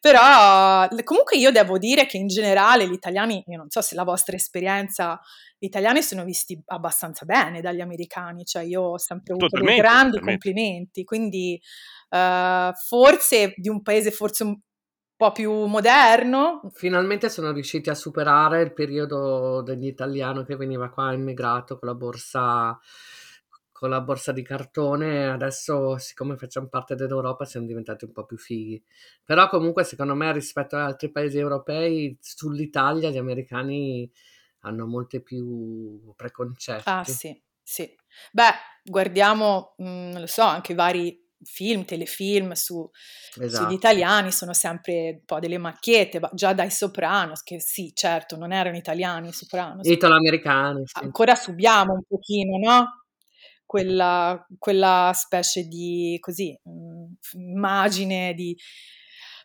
però 0.00 0.88
comunque 1.04 1.36
io 1.36 1.50
devo 1.50 1.76
dire 1.76 2.06
che 2.06 2.16
in 2.16 2.28
generale 2.28 2.88
gli 2.88 2.94
italiani, 2.94 3.44
io 3.46 3.58
non 3.58 3.68
so 3.68 3.82
se 3.82 3.94
la 3.94 4.04
vostra 4.04 4.36
esperienza, 4.36 5.20
gli 5.58 5.66
italiani 5.66 6.00
sono 6.02 6.24
visti 6.24 6.58
abbastanza 6.68 7.26
bene 7.26 7.60
dagli 7.60 7.82
americani, 7.82 8.46
cioè 8.46 8.62
io 8.62 8.80
ho 8.82 8.98
sempre 8.98 9.34
avuto 9.34 9.58
dei 9.58 9.70
grandi 9.74 10.12
totalmente. 10.12 10.22
complimenti, 10.22 11.04
quindi 11.04 11.60
eh, 12.08 12.72
forse 12.88 13.52
di 13.56 13.68
un 13.68 13.82
paese 13.82 14.10
forse 14.10 14.42
un 14.44 14.58
po' 15.16 15.32
più 15.32 15.52
moderno, 15.66 16.62
Finalmente 16.72 17.30
sono 17.30 17.52
riusciti 17.52 17.88
a 17.90 17.94
superare 17.94 18.60
il 18.62 18.72
periodo 18.74 19.62
dell'italiano 19.62 20.44
che 20.44 20.56
veniva 20.56 20.90
qua 20.90 21.12
immigrato 21.12 21.78
con 21.78 21.88
la 21.88 21.94
borsa, 21.94 22.78
con 23.80 23.88
la 23.88 24.02
borsa 24.02 24.30
di 24.32 24.42
cartone. 24.42 25.26
Adesso, 25.26 25.96
siccome 25.96 26.36
facciamo 26.36 26.66
parte 26.68 26.94
dell'Europa, 26.94 27.46
siamo 27.46 27.64
diventati 27.64 28.04
un 28.04 28.12
po' 28.12 28.26
più 28.26 28.36
fighi. 28.36 28.82
Però 29.24 29.48
comunque, 29.48 29.84
secondo 29.84 30.14
me, 30.14 30.30
rispetto 30.34 30.76
ad 30.76 30.82
altri 30.82 31.10
paesi 31.10 31.38
europei, 31.38 32.14
sull'Italia 32.20 33.08
gli 33.08 33.16
americani 33.16 34.10
hanno 34.60 34.86
molte 34.86 35.22
più 35.22 36.12
preconcetti. 36.14 36.82
Ah 36.84 37.04
sì, 37.04 37.42
sì. 37.62 37.90
Beh, 38.32 38.52
guardiamo, 38.84 39.74
mm, 39.82 40.10
non 40.10 40.20
lo 40.20 40.26
so, 40.26 40.42
anche 40.42 40.74
vari 40.74 41.18
film, 41.42 41.86
telefilm 41.86 42.52
su, 42.52 42.86
Esatto. 43.40 43.64
sugli 43.64 43.72
italiani 43.76 44.30
sono 44.30 44.52
sempre 44.52 45.12
un 45.20 45.24
po' 45.24 45.38
delle 45.38 45.56
macchiette, 45.56 46.20
già 46.34 46.52
dai 46.52 46.70
Sopranos, 46.70 47.42
che 47.42 47.60
sì, 47.60 47.92
certo, 47.94 48.36
non 48.36 48.52
erano 48.52 48.76
italiani 48.76 49.28
i 49.28 49.32
Sopranos, 49.32 49.86
Italo-americani, 49.88 50.82
sì. 50.84 51.02
ancora 51.02 51.34
subiamo 51.34 51.94
un 51.94 52.02
pochino, 52.06 52.58
no? 52.58 53.00
Quella, 53.70 54.44
quella 54.58 55.12
specie 55.14 55.62
di, 55.68 56.16
così, 56.20 56.58
mm, 56.68 57.04
immagine 57.34 58.34
di, 58.34 58.56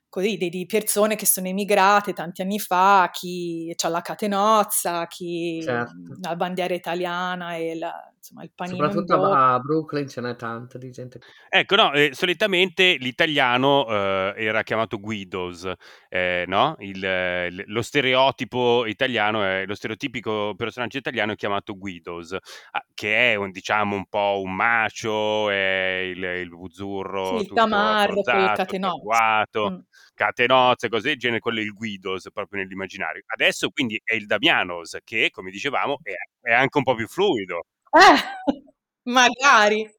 così, 0.10 0.38
di, 0.38 0.50
di 0.50 0.66
persone 0.66 1.16
che 1.16 1.26
sono 1.28 1.48
emigrate 1.48 2.14
tanti 2.14 2.42
anni 2.42 2.58
fa, 2.60 3.10
chi 3.12 3.72
ha 3.84 3.88
la 3.90 4.02
catenozza, 4.02 5.06
chi 5.08 5.62
Certo. 5.62 6.18
la 6.22 6.36
bandiera 6.36 6.74
italiana 6.74 7.56
e 7.56 7.76
la- 7.78 8.14
insomma, 8.26 8.44
il 8.44 8.52
panino 8.54 8.86
in 8.86 8.92
Soprattutto 8.92 9.32
a 9.32 9.60
Brooklyn 9.60 10.08
ce 10.08 10.22
n'è 10.22 10.36
tanta 10.36 10.78
di 10.78 10.90
gente. 10.90 11.20
Ecco, 11.50 11.76
no, 11.76 11.94
eh, 11.94 12.10
solitamente 12.14 12.96
l'italiano 13.00 13.88
eh, 13.88 14.34
era 14.38 14.64
chiamato 14.64 15.00
Guidos, 15.00 15.72
eh, 16.10 16.44
no? 16.48 16.76
Il, 16.80 17.04
eh, 17.04 17.50
lo 17.68 17.82
stereotipo 17.82 18.86
italiano, 18.86 19.44
è, 19.44 19.66
lo 19.66 19.76
stereotipico 19.76 20.56
personaggio 20.56 20.98
italiano 20.98 21.34
è 21.34 21.36
chiamato 21.36 21.78
Guidos, 21.78 22.34
ah, 22.34 22.86
che 22.94 23.34
è 23.34 23.36
un, 23.36 23.52
diciamo 23.52 23.96
un 23.96 24.08
po' 24.08 24.42
un 24.44 24.54
macio, 24.56 25.50
è 25.50 26.12
il, 26.14 26.24
il 26.24 26.50
buzzurro 26.50 27.26
Sì, 27.28 27.44
il 27.44 27.48
tutto 27.48 27.62
tamarro, 27.62 28.14
il 28.18 28.24
tatuato, 28.24 29.70
Mm. 29.70 29.80
catenozze, 30.14 30.90
cose 30.90 31.10
del 31.10 31.18
genere, 31.18 31.40
quello 31.40 31.60
è 31.60 31.64
il 31.64 31.74
Guidos 31.74 32.30
proprio 32.32 32.62
nell'immaginario. 32.62 33.24
Adesso 33.26 33.70
quindi 33.70 34.00
è 34.04 34.14
il 34.16 34.26
Damianos, 34.26 34.98
che 35.04 35.30
come 35.32 35.52
dicevamo 35.52 36.00
è, 36.04 36.14
è 36.42 36.54
anche 36.54 36.78
un 36.78 36.84
po' 36.84 36.96
più 36.96 37.08
fluido. 37.08 37.66
Eh, 37.96 38.18
magari. 39.10 39.90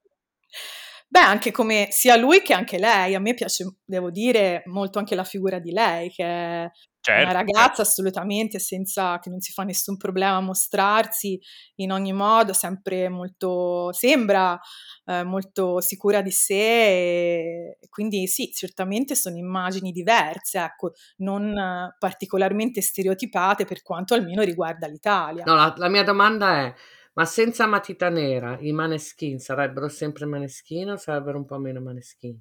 Beh, 1.08 1.20
anche 1.20 1.52
come 1.52 1.88
sia 1.90 2.16
lui 2.16 2.42
che 2.42 2.52
anche 2.52 2.78
lei. 2.78 3.14
A 3.14 3.20
me 3.20 3.34
piace, 3.34 3.76
devo 3.84 4.10
dire, 4.10 4.62
molto 4.66 4.98
anche 4.98 5.14
la 5.14 5.24
figura 5.24 5.58
di 5.58 5.70
lei, 5.72 6.10
che 6.10 6.24
è 6.24 6.60
una 6.60 6.70
Certo, 7.00 7.32
ragazza 7.32 7.66
certo. 7.66 7.82
assolutamente 7.82 8.58
senza 8.58 9.20
che 9.20 9.30
non 9.30 9.40
si 9.40 9.52
fa 9.52 9.62
nessun 9.62 9.96
problema 9.96 10.34
a 10.36 10.40
mostrarsi 10.40 11.40
in 11.76 11.92
ogni 11.92 12.12
modo, 12.12 12.52
sempre 12.52 13.08
molto, 13.08 13.92
sembra 13.92 14.58
eh, 15.04 15.22
molto 15.22 15.80
sicura 15.80 16.20
di 16.20 16.32
sé. 16.32 16.54
E, 17.78 17.78
quindi 17.88 18.26
sì, 18.26 18.50
certamente 18.52 19.14
sono 19.14 19.36
immagini 19.36 19.92
diverse, 19.92 20.58
ecco, 20.58 20.94
non 21.18 21.54
particolarmente 21.96 22.80
stereotipate 22.82 23.64
per 23.64 23.82
quanto 23.82 24.14
almeno 24.14 24.42
riguarda 24.42 24.88
l'Italia. 24.88 25.44
No, 25.44 25.54
la, 25.54 25.72
la 25.76 25.88
mia 25.88 26.02
domanda 26.02 26.66
è, 26.66 26.74
ma 27.16 27.24
senza 27.24 27.66
matita 27.66 28.08
nera 28.08 28.58
i 28.60 28.72
maneskin 28.72 29.38
sarebbero 29.38 29.88
sempre 29.88 30.24
maneskin 30.26 30.90
o 30.90 30.96
sarebbero 30.96 31.38
un 31.38 31.44
po' 31.44 31.58
meno 31.58 31.80
maneskin? 31.80 32.40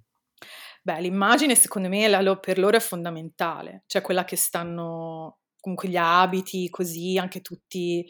Beh, 0.83 1.01
l'immagine 1.01 1.55
secondo 1.55 1.89
me 1.89 2.07
la- 2.07 2.37
per 2.37 2.57
loro 2.59 2.77
è 2.77 2.79
fondamentale, 2.79 3.83
cioè 3.87 4.01
quella 4.01 4.23
che 4.23 4.35
stanno, 4.35 5.39
comunque 5.59 5.89
gli 5.89 5.95
abiti 5.97 6.69
così, 6.69 7.17
anche 7.17 7.41
tutti 7.41 8.05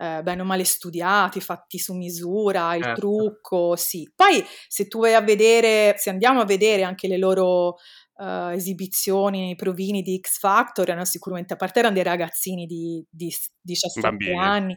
eh, 0.00 0.22
bene 0.22 0.42
o 0.42 0.44
male 0.44 0.64
studiati, 0.64 1.40
fatti 1.40 1.78
su 1.78 1.92
misura, 1.94 2.74
il 2.76 2.84
Certo. 2.84 3.00
trucco, 3.00 3.74
sì. 3.76 4.08
Poi 4.14 4.44
se 4.68 4.86
tu 4.88 5.00
vai 5.00 5.14
a 5.14 5.20
vedere, 5.20 5.94
se 5.98 6.10
andiamo 6.10 6.40
a 6.40 6.44
vedere 6.44 6.82
anche 6.84 7.08
le 7.08 7.18
loro 7.18 7.76
eh, 8.20 8.52
esibizioni 8.54 9.40
nei 9.40 9.56
provini 9.56 10.02
di 10.02 10.18
X 10.20 10.38
Factor, 10.38 10.88
erano 10.88 11.04
sicuramente, 11.04 11.54
a 11.54 11.56
parte 11.56 11.80
erano 11.80 11.94
dei 11.94 12.04
ragazzini 12.04 12.66
di, 12.66 13.04
di 13.10 13.28
s- 13.30 13.50
17 13.60 14.02
Bambini. 14.02 14.36
anni, 14.40 14.76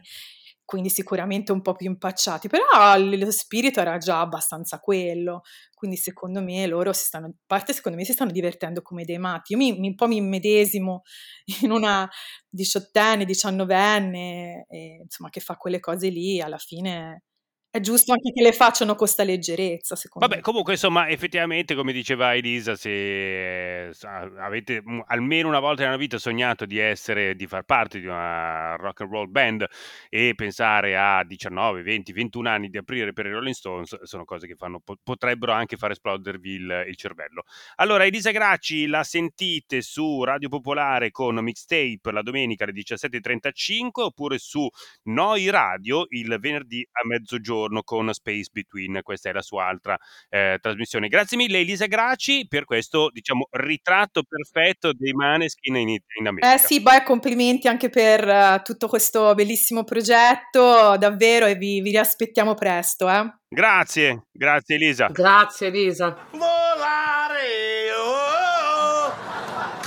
quindi 0.72 0.88
sicuramente 0.88 1.52
un 1.52 1.60
po' 1.60 1.74
più 1.74 1.86
impacciati, 1.90 2.48
però 2.48 2.96
lo 2.96 3.30
spirito 3.30 3.78
era 3.80 3.98
già 3.98 4.20
abbastanza 4.20 4.78
quello. 4.80 5.42
Quindi 5.74 5.98
secondo 5.98 6.40
me 6.42 6.66
loro 6.66 6.94
si 6.94 7.04
stanno, 7.04 7.26
a 7.26 7.32
parte 7.44 7.74
secondo 7.74 7.98
me 7.98 8.04
si 8.06 8.12
stanno 8.14 8.30
divertendo 8.30 8.80
come 8.80 9.04
dei 9.04 9.18
matti. 9.18 9.52
Io 9.52 9.58
mi, 9.58 9.78
mi- 9.78 9.88
un 9.88 9.94
po' 9.94 10.06
mi 10.08 10.16
immedesimo 10.16 11.02
in 11.62 11.72
una 11.72 12.08
diciottenne, 12.48 13.26
diciannovenne, 13.26 14.64
e, 14.66 15.00
insomma, 15.02 15.28
che 15.28 15.40
fa 15.40 15.56
quelle 15.56 15.78
cose 15.78 16.08
lì, 16.08 16.40
alla 16.40 16.56
fine 16.56 17.24
è 17.72 17.80
giusto 17.80 18.12
anche 18.12 18.32
che 18.32 18.42
le 18.42 18.52
facciano 18.52 18.94
con 18.94 19.06
sta 19.06 19.24
leggerezza, 19.24 19.96
secondo 19.96 20.26
Vabbè, 20.26 20.40
me. 20.40 20.42
comunque, 20.42 20.74
insomma, 20.74 21.08
effettivamente, 21.08 21.74
come 21.74 21.94
diceva 21.94 22.34
Elisa, 22.34 22.76
se 22.76 23.90
avete 24.36 24.82
almeno 25.06 25.48
una 25.48 25.58
volta 25.58 25.82
nella 25.82 25.96
vita 25.96 26.18
sognato 26.18 26.66
di 26.66 26.76
essere, 26.76 27.34
di 27.34 27.46
far 27.46 27.62
parte 27.62 27.98
di 27.98 28.04
una 28.04 28.76
rock 28.76 29.00
and 29.00 29.10
roll 29.10 29.30
band 29.30 29.64
e 30.10 30.34
pensare 30.36 30.98
a 30.98 31.24
19, 31.24 31.80
20, 31.80 32.12
21 32.12 32.50
anni 32.50 32.68
di 32.68 32.76
aprire 32.76 33.14
per 33.14 33.24
i 33.24 33.30
Rolling 33.30 33.54
Stones, 33.54 34.02
sono 34.02 34.26
cose 34.26 34.46
che 34.46 34.54
fanno, 34.54 34.80
po- 34.84 34.98
potrebbero 35.02 35.52
anche 35.52 35.78
far 35.78 35.92
esplodervi 35.92 36.50
il, 36.50 36.84
il 36.88 36.96
cervello. 36.96 37.44
Allora, 37.76 38.04
Elisa 38.04 38.32
Gracci 38.32 38.86
la 38.86 39.02
sentite 39.02 39.80
su 39.80 40.22
Radio 40.24 40.50
Popolare 40.50 41.10
con 41.10 41.36
Mixtape 41.36 42.12
la 42.12 42.20
domenica 42.20 42.64
alle 42.64 42.74
17.35 42.74 43.88
oppure 43.94 44.36
su 44.36 44.68
Noi 45.04 45.48
Radio 45.48 46.04
il 46.10 46.36
venerdì 46.38 46.86
a 46.92 47.06
mezzogiorno 47.06 47.60
ritorno 47.62 47.82
con 47.82 48.12
Space 48.12 48.48
Between, 48.52 49.00
questa 49.02 49.30
è 49.30 49.32
la 49.32 49.42
sua 49.42 49.66
altra 49.66 49.96
eh, 50.28 50.58
trasmissione. 50.60 51.08
Grazie 51.08 51.36
mille 51.36 51.58
Elisa 51.58 51.86
Graci 51.86 52.46
per 52.48 52.64
questo 52.64 53.10
diciamo, 53.12 53.48
ritratto 53.50 54.22
perfetto 54.22 54.92
dei 54.92 55.12
Maneskin 55.12 55.76
in, 55.76 55.88
in 55.88 55.98
eh 56.24 56.28
America. 56.28 56.54
Eh 56.54 56.58
sì, 56.58 56.80
beh, 56.80 57.02
complimenti 57.04 57.68
anche 57.68 57.88
per 57.88 58.26
uh, 58.26 58.62
tutto 58.62 58.88
questo 58.88 59.34
bellissimo 59.34 59.84
progetto, 59.84 60.96
davvero, 60.98 61.46
e 61.46 61.54
vi, 61.54 61.80
vi 61.80 61.90
riaspettiamo 61.90 62.54
presto. 62.54 63.08
Eh. 63.08 63.34
Grazie, 63.48 64.26
grazie 64.32 64.76
Elisa. 64.76 65.08
Grazie 65.08 65.66
Elisa. 65.68 66.26
Volare, 66.32 67.92
oh, 67.98 69.10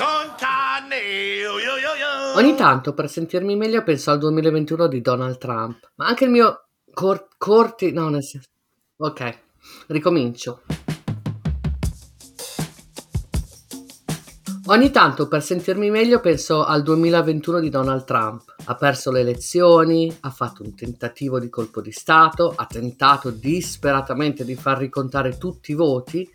oh, 0.03 0.36
Ogni 2.36 2.53
tanto 2.55 2.93
per 2.93 3.09
sentirmi 3.09 3.55
meglio 3.55 3.82
penso 3.84 4.11
al 4.11 4.19
2021 4.19 4.88
di 4.88 4.99
Donald 4.99 5.38
Trump, 5.38 5.91
ma 5.95 6.07
anche 6.07 6.26
il 6.26 6.32
mio 6.32 6.64
cor- 6.95 7.27
corti... 7.37 7.91
No, 7.91 8.09
nel 8.09 8.23
senso... 8.23 8.47
Ok, 8.97 9.39
ricomincio. 9.87 10.61
Ogni 14.67 14.89
tanto 14.89 15.27
per 15.27 15.43
sentirmi 15.43 15.91
meglio 15.91 16.19
penso 16.19 16.65
al 16.65 16.81
2021 16.81 17.59
di 17.59 17.69
Donald 17.69 18.03
Trump. 18.03 18.55
Ha 18.65 18.73
perso 18.73 19.11
le 19.11 19.19
elezioni, 19.19 20.11
ha 20.21 20.31
fatto 20.31 20.63
un 20.63 20.73
tentativo 20.73 21.39
di 21.39 21.49
colpo 21.49 21.81
di 21.81 21.91
Stato, 21.91 22.51
ha 22.55 22.65
tentato 22.65 23.29
disperatamente 23.29 24.43
di 24.43 24.55
far 24.55 24.79
ricontare 24.79 25.37
tutti 25.37 25.69
i 25.69 25.75
voti 25.75 26.27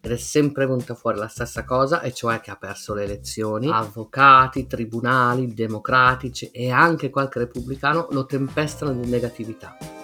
ed 0.00 0.10
è 0.10 0.16
sempre 0.18 0.66
venuta 0.66 0.94
fuori 0.94 1.16
la 1.16 1.28
stessa 1.28 1.64
cosa, 1.64 2.02
e 2.02 2.12
cioè 2.12 2.40
che 2.40 2.50
ha 2.50 2.56
perso 2.56 2.92
le 2.92 3.04
elezioni. 3.04 3.70
Avvocati, 3.70 4.66
tribunali, 4.66 5.54
democratici 5.54 6.50
e 6.52 6.70
anche 6.70 7.08
qualche 7.08 7.38
repubblicano 7.38 8.08
lo 8.10 8.26
tempestano 8.26 8.92
di 8.92 9.08
negatività. 9.08 9.97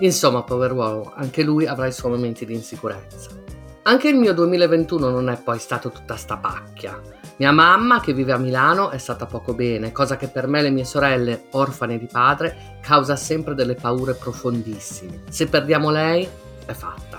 Insomma, 0.00 0.42
pover'uomo, 0.42 1.12
anche 1.14 1.42
lui 1.42 1.66
avrà 1.66 1.86
i 1.86 1.92
suoi 1.92 2.12
momenti 2.12 2.46
di 2.46 2.54
insicurezza. 2.54 3.30
Anche 3.82 4.08
il 4.08 4.16
mio 4.16 4.32
2021 4.32 5.10
non 5.10 5.28
è 5.28 5.40
poi 5.40 5.58
stato 5.58 5.90
tutta 5.90 6.16
sta 6.16 6.36
pacchia. 6.36 7.00
Mia 7.36 7.52
mamma, 7.52 8.00
che 8.00 8.12
vive 8.12 8.32
a 8.32 8.38
Milano, 8.38 8.90
è 8.90 8.98
stata 8.98 9.26
poco 9.26 9.54
bene, 9.54 9.92
cosa 9.92 10.16
che 10.16 10.28
per 10.28 10.46
me 10.46 10.60
e 10.60 10.62
le 10.62 10.70
mie 10.70 10.84
sorelle, 10.84 11.44
orfane 11.52 11.98
di 11.98 12.06
padre, 12.10 12.78
causa 12.82 13.16
sempre 13.16 13.54
delle 13.54 13.74
paure 13.74 14.14
profondissime. 14.14 15.22
Se 15.28 15.46
perdiamo 15.46 15.90
lei, 15.90 16.28
è 16.66 16.72
fatta. 16.72 17.09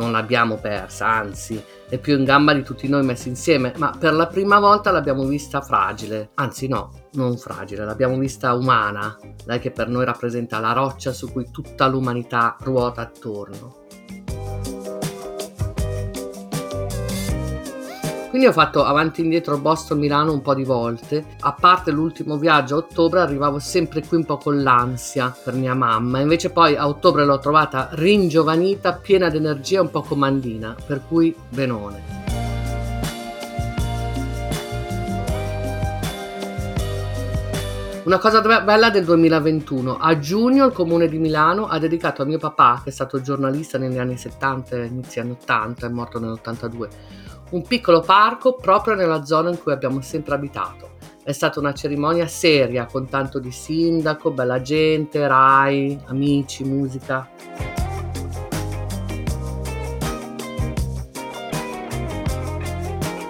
Non 0.00 0.12
l'abbiamo 0.12 0.56
persa, 0.56 1.08
anzi, 1.08 1.62
è 1.86 1.98
più 1.98 2.16
in 2.16 2.24
gamba 2.24 2.54
di 2.54 2.62
tutti 2.62 2.88
noi 2.88 3.04
messi 3.04 3.28
insieme, 3.28 3.74
ma 3.76 3.94
per 3.98 4.14
la 4.14 4.28
prima 4.28 4.58
volta 4.58 4.90
l'abbiamo 4.90 5.26
vista 5.26 5.60
fragile. 5.60 6.30
Anzi 6.36 6.68
no, 6.68 7.08
non 7.12 7.36
fragile, 7.36 7.84
l'abbiamo 7.84 8.16
vista 8.16 8.54
umana, 8.54 9.14
lei 9.44 9.58
che 9.58 9.72
per 9.72 9.88
noi 9.88 10.06
rappresenta 10.06 10.58
la 10.58 10.72
roccia 10.72 11.12
su 11.12 11.30
cui 11.30 11.50
tutta 11.50 11.86
l'umanità 11.86 12.56
ruota 12.60 13.02
attorno. 13.02 13.79
Quindi 18.30 18.46
ho 18.46 18.52
fatto 18.52 18.84
avanti 18.84 19.22
e 19.22 19.24
indietro 19.24 19.58
Boston-Milano 19.58 20.32
un 20.32 20.40
po' 20.40 20.54
di 20.54 20.62
volte. 20.62 21.24
A 21.40 21.52
parte 21.52 21.90
l'ultimo 21.90 22.38
viaggio 22.38 22.76
a 22.76 22.78
ottobre 22.78 23.18
arrivavo 23.18 23.58
sempre 23.58 24.06
qui 24.06 24.18
un 24.18 24.24
po' 24.24 24.36
con 24.36 24.62
l'ansia 24.62 25.34
per 25.42 25.54
mia 25.54 25.74
mamma. 25.74 26.20
Invece 26.20 26.50
poi 26.50 26.76
a 26.76 26.86
ottobre 26.86 27.24
l'ho 27.24 27.40
trovata 27.40 27.88
ringiovanita, 27.90 28.92
piena 28.92 29.28
di 29.28 29.38
energia, 29.38 29.80
un 29.80 29.90
po' 29.90 30.02
comandina. 30.02 30.76
Per 30.86 31.02
cui 31.08 31.34
benone. 31.48 32.18
Una 38.04 38.18
cosa 38.18 38.40
bella 38.60 38.90
del 38.90 39.04
2021. 39.04 39.98
A 39.98 40.18
giugno 40.20 40.66
il 40.66 40.72
comune 40.72 41.08
di 41.08 41.18
Milano 41.18 41.66
ha 41.66 41.80
dedicato 41.80 42.22
a 42.22 42.24
mio 42.24 42.38
papà, 42.38 42.80
che 42.82 42.90
è 42.90 42.92
stato 42.92 43.20
giornalista 43.20 43.76
negli 43.76 43.98
anni 43.98 44.16
70 44.16 44.76
e 44.76 44.86
inizi 44.86 45.18
anni 45.18 45.32
80, 45.32 45.86
è 45.86 45.90
morto 45.90 46.20
nell'82, 46.20 46.88
un 47.50 47.62
piccolo 47.62 48.00
parco 48.00 48.54
proprio 48.54 48.94
nella 48.94 49.24
zona 49.24 49.50
in 49.50 49.60
cui 49.60 49.72
abbiamo 49.72 50.00
sempre 50.00 50.34
abitato. 50.34 50.88
È 51.22 51.32
stata 51.32 51.60
una 51.60 51.74
cerimonia 51.74 52.26
seria, 52.26 52.86
con 52.86 53.08
tanto 53.08 53.38
di 53.38 53.50
sindaco, 53.50 54.30
bella 54.30 54.60
gente, 54.60 55.26
rai, 55.26 55.98
amici, 56.06 56.64
musica. 56.64 57.28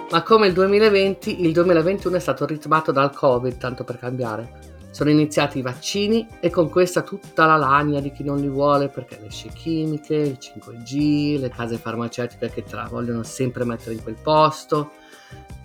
Ma 0.09 0.23
come 0.23 0.47
il 0.47 0.53
2020, 0.53 1.45
il 1.45 1.53
2021 1.53 2.15
è 2.17 2.19
stato 2.19 2.45
ritmato 2.45 2.91
dal 2.91 3.13
Covid, 3.13 3.57
tanto 3.57 3.83
per 3.83 3.97
cambiare. 3.97 4.70
Sono 4.91 5.09
iniziati 5.09 5.59
i 5.59 5.61
vaccini 5.61 6.27
e 6.39 6.49
con 6.49 6.69
questa 6.69 7.01
tutta 7.01 7.45
la 7.45 7.55
lagna 7.55 7.99
di 8.01 8.11
chi 8.11 8.23
non 8.23 8.39
li 8.39 8.49
vuole 8.49 8.89
perché 8.89 9.17
le 9.21 9.29
scie 9.29 9.49
chimiche, 9.49 10.15
il 10.15 10.37
5G, 10.39 11.39
le 11.39 11.49
case 11.49 11.77
farmaceutiche 11.77 12.49
che 12.49 12.63
te 12.63 12.75
la 12.75 12.87
vogliono 12.89 13.23
sempre 13.23 13.63
mettere 13.63 13.93
in 13.93 14.03
quel 14.03 14.17
posto. 14.21 14.91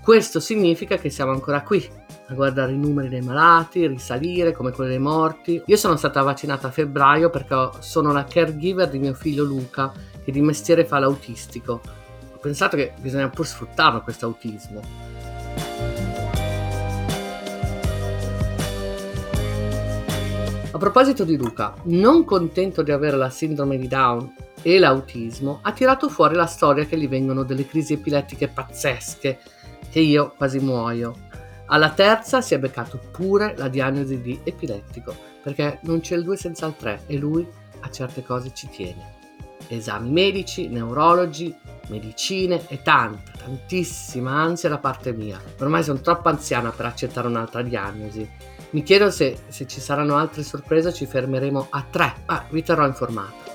Questo 0.01 0.39
significa 0.39 0.97
che 0.97 1.11
siamo 1.11 1.33
ancora 1.33 1.63
qui 1.63 1.85
a 2.29 2.35
guardare 2.35 2.73
i 2.73 2.79
numeri 2.79 3.09
dei 3.09 3.21
malati, 3.21 3.87
risalire 3.89 4.53
come 4.53 4.71
quelli 4.71 4.91
dei 4.91 5.01
morti. 5.01 5.61
Io 5.67 5.77
sono 5.77 5.97
stata 5.97 6.23
vaccinata 6.23 6.69
a 6.69 6.71
febbraio 6.71 7.29
perché 7.29 7.71
sono 7.81 8.13
la 8.13 8.25
caregiver 8.25 8.89
di 8.89 9.01
mio 9.01 9.15
figlio 9.15 9.43
Luca 9.43 9.93
che 10.25 10.31
di 10.31 10.41
mestiere 10.41 10.85
fa 10.85 11.01
l'autistico. 11.01 11.81
Ho 12.33 12.39
pensato 12.39 12.77
che 12.77 12.93
bisogna 13.01 13.29
pur 13.29 13.47
sfruttarlo 13.47 14.03
questo 14.03 14.27
autismo. 14.27 15.96
A 20.77 20.79
proposito 20.79 21.25
di 21.25 21.39
Luca, 21.39 21.75
non 21.85 22.25
contento 22.25 22.83
di 22.83 22.93
avere 22.93 23.17
la 23.17 23.31
sindrome 23.31 23.79
di 23.79 23.89
Down 23.89 24.35
e 24.61 24.79
l'autismo, 24.79 25.61
ha 25.63 25.73
tirato 25.73 26.11
fuori 26.11 26.35
la 26.35 26.45
storia 26.45 26.85
che 26.85 26.99
gli 26.99 27.09
vengono 27.09 27.45
delle 27.45 27.67
crisi 27.67 27.95
epilettiche 27.95 28.49
pazzesche, 28.49 29.39
che 29.91 30.01
io 30.01 30.35
quasi 30.37 30.59
muoio. 30.59 31.15
Alla 31.69 31.89
terza 31.93 32.43
si 32.43 32.53
è 32.53 32.59
beccato 32.59 33.01
pure 33.11 33.55
la 33.57 33.69
diagnosi 33.69 34.21
di 34.21 34.39
epilettico, 34.45 35.17
perché 35.43 35.79
non 35.85 36.01
c'è 36.01 36.15
il 36.15 36.25
2 36.25 36.37
senza 36.37 36.67
il 36.67 36.77
3 36.77 37.05
e 37.07 37.17
lui 37.17 37.49
a 37.81 37.91
certe 37.91 38.23
cose 38.23 38.53
ci 38.53 38.69
tiene. 38.69 39.15
Esami 39.69 40.11
medici, 40.11 40.69
neurologi, 40.69 41.57
medicine 41.89 42.69
e 42.69 42.83
tanta, 42.83 43.31
tantissima 43.39 44.31
ansia 44.31 44.69
da 44.69 44.77
parte 44.77 45.15
mia. 45.15 45.41
Ormai 45.59 45.83
sono 45.83 46.01
troppo 46.01 46.29
anziana 46.29 46.69
per 46.69 46.85
accettare 46.85 47.29
un'altra 47.29 47.63
diagnosi 47.63 48.29
mi 48.77 48.83
chiedo 48.83 49.11
se, 49.11 49.39
se 49.49 49.67
ci 49.67 49.81
saranno 49.81 50.17
altre 50.17 50.43
sorprese, 50.43 50.93
ci 50.93 51.07
fermeremo 51.07 51.69
a 51.71 51.87
tre, 51.89 52.13
ma 52.27 52.35
ah, 52.35 52.47
vi 52.51 52.63
terrò 52.63 52.87
informato. 52.87 53.55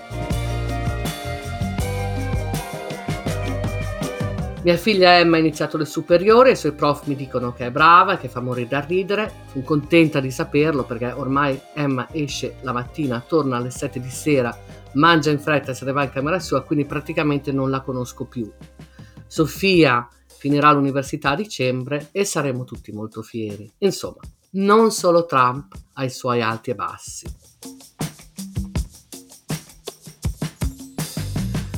Mia 4.64 4.78
figlia 4.78 5.20
Emma 5.20 5.36
ha 5.36 5.40
iniziato 5.40 5.78
le 5.78 5.86
superiori 5.86 6.50
i 6.52 6.56
suoi 6.56 6.72
prof 6.72 7.06
mi 7.06 7.16
dicono 7.16 7.54
che 7.54 7.68
è 7.68 7.72
brava 7.72 8.18
che 8.18 8.30
fa 8.30 8.40
morire 8.40 8.68
da 8.68 8.80
ridere. 8.80 9.32
Sono 9.52 9.64
contenta 9.64 10.20
di 10.20 10.32
saperlo 10.32 10.86
perché 10.86 11.12
ormai 11.12 11.60
Emma 11.76 12.08
esce 12.12 12.56
la 12.62 12.72
mattina, 12.72 13.24
torna 13.28 13.58
alle 13.58 13.70
7 13.70 14.00
di 14.00 14.10
sera, 14.10 14.58
mangia 14.94 15.30
in 15.30 15.40
fretta 15.40 15.70
e 15.70 15.76
se 15.76 15.86
ne 15.86 15.92
va 15.92 16.02
in 16.02 16.10
camera 16.10 16.40
sua, 16.40 16.64
quindi 16.64 16.86
praticamente 16.86 17.52
non 17.52 17.70
la 17.70 17.82
conosco 17.82 18.26
più. 18.26 18.52
Sofia 19.28 20.08
finirà 20.26 20.72
l'università 20.72 21.30
a 21.30 21.36
dicembre 21.36 22.10
e 22.12 22.26
saremo 22.26 22.64
tutti 22.64 22.92
molto 22.92 23.22
fieri. 23.22 23.72
Insomma, 23.78 24.22
non 24.52 24.92
solo 24.92 25.26
Trump 25.26 25.74
ha 25.94 26.04
i 26.04 26.10
suoi 26.10 26.42
alti 26.42 26.72
e 26.72 26.76
bassi. 26.76 27.26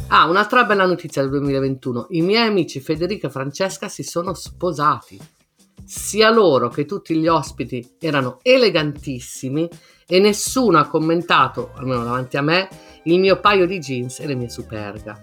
Ah, 0.08 0.26
un'altra 0.26 0.64
bella 0.64 0.86
notizia 0.86 1.22
del 1.22 1.32
2021. 1.32 2.08
I 2.12 2.22
miei 2.22 2.48
amici 2.48 2.80
Federica 2.80 3.28
e 3.28 3.32
Francesca 3.32 3.88
si 3.88 4.04
sono 4.04 4.34
sposati. 4.34 5.20
Sia 5.84 6.30
loro 6.30 6.70
che 6.70 6.86
tutti 6.86 7.16
gli 7.18 7.28
ospiti 7.28 7.96
erano 8.00 8.40
elegantissimi 8.44 9.68
e 10.08 10.20
nessuno 10.20 10.78
ha 10.78 10.88
commentato, 10.88 11.72
almeno 11.76 12.04
davanti 12.04 12.38
a 12.38 12.42
me, 12.42 12.70
il 13.06 13.20
mio 13.20 13.40
paio 13.40 13.66
di 13.66 13.80
jeans 13.80 14.20
e 14.20 14.28
le 14.28 14.36
mie 14.36 14.50
superga. 14.50 15.20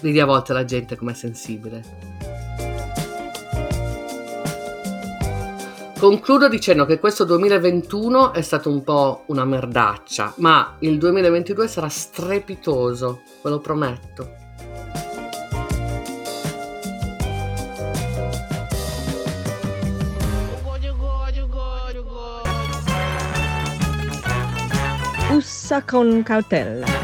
Vedi 0.00 0.20
a 0.20 0.24
volte 0.24 0.52
la 0.52 0.64
gente 0.64 0.96
com'è 0.96 1.14
sensibile. 1.14 2.17
Concludo 5.98 6.48
dicendo 6.48 6.86
che 6.86 7.00
questo 7.00 7.24
2021 7.24 8.32
è 8.32 8.40
stato 8.40 8.70
un 8.70 8.84
po' 8.84 9.24
una 9.26 9.44
merdaccia, 9.44 10.32
ma 10.36 10.76
il 10.78 10.96
2022 10.96 11.66
sarà 11.66 11.88
strepitoso, 11.88 13.22
ve 13.42 13.50
lo 13.50 13.58
prometto. 13.58 14.36
Ussa 25.32 25.82
con 25.82 26.22
cautela. 26.22 26.97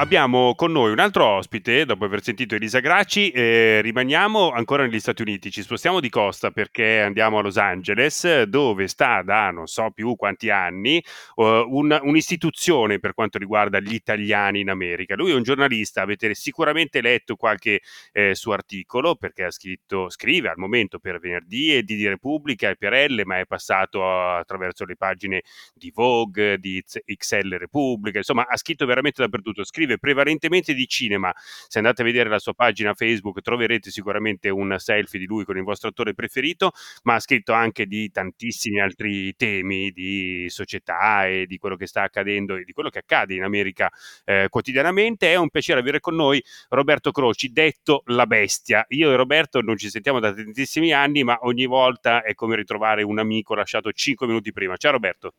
Abbiamo 0.00 0.54
con 0.54 0.72
noi 0.72 0.92
un 0.92 0.98
altro 0.98 1.26
ospite, 1.26 1.84
dopo 1.84 2.06
aver 2.06 2.22
sentito 2.22 2.54
Elisa 2.54 2.80
Gracci, 2.80 3.30
eh, 3.32 3.82
rimaniamo 3.82 4.50
ancora 4.50 4.82
negli 4.82 4.98
Stati 4.98 5.20
Uniti, 5.20 5.50
ci 5.50 5.60
spostiamo 5.60 6.00
di 6.00 6.08
costa 6.08 6.50
perché 6.50 7.00
andiamo 7.00 7.38
a 7.38 7.42
Los 7.42 7.58
Angeles, 7.58 8.44
dove 8.44 8.88
sta 8.88 9.20
da 9.20 9.50
non 9.50 9.66
so 9.66 9.90
più 9.90 10.16
quanti 10.16 10.48
anni 10.48 11.04
uh, 11.34 11.44
un, 11.44 11.98
un'istituzione 12.02 12.98
per 12.98 13.12
quanto 13.12 13.36
riguarda 13.36 13.78
gli 13.78 13.92
italiani 13.92 14.60
in 14.60 14.70
America. 14.70 15.14
Lui 15.16 15.32
è 15.32 15.34
un 15.34 15.42
giornalista, 15.42 16.00
avete 16.00 16.32
sicuramente 16.34 17.02
letto 17.02 17.36
qualche 17.36 17.82
eh, 18.12 18.34
suo 18.34 18.54
articolo 18.54 19.16
perché 19.16 19.44
ha 19.44 19.50
scritto, 19.50 20.08
scrive 20.08 20.48
al 20.48 20.56
momento 20.56 20.98
per 20.98 21.20
Venerdì 21.20 21.76
e 21.76 21.82
di 21.82 22.08
Repubblica 22.08 22.70
e 22.70 22.76
per 22.76 22.94
Elle, 22.94 23.26
ma 23.26 23.38
è 23.38 23.44
passato 23.44 24.02
attraverso 24.10 24.86
le 24.86 24.96
pagine 24.96 25.42
di 25.74 25.90
Vogue, 25.94 26.56
di 26.58 26.82
XL 26.82 27.58
Repubblica, 27.58 28.16
insomma 28.16 28.46
ha 28.48 28.56
scritto 28.56 28.86
veramente 28.86 29.20
dappertutto, 29.20 29.62
scrive 29.62 29.88
prevalentemente 29.98 30.74
di 30.74 30.86
cinema. 30.86 31.32
Se 31.36 31.78
andate 31.78 32.02
a 32.02 32.04
vedere 32.04 32.28
la 32.28 32.38
sua 32.38 32.54
pagina 32.54 32.94
Facebook 32.94 33.40
troverete 33.40 33.90
sicuramente 33.90 34.48
un 34.48 34.74
selfie 34.78 35.18
di 35.18 35.26
lui 35.26 35.44
con 35.44 35.56
il 35.56 35.62
vostro 35.62 35.88
attore 35.88 36.14
preferito, 36.14 36.72
ma 37.04 37.14
ha 37.14 37.20
scritto 37.20 37.52
anche 37.52 37.86
di 37.86 38.10
tantissimi 38.10 38.80
altri 38.80 39.34
temi 39.36 39.90
di 39.90 40.46
società 40.48 41.26
e 41.26 41.46
di 41.46 41.58
quello 41.58 41.76
che 41.76 41.86
sta 41.86 42.02
accadendo 42.02 42.56
e 42.56 42.64
di 42.64 42.72
quello 42.72 42.90
che 42.90 42.98
accade 42.98 43.34
in 43.34 43.42
America 43.42 43.90
eh, 44.24 44.46
quotidianamente. 44.48 45.32
È 45.32 45.36
un 45.36 45.50
piacere 45.50 45.80
avere 45.80 46.00
con 46.00 46.14
noi 46.14 46.42
Roberto 46.68 47.10
Croci, 47.10 47.52
detto 47.52 48.02
La 48.06 48.26
Bestia. 48.26 48.84
Io 48.88 49.12
e 49.12 49.16
Roberto 49.16 49.60
non 49.60 49.76
ci 49.76 49.90
sentiamo 49.90 50.20
da 50.20 50.32
tantissimi 50.32 50.92
anni, 50.92 51.24
ma 51.24 51.38
ogni 51.42 51.66
volta 51.66 52.22
è 52.22 52.34
come 52.34 52.56
ritrovare 52.56 53.02
un 53.02 53.18
amico 53.18 53.54
lasciato 53.54 53.92
cinque 53.92 54.26
minuti 54.26 54.52
prima. 54.52 54.76
Ciao 54.76 54.92
Roberto. 54.92 55.34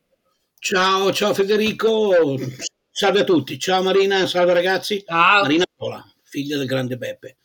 Ciao, 0.58 1.12
ciao 1.12 1.34
Federico, 1.34 2.14
salve 2.92 3.20
a 3.20 3.24
tutti, 3.24 3.58
ciao 3.58 3.82
Marina, 3.82 4.26
salve 4.26 4.52
ragazzi. 4.52 5.02
Ciao. 5.04 5.42
Marina 5.42 5.64
Pola, 5.74 6.04
figlia 6.22 6.58
del 6.58 6.66
grande 6.66 6.96
Beppe. 6.96 7.38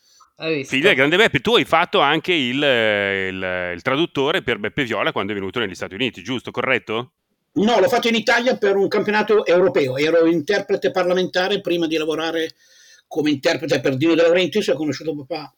Figlia 0.65 0.89
del 0.89 0.95
grande 0.95 1.17
Beppe, 1.17 1.39
tu 1.39 1.55
hai 1.55 1.65
fatto 1.65 1.99
anche 1.99 2.33
il, 2.33 2.61
il, 2.61 3.71
il 3.73 3.81
traduttore 3.81 4.43
per 4.43 4.59
Beppe 4.59 4.83
Viola 4.83 5.11
quando 5.11 5.31
è 5.31 5.35
venuto 5.35 5.59
negli 5.59 5.73
Stati 5.73 5.95
Uniti, 5.95 6.21
giusto? 6.21 6.51
Corretto? 6.51 7.13
No, 7.53 7.79
l'ho 7.79 7.87
fatto 7.87 8.07
in 8.07 8.13
Italia 8.13 8.55
per 8.57 8.75
un 8.75 8.87
campionato 8.87 9.43
europeo, 9.45 9.97
ero 9.97 10.27
interprete 10.27 10.91
parlamentare 10.91 11.59
prima 11.59 11.87
di 11.87 11.97
lavorare 11.97 12.51
come 13.07 13.31
interprete 13.31 13.79
per 13.79 13.95
Dino 13.95 14.13
De 14.13 14.21
Laurentiis, 14.21 14.67
ho 14.67 14.75
conosciuto 14.75 15.15
papà 15.15 15.51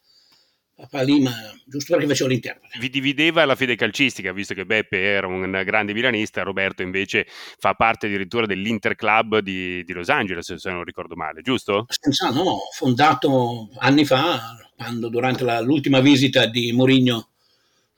papà 0.80 1.02
lì, 1.02 1.20
ma 1.20 1.32
giusto 1.66 1.92
perché 1.92 2.08
facevo 2.08 2.28
l'interprete. 2.28 2.78
Vi 2.78 2.88
divideva 2.88 3.44
la 3.44 3.54
fede 3.54 3.76
calcistica, 3.76 4.32
visto 4.32 4.54
che 4.54 4.64
Beppe 4.64 4.98
era 4.98 5.26
un 5.26 5.62
grande 5.64 5.92
milanista, 5.92 6.42
Roberto 6.42 6.82
invece 6.82 7.26
fa 7.28 7.74
parte 7.74 8.06
addirittura 8.06 8.46
dell'Interclub 8.46 9.38
di, 9.38 9.84
di 9.84 9.92
Los 9.92 10.08
Angeles, 10.08 10.54
se 10.54 10.70
non 10.70 10.84
ricordo 10.84 11.14
male, 11.14 11.42
giusto? 11.42 11.86
Senza, 11.88 12.30
no, 12.30 12.60
fondato 12.74 13.68
anni 13.78 14.04
fa, 14.04 14.56
quando 14.76 15.08
durante 15.08 15.44
la, 15.44 15.60
l'ultima 15.60 16.00
visita 16.00 16.46
di 16.46 16.72
Mourinho, 16.72 17.28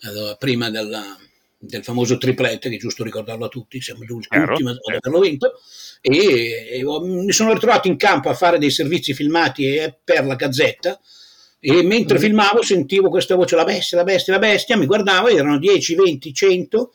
eh, 0.00 0.36
prima 0.38 0.68
della, 0.68 1.16
del 1.58 1.84
famoso 1.84 2.18
triplete, 2.18 2.68
che 2.68 2.74
è 2.74 2.78
giusto 2.78 3.04
ricordarlo 3.04 3.44
a 3.44 3.48
tutti, 3.48 3.80
siamo 3.80 4.02
gli 4.02 4.10
ultimi 4.10 4.42
ad 4.42 4.78
averlo 4.96 5.20
vinto, 5.20 5.60
e, 6.00 6.80
e, 6.80 6.84
mi 6.84 7.32
sono 7.32 7.52
ritrovato 7.52 7.86
in 7.86 7.96
campo 7.96 8.28
a 8.28 8.34
fare 8.34 8.58
dei 8.58 8.70
servizi 8.70 9.14
filmati 9.14 9.68
per 10.02 10.26
la 10.26 10.34
Gazzetta, 10.34 11.00
e 11.64 11.80
mentre 11.84 12.18
mm. 12.18 12.20
filmavo 12.20 12.62
sentivo 12.62 13.08
questa 13.08 13.36
voce, 13.36 13.54
la 13.54 13.62
bestia, 13.62 13.96
la 13.96 14.02
bestia, 14.02 14.32
la 14.32 14.40
bestia, 14.40 14.76
mi 14.76 14.84
guardavo, 14.84 15.28
erano 15.28 15.58
10, 15.58 15.94
20, 15.94 16.34
100, 16.34 16.92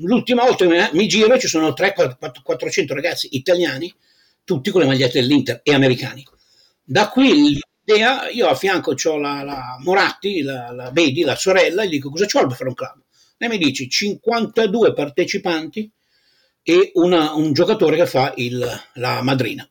l'ultima 0.00 0.42
volta 0.42 0.66
mi 0.66 1.06
giro 1.06 1.34
e 1.34 1.38
ci 1.38 1.46
sono 1.46 1.72
300, 1.72 2.18
400 2.42 2.94
ragazzi 2.94 3.28
italiani, 3.30 3.94
tutti 4.42 4.70
con 4.72 4.80
le 4.80 4.88
magliette 4.88 5.20
dell'Inter 5.20 5.60
e 5.62 5.72
americani. 5.72 6.26
Da 6.82 7.10
qui 7.10 7.62
l'idea, 7.84 8.28
io 8.28 8.48
a 8.48 8.56
fianco 8.56 8.92
ho 9.00 9.16
la, 9.18 9.44
la 9.44 9.76
Moratti, 9.84 10.42
la, 10.42 10.72
la 10.72 10.90
Bedi, 10.90 11.22
la 11.22 11.36
sorella, 11.36 11.84
e 11.84 11.86
gli 11.86 11.90
dico 11.90 12.10
cosa 12.10 12.26
c'ho 12.26 12.44
per 12.44 12.56
fare 12.56 12.70
un 12.70 12.74
club? 12.74 13.00
Lei 13.36 13.48
mi 13.50 13.58
dice 13.58 13.88
52 13.88 14.94
partecipanti 14.94 15.88
e 16.60 16.90
una, 16.94 17.34
un 17.34 17.52
giocatore 17.52 17.94
che 17.94 18.06
fa 18.06 18.32
il, 18.34 18.68
la 18.94 19.22
madrina 19.22 19.68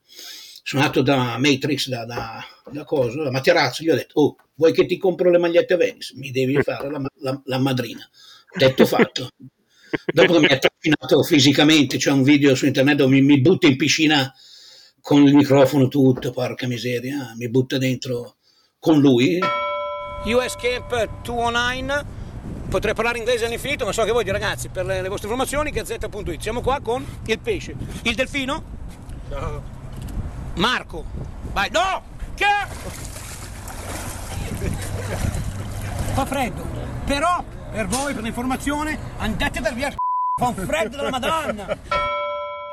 sono 0.67 0.81
andato 0.81 1.01
da 1.01 1.37
Matrix, 1.37 1.87
da, 1.87 2.03
da, 2.03 2.45
da, 2.71 2.83
cosa, 2.83 3.23
da 3.23 3.31
Materazzo, 3.31 3.83
gli 3.83 3.89
ho 3.89 3.95
detto, 3.95 4.19
oh, 4.19 4.35
vuoi 4.55 4.73
che 4.73 4.85
ti 4.85 4.97
compro 4.97 5.29
le 5.29 5.37
magliette 5.37 5.73
a 5.73 5.77
Venice? 5.77 6.13
Mi 6.15 6.31
devi 6.31 6.59
fare 6.63 6.89
la, 6.89 7.01
la, 7.19 7.41
la 7.45 7.57
madrina. 7.57 8.07
Detto 8.55 8.85
fatto. 8.87 9.29
Dopo 10.05 10.33
che 10.33 10.39
mi 10.39 10.47
ha 10.47 10.57
trascinato 10.57 11.23
fisicamente, 11.23 11.97
c'è 11.97 12.11
un 12.11 12.23
video 12.23 12.55
su 12.55 12.65
internet 12.65 12.97
dove 12.97 13.15
mi, 13.15 13.21
mi 13.21 13.39
butta 13.39 13.67
in 13.67 13.77
piscina 13.77 14.33
con 15.01 15.23
il 15.23 15.33
microfono 15.33 15.87
tutto, 15.87 16.31
porca 16.31 16.67
miseria, 16.67 17.33
mi 17.37 17.49
butta 17.49 17.77
dentro 17.77 18.35
con 18.79 18.99
lui. 18.99 19.39
US 20.25 20.55
Camp 20.55 21.23
209, 21.23 22.05
potrei 22.69 22.93
parlare 22.93 23.17
inglese 23.17 23.45
all'infinito, 23.45 23.85
ma 23.85 23.93
so 23.93 24.03
che 24.03 24.11
voi 24.11 24.25
ragazzi, 24.25 24.67
per 24.67 24.85
le, 24.85 25.01
le 25.01 25.07
vostre 25.07 25.27
informazioni, 25.27 25.71
gazzetta.it. 25.71 26.41
Siamo 26.41 26.61
qua 26.61 26.81
con 26.81 27.05
il 27.25 27.39
pesce. 27.39 27.75
Il 28.03 28.15
delfino? 28.15 28.63
No. 29.29 29.75
Marco, 30.55 31.05
vai, 31.53 31.69
no! 31.71 32.15
Che? 32.37 32.45
Fa 36.13 36.25
freddo, 36.25 36.63
però 37.03 37.43
per 37.71 37.87
voi, 37.87 38.13
per 38.13 38.21
l'informazione, 38.21 38.97
andate 39.17 39.59
per 39.59 39.73
via 39.73 39.89
fa 39.89 40.47
un 40.49 40.53
freddo 40.53 40.97
della 40.97 41.09
madonna! 41.09 41.77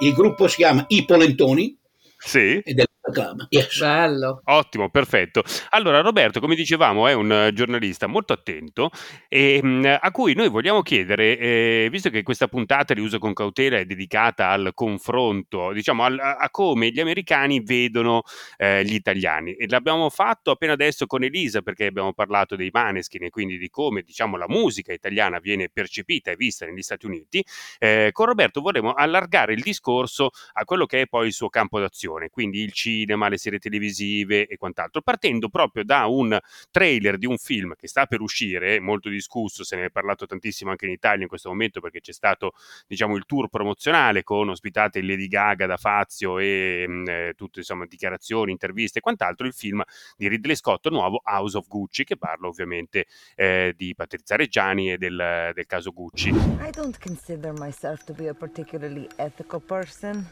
Il 0.01 0.13
gruppo 0.13 0.49
si 0.49 0.57
chiama 0.57 0.85
I 0.89 1.07
Polentoni. 1.07 1.75
Sì. 2.19 2.59
Ed 2.59 2.79
è 2.79 2.85
Club. 3.13 3.47
Yes. 3.51 3.79
Bello. 3.79 4.41
Ottimo, 4.45 4.89
perfetto. 4.89 5.43
Allora, 5.71 6.01
Roberto, 6.01 6.41
come 6.41 6.55
dicevamo, 6.55 7.07
è 7.07 7.13
un 7.13 7.51
giornalista 7.53 8.07
molto 8.07 8.33
attento 8.33 8.91
e 9.29 9.63
mh, 9.63 9.99
a 10.01 10.11
cui 10.11 10.35
noi 10.35 10.49
vogliamo 10.49 10.81
chiedere, 10.81 11.39
eh, 11.39 11.89
visto 11.91 12.09
che 12.09 12.23
questa 12.23 12.49
puntata 12.49 12.95
di 12.95 13.01
uso 13.01 13.19
con 13.19 13.35
cautela 13.35 13.79
è 13.79 13.85
dedicata 13.85 14.49
al 14.49 14.71
confronto, 14.73 15.73
diciamo, 15.73 16.05
al, 16.05 16.19
a 16.19 16.49
come 16.51 16.91
gli 16.91 17.01
americani 17.01 17.61
vedono 17.63 18.23
eh, 18.57 18.83
gli 18.85 18.95
italiani. 18.95 19.53
E 19.55 19.67
l'abbiamo 19.69 20.09
fatto 20.09 20.51
appena 20.51 20.73
adesso 20.73 21.07
con 21.07 21.23
Elisa, 21.23 21.61
perché 21.61 21.87
abbiamo 21.87 22.15
parlato 22.15 22.57
dei 22.57 22.71
Maneskin 22.73 23.25
e 23.25 23.31
quindi 23.31 23.59
di 23.59 23.69
come, 23.69 24.01
diciamo, 24.01 24.39
la 24.39 24.49
musica 24.49 24.95
italiana 24.95 25.41
viene 25.41 25.69
percepita 25.69 26.31
e 26.31 26.37
vista 26.37 26.65
negli 26.65 26.83
Stati 26.83 27.05
Uniti. 27.05 27.45
Eh, 27.79 28.11
con 28.13 28.27
Roberto 28.27 28.63
vorremmo 28.63 28.93
allargare 28.93 29.53
il 29.53 29.61
discorso 29.61 30.31
a 30.55 30.65
quello 30.65 30.87
che 30.87 31.03
è 31.03 31.07
poi 31.07 31.27
il 31.27 31.33
suo 31.35 31.51
campo 31.51 31.79
d'azione, 31.79 32.31
quindi 32.31 32.63
il 32.63 32.73
cinema 32.73 32.93
cinema, 32.95 33.29
le 33.29 33.39
serie 33.39 33.59
televisive 33.59 34.47
e 34.47 34.57
quant'altro, 34.57 35.03
partendo 35.03 35.49
proprio 35.49 35.85
da 35.85 36.07
un 36.07 36.39
trailer 36.71 37.19
di 37.19 37.27
un 37.27 37.37
film 37.39 37.75
che 37.77 37.89
sta 37.89 38.07
per 38.07 38.21
uscire, 38.21 38.81
molto 38.81 39.09
discusso, 39.09 39.65
se 39.65 39.77
ne 39.77 39.87
è 39.87 39.91
parlato 39.91 40.27
tantissimo 40.27 40.71
anche 40.71 40.87
in 40.87 40.93
Italia 40.93 41.23
in 41.23 41.29
questo 41.29 41.49
momento 41.49 41.81
perché 41.81 42.01
c'è 42.01 42.13
stato 42.13 42.53
diciamo 42.87 43.17
il 43.17 43.25
tour 43.27 43.49
promozionale 43.49 44.23
con 44.23 44.49
ospitate 44.49 45.03
Lady 45.03 45.27
Gaga 45.27 45.67
da 45.67 45.77
Fazio 45.77 46.39
e 46.39 46.85
mm, 46.87 47.09
eh, 47.09 47.33
tutte 47.37 47.61
insomma 47.61 47.87
dichiarazioni, 47.87 48.53
interviste 48.53 48.99
e 48.99 49.03
quant'altro, 49.03 49.47
il 49.47 49.53
film 49.53 49.83
di 50.17 50.29
Ridley 50.29 50.57
Scott 50.57 50.89
nuovo 50.89 51.21
House 51.25 51.57
of 51.57 51.67
Gucci 51.67 52.05
che 52.05 52.17
parla 52.17 52.47
ovviamente 52.47 53.07
eh, 53.35 53.75
di 53.77 53.95
Patrizia 53.95 54.37
Reggiani 54.37 54.93
e 54.93 54.99
del, 54.99 55.51
del 55.55 55.67
caso 55.67 55.91
Gucci. 55.91 56.29
I 56.29 56.71
don't 56.71 56.99
consider 56.99 57.53
myself 57.59 58.05
to 58.05 58.13
be 58.13 58.29
a 58.29 58.35
particularly 58.35 59.07
ethical 59.17 59.61
person, 59.61 60.27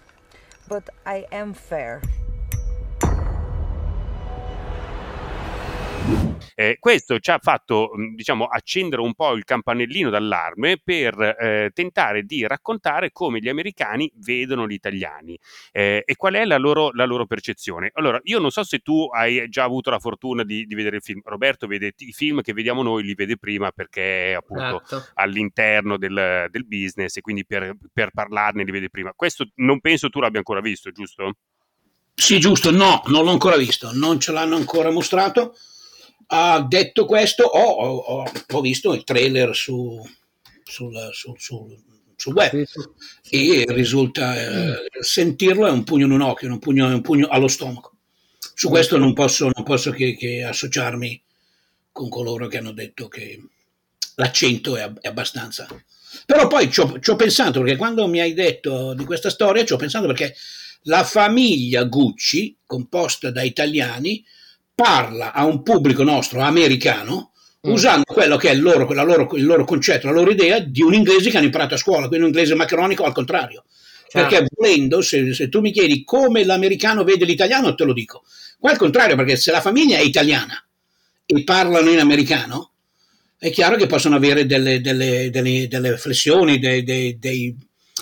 but 0.69 0.89
I 1.05 1.27
am 1.33 1.55
fair. 1.55 2.03
Eh, 6.55 6.77
questo 6.79 7.19
ci 7.19 7.31
ha 7.31 7.39
fatto, 7.41 7.91
diciamo, 8.15 8.45
accendere 8.45 9.03
un 9.03 9.15
po' 9.15 9.33
il 9.33 9.45
campanellino 9.45 10.11
d'allarme 10.11 10.79
per 10.83 11.21
eh, 11.21 11.71
tentare 11.73 12.25
di 12.25 12.47
raccontare 12.47 13.11
come 13.11 13.41
gli 13.41 13.49
americani 13.49 14.11
vedono 14.17 14.67
gli 14.67 14.73
italiani 14.73 15.39
eh, 15.71 16.03
e 16.05 16.17
qual 16.17 16.35
è 16.35 16.45
la 16.45 16.59
loro, 16.59 16.91
la 16.93 17.05
loro, 17.05 17.27
percezione. 17.27 17.91
Allora, 17.95 18.21
io 18.25 18.39
non 18.39 18.51
so 18.51 18.63
se 18.65 18.79
tu 18.79 19.09
hai 19.13 19.49
già 19.49 19.65
avuto 19.65 19.91
la 19.91 19.99
fortuna 19.99 20.45
di, 20.45 20.65
di 20.67 20.75
vedere 20.75 20.97
il 20.97 21.03
film. 21.03 21.21
Roberto 21.25 21.67
vede 21.67 21.93
i 21.97 22.13
film 22.13 22.43
che 22.43 22.53
vediamo 22.53 22.83
noi, 22.83 23.03
li 23.03 23.15
vede 23.15 23.37
prima 23.37 23.71
perché 23.71 24.31
è 24.31 24.35
appunto 24.35 24.83
certo. 24.87 25.11
all'interno 25.15 25.97
del, 25.97 26.47
del, 26.51 26.67
business 26.67 27.17
e 27.17 27.21
quindi 27.21 27.45
per, 27.45 27.75
per 27.93 28.11
parlarne 28.13 28.65
li 28.65 28.71
vede 28.71 28.91
prima. 28.91 29.13
Questo 29.15 29.49
non 29.57 29.81
penso 29.81 30.11
tu 30.11 30.21
l'abbia 30.21 30.39
ancora 30.39 30.61
visto, 30.61 30.91
giusto? 30.91 31.37
Sì, 32.15 32.39
giusto, 32.39 32.71
no, 32.71 33.03
non 33.07 33.25
l'ho 33.25 33.31
ancora 33.31 33.57
visto, 33.57 33.91
non 33.95 34.21
ce 34.21 34.33
l'hanno 34.33 34.57
ancora 34.57 34.91
mostrato. 34.91 35.57
Uh, 36.33 36.67
detto 36.67 37.05
questo, 37.05 37.45
ho, 37.45 37.61
ho, 37.61 38.25
ho, 38.53 38.61
visto 38.63 38.95
il 38.95 39.05
trailer 39.05 39.55
su, 39.55 40.03
sul, 40.63 41.11
sul, 41.13 41.39
sul, 41.39 41.77
sul 42.17 42.33
web 42.33 42.65
e 43.29 43.65
risulta 43.69 44.41
eh, 44.41 44.89
sentirlo 44.99 45.67
è 45.67 45.71
un 45.71 45.85
pugno 45.85 46.07
in 46.07 46.13
un 46.13 46.23
occhio, 46.23 46.49
un 46.49 46.59
pugno, 46.59 46.87
un 46.87 47.03
pugno 47.03 47.27
allo 47.27 47.49
stomaco. 47.49 47.99
Su 48.55 48.71
questo 48.71 48.97
non 48.97 49.13
posso, 49.13 49.51
non 49.53 49.63
posso 49.63 49.91
che, 49.91 50.17
che, 50.17 50.43
associarmi 50.43 51.23
con 51.93 52.09
coloro 52.09 52.47
che 52.47 52.57
hanno 52.57 52.73
detto 52.73 53.09
che 53.09 53.39
l'accento 54.15 54.79
è, 54.79 54.91
è 55.01 55.09
abbastanza. 55.09 55.67
Però 56.25 56.47
poi 56.47 56.71
ci 56.71 56.81
ho, 56.81 57.17
pensato 57.17 57.61
perché 57.61 57.77
quando 57.77 58.07
mi 58.07 58.21
hai 58.21 58.33
detto 58.33 58.95
di 58.95 59.05
questa 59.05 59.29
storia 59.29 59.67
ci 59.67 59.75
ho 59.75 59.77
pensato 59.77 60.07
perché 60.07 60.35
la 60.85 61.05
famiglia 61.05 61.85
Gucci, 61.85 62.57
composta 62.65 63.31
da 63.31 63.43
italiani, 63.43 64.25
parla 64.75 65.33
a 65.33 65.45
un 65.45 65.63
pubblico 65.63 66.03
nostro 66.03 66.41
americano 66.41 67.33
mm. 67.67 67.73
usando 67.73 68.05
quello 68.05 68.37
che 68.37 68.51
è 68.51 68.53
il 68.53 68.61
loro, 68.61 68.91
loro, 68.93 69.29
il 69.37 69.45
loro, 69.45 69.65
concetto, 69.65 70.07
la 70.07 70.13
loro 70.13 70.31
idea 70.31 70.59
di 70.59 70.83
un 70.83 70.95
inglese 70.95 71.31
che 71.31 71.37
hanno 71.37 71.47
imparato 71.47 71.75
a 71.75 71.79
scuola, 71.79 72.09
quindi 72.09 72.27
un 72.27 72.33
inglese 72.33 72.55
macronico 72.55 73.05
al 73.05 73.13
contrario. 73.13 73.65
Certo. 74.09 74.29
Perché 74.29 74.47
volendo, 74.55 75.01
se, 75.01 75.33
se, 75.33 75.49
tu 75.49 75.61
mi 75.61 75.73
chiedi 75.73 76.05
come 76.05 76.45
l'americano 76.45 77.03
vede 77.03 77.25
l'italiano, 77.25 77.75
te 77.75 77.85
lo 77.85 77.95
dico. 77.95 78.25
Qua 78.59 78.71
è 78.71 78.73
il 78.75 78.79
contrario, 78.79 79.17
perché 79.17 79.37
se 79.37 79.51
la 79.51 79.61
famiglia 79.61 79.97
è 79.97 80.03
italiana 80.03 80.63
e 81.25 81.45
parlano 81.45 81.91
in 81.91 81.99
americano, 81.99 82.73
è 83.39 83.51
chiaro 83.51 83.77
che 83.77 83.87
possono 83.87 84.17
avere 84.17 84.45
delle, 84.45 84.81
delle, 84.81 85.31
delle, 85.31 85.67
delle 85.67 85.97
flessioni, 85.97 86.59
dei, 86.59 86.83
dei, 86.85 87.19
dei 87.19 87.57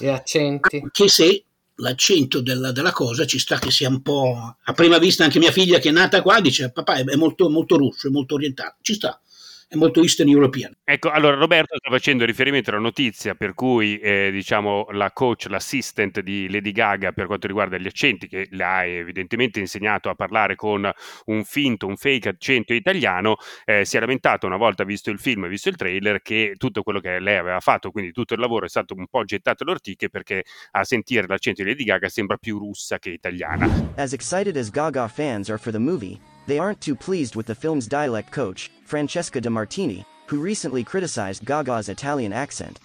accenti. 0.09 0.83
Che 0.91 1.09
se 1.09 1.45
l'accento 1.81 2.41
della, 2.41 2.73
della, 2.73 2.93
cosa 2.93 3.25
ci 3.27 3.39
sta 3.39 3.59
che 3.59 3.71
sia 3.71 3.89
un 3.89 4.03
po'... 4.03 4.57
A 4.63 4.73
prima 4.73 4.99
vista 4.99 5.25
anche 5.25 5.39
mia 5.39 5.53
figlia 5.53 5.79
che 5.79 5.89
è 5.89 5.93
nata 5.93 6.23
qua 6.23 6.41
dice 6.41 6.71
papà 6.71 6.97
è 6.97 7.17
molto, 7.17 7.51
molto 7.51 7.77
russo, 7.77 8.09
è 8.09 8.11
molto 8.11 8.35
orientale, 8.35 8.77
ci 8.83 8.95
sta 8.95 9.21
è 9.71 9.77
molto 9.77 10.03
Eastern 10.03 10.29
European. 10.29 10.73
Ecco, 10.83 11.11
allora 11.11 11.37
Roberto 11.37 11.77
sta 11.77 11.91
facendo 11.91 12.25
riferimento 12.25 12.71
alla 12.71 12.81
notizia 12.81 13.37
per 13.37 13.55
cui 13.55 14.01
eh, 14.01 14.31
diciamo 14.33 14.89
la 14.91 15.13
coach, 15.13 15.47
l'assistant 15.49 16.19
di 16.23 16.51
Lady 16.51 16.73
Gaga 16.73 17.13
per 17.13 17.27
quanto 17.27 17.47
riguarda 17.47 17.79
gli 17.79 17.87
accenti, 17.87 18.27
che 18.27 18.49
le 18.51 18.65
ha 18.65 18.85
evidentemente 18.85 19.61
insegnato 19.61 20.09
a 20.09 20.17
parlare 20.17 20.57
con 20.57 20.91
un 21.27 21.45
finto, 21.45 21.87
un 21.87 21.97
fake 21.97 22.31
accento 22.31 22.75
italiano, 22.75 23.37
eh, 23.65 23.85
si 23.85 23.97
è 23.97 24.01
lamentato 24.01 24.45
una 24.47 24.57
volta 24.57 24.83
visto 24.83 25.09
il 25.11 25.21
film 25.21 25.45
e 25.45 25.49
visto 25.49 25.69
il 25.69 25.77
trailer 25.77 26.21
che 26.21 26.55
tutto 26.57 26.83
quello 26.83 26.99
che 26.99 27.21
lei 27.21 27.37
aveva 27.37 27.61
fatto, 27.61 27.93
quindi 27.93 28.11
tutto 28.11 28.35
il 28.35 28.41
lavoro 28.41 28.67
è 28.67 28.69
stato 28.69 28.95
un 28.97 29.07
po' 29.07 29.23
gettato 29.23 29.63
alle 29.63 29.73
ortiche 29.73 30.09
perché 30.09 30.43
a 30.73 30.83
sentire 30.83 31.29
l'accento 31.29 31.63
di 31.63 31.69
Lady 31.69 31.85
Gaga 31.85 32.09
sembra 32.09 32.37
più 32.39 32.59
russa 32.59 32.99
che 32.99 33.11
italiana. 33.11 33.93
As 33.95 34.13
excited 34.13 34.57
as 34.57 34.69
Gaga 34.69 35.07
fans 35.07 35.49
are 35.49 35.59
for 35.59 35.71
the 35.71 35.79
movie, 35.79 36.19
They 36.51 36.59
aren't 36.59 36.81
too 36.81 36.97
pleased 36.97 37.37
with 37.37 37.47
the 37.47 37.55
film's 37.55 37.87
dialect 37.87 38.33
coach, 38.33 38.71
Francesca 38.91 39.41
De 39.41 39.49
Martini, 39.49 40.05
who 40.27 40.41
recently 40.41 40.83
criticized 40.83 41.45
Gaga's 41.45 41.89
Italian 41.89 42.33
accent. 42.33 42.81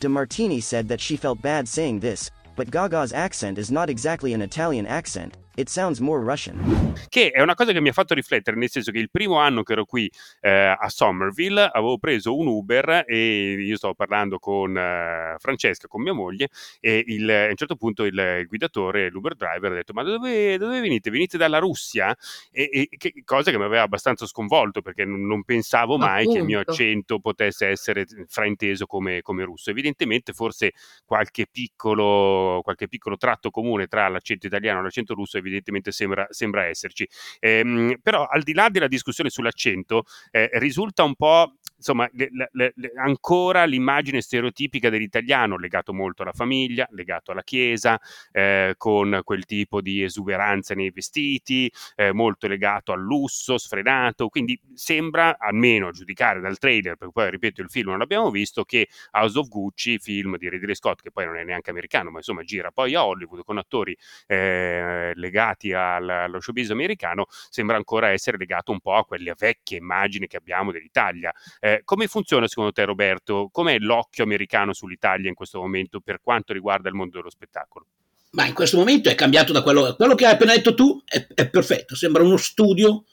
De 0.00 0.08
Martini 0.08 0.58
said 0.58 0.88
that 0.88 1.02
she 1.02 1.18
felt 1.18 1.42
bad 1.42 1.68
saying 1.68 2.00
this, 2.00 2.30
but 2.56 2.70
Gaga's 2.70 3.12
accent 3.12 3.58
is 3.58 3.70
not 3.70 3.90
exactly 3.90 4.32
an 4.32 4.40
Italian 4.40 4.86
accent, 4.86 5.36
It 5.56 5.68
sounds 5.68 6.00
more 6.00 6.20
Russian. 6.24 6.92
Che 7.08 7.30
è 7.30 7.40
una 7.40 7.54
cosa 7.54 7.70
che 7.70 7.80
mi 7.80 7.88
ha 7.88 7.92
fatto 7.92 8.12
riflettere, 8.12 8.56
nel 8.56 8.68
senso 8.68 8.90
che 8.90 8.98
il 8.98 9.08
primo 9.08 9.38
anno 9.38 9.62
che 9.62 9.72
ero 9.72 9.84
qui 9.84 10.10
eh, 10.40 10.76
a 10.76 10.88
Somerville 10.88 11.70
avevo 11.72 11.96
preso 11.98 12.36
un 12.36 12.48
Uber 12.48 13.04
e 13.06 13.52
io 13.52 13.76
stavo 13.76 13.94
parlando 13.94 14.40
con 14.40 14.76
eh, 14.76 15.36
Francesca, 15.38 15.86
con 15.86 16.02
mia 16.02 16.12
moglie, 16.12 16.48
e 16.80 17.04
il, 17.06 17.30
a 17.30 17.48
un 17.50 17.54
certo 17.54 17.76
punto 17.76 18.04
il, 18.04 18.18
il 18.40 18.46
guidatore, 18.48 19.10
l'Uber 19.10 19.36
driver, 19.36 19.70
ha 19.70 19.74
detto: 19.76 19.92
Ma 19.92 20.02
dove, 20.02 20.58
dove 20.58 20.80
venite? 20.80 21.10
Venite 21.10 21.38
dalla 21.38 21.58
Russia? 21.58 22.16
E, 22.50 22.68
e 22.72 22.88
che, 22.96 23.12
cosa 23.24 23.52
che 23.52 23.58
mi 23.58 23.64
aveva 23.64 23.82
abbastanza 23.82 24.26
sconvolto 24.26 24.82
perché 24.82 25.04
non, 25.04 25.24
non 25.24 25.44
pensavo 25.44 25.96
mai 25.96 26.22
Appunto. 26.22 26.32
che 26.32 26.38
il 26.38 26.44
mio 26.44 26.60
accento 26.60 27.20
potesse 27.20 27.68
essere 27.68 28.06
frainteso 28.26 28.86
come, 28.86 29.22
come 29.22 29.44
russo. 29.44 29.70
Evidentemente, 29.70 30.32
forse 30.32 30.72
qualche 31.04 31.46
piccolo, 31.48 32.60
qualche 32.64 32.88
piccolo 32.88 33.16
tratto 33.16 33.50
comune 33.50 33.86
tra 33.86 34.08
l'accento 34.08 34.46
italiano 34.48 34.80
e 34.80 34.82
l'accento 34.82 35.14
russo 35.14 35.38
evidentemente 35.44 35.92
sembra, 35.92 36.26
sembra 36.30 36.64
esserci. 36.66 37.08
Ehm, 37.40 37.96
però 38.02 38.26
al 38.26 38.42
di 38.42 38.52
là 38.54 38.68
della 38.68 38.88
discussione 38.88 39.30
sull'accento, 39.30 40.04
eh, 40.30 40.48
risulta 40.54 41.04
un 41.04 41.14
po' 41.14 41.54
insomma, 41.84 42.08
le, 42.12 42.30
le, 42.52 42.72
le, 42.76 42.92
ancora 42.96 43.64
l'immagine 43.64 44.22
stereotipica 44.22 44.88
dell'italiano 44.88 45.58
legato 45.58 45.92
molto 45.92 46.22
alla 46.22 46.32
famiglia, 46.32 46.88
legato 46.92 47.30
alla 47.30 47.42
chiesa, 47.42 48.00
eh, 48.32 48.74
con 48.78 49.20
quel 49.22 49.44
tipo 49.44 49.82
di 49.82 50.02
esuberanza 50.02 50.74
nei 50.74 50.90
vestiti, 50.90 51.70
eh, 51.96 52.12
molto 52.12 52.46
legato 52.48 52.92
al 52.92 53.02
lusso, 53.02 53.58
sfrenato. 53.58 54.28
Quindi 54.28 54.58
sembra, 54.72 55.36
almeno 55.38 55.88
a 55.88 55.90
giudicare 55.90 56.40
dal 56.40 56.56
trailer, 56.56 56.96
perché 56.96 57.12
poi 57.12 57.30
ripeto 57.30 57.60
il 57.60 57.68
film 57.68 57.90
non 57.90 57.98
l'abbiamo 57.98 58.30
visto, 58.30 58.64
che 58.64 58.88
House 59.12 59.38
of 59.38 59.48
Gucci, 59.48 59.98
film 59.98 60.38
di 60.38 60.48
Ridley 60.48 60.74
Scott, 60.74 61.02
che 61.02 61.10
poi 61.10 61.26
non 61.26 61.36
è 61.36 61.44
neanche 61.44 61.68
americano, 61.68 62.10
ma 62.10 62.18
insomma 62.18 62.42
gira 62.44 62.70
poi 62.70 62.94
a 62.94 63.04
Hollywood 63.04 63.44
con 63.44 63.58
attori 63.58 63.94
eh, 64.26 65.12
legati 65.14 65.74
al, 65.74 66.08
allo 66.08 66.40
showbiz 66.40 66.70
americano, 66.70 67.26
sembra 67.28 67.76
ancora 67.76 68.08
essere 68.08 68.38
legato 68.38 68.72
un 68.72 68.80
po' 68.80 68.94
a 68.94 69.04
quelle 69.04 69.34
vecchie 69.36 69.76
immagini 69.76 70.26
che 70.26 70.38
abbiamo 70.38 70.72
dell'Italia. 70.72 71.30
Eh, 71.60 71.73
come 71.84 72.06
funziona 72.06 72.46
secondo 72.46 72.72
te 72.72 72.84
Roberto? 72.84 73.48
Com'è 73.50 73.78
l'occhio 73.78 74.24
americano 74.24 74.72
sull'Italia 74.72 75.28
in 75.28 75.34
questo 75.34 75.58
momento 75.58 76.00
per 76.00 76.20
quanto 76.22 76.52
riguarda 76.52 76.88
il 76.88 76.94
mondo 76.94 77.16
dello 77.16 77.30
spettacolo? 77.30 77.86
Ma 78.30 78.46
in 78.46 78.54
questo 78.54 78.76
momento 78.76 79.08
è 79.08 79.14
cambiato 79.14 79.52
da 79.52 79.62
quello, 79.62 79.94
quello 79.96 80.14
che 80.14 80.26
hai 80.26 80.32
appena 80.32 80.54
detto 80.54 80.74
tu, 80.74 81.00
è, 81.04 81.26
è 81.34 81.48
perfetto, 81.48 81.94
sembra 81.94 82.22
uno 82.22 82.36
studio 82.36 83.04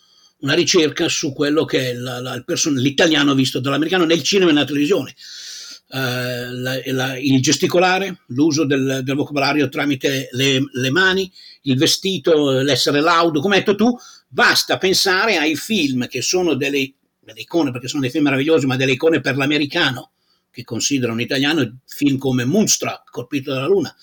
una 0.42 0.54
ricerca 0.54 1.08
su 1.08 1.34
quello 1.34 1.66
che 1.66 1.92
è 1.92 1.94
la, 1.94 2.20
la, 2.20 2.42
person- 2.46 2.76
l'italiano 2.76 3.34
visto 3.34 3.60
dall'americano 3.60 4.06
nel 4.06 4.24
cinema 4.24 4.52
e 4.52 4.54
nella 4.54 4.66
televisione. 4.66 5.16
Uh, 5.94 6.50
la, 6.86 7.18
il 7.18 7.42
gesticolare, 7.42 8.22
l'uso 8.28 8.66
del, 8.66 9.02
del 9.04 9.16
vocabolario 9.16 9.68
tramite 9.68 10.30
le, 10.32 10.64
le, 10.72 10.90
mani, 10.90 11.30
il 11.64 11.78
vestito, 11.78 12.62
l'essere 12.62 13.02
laudo, 13.02 13.42
come 13.42 13.56
hai 13.56 13.60
detto 13.60 13.76
tu, 13.76 13.94
basta 14.28 14.78
pensare 14.78 15.36
ai 15.36 15.56
film 15.56 16.08
che 16.08 16.22
sono 16.22 16.54
delle, 16.54 16.94
delle 17.22 17.42
icone, 17.42 17.72
perché 17.72 17.88
sono 17.88 18.02
dei 18.02 18.10
film 18.10 18.26
meravigliosi, 18.26 18.66
ma 18.66 18.76
delle 18.76 18.94
icone 18.94 19.22
per 19.22 19.38
l'americano, 19.38 20.12
che 20.50 20.64
considera 20.64 21.12
un 21.12 21.22
italiano, 21.22 21.78
film 21.86 22.18
come 22.18 22.44
Moonstruck, 22.44 23.10
Colpito 23.10 23.54
dalla 23.54 23.68
Luna, 23.68 23.96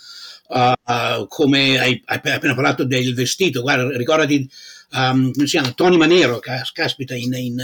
uh, 0.49 0.93
uh, 0.93 1.27
come 1.27 1.79
hai, 1.79 2.03
hai, 2.07 2.21
appena 2.23 2.55
parlato 2.55 2.85
del 2.85 3.15
vestito, 3.15 3.61
guarda, 3.61 3.95
ricordati, 3.97 4.49
um, 4.93 5.33
come 5.33 5.47
si 5.47 5.59
chiama, 5.59 5.73
Tony 5.73 5.97
Manero, 5.97 6.39
caspita, 6.39 7.15
in, 7.15 7.35
in, 7.35 7.61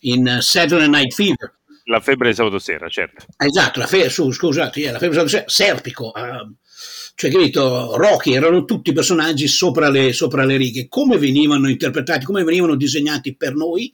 in 0.00 0.38
Saturday 0.40 0.88
Night 0.88 1.12
Fever, 1.12 1.58
la 1.86 2.00
febbre 2.00 2.30
di 2.30 2.34
sabato 2.34 2.58
sera, 2.58 2.88
certo. 2.88 3.26
Esatto, 3.36 3.78
la 3.78 3.86
febbre, 3.86 4.08
su, 4.08 4.30
scusate, 4.30 4.90
la 4.90 4.98
febbre 4.98 5.22
di 5.22 5.28
sabato 5.28 5.28
sera, 5.28 5.44
Serpico, 5.48 6.12
uh, 6.14 6.54
cioè 7.14 7.30
capito, 7.30 7.96
Rocky, 7.96 8.34
erano 8.34 8.64
tutti 8.64 8.92
personaggi 8.92 9.46
sopra 9.46 9.88
le, 9.88 10.12
sopra 10.12 10.44
le, 10.44 10.56
righe. 10.56 10.88
Come 10.88 11.16
venivano 11.16 11.68
interpretati, 11.68 12.24
come 12.24 12.42
venivano 12.42 12.74
disegnati 12.74 13.36
per 13.36 13.54
noi, 13.54 13.92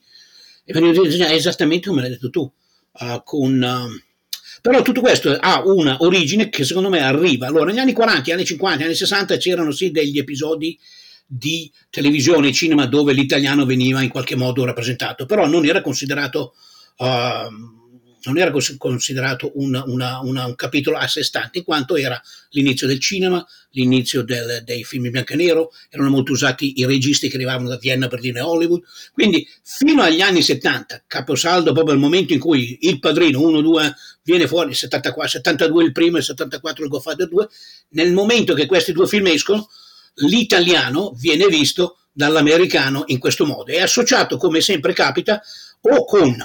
e 0.63 0.73
venivano 0.73 1.03
disegnati 1.03 1.33
esattamente 1.33 1.89
come 1.89 2.01
l'hai 2.01 2.11
detto 2.11 2.29
tu. 2.29 2.51
Uh, 2.93 3.21
con, 3.23 3.61
uh, 3.61 4.59
però 4.61 4.81
tutto 4.81 5.01
questo 5.01 5.35
ha 5.39 5.63
una 5.65 5.97
origine 5.99 6.49
che 6.49 6.63
secondo 6.63 6.89
me 6.89 6.99
arriva. 6.99 7.47
Allora, 7.47 7.65
negli 7.65 7.79
anni 7.79 7.93
40, 7.93 8.33
anni 8.33 8.45
50, 8.45 8.83
anni 8.83 8.95
60 8.95 9.37
c'erano 9.37 9.71
sì 9.71 9.91
degli 9.91 10.17
episodi 10.17 10.77
di 11.25 11.71
televisione 11.89 12.49
e 12.49 12.53
cinema 12.53 12.85
dove 12.85 13.13
l'italiano 13.13 13.65
veniva 13.65 14.01
in 14.01 14.09
qualche 14.09 14.35
modo 14.35 14.65
rappresentato, 14.65 15.25
però 15.25 15.47
non 15.47 15.65
era 15.65 15.81
considerato... 15.81 16.53
Uh, 16.97 17.79
non 18.23 18.37
era 18.37 18.51
considerato 18.77 19.51
una, 19.55 19.83
una, 19.85 20.19
una, 20.21 20.45
un 20.45 20.55
capitolo 20.55 20.97
a 20.97 21.07
sé 21.07 21.23
stante, 21.23 21.59
in 21.59 21.63
quanto 21.63 21.95
era 21.95 22.21
l'inizio 22.49 22.87
del 22.87 22.99
cinema, 22.99 23.45
l'inizio 23.71 24.23
del, 24.23 24.61
dei 24.63 24.83
film 24.83 25.05
in 25.05 25.11
bianco 25.11 25.33
e 25.33 25.35
nero, 25.37 25.71
erano 25.89 26.09
molto 26.09 26.31
usati 26.31 26.79
i 26.79 26.85
registi 26.85 27.29
che 27.29 27.35
arrivavano 27.35 27.69
da 27.69 27.77
Vienna, 27.77 28.07
Berlino 28.07 28.37
e 28.37 28.41
Hollywood. 28.41 28.81
Quindi 29.13 29.47
fino 29.63 30.03
agli 30.03 30.21
anni 30.21 30.41
70, 30.41 31.03
caposaldo 31.07 31.73
proprio 31.73 31.93
il 31.95 32.01
momento 32.01 32.33
in 32.33 32.39
cui 32.39 32.79
il 32.81 32.99
padrino 32.99 33.39
1-2 33.39 33.93
viene 34.23 34.47
fuori, 34.47 34.73
74, 34.73 35.29
72 35.29 35.83
il 35.83 35.91
primo 35.91 36.17
e 36.17 36.21
74 36.21 36.83
il 36.83 36.89
Godfather 36.89 37.27
2, 37.27 37.47
nel 37.89 38.13
momento 38.13 38.53
che 38.53 38.65
questi 38.65 38.91
due 38.91 39.07
film 39.07 39.27
escono, 39.27 39.67
l'italiano 40.15 41.13
viene 41.17 41.47
visto 41.47 41.97
dall'americano 42.11 43.03
in 43.07 43.19
questo 43.19 43.45
modo. 43.45 43.71
È 43.71 43.81
associato, 43.81 44.37
come 44.37 44.61
sempre 44.61 44.93
capita, 44.93 45.41
o 45.81 46.05
con 46.05 46.35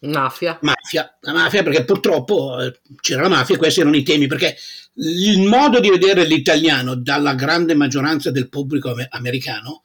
Mafia. 0.00 0.58
Mafia, 0.60 1.16
la 1.20 1.32
mafia 1.32 1.62
perché 1.62 1.84
purtroppo 1.84 2.60
eh, 2.60 2.78
c'era 3.00 3.22
la 3.22 3.28
mafia 3.28 3.54
e 3.54 3.58
questi 3.58 3.80
erano 3.80 3.96
i 3.96 4.02
temi, 4.02 4.26
perché 4.26 4.56
il 4.96 5.40
modo 5.40 5.80
di 5.80 5.88
vedere 5.88 6.24
l'italiano 6.24 6.94
dalla 6.94 7.34
grande 7.34 7.74
maggioranza 7.74 8.30
del 8.30 8.48
pubblico 8.48 8.94
americano, 9.10 9.82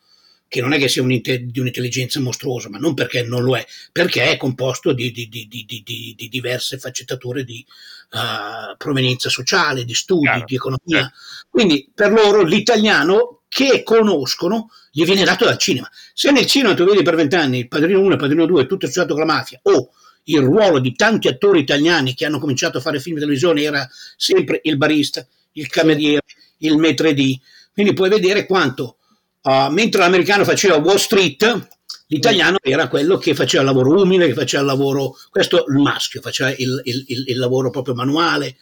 che 0.48 0.62
non 0.62 0.74
è 0.74 0.80
che 0.80 0.88
sia 0.88 1.04
un 1.04 1.10
di 1.10 1.60
un'intelligenza 1.60 2.20
mostruosa, 2.20 2.70
ma 2.70 2.80
non 2.80 2.96
perché 2.96 3.24
non 3.24 3.44
lo 3.44 3.56
è, 3.56 3.66
perché 3.92 4.32
è 4.32 4.38
composto 4.38 4.94
di, 4.94 5.12
di, 5.12 5.30
di, 5.30 5.48
di 5.48 6.28
diverse 6.28 6.80
faccettature 6.80 7.44
di 7.44 7.64
uh, 8.12 8.76
provenienza 8.76 9.30
sociale, 9.30 9.86
di 9.86 9.94
studi, 9.94 10.26
Chiaro. 10.26 10.44
di 10.46 10.56
economia. 10.56 11.06
Eh. 11.06 11.12
Quindi 11.50 11.90
per 11.94 12.12
loro 12.12 12.42
l'italiano 12.44 13.42
che 13.48 13.84
conoscono 13.84 14.70
gli 14.92 15.06
viene 15.06 15.24
dato 15.24 15.46
dal 15.46 15.58
cinema. 15.58 15.90
Se 16.14 16.32
nel 16.32 16.46
cinema 16.46 16.74
tu 16.74 16.84
vedi 16.84 17.04
per 17.04 17.16
vent'anni 17.16 17.60
il 17.60 17.68
Padrino 17.68 18.00
1 18.00 18.10
e 18.10 18.14
il 18.14 18.20
Padrino 18.20 18.46
2 18.46 18.66
tutto 18.66 18.86
associato 18.86 19.14
con 19.14 19.26
la 19.26 19.34
mafia 19.34 19.60
o 19.64 19.92
il 20.32 20.42
ruolo 20.42 20.80
di 20.80 20.94
tanti 20.94 21.28
attori 21.28 21.60
italiani 21.60 22.14
che 22.14 22.26
hanno 22.26 22.40
cominciato 22.40 22.78
a 22.78 22.82
fare 22.82 23.00
film 23.00 23.16
di 23.16 23.22
televisione 23.22 23.62
era 23.62 23.88
sempre 24.16 24.60
il 24.64 24.78
barista, 24.78 25.26
il 25.54 25.68
cameriere, 25.68 26.24
il 26.60 26.78
maître 26.78 27.14
d'. 27.14 27.40
Quindi 27.74 27.94
puoi 27.94 28.10
vedere 28.10 28.46
quanto, 28.46 28.98
uh, 29.44 29.72
mentre 29.72 30.02
l'americano 30.02 30.44
faceva 30.44 30.78
Wall 30.78 30.98
Street, 30.98 31.68
l'italiano 32.08 32.58
era 32.62 32.88
quello 32.88 33.18
che 33.18 33.34
faceva 33.34 33.64
il 33.64 33.70
lavoro 33.70 34.02
umile, 34.02 34.28
che 34.28 34.34
faceva 34.34 34.64
il 34.64 34.68
lavoro, 34.70 35.16
questo 35.30 35.66
il 35.68 35.78
maschio, 35.78 36.22
faceva 36.22 36.52
il, 36.52 36.82
il, 36.84 37.06
il, 37.08 37.24
il 37.28 37.38
lavoro 37.38 37.70
proprio 37.70 37.94
manuale. 37.96 38.58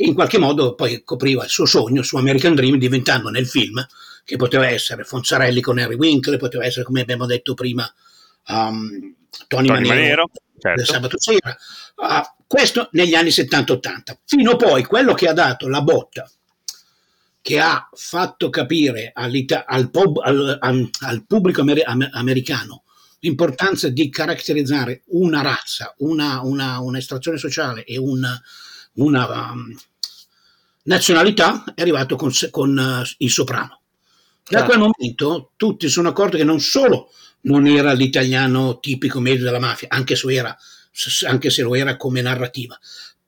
e 0.00 0.06
in 0.06 0.14
qualche 0.14 0.38
modo 0.38 0.74
poi 0.74 1.02
copriva 1.04 1.44
il 1.44 1.50
suo 1.50 1.66
sogno, 1.66 2.00
il 2.00 2.06
suo 2.06 2.18
American 2.18 2.54
Dream, 2.54 2.76
diventando 2.76 3.28
nel 3.28 3.46
film, 3.46 3.84
che 4.24 4.36
poteva 4.36 4.66
essere 4.66 5.04
Fonzarelli 5.04 5.60
con 5.60 5.78
Harry 5.78 5.96
Winkler, 5.96 6.38
poteva 6.38 6.64
essere, 6.64 6.84
come 6.84 7.02
abbiamo 7.02 7.26
detto 7.26 7.52
prima, 7.52 7.92
um, 8.50 9.14
Tony, 9.46 9.66
Tony 9.66 9.68
Manero, 9.68 9.88
Manero, 9.88 10.30
certo. 10.58 10.84
sabato 10.84 11.20
sera. 11.20 11.56
Ah, 11.96 12.34
questo 12.46 12.88
negli 12.92 13.14
anni 13.14 13.30
70-80. 13.30 14.18
Fino 14.24 14.56
poi 14.56 14.84
quello 14.84 15.14
che 15.14 15.28
ha 15.28 15.32
dato 15.32 15.68
la 15.68 15.82
botta, 15.82 16.30
che 17.42 17.60
ha 17.60 17.88
fatto 17.92 18.50
capire 18.50 19.12
al, 19.14 19.90
pub- 19.90 20.20
al- 20.22 20.58
al- 20.60 20.90
al 21.00 21.24
pubblico 21.26 21.60
amer- 21.62 21.86
am- 21.86 22.08
americano 22.12 22.82
l'importanza 23.20 23.88
di 23.88 24.08
caratterizzare 24.08 25.02
una 25.08 25.42
razza, 25.42 25.94
una, 25.98 26.40
una- 26.42 26.80
un'estrazione 26.80 27.36
sociale 27.36 27.84
e 27.84 27.98
una, 27.98 28.40
una, 28.94 29.50
um, 29.52 29.76
nazionalità, 30.84 31.64
è 31.74 31.82
arrivato 31.82 32.16
con, 32.16 32.30
con 32.50 32.78
eh, 32.78 33.14
il 33.18 33.30
soprano. 33.30 33.80
Da 34.48 34.58
Certo. 34.60 34.66
quel 34.66 34.78
momento 34.78 35.52
tutti 35.56 35.88
sono 35.88 36.08
accorti 36.08 36.36
che 36.38 36.44
non 36.44 36.60
solo 36.60 37.12
non 37.42 37.66
era 37.66 37.92
l'italiano 37.92 38.80
tipico 38.80 39.20
medio 39.20 39.44
della 39.44 39.58
mafia, 39.58 39.88
anche 39.90 40.16
se, 40.16 40.32
era, 40.32 40.56
anche 41.26 41.50
se 41.50 41.62
lo 41.62 41.74
era 41.74 41.96
come 41.96 42.20
narrativa, 42.20 42.78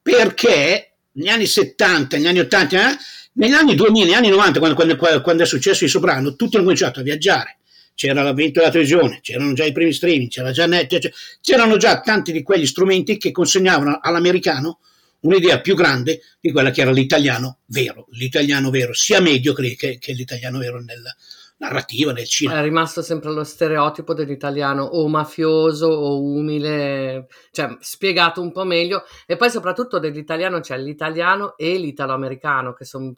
perché 0.00 0.92
negli 1.12 1.28
anni 1.28 1.46
70, 1.46 2.16
negli 2.16 2.26
anni 2.26 2.38
80, 2.40 2.90
eh, 2.92 2.96
negli 3.34 3.52
anni 3.52 3.74
2000, 3.74 4.04
negli 4.04 4.14
anni 4.14 4.28
90, 4.28 4.58
quando, 4.58 4.96
quando- 4.96 5.20
quando 5.20 5.42
è 5.42 5.46
successo 5.46 5.84
il 5.84 5.90
soprano, 5.90 6.36
tutti 6.36 6.56
hanno 6.56 6.64
cominciato 6.64 7.00
a 7.00 7.02
viaggiare. 7.02 7.58
C'era 7.94 8.22
l'avvento 8.22 8.58
della 8.60 8.72
televisione, 8.72 9.20
c'erano 9.22 9.52
già 9.52 9.64
i 9.64 9.72
primi 9.72 9.92
streaming, 9.92 10.30
c'era 10.30 10.50
già 10.50 10.66
net, 10.66 10.88
c'era- 10.98 11.14
c'erano 11.40 11.76
già 11.76 12.00
tanti 12.00 12.32
di 12.32 12.42
quegli 12.42 12.66
strumenti 12.66 13.18
che 13.18 13.30
consegnavano 13.30 13.98
all'americano 14.02 14.80
un'idea 15.20 15.60
più 15.60 15.74
grande 15.74 16.20
di 16.40 16.50
quella 16.50 16.70
che 16.70 16.80
era 16.80 16.90
l'italiano 16.90 17.58
vero, 17.66 18.06
l'italiano 18.12 18.70
vero, 18.70 18.92
sia 18.92 19.20
mediocre 19.20 19.76
che, 19.76 19.98
che 19.98 20.12
l'italiano 20.12 20.58
vero 20.58 20.80
nella 20.82 21.14
narrativa, 21.62 22.12
nel 22.12 22.26
cinema. 22.26 22.58
È 22.58 22.62
rimasto 22.62 23.02
sempre 23.02 23.30
lo 23.30 23.44
stereotipo 23.44 24.14
dell'italiano 24.14 24.82
o 24.82 25.08
mafioso 25.08 25.86
o 25.86 26.20
umile, 26.20 27.28
cioè 27.52 27.76
spiegato 27.80 28.42
un 28.42 28.50
po' 28.50 28.64
meglio. 28.64 29.04
E 29.26 29.36
poi 29.36 29.48
soprattutto 29.48 29.98
dell'italiano 29.98 30.60
c'è 30.60 30.76
l'italiano 30.76 31.56
e 31.56 31.78
l'italo-americano, 31.78 32.74
che 32.74 32.84
sono 32.84 33.14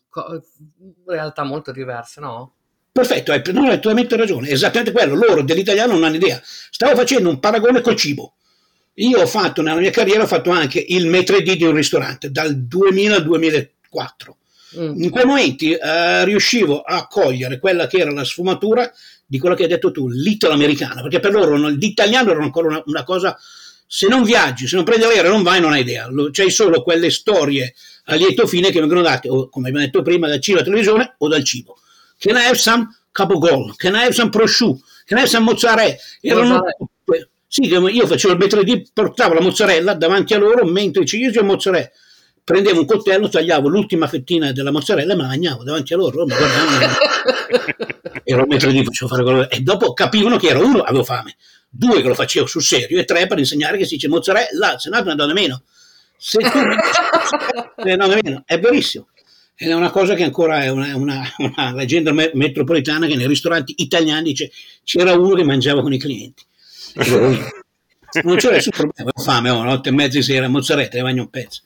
realtà 1.07 1.43
molto 1.43 1.73
diverse, 1.73 2.21
no? 2.21 2.55
Perfetto, 2.93 3.33
hai, 3.33 3.43
no, 3.53 3.63
hai 3.63 3.81
totalmente 3.81 4.17
ragione, 4.17 4.49
è 4.49 4.53
esattamente 4.53 4.93
quello. 4.93 5.15
Loro 5.15 5.43
dell'italiano 5.43 5.95
non 5.95 6.05
hanno 6.05 6.17
idea. 6.17 6.41
Stavo 6.45 6.95
facendo 6.95 7.29
un 7.29 7.41
paragone 7.41 7.81
col 7.81 7.97
cibo. 7.97 8.35
Io 8.99 9.21
ho 9.21 9.27
fatto 9.27 9.63
nella 9.63 9.81
mia 9.81 9.91
carriera, 9.91 10.23
ho 10.23 10.27
fatto 10.29 10.51
anche 10.51 10.85
il 10.87 11.09
maître 11.09 11.43
di 11.43 11.65
un 11.65 11.75
ristorante 11.75 12.31
dal 12.31 12.55
2000 12.57 13.17
al 13.17 13.25
2004. 13.25 14.37
In 14.77 15.11
quei 15.11 15.25
momenti 15.25 15.73
eh, 15.73 16.25
riuscivo 16.25 16.81
a 16.83 17.07
cogliere 17.07 17.59
quella 17.59 17.87
che 17.87 17.99
era 17.99 18.13
la 18.13 18.25
sfumatura 18.25 18.91
di 19.27 19.39
quello 19.39 19.55
che 19.55 19.63
hai 19.63 19.69
detto 19.69 19.91
tu, 19.91 20.09
l'italo-americano, 20.09 21.03
perché 21.03 21.21
per 21.21 21.33
loro 21.33 21.57
l'italiano 21.69 22.31
era 22.31 22.43
ancora 22.43 22.69
una, 22.69 22.83
una 22.87 23.05
cosa, 23.05 23.39
se 23.87 24.07
non 24.07 24.23
viaggi, 24.23 24.67
se 24.67 24.77
non 24.77 24.85
prendi 24.85 25.05
l'aereo 25.05 25.31
non 25.31 25.43
vai, 25.43 25.61
non 25.61 25.73
hai 25.73 25.81
idea, 25.81 26.09
c'hai 26.31 26.51
solo 26.51 26.83
quelle 26.83 27.11
storie 27.11 27.75
a 28.07 28.15
lieto 28.17 28.47
fine 28.47 28.71
che 28.71 28.81
vengono 28.81 29.03
date, 29.03 29.29
o, 29.29 29.49
come 29.49 29.69
abbiamo 29.69 29.87
detto 29.87 30.03
prima, 30.03 30.29
dal 30.29 30.41
cinema, 30.41 30.63
dalla 30.63 30.77
televisione 30.77 31.15
o 31.19 31.29
dal 31.29 31.45
cibo. 31.45 31.79
Can 32.19 32.37
I 32.37 32.45
have 32.45 32.57
some 32.57 32.89
capogol? 33.13 33.75
Can 33.77 33.95
I 33.95 34.03
have 34.03 34.13
some 34.13 34.31
prosciutto? 34.31 34.85
Can 35.07 35.19
I 35.19 35.23
have 35.23 35.31
some 35.31 35.45
mozzarella? 35.45 35.97
Erano, 36.21 36.65
sì, 37.47 37.67
io 37.67 38.07
facevo 38.07 38.33
il 38.33 38.39
maître 38.39 38.65
d', 38.65 38.91
portavo 38.93 39.35
la 39.35 39.41
mozzarella 39.41 39.95
davanti 39.95 40.35
a 40.35 40.39
loro 40.39 40.65
mentre 40.65 41.05
ci 41.07 41.19
io 41.19 41.31
e 41.31 41.43
mozzarella. 41.43 41.91
Prendevo 42.45 42.81
un 42.81 42.87
coltello, 42.87 43.29
tagliavo 43.31 43.69
l'ultima 43.69 44.07
fettina 44.07 44.53
della 44.53 44.71
mozzarella 44.71 45.15
e 45.15 45.17
me 45.17 45.23
la 45.23 45.29
mangiavo 45.29 45.65
davanti 45.65 45.95
a 45.95 45.97
loro. 45.97 46.27
mi 46.27 46.35
guardavano, 46.37 46.95
ero 48.23 48.45
maître 48.47 48.71
d', 48.71 48.85
facevo 48.85 49.09
fare 49.11 49.23
quello. 49.23 49.49
E 49.51 49.61
dopo 49.61 49.95
capivano 49.95 50.37
che 50.37 50.49
ero 50.49 50.63
uno, 50.67 50.83
avevo 50.83 51.05
fame, 51.05 51.37
due 51.71 52.03
che 52.03 52.09
lo 52.09 52.15
facevo 52.15 52.45
sul 52.47 52.63
serio 52.63 52.99
e 53.01 53.05
tre 53.07 53.27
per 53.27 53.39
insegnare 53.39 53.79
che 53.79 53.87
si 53.87 53.95
dice 53.95 54.09
mozzarella, 54.09 54.79
se 54.79 54.91
no 54.91 55.01
ne 55.01 55.15
do 55.15 55.33
meno. 55.33 55.63
Se 56.19 56.39
tu 56.39 56.59
ne 57.83 57.97
do 57.97 58.07
meno, 58.09 58.43
è 58.45 58.59
verissimo. 58.61 59.09
Ed 59.57 59.71
è 59.71 59.75
una 59.75 59.91
cosa 59.91 60.15
che 60.15 60.25
ancora 60.25 60.63
è 60.65 60.69
una, 60.69 60.95
una- 60.97 61.23
una 61.39 61.73
leggenda 61.75 62.13
me- 62.13 62.31
metropolitana 62.35 63.07
che 63.07 63.15
nei 63.17 63.27
ristoranti 63.29 63.73
italiani 63.79 64.25
dice 64.31 64.51
c'era 64.83 65.13
uno 65.15 65.35
che 65.35 65.45
mangiava 65.45 65.81
con 65.81 65.93
i 65.95 65.99
clienti. 65.99 66.43
Dico, 66.95 67.17
"Ui, 67.25 67.39
Non 68.23 68.37
c'era 68.37 68.55
nessun 68.55 68.73
problema, 68.73 69.11
ho 69.15 69.23
fame, 69.23 69.51
ho 69.51 69.63
notte 69.63 69.89
e 69.89 69.93
mezza 69.93 70.19
di 70.19 70.23
sera, 70.25 70.47
mozzarella, 70.49 70.91
ne 70.93 71.03
mangio 71.03 71.23
un 71.23 71.31
pezzo. 71.31 71.63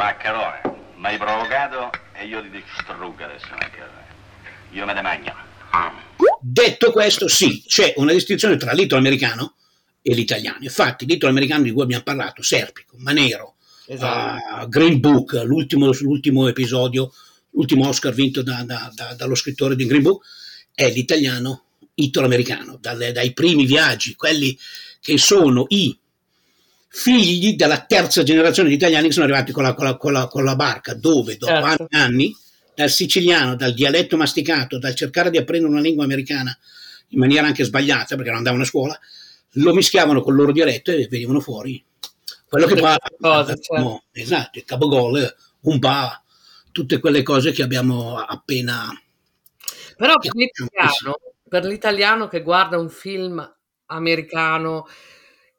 Maccherone, 0.00 0.60
mi 0.96 1.06
hai 1.08 1.18
provocato 1.18 1.90
e 2.14 2.24
io 2.26 2.40
ti 2.40 2.48
distruggo 2.48 3.22
adesso, 3.22 3.48
Maccherone. 3.50 4.06
Io 4.72 4.86
me 4.86 4.94
ne 4.94 5.02
mangio. 5.02 5.34
Detto 6.40 6.90
questo, 6.90 7.28
sì, 7.28 7.62
c'è 7.66 7.92
una 7.98 8.12
distinzione 8.12 8.56
tra 8.56 8.72
l'italo-americano 8.72 9.56
e 10.00 10.14
l'italiano. 10.14 10.56
Infatti, 10.62 11.04
l'italo-americano 11.04 11.64
di 11.64 11.72
cui 11.72 11.82
abbiamo 11.82 12.02
parlato, 12.02 12.40
Serpico, 12.42 12.94
Manero, 12.98 13.56
Esatto. 13.86 14.62
uh, 14.64 14.68
Green 14.70 15.00
Book, 15.00 15.32
l'ultimo, 15.44 15.90
l'ultimo 16.00 16.48
episodio, 16.48 17.12
l'ultimo 17.50 17.86
Oscar 17.86 18.14
vinto 18.14 18.42
da- 18.42 18.62
da- 18.64 18.90
da- 18.94 19.12
dallo 19.14 19.34
scrittore 19.34 19.76
di 19.76 19.84
Green 19.84 20.00
Book, 20.02 20.24
è 20.74 20.90
l'italiano 20.90 21.64
italo-americano, 21.92 22.78
dalle- 22.80 23.12
dai 23.12 23.34
primi 23.34 23.66
viaggi, 23.66 24.14
quelli 24.14 24.58
che 24.98 25.18
sono 25.18 25.66
i 25.68 25.94
figli 26.92 27.54
della 27.54 27.80
terza 27.84 28.24
generazione 28.24 28.68
di 28.68 28.74
italiani 28.74 29.06
che 29.06 29.12
sono 29.12 29.24
arrivati 29.26 29.52
con 29.52 29.62
la, 29.62 29.74
con 29.74 29.84
la- 29.86 29.96
con 29.96 30.12
la- 30.12 30.26
con 30.26 30.44
la 30.44 30.56
barca, 30.56 30.92
dove 30.94 31.36
dopo 31.36 31.52
Certo. 31.52 31.86
anni 31.90 32.34
dal 32.74 32.90
siciliano, 32.90 33.54
dal 33.54 33.72
dialetto 33.74 34.16
masticato, 34.16 34.78
dal 34.78 34.94
cercare 34.94 35.30
di 35.30 35.38
apprendere 35.38 35.70
una 35.72 35.80
lingua 35.80 36.04
americana 36.04 36.56
in 37.08 37.18
maniera 37.20 37.46
anche 37.46 37.64
sbagliata, 37.64 38.16
perché 38.16 38.28
non 38.30 38.38
andavano 38.38 38.62
a 38.62 38.66
scuola, 38.66 38.98
lo 39.54 39.72
mischiavano 39.74 40.20
col 40.22 40.34
loro 40.34 40.52
dialetto 40.52 40.90
e 40.90 41.06
venivano 41.08 41.40
fuori 41.40 41.82
quello 42.48 42.66
che 42.66 42.74
queste 42.80 42.98
cose, 43.20 43.56
certo. 43.60 44.02
esatto, 44.12 44.58
il 44.58 44.64
cabogol, 44.64 45.36
un 45.62 45.78
pa, 45.78 46.20
tutte 46.72 46.98
quelle 46.98 47.22
cose 47.22 47.52
che 47.52 47.62
abbiamo 47.62 48.16
appena 48.18 48.88
Però 49.96 50.14
per 50.18 50.30
l'italiano, 50.34 51.18
per 51.48 51.64
l'italiano 51.64 52.26
che 52.28 52.42
guarda 52.42 52.78
un 52.78 52.88
film 52.90 53.54
americano 53.86 54.86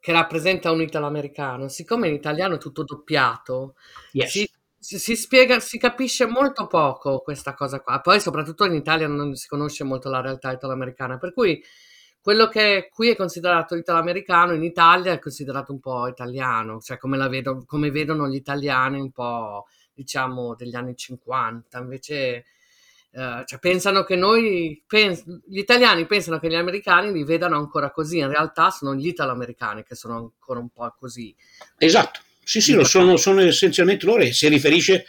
che 0.02 0.10
rappresenta 0.12 0.72
un 0.72 0.80
italo-americano, 0.82 1.68
siccome 1.68 2.08
in 2.08 2.14
italiano 2.14 2.56
è 2.56 2.58
tutto 2.58 2.82
doppiato, 2.82 3.76
Yes. 4.12 4.32
si, 4.78 4.98
si- 4.98 5.14
spiega, 5.16 5.60
si 5.60 5.78
capisce 5.78 6.26
molto 6.26 6.66
poco 6.66 7.20
questa 7.20 7.54
cosa 7.54 7.80
qua. 7.80 8.00
Poi 8.00 8.18
soprattutto 8.20 8.64
in 8.64 8.74
Italia 8.74 9.06
non 9.06 9.34
si 9.36 9.46
conosce 9.46 9.84
molto 9.84 10.10
la 10.10 10.20
realtà 10.20 10.50
italo-americana, 10.50 11.18
per 11.18 11.32
cui 11.32 11.62
quello 12.20 12.48
che 12.48 12.88
qui 12.92 13.10
è 13.10 13.16
considerato 13.16 13.76
italo-americano 13.76 14.54
in 14.54 14.64
Italia 14.64 15.12
è 15.12 15.18
considerato 15.20 15.70
un 15.72 15.78
po' 15.78 16.08
italiano, 16.08 16.80
cioè 16.80 16.98
come, 16.98 17.16
la 17.16 17.28
vedo- 17.28 17.64
come 17.64 17.90
vedono 17.92 18.28
gli 18.28 18.34
italiani 18.34 18.98
un 19.00 19.12
po' 19.12 19.66
diciamo 19.92 20.54
degli 20.56 20.74
anni 20.74 20.96
50, 20.96 21.78
invece 21.78 22.44
eh, 23.14 23.42
cioè 23.44 23.58
pensano 23.58 24.04
che 24.04 24.16
noi, 24.16 24.82
pens- 24.86 25.24
gli 25.46 25.58
italiani 25.58 26.06
pensano 26.06 26.38
che 26.38 26.48
gli 26.48 26.54
americani 26.54 27.12
li 27.12 27.24
vedano 27.24 27.56
ancora 27.56 27.90
così, 27.90 28.18
in 28.18 28.28
realtà 28.28 28.70
sono 28.70 28.94
gli 28.94 29.08
italo-americani 29.08 29.84
che 29.84 29.94
sono 29.94 30.16
ancora 30.16 30.60
un 30.60 30.70
po' 30.70 30.94
così. 30.98 31.34
Esatto, 31.76 32.20
sì, 32.42 32.60
sì, 32.60 32.72
lo 32.72 32.84
sono, 32.84 33.16
sono 33.16 33.40
essenzialmente 33.42 34.06
loro 34.06 34.22
e 34.22 34.32
si 34.32 34.48
riferisce, 34.48 35.04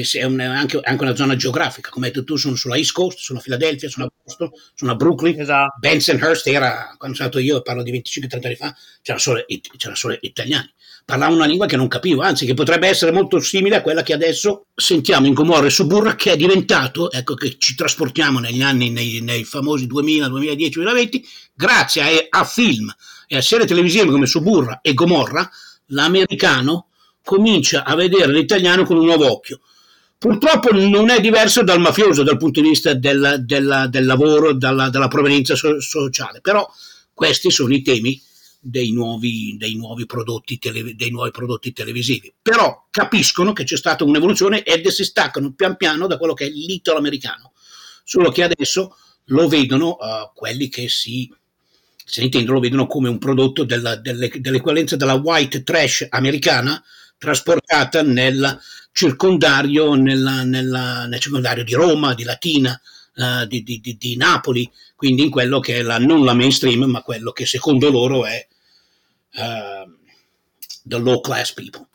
è 0.00 0.24
un- 0.24 0.40
anche, 0.40 0.78
anche 0.82 1.02
una 1.02 1.14
zona 1.14 1.36
geografica, 1.36 1.90
come 1.90 2.06
hai 2.06 2.12
detto 2.12 2.24
tu, 2.24 2.36
sono 2.36 2.54
sulla 2.56 2.76
East 2.76 2.92
Coast, 2.92 3.18
sono 3.18 3.38
a 3.38 3.42
Philadelphia, 3.42 3.88
sono 3.88 4.06
a 4.06 4.10
Boston, 4.22 4.50
sono 4.74 4.92
a 4.92 4.94
Brooklyn, 4.94 5.40
Esatto. 5.40 5.76
Bensonhurst 5.78 6.46
era, 6.48 6.94
quando 6.98 7.16
sono 7.16 7.28
stato 7.28 7.38
io, 7.38 7.62
parlo 7.62 7.82
di 7.82 7.90
25-30 7.90 8.46
anni 8.46 8.56
fa, 8.56 8.76
c'erano 9.02 9.22
solo, 9.22 9.44
c'erano 9.76 9.96
solo 9.96 10.16
italiani. 10.20 10.70
Parlavano 11.04 11.36
una 11.36 11.46
lingua 11.46 11.66
che 11.66 11.76
non 11.76 11.86
capivo, 11.86 12.22
anzi 12.22 12.46
che 12.46 12.54
potrebbe 12.54 12.88
essere 12.88 13.12
molto 13.12 13.38
simile 13.38 13.76
a 13.76 13.82
quella 13.82 14.02
che 14.02 14.12
adesso 14.12 14.66
sentiamo 14.74 15.26
in 15.28 15.34
Gomorra 15.34 15.66
e 15.66 15.70
Suburra, 15.70 16.16
che 16.16 16.32
è 16.32 16.36
diventato, 16.36 17.12
ecco 17.12 17.34
che 17.34 17.56
ci 17.58 17.76
trasportiamo 17.76 18.40
negli 18.40 18.60
anni, 18.62 18.90
nei, 18.90 19.20
nei 19.20 19.44
famosi 19.44 19.86
2000, 19.86 20.28
2010, 20.28 20.70
2020, 20.70 21.24
grazie 21.54 22.02
a, 22.02 22.40
a 22.40 22.44
film 22.44 22.92
e 23.28 23.36
a 23.36 23.40
serie 23.40 23.66
televisive 23.66 24.06
come 24.10 24.26
Suburra 24.26 24.80
e 24.82 24.94
Gomorra, 24.94 25.48
l'americano 25.86 26.88
comincia 27.22 27.84
a 27.84 27.94
vedere 27.94 28.32
l'italiano 28.32 28.84
con 28.84 28.96
un 28.96 29.04
nuovo 29.04 29.30
occhio. 29.30 29.60
Purtroppo 30.18 30.72
non 30.72 31.10
è 31.10 31.20
diverso 31.20 31.62
dal 31.62 31.78
mafioso 31.80 32.22
dal 32.22 32.38
punto 32.38 32.60
di 32.60 32.68
vista 32.68 32.94
del, 32.94 33.42
della- 33.44 33.86
del 33.86 34.06
lavoro, 34.06 34.54
dalla, 34.54 34.88
della 34.88 35.08
provenienza 35.08 35.54
so- 35.54 35.80
sociale, 35.80 36.40
però 36.40 36.66
questi 37.12 37.50
sono 37.50 37.74
i 37.74 37.82
temi 37.82 38.20
dei 38.58 38.92
nuovi, 38.92 39.56
dei 39.58 39.74
nuovi 39.76 40.06
prodotti 40.06 40.58
tele- 40.58 40.94
dei 40.96 41.10
nuovi 41.10 41.30
prodotti 41.30 41.72
televisivi. 41.72 42.32
Però 42.40 42.86
capiscono 42.90 43.52
che 43.52 43.64
c'è 43.64 43.76
stata 43.76 44.04
un'evoluzione 44.04 44.62
ed 44.62 44.86
si 44.88 45.04
staccano 45.04 45.52
pian 45.52 45.76
piano 45.76 46.06
da 46.06 46.16
quello 46.16 46.34
che 46.34 46.46
è 46.46 46.50
l'italo 46.50 46.98
americano. 46.98 47.52
Solo 48.02 48.30
che 48.30 48.42
adesso 48.42 48.96
lo 49.26 49.48
vedono 49.48 49.98
eh, 49.98 50.30
quelli 50.34 50.68
che 50.68 50.88
si, 50.88 51.30
se 52.04 52.20
ne 52.20 52.26
intendono, 52.26 52.54
lo 52.54 52.60
vedono 52.60 52.86
come 52.86 53.08
un 53.08 53.18
prodotto 53.18 53.64
della- 53.64 53.96
delle- 53.96 54.32
dell'equivalenza 54.40 54.96
della 54.96 55.14
white 55.14 55.62
trash 55.62 56.06
americana 56.08 56.82
trasportata 57.18 58.02
nella 58.02 58.58
circondario, 58.96 59.92
nella, 59.92 60.42
nella, 60.42 61.04
nel 61.04 61.20
circondario 61.20 61.62
di 61.64 61.74
Roma, 61.74 62.14
di 62.14 62.24
Latina, 62.24 62.80
uh, 63.16 63.44
di, 63.44 63.62
di, 63.62 63.78
di, 63.78 63.98
di, 63.98 64.16
Napoli, 64.16 64.72
quindi 64.94 65.24
in 65.24 65.28
quello 65.28 65.60
che 65.60 65.76
è 65.76 65.82
la, 65.82 65.98
non 65.98 66.24
la 66.24 66.32
mainstream, 66.32 66.84
ma 66.84 67.02
quello 67.02 67.30
che 67.30 67.44
secondo 67.44 67.90
loro 67.90 68.24
è 68.24 68.48
uh, 69.34 69.92
the 70.82 70.98
low 70.98 71.20
class 71.20 71.52
people. 71.52 71.85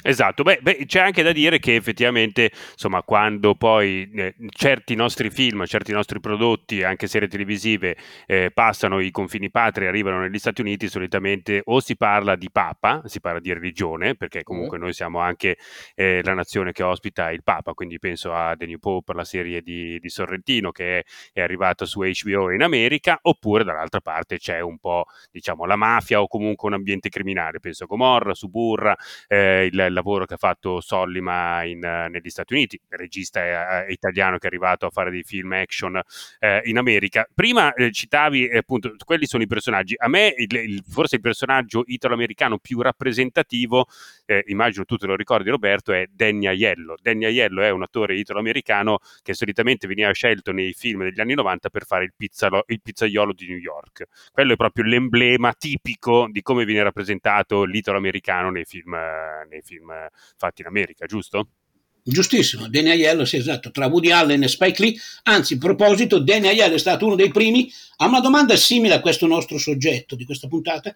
Esatto, 0.00 0.44
beh, 0.44 0.60
beh, 0.62 0.84
c'è 0.86 1.00
anche 1.00 1.24
da 1.24 1.32
dire 1.32 1.58
che 1.58 1.74
effettivamente, 1.74 2.52
insomma, 2.70 3.02
quando 3.02 3.56
poi 3.56 4.08
eh, 4.14 4.34
certi 4.48 4.94
nostri 4.94 5.28
film, 5.28 5.66
certi 5.66 5.90
nostri 5.90 6.20
prodotti, 6.20 6.84
anche 6.84 7.08
serie 7.08 7.26
televisive, 7.26 7.96
eh, 8.26 8.52
passano 8.54 9.00
i 9.00 9.10
confini 9.10 9.50
patri 9.50 9.84
e 9.84 9.88
arrivano 9.88 10.20
negli 10.20 10.38
Stati 10.38 10.60
Uniti, 10.60 10.88
solitamente 10.88 11.62
o 11.64 11.80
si 11.80 11.96
parla 11.96 12.36
di 12.36 12.48
Papa, 12.48 13.02
si 13.06 13.18
parla 13.18 13.40
di 13.40 13.52
religione, 13.52 14.14
perché 14.14 14.44
comunque 14.44 14.78
mm. 14.78 14.80
noi 14.82 14.92
siamo 14.92 15.18
anche 15.18 15.58
eh, 15.96 16.20
la 16.22 16.34
nazione 16.34 16.70
che 16.70 16.84
ospita 16.84 17.32
il 17.32 17.42
Papa, 17.42 17.72
quindi 17.72 17.98
penso 17.98 18.32
a 18.32 18.54
The 18.56 18.66
New 18.66 18.78
Pope, 18.78 19.14
la 19.14 19.24
serie 19.24 19.62
di, 19.62 19.98
di 19.98 20.08
Sorrentino 20.08 20.70
che 20.70 21.00
è, 21.00 21.02
è 21.32 21.40
arrivata 21.40 21.84
su 21.84 22.02
HBO 22.02 22.52
in 22.52 22.62
America, 22.62 23.18
oppure 23.20 23.64
dall'altra 23.64 24.00
parte 24.00 24.38
c'è 24.38 24.60
un 24.60 24.78
po', 24.78 25.06
diciamo, 25.32 25.64
la 25.64 25.76
mafia 25.76 26.22
o 26.22 26.28
comunque 26.28 26.68
un 26.68 26.74
ambiente 26.74 27.08
criminale, 27.08 27.58
penso 27.58 27.82
a 27.82 27.86
Gomorra, 27.88 28.32
Suburra, 28.32 28.96
eh, 29.26 29.68
il 29.70 29.87
il 29.88 29.94
lavoro 29.94 30.24
che 30.24 30.34
ha 30.34 30.38
fatto 30.38 30.80
Sollima 30.80 31.64
in, 31.64 31.80
negli 31.80 32.30
Stati 32.30 32.54
Uniti, 32.54 32.80
regista 32.88 33.84
eh, 33.84 33.92
italiano 33.92 34.38
che 34.38 34.44
è 34.44 34.46
arrivato 34.48 34.86
a 34.86 34.90
fare 34.90 35.10
dei 35.10 35.22
film 35.22 35.52
action 35.52 36.00
eh, 36.38 36.62
in 36.64 36.78
America. 36.78 37.26
Prima 37.34 37.72
eh, 37.74 37.90
citavi 37.90 38.46
eh, 38.48 38.58
appunto, 38.58 38.94
quelli 39.04 39.26
sono 39.26 39.42
i 39.42 39.46
personaggi. 39.46 39.94
A 39.98 40.08
me 40.08 40.32
il, 40.36 40.54
il, 40.54 40.84
forse 40.86 41.16
il 41.16 41.20
personaggio 41.20 41.82
italo-americano 41.86 42.58
più 42.58 42.80
rappresentativo, 42.80 43.86
eh, 44.24 44.44
immagino 44.46 44.84
tu 44.84 44.96
te 44.96 45.06
lo 45.06 45.16
ricordi 45.16 45.50
Roberto, 45.50 45.92
è 45.92 46.06
Danny 46.10 46.46
Aiello. 46.46 46.96
Danny 47.00 47.24
Aiello 47.24 47.62
è 47.62 47.70
un 47.70 47.82
attore 47.82 48.16
italo-americano 48.16 48.98
che 49.22 49.34
solitamente 49.34 49.86
veniva 49.86 50.12
scelto 50.12 50.52
nei 50.52 50.72
film 50.72 51.02
degli 51.02 51.20
anni 51.20 51.34
90 51.34 51.70
per 51.70 51.84
fare 51.84 52.04
il, 52.04 52.12
pizzalo, 52.16 52.64
il 52.66 52.80
pizzaiolo 52.82 53.32
di 53.32 53.48
New 53.48 53.58
York. 53.58 54.04
Quello 54.32 54.52
è 54.52 54.56
proprio 54.56 54.84
l'emblema 54.84 55.52
tipico 55.52 56.28
di 56.30 56.42
come 56.42 56.64
viene 56.64 56.82
rappresentato 56.82 57.64
l'italo-americano 57.64 58.50
nei 58.50 58.64
film, 58.64 58.96
nei 59.48 59.62
film 59.62 59.77
film 59.78 59.92
fatti 60.36 60.62
in 60.62 60.66
America, 60.66 61.06
giusto? 61.06 61.48
Giustissimo, 62.02 62.68
Danny 62.68 62.90
Aiello, 62.90 63.24
sì, 63.24 63.36
esatto, 63.36 63.70
tra 63.70 63.86
Woody 63.86 64.10
Allen 64.10 64.42
e 64.42 64.48
Spike 64.48 64.82
Lee. 64.82 64.94
Anzi, 65.24 65.54
in 65.54 65.58
proposito, 65.58 66.18
Danny 66.18 66.48
Aiello 66.48 66.74
è 66.74 66.78
stato 66.78 67.04
uno 67.04 67.14
dei 67.14 67.30
primi 67.30 67.70
a 67.96 68.06
una 68.06 68.20
domanda 68.20 68.56
simile 68.56 68.94
a 68.94 69.00
questo 69.00 69.26
nostro 69.26 69.58
soggetto 69.58 70.16
di 70.16 70.24
questa 70.24 70.48
puntata, 70.48 70.94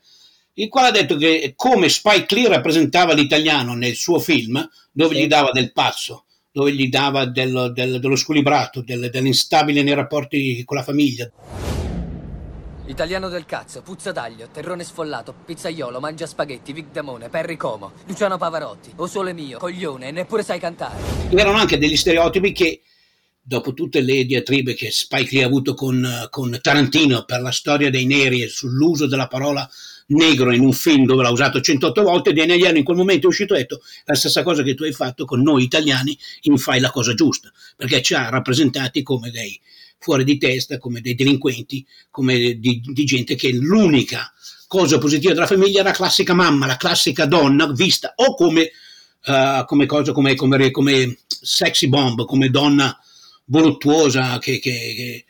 il 0.55 0.69
quale 0.69 0.89
ha 0.89 0.91
detto 0.91 1.17
che 1.17 1.53
come 1.55 1.89
Spike 1.89 2.35
Lee 2.35 2.49
rappresentava 2.49 3.13
l'italiano 3.13 3.75
nel 3.75 3.95
suo 3.95 4.19
film, 4.19 4.67
dove 4.91 5.15
sì. 5.15 5.23
gli 5.23 5.27
dava 5.27 5.51
del 5.51 5.73
pazzo, 5.73 6.25
dove 6.51 6.73
gli 6.73 6.89
dava 6.89 7.27
dello, 7.27 7.69
del, 7.69 8.01
dello 8.01 8.17
squilibrato, 8.17 8.83
del, 8.83 9.11
dell'instabile 9.11 9.83
nei 9.83 9.95
rapporti 9.95 10.63
con 10.65 10.79
la 10.79 10.83
famiglia. 10.83 11.31
Italiano 12.87 13.29
del 13.29 13.47
cazzo, 13.47 13.81
puzza 13.81 14.11
d'aglio, 14.11 14.49
terrone 14.53 14.83
sfollato, 14.83 15.33
pizzaiolo, 15.45 16.01
mangia 16.01 16.27
spaghetti, 16.27 16.73
Vic 16.73 16.91
Damone, 16.91 17.29
Perry 17.29 17.57
Como, 17.57 17.93
Luciano 18.07 18.39
Pavarotti, 18.39 18.93
o 18.97 19.07
sole 19.07 19.33
mio, 19.33 19.59
coglione, 19.59 20.11
neppure 20.11 20.43
sai 20.43 20.59
cantare. 20.59 21.01
Erano 21.31 21.59
anche 21.59 21.79
degli 21.79 21.97
stereotipi 21.97 22.51
che, 22.51 22.83
dopo 23.41 23.73
tutte 23.73 24.01
le 24.01 24.25
diatribe 24.25 24.75
che 24.75 24.91
Spike 24.91 25.33
Lee 25.33 25.45
ha 25.45 25.47
avuto 25.47 25.75
con, 25.75 26.27
con 26.29 26.59
Tarantino 26.61 27.25
per 27.25 27.41
la 27.41 27.53
storia 27.53 27.89
dei 27.89 28.05
neri 28.05 28.43
e 28.43 28.49
sull'uso 28.49 29.07
della 29.07 29.29
parola 29.29 29.69
negro 30.07 30.53
in 30.53 30.63
un 30.63 30.73
film 30.73 31.07
dove 31.07 31.23
l'ha 31.23 31.31
usato 31.31 31.61
108 31.61 32.03
volte, 32.03 32.33
Danny 32.33 32.53
Aiello 32.53 32.79
in 32.79 32.85
quel 32.85 32.97
momento 32.97 33.27
è 33.27 33.29
uscito 33.29 33.55
e 33.55 33.59
ha 33.59 33.61
detto 33.61 33.81
la 34.07 34.15
stessa 34.15 34.43
cosa 34.43 34.65
che 34.65 34.75
tu 34.75 34.83
hai 34.83 34.93
fatto 34.93 35.25
con 35.25 35.41
noi 35.41 35.63
italiani 35.63 36.19
in 36.43 36.59
Fai 36.59 36.81
la 36.81 36.91
cosa 36.91 37.15
giusta, 37.15 37.51
perché 37.77 38.03
ci 38.03 38.15
ha 38.15 38.29
rappresentati 38.29 39.05
come 39.05 39.31
dei 39.31 39.59
fuori 40.03 40.25
di 40.25 40.37
testa, 40.37 40.79
come 40.79 41.01
dei 41.01 41.15
delinquenti, 41.15 41.87
come 42.11 42.59
di, 42.59 42.83
di 42.85 43.05
gente 43.05 43.37
che 43.37 43.53
l'unica 43.53 44.33
cosa 44.67 44.99
positiva 44.99 45.33
della 45.33 45.47
famiglia 45.47 45.81
era 45.81 45.91
la 45.91 45.95
classica 45.95 46.35
mamma, 46.35 46.67
la 46.67 46.77
classica 46.77 47.25
donna 47.27 47.71
vista 47.73 48.13
o 48.17 48.35
come, 48.35 48.71
uh, 49.27 49.65
come 49.65 49.87
cosa, 49.87 50.13
come, 50.13 50.35
come, 50.35 50.71
come, 50.71 51.19
sexy 51.29 51.89
bomb, 51.89 52.25
come 52.25 52.49
donna 52.49 52.99
voluttuosa 53.45 54.39
che, 54.39 54.59
che, 54.59 55.25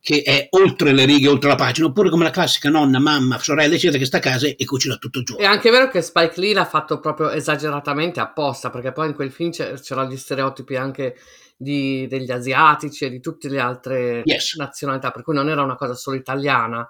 che, 0.00 0.22
è 0.22 0.48
oltre 0.50 0.92
le 0.92 1.06
righe, 1.06 1.28
oltre 1.28 1.48
la 1.48 1.54
pagina, 1.54 1.86
oppure 1.86 2.10
come 2.10 2.24
la 2.24 2.30
classica 2.30 2.68
nonna, 2.68 2.98
mamma, 2.98 3.38
sorella, 3.38 3.74
eccetera, 3.74 3.98
che 3.98 4.04
sta 4.04 4.18
a 4.18 4.20
casa 4.20 4.46
e 4.46 4.64
cucina 4.64 4.96
tutto 4.96 5.20
il 5.20 5.24
giorno. 5.24 5.42
È 5.42 5.46
anche 5.46 5.70
vero 5.70 5.88
che 5.88 6.02
Spike 6.02 6.40
Lee 6.40 6.52
l'ha 6.52 6.66
fatto 6.66 7.00
proprio 7.00 7.30
esageratamente 7.30 8.20
apposta, 8.20 8.68
perché 8.68 8.92
poi 8.92 9.08
in 9.08 9.14
quel 9.14 9.30
film 9.30 9.52
c'erano 9.52 10.10
gli 10.10 10.16
stereotipi 10.16 10.76
anche 10.76 11.16
di, 11.60 12.06
degli 12.06 12.30
asiatici 12.30 13.04
e 13.04 13.10
di 13.10 13.20
tutte 13.20 13.48
le 13.48 13.58
altre 13.58 14.22
yes. 14.24 14.54
nazionalità, 14.54 15.10
per 15.10 15.22
cui 15.22 15.34
non 15.34 15.48
era 15.48 15.62
una 15.62 15.74
cosa 15.74 15.94
solo 15.94 16.16
italiana. 16.16 16.88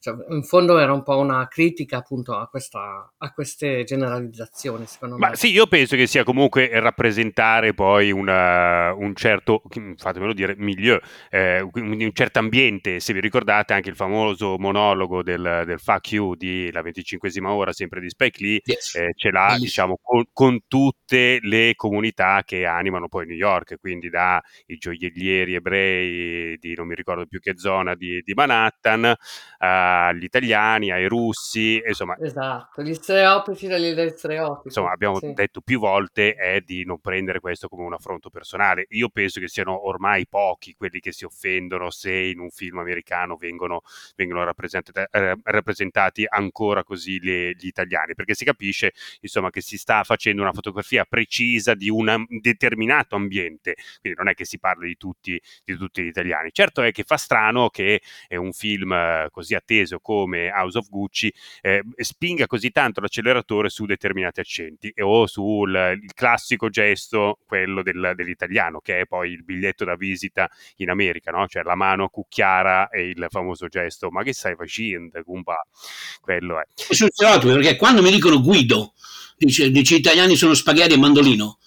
Cioè, 0.00 0.14
in 0.30 0.42
fondo 0.44 0.78
era 0.78 0.94
un 0.94 1.02
po' 1.02 1.18
una 1.18 1.46
critica 1.46 1.98
appunto 1.98 2.34
a, 2.34 2.48
questa, 2.48 3.12
a 3.18 3.32
queste 3.34 3.84
generalizzazioni, 3.84 4.86
secondo 4.86 5.18
Ma 5.18 5.28
me. 5.28 5.36
sì, 5.36 5.50
io 5.50 5.66
penso 5.66 5.94
che 5.94 6.06
sia 6.06 6.24
comunque 6.24 6.70
rappresentare 6.80 7.74
poi 7.74 8.10
una, 8.10 8.94
un 8.94 9.14
certo, 9.14 9.62
fatemelo 9.96 10.32
dire, 10.32 10.54
milieu, 10.56 10.98
eh, 11.28 11.60
un 11.74 12.10
certo 12.14 12.38
ambiente. 12.38 12.98
Se 12.98 13.12
vi 13.12 13.20
ricordate 13.20 13.74
anche 13.74 13.90
il 13.90 13.94
famoso 13.94 14.56
monologo 14.56 15.22
del, 15.22 15.64
del 15.66 15.78
fuck 15.78 16.12
you 16.12 16.34
di 16.34 16.72
La 16.72 16.80
25esima 16.80 17.48
ora, 17.48 17.72
sempre 17.72 18.00
di 18.00 18.08
Spike 18.08 18.42
Lee, 18.42 18.60
yes. 18.64 18.94
eh, 18.94 19.12
ce 19.14 19.30
l'ha 19.30 19.50
yes. 19.50 19.60
diciamo 19.60 19.98
con, 20.00 20.24
con, 20.32 20.60
tutte 20.66 21.40
le 21.42 21.74
comunità 21.74 22.42
che 22.42 22.64
animano 22.64 23.08
poi 23.08 23.26
New 23.26 23.36
York, 23.36 23.76
quindi 23.78 24.08
da 24.08 24.40
i 24.66 24.76
gioiellieri 24.76 25.54
ebrei 25.54 26.56
di 26.56 26.74
non 26.74 26.86
mi 26.86 26.94
ricordo 26.94 27.26
più 27.26 27.38
che 27.38 27.58
zona 27.58 27.94
di, 27.94 28.22
di 28.24 28.32
Manhattan. 28.32 29.14
Uh, 29.58 29.88
agli 29.90 30.24
italiani, 30.24 30.90
ai 30.90 31.06
russi, 31.06 31.82
insomma. 31.84 32.16
Esatto, 32.18 32.82
gli 32.82 32.94
stereotipi 32.94 33.66
degli 33.66 34.08
stereotipi. 34.10 34.68
Insomma, 34.68 34.92
abbiamo 34.92 35.18
sì. 35.18 35.32
detto 35.32 35.60
più 35.60 35.78
volte 35.78 36.34
è 36.34 36.60
di 36.60 36.84
non 36.84 37.00
prendere 37.00 37.40
questo 37.40 37.68
come 37.68 37.84
un 37.84 37.94
affronto 37.94 38.30
personale. 38.30 38.86
Io 38.90 39.08
penso 39.08 39.40
che 39.40 39.48
siano 39.48 39.86
ormai 39.86 40.26
pochi 40.26 40.74
quelli 40.74 41.00
che 41.00 41.12
si 41.12 41.24
offendono 41.24 41.90
se 41.90 42.12
in 42.12 42.38
un 42.38 42.50
film 42.50 42.78
americano 42.78 43.36
vengono, 43.36 43.82
vengono 44.16 44.44
rappresentati, 44.44 45.00
eh, 45.10 45.36
rappresentati, 45.42 46.24
ancora 46.28 46.84
così 46.84 47.18
le, 47.20 47.52
gli 47.52 47.66
italiani, 47.66 48.14
perché 48.14 48.34
si 48.34 48.44
capisce, 48.44 48.92
insomma, 49.20 49.50
che 49.50 49.60
si 49.60 49.76
sta 49.76 50.04
facendo 50.04 50.42
una 50.42 50.52
fotografia 50.52 51.04
precisa 51.04 51.74
di 51.74 51.88
un 51.88 52.24
determinato 52.40 53.16
ambiente, 53.16 53.74
quindi 54.00 54.18
non 54.18 54.28
è 54.28 54.34
che 54.34 54.44
si 54.44 54.58
parla 54.58 54.86
di 54.86 54.96
tutti, 54.96 55.40
di 55.64 55.76
tutti 55.76 56.02
gli 56.02 56.08
italiani. 56.08 56.50
Certo 56.52 56.82
è 56.82 56.92
che 56.92 57.02
fa 57.04 57.16
strano 57.16 57.68
che 57.68 58.00
è 58.28 58.36
un 58.36 58.52
film 58.52 58.92
eh, 58.92 59.28
così 59.30 59.54
atteso 59.54 59.79
atteso 59.80 59.98
come 59.98 60.50
House 60.50 60.78
of 60.78 60.88
Gucci 60.88 61.32
eh, 61.62 61.82
spinga 61.96 62.46
così 62.46 62.70
tanto 62.70 63.00
l'acceleratore 63.00 63.68
su 63.68 63.86
determinati 63.86 64.40
accenti 64.40 64.92
o 65.00 65.26
sul 65.26 65.98
classico 66.14 66.68
gesto, 66.68 67.38
quello 67.46 67.82
del, 67.82 68.12
dell'italiano, 68.14 68.80
che 68.80 69.00
è 69.00 69.06
poi 69.06 69.30
il 69.30 69.44
biglietto 69.44 69.84
da 69.84 69.96
visita 69.96 70.48
in 70.76 70.90
America, 70.90 71.30
no? 71.30 71.46
cioè 71.46 71.62
la 71.62 71.74
mano 71.74 72.08
cucchiara 72.08 72.88
e 72.88 73.08
il 73.08 73.26
famoso 73.30 73.68
gesto, 73.68 74.10
ma 74.10 74.22
che 74.22 74.32
stai 74.32 74.54
facendo, 74.54 75.20
Gumba? 75.24 75.66
Quello 76.20 76.60
è. 76.60 76.64
Perché 77.54 77.76
quando 77.76 78.02
mi 78.02 78.10
dicono 78.10 78.40
Guido, 78.40 78.94
dice, 79.36 79.70
dice 79.70 79.96
italiani 79.96 80.36
sono 80.36 80.54
spaghetti 80.54 80.94
e 80.94 80.98
mandolino, 80.98 81.58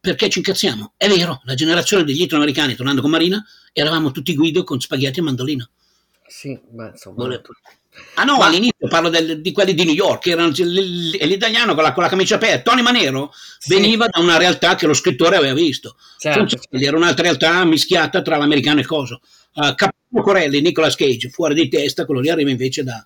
perché 0.00 0.28
ci 0.28 0.38
incazziamo? 0.38 0.94
È 0.96 1.08
vero, 1.08 1.42
la 1.44 1.54
generazione 1.54 2.04
degli 2.04 2.22
italo-americani, 2.22 2.74
tornando 2.74 3.02
con 3.02 3.10
Marina, 3.10 3.44
eravamo 3.72 4.10
tutti 4.10 4.34
Guido 4.34 4.64
con 4.64 4.80
spaghetti 4.80 5.18
e 5.18 5.22
mandolino. 5.22 5.70
Sì, 6.28 6.58
beh, 6.62 6.90
insomma. 6.90 7.24
Ah 8.14 8.24
no, 8.24 8.36
Ma... 8.36 8.46
all'inizio 8.46 8.86
parlo 8.88 9.08
del, 9.08 9.40
di 9.40 9.50
quelli 9.52 9.74
di 9.74 9.84
New 9.84 9.94
York, 9.94 10.26
erano 10.26 10.52
l'italiano 10.54 11.74
con 11.74 11.82
la, 11.82 11.92
con 11.92 12.02
la 12.02 12.08
camicia 12.08 12.36
aperta. 12.36 12.70
Tony 12.70 12.82
Manero 12.82 13.32
sì. 13.58 13.74
veniva 13.74 14.06
da 14.06 14.20
una 14.20 14.36
realtà 14.36 14.74
che 14.74 14.86
lo 14.86 14.94
scrittore 14.94 15.36
aveva 15.36 15.54
visto. 15.54 15.96
Certo. 16.18 16.60
Era 16.70 16.96
un'altra 16.96 17.22
realtà 17.24 17.64
mischiata 17.64 18.22
tra 18.22 18.36
l'americano 18.36 18.78
e 18.78 18.82
il 18.82 18.86
coso. 18.86 19.20
Uh, 19.54 19.74
Capo 19.74 19.94
Corelli, 20.22 20.60
Nicolas 20.60 20.94
Cage, 20.94 21.30
fuori 21.30 21.54
di 21.54 21.68
testa, 21.68 22.04
quello 22.04 22.20
lì 22.20 22.28
arriva 22.28 22.50
invece 22.50 22.84
da, 22.84 23.04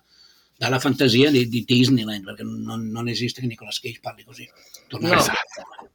dalla 0.57 0.79
fantasia 0.79 1.31
di, 1.31 1.47
di, 1.47 1.63
Disneyland, 1.65 2.23
perché 2.23 2.43
non, 2.43 2.89
non, 2.89 3.07
esiste 3.07 3.41
che 3.41 3.47
Nicolas 3.47 3.79
Cage 3.79 3.99
parli 4.01 4.23
così. 4.23 4.47
No, 4.99 5.23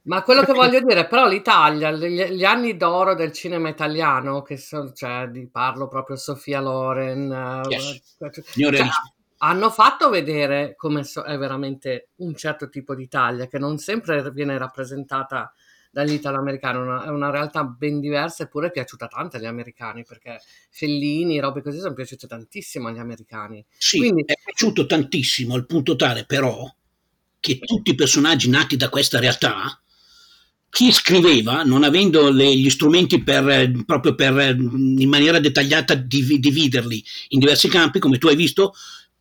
ma 0.03 0.23
quello 0.23 0.43
che 0.43 0.53
voglio 0.53 0.79
dire, 0.81 1.07
però 1.07 1.27
l'Italia, 1.27 1.91
gli, 1.91 2.23
gli, 2.31 2.43
anni 2.43 2.77
d'oro 2.77 3.15
del 3.15 3.31
cinema 3.31 3.69
italiano, 3.69 4.41
che 4.41 4.57
sono, 4.57 4.91
cioè, 4.93 5.29
parlo 5.51 5.87
proprio 5.87 6.15
Sofia 6.15 6.61
Loren, 6.61 7.31
eh, 7.31 7.69
yes. 7.69 8.17
cioè, 8.17 8.87
hanno 9.41 9.69
fatto 9.69 10.09
vedere 10.09 10.75
come 10.75 11.03
so, 11.03 11.23
è 11.23 11.37
veramente 11.37 12.09
un 12.17 12.35
certo 12.35 12.69
tipo 12.69 12.95
d'Italia, 12.95 13.47
che 13.47 13.59
non 13.59 13.77
sempre 13.77 14.31
viene 14.31 14.57
rappresentata 14.57 15.53
dagli 15.91 16.13
italo-americani, 16.13 16.77
una, 16.77 17.03
è 17.03 17.09
una 17.09 17.31
realtà 17.31 17.63
ben 17.63 17.99
diversa 17.99 18.43
eppure 18.43 18.67
è 18.67 18.71
piaciuta 18.71 19.07
tanto 19.07 19.37
agli 19.37 19.45
americani 19.45 20.03
perché 20.03 20.39
Fellini, 20.69 21.39
robe 21.39 21.61
così 21.61 21.79
sono 21.79 21.93
piaciute 21.93 22.27
tantissimo 22.27 22.87
agli 22.87 22.99
americani. 22.99 23.65
Sì, 23.77 23.97
Quindi, 23.97 24.23
è 24.25 24.33
piaciuto 24.43 24.85
tantissimo 24.85 25.55
al 25.55 25.65
punto 25.65 25.95
tale 25.95 26.25
però 26.25 26.63
che 27.39 27.59
tutti 27.59 27.91
i 27.91 27.95
personaggi 27.95 28.49
nati 28.49 28.75
da 28.75 28.89
questa 28.89 29.19
realtà 29.19 29.79
chi 30.69 30.91
scriveva, 30.91 31.63
non 31.63 31.83
avendo 31.83 32.29
le, 32.29 32.55
gli 32.55 32.69
strumenti 32.69 33.23
per, 33.23 33.47
eh, 33.49 33.71
proprio 33.85 34.15
per 34.15 34.37
eh, 34.37 34.49
in 34.51 35.09
maniera 35.09 35.39
dettagliata 35.39 35.95
div- 35.95 36.39
dividerli 36.39 37.03
in 37.29 37.39
diversi 37.39 37.67
campi, 37.67 37.99
come 37.99 38.17
tu 38.17 38.27
hai 38.27 38.35
visto, 38.35 38.73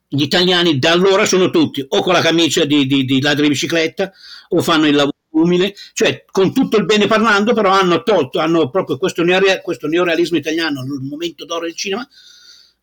gli 0.06 0.22
italiani 0.22 0.78
da 0.78 0.92
allora 0.92 1.26
sono 1.26 1.50
tutti 1.50 1.84
o 1.86 2.02
con 2.02 2.12
la 2.12 2.20
camicia 2.20 2.64
di, 2.64 2.86
di, 2.86 3.04
di 3.04 3.20
ladri 3.20 3.42
di 3.42 3.48
bicicletta 3.48 4.12
o 4.48 4.62
fanno 4.62 4.86
il 4.86 4.94
lavoro 4.94 5.16
umile, 5.30 5.74
cioè 5.92 6.24
con 6.30 6.52
tutto 6.52 6.76
il 6.76 6.84
bene 6.84 7.06
parlando, 7.06 7.52
però 7.54 7.70
hanno 7.70 8.02
tolto, 8.02 8.38
hanno 8.38 8.70
proprio 8.70 8.98
questo, 8.98 9.22
neorealismo, 9.22 9.62
questo 9.62 9.86
neorealismo 9.86 10.36
italiano, 10.36 10.82
il 10.82 11.00
momento 11.02 11.44
d'oro 11.44 11.66
del 11.66 11.76
cinema, 11.76 12.06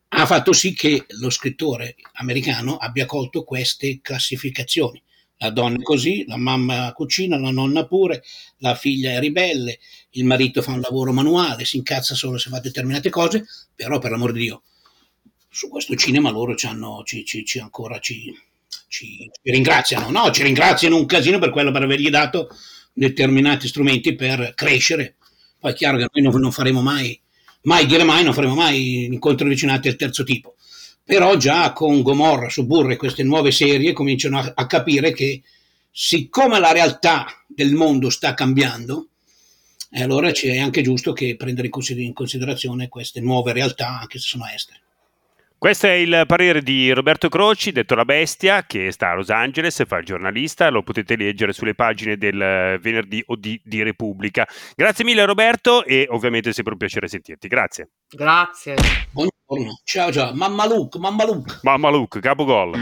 ha 0.07 0.25
fatto 0.25 0.53
sì 0.53 0.73
che 0.73 1.05
lo 1.19 1.29
scrittore 1.29 1.95
americano 2.13 2.77
abbia 2.77 3.05
colto 3.05 3.43
queste 3.43 3.99
classificazioni 4.01 5.01
la 5.37 5.49
donna 5.49 5.77
è 5.77 5.81
così, 5.81 6.25
la 6.27 6.37
mamma 6.37 6.91
cucina, 6.93 7.37
la 7.37 7.51
nonna 7.51 7.85
pure, 7.85 8.23
la 8.57 8.75
figlia 8.75 9.11
è 9.11 9.19
ribelle, 9.19 9.79
il 10.11 10.25
marito 10.25 10.61
fa 10.61 10.71
un 10.71 10.81
lavoro 10.81 11.11
manuale, 11.11 11.65
si 11.65 11.77
incazza 11.77 12.15
solo 12.15 12.37
se 12.37 12.49
fa 12.49 12.59
determinate 12.59 13.09
cose, 13.09 13.45
però 13.75 13.99
per 13.99 14.11
l'amor 14.11 14.31
di 14.31 14.39
Dio, 14.39 14.63
su 15.49 15.69
questo 15.69 15.95
cinema 15.95 16.29
loro 16.29 16.55
ci, 16.55 16.65
hanno, 16.65 17.03
ci, 17.05 17.25
ci, 17.25 17.43
ci 17.45 17.59
ancora 17.59 17.99
ci, 17.99 18.33
ringraziano, 19.43 20.09
no? 20.09 20.31
Ci 20.31 20.43
ringraziano 20.43 20.95
un 20.95 21.05
casino 21.05 21.39
per 21.39 21.49
quello, 21.49 21.71
per 21.71 21.83
avergli 21.83 22.09
dato 22.09 22.49
determinati 22.93 23.67
strumenti 23.67 24.15
per 24.15 24.53
crescere. 24.55 25.15
Poi 25.59 25.71
è 25.71 25.75
chiaro 25.75 25.97
che 25.97 26.07
noi 26.11 26.23
non, 26.23 26.39
non 26.39 26.51
faremo 26.51 26.81
mai, 26.81 27.19
mai 27.63 27.85
dire 27.85 28.03
mai, 28.03 28.23
non 28.23 28.33
faremo 28.33 28.55
mai 28.55 29.05
incontri 29.05 29.45
avvicinati 29.45 29.87
al 29.89 29.95
terzo 29.95 30.23
tipo 30.23 30.55
però 31.05 31.37
già 31.37 31.71
con 31.71 32.01
Gomorra, 32.01 32.49
Suburra 32.49 32.93
e 32.93 32.97
queste 32.97 33.23
nuove 33.23 33.51
serie 33.51 33.93
cominciano 33.93 34.39
a, 34.39 34.51
a 34.55 34.65
capire 34.65 35.13
che 35.13 35.43
siccome 35.91 36.59
la 36.59 36.71
realtà 36.71 37.27
del 37.47 37.73
mondo 37.73 38.09
sta 38.09 38.33
cambiando, 38.33 39.09
eh, 39.91 40.01
allora 40.01 40.29
è 40.29 40.59
anche 40.59 40.81
giusto 40.81 41.13
che 41.13 41.35
prendere 41.37 41.69
in 41.69 42.13
considerazione 42.13 42.89
queste 42.89 43.21
nuove 43.21 43.53
realtà, 43.53 43.99
anche 43.99 44.17
se 44.19 44.27
sono 44.27 44.45
estere. 44.47 44.79
Questo 45.57 45.87
è 45.87 45.91
il 45.91 46.25
parere 46.27 46.61
di 46.61 46.91
Roberto 46.91 47.29
Croci, 47.29 47.71
detto 47.71 47.95
La 47.95 48.03
Bestia, 48.03 48.65
che 48.67 48.91
sta 48.91 49.11
a 49.11 49.15
Los 49.15 49.29
Angeles, 49.29 49.83
fa 49.87 49.97
il 49.97 50.05
giornalista, 50.05 50.69
lo 50.69 50.83
potete 50.83 51.15
leggere 51.15 51.53
sulle 51.53 51.75
pagine 51.75 52.17
del 52.17 52.77
venerdì 52.81 53.23
o 53.27 53.35
di, 53.35 53.59
di 53.63 53.81
Repubblica. 53.81 54.45
Grazie 54.75 55.05
mille 55.05 55.25
Roberto 55.25 55.85
e 55.85 56.07
ovviamente 56.09 56.49
è 56.49 56.53
sempre 56.53 56.73
un 56.73 56.79
piacere 56.79 57.07
sentirti. 57.07 57.47
Grazie. 57.47 57.89
Grazie. 58.09 58.75
Buongiorno. 59.11 59.34
Ciao 59.83 60.11
ciao. 60.11 60.33
Mamma 60.33 60.65
Luke, 60.65 60.97
Mamma 60.97 61.23
Luke. 61.23 61.59
Mamma 61.61 61.91
Luke, 61.91 62.19
capogol. 62.19 62.73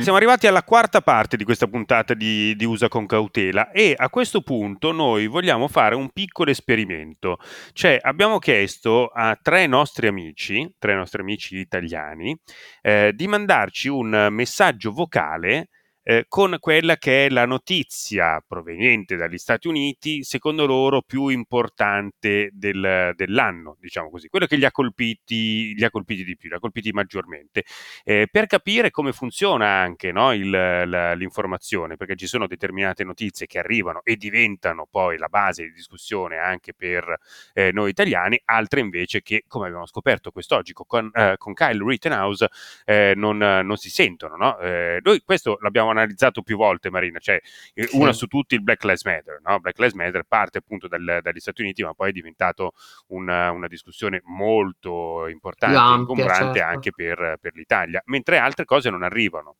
Siamo 0.00 0.16
arrivati 0.16 0.46
alla 0.46 0.62
quarta 0.62 1.02
parte 1.02 1.36
di 1.36 1.44
questa 1.44 1.66
puntata 1.66 2.14
di, 2.14 2.56
di, 2.56 2.64
Usa 2.64 2.88
con 2.88 3.04
cautela 3.04 3.70
e 3.72 3.94
a 3.94 4.08
questo 4.08 4.40
punto 4.40 4.92
noi 4.92 5.26
vogliamo 5.26 5.68
fare 5.68 5.94
un 5.94 6.08
piccolo 6.08 6.50
esperimento. 6.50 7.36
Cioè 7.74 7.98
abbiamo 8.00 8.38
chiesto 8.38 9.08
a 9.08 9.38
tre 9.40 9.66
nostri 9.66 10.06
amici, 10.06 10.66
tre 10.78 10.94
nostri 10.94 11.20
amici 11.20 11.58
italiani, 11.58 12.34
eh, 12.80 13.12
di 13.14 13.26
mandarci 13.26 13.88
un 13.88 14.28
messaggio 14.30 14.92
vocale 14.92 15.68
eh, 16.08 16.26
con 16.28 16.56
quella 16.60 16.96
che 16.98 17.26
è 17.26 17.28
la 17.30 17.46
notizia 17.46 18.40
proveniente 18.46 19.16
dagli 19.16 19.38
Stati 19.38 19.66
Uniti, 19.66 20.22
secondo 20.22 20.64
loro 20.64 21.02
più 21.02 21.26
importante 21.26 22.50
del, 22.52 23.12
dell'anno, 23.16 23.76
diciamo 23.80 24.08
così, 24.08 24.28
quello 24.28 24.46
che 24.46 24.54
li 24.54 24.64
ha 24.64 24.70
colpiti, 24.70 25.74
li 25.74 25.84
ha 25.84 25.90
colpiti 25.90 26.22
di 26.22 26.36
più, 26.36 26.48
li 26.48 26.54
ha 26.54 26.60
colpiti 26.60 26.92
maggiormente, 26.92 27.64
eh, 28.04 28.28
per 28.30 28.46
capire 28.46 28.92
come 28.92 29.12
funziona 29.12 29.66
anche 29.66 30.12
no, 30.12 30.32
il, 30.32 30.48
la, 30.48 31.14
l'informazione, 31.14 31.96
perché 31.96 32.14
ci 32.14 32.28
sono 32.28 32.46
determinate 32.46 33.02
notizie 33.02 33.46
che 33.46 33.58
arrivano 33.58 34.00
e 34.04 34.14
diventano 34.14 34.86
poi 34.88 35.18
la 35.18 35.26
base 35.26 35.64
di 35.64 35.72
discussione 35.72 36.36
anche 36.36 36.72
per 36.72 37.18
eh, 37.52 37.72
noi 37.72 37.90
italiani, 37.90 38.40
altre 38.44 38.78
invece 38.78 39.22
che, 39.22 39.42
come 39.48 39.66
abbiamo 39.66 39.86
scoperto 39.86 40.30
quest'oggi 40.30 40.72
con, 40.72 41.10
eh, 41.12 41.34
con 41.36 41.52
Kyle 41.52 41.84
Rittenhouse, 41.84 42.48
eh, 42.84 43.12
non, 43.16 43.38
non, 43.38 43.76
si 43.76 43.90
sentono. 43.90 44.36
No? 44.36 44.56
Eh, 44.60 45.00
noi 45.02 45.20
questo 45.24 45.58
l'abbiamo 45.60 45.94
analizzato 45.96 46.42
più 46.42 46.56
volte, 46.56 46.90
Marina, 46.90 47.18
cioè 47.18 47.40
eh, 47.74 47.86
sì. 47.86 47.96
una 47.96 48.12
su 48.12 48.26
tutti 48.26 48.54
il 48.54 48.62
Black 48.62 48.84
Lives 48.84 49.04
Matter. 49.04 49.40
No? 49.44 49.58
Black 49.60 49.78
Lives 49.78 49.94
Matter 49.94 50.24
parte 50.26 50.58
appunto 50.58 50.88
dal, 50.88 51.20
dagli 51.22 51.40
Stati 51.40 51.62
Uniti, 51.62 51.82
ma 51.82 51.94
poi 51.94 52.10
è 52.10 52.12
diventato 52.12 52.72
una, 53.08 53.50
una 53.50 53.66
discussione 53.66 54.20
molto 54.24 55.26
importante 55.28 55.76
e 55.76 55.96
ingombrante 55.96 56.58
certo. 56.58 56.72
anche 56.74 56.90
per, 56.92 57.38
per 57.40 57.54
l'Italia, 57.54 58.02
mentre 58.06 58.38
altre 58.38 58.64
cose 58.64 58.90
non 58.90 59.02
arrivano. 59.02 59.56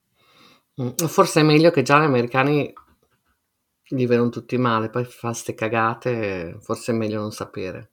Mm, 0.80 1.06
forse 1.06 1.40
è 1.40 1.42
meglio 1.42 1.70
che 1.70 1.82
già 1.82 1.98
gli 1.98 2.04
americani 2.04 2.72
gli 3.88 4.06
vedono 4.06 4.30
tutti 4.30 4.58
male, 4.58 4.90
poi 4.90 5.04
fa 5.04 5.32
ste 5.32 5.54
cagate, 5.54 6.56
forse 6.60 6.92
è 6.92 6.94
meglio 6.94 7.20
non 7.20 7.30
sapere. 7.30 7.92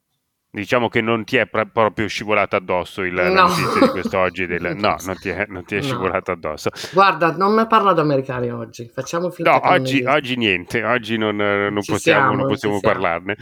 Diciamo 0.56 0.88
che 0.88 1.02
non 1.02 1.24
ti 1.24 1.38
è 1.38 1.48
pr- 1.48 1.72
proprio 1.72 2.08
scivolato 2.08 2.56
addosso 2.56 3.02
il, 3.02 3.14
no. 3.14 3.24
la 3.24 3.48
notizia 3.48 3.82
di 3.82 3.88
quest'oggi. 3.88 4.46
Del... 4.46 4.62
No, 4.78 4.98
non 5.04 5.18
ti 5.18 5.30
è, 5.30 5.46
non 5.50 5.66
ti 5.66 5.76
è 5.76 5.80
no. 5.80 5.84
scivolato 5.84 6.32
addosso. 6.32 6.70
Guarda, 6.92 7.36
non 7.36 7.56
mi 7.56 7.66
parla 7.66 7.94
d'Americani 7.94 8.52
oggi. 8.52 8.88
Facciamo 8.94 9.32
finta 9.32 9.52
No, 9.52 9.62
oggi, 9.64 10.04
oggi, 10.04 10.36
niente. 10.36 10.84
Oggi 10.84 11.18
non, 11.18 11.38
non 11.38 11.74
possiamo, 11.74 11.98
siamo, 11.98 12.36
non 12.36 12.48
possiamo 12.48 12.80
parlarne. 12.80 13.36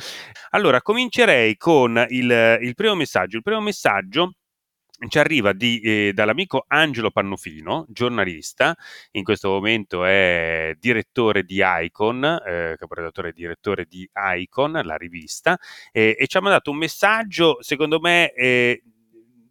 Allora, 0.52 0.82
comincerei 0.82 1.58
con 1.58 2.02
il, 2.08 2.58
il 2.62 2.76
primo 2.76 2.96
messaggio. 2.96 3.36
Il 3.36 3.44
primo 3.44 3.60
messaggio 3.60 4.36
ci 5.10 5.20
arriva 5.20 5.54
di, 5.54 5.80
eh, 5.80 6.12
dall'amico 6.14 6.66
Angelo 6.68 7.12
Pannofino, 7.12 7.86
giornalista, 7.90 8.76
in 9.12 9.24
questo 9.24 9.50
momento 9.50 10.06
è 10.06 10.76
direttore 10.80 11.44
di 11.44 11.62
Icon, 11.64 12.24
eh, 12.24 12.76
caporedattore 12.78 13.30
e 13.30 13.34
direttore 13.34 13.86
di 13.86 14.08
Icon, 14.14 14.80
la 14.84 14.96
rivista, 14.96 15.58
eh, 15.92 16.16
e 16.18 16.28
ci 16.28 16.38
ha 16.38 16.42
mandato 16.42 16.72
un 16.72 16.78
messaggio, 16.78 17.58
secondo 17.62 18.00
me, 18.00 18.32
eh, 18.34 18.84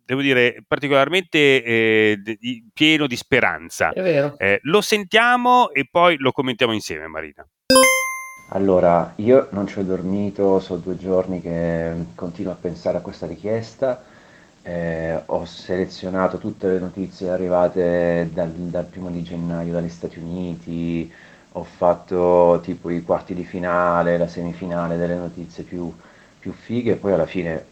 devo 0.04 0.20
dire, 0.20 0.62
particolarmente 0.66 1.62
eh, 1.62 2.20
di, 2.22 2.64
pieno 2.72 3.06
di 3.06 3.16
speranza. 3.16 3.90
È 3.90 4.02
vero. 4.02 4.36
Eh, 4.38 4.60
lo 4.62 4.80
sentiamo 4.80 5.70
e 5.72 5.88
poi 5.90 6.16
lo 6.18 6.32
commentiamo 6.32 6.72
insieme, 6.72 7.06
Marina. 7.08 7.46
Allora, 8.52 9.12
io 9.16 9.48
non 9.52 9.68
ci 9.68 9.78
ho 9.78 9.82
dormito, 9.82 10.58
sono 10.58 10.80
due 10.80 10.96
giorni 10.96 11.40
che 11.40 11.92
continuo 12.16 12.52
a 12.52 12.56
pensare 12.56 12.98
a 12.98 13.00
questa 13.00 13.26
richiesta 13.26 14.04
eh, 14.62 15.22
ho 15.26 15.44
selezionato 15.44 16.38
tutte 16.38 16.68
le 16.68 16.78
notizie 16.78 17.30
arrivate 17.30 18.28
dal, 18.32 18.50
dal 18.50 18.84
primo 18.84 19.10
di 19.10 19.22
gennaio 19.22 19.72
dagli 19.72 19.88
Stati 19.88 20.18
Uniti, 20.18 21.10
ho 21.52 21.64
fatto 21.64 22.60
tipo 22.62 22.90
i 22.90 23.02
quarti 23.02 23.34
di 23.34 23.44
finale, 23.44 24.18
la 24.18 24.28
semifinale 24.28 24.96
delle 24.96 25.16
notizie 25.16 25.64
più, 25.64 25.92
più 26.38 26.52
fighe. 26.52 26.92
E 26.92 26.96
poi 26.96 27.12
alla 27.12 27.26
fine 27.26 27.64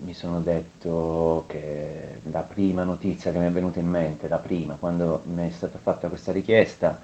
mi 0.00 0.14
sono 0.14 0.40
detto 0.40 1.44
che 1.48 2.20
la 2.30 2.40
prima 2.40 2.82
notizia 2.84 3.30
che 3.30 3.38
mi 3.38 3.46
è 3.46 3.50
venuta 3.50 3.78
in 3.78 3.88
mente, 3.88 4.28
la 4.28 4.38
prima, 4.38 4.76
quando 4.78 5.22
mi 5.26 5.48
è 5.48 5.50
stata 5.52 5.78
fatta 5.78 6.08
questa 6.08 6.32
richiesta, 6.32 7.00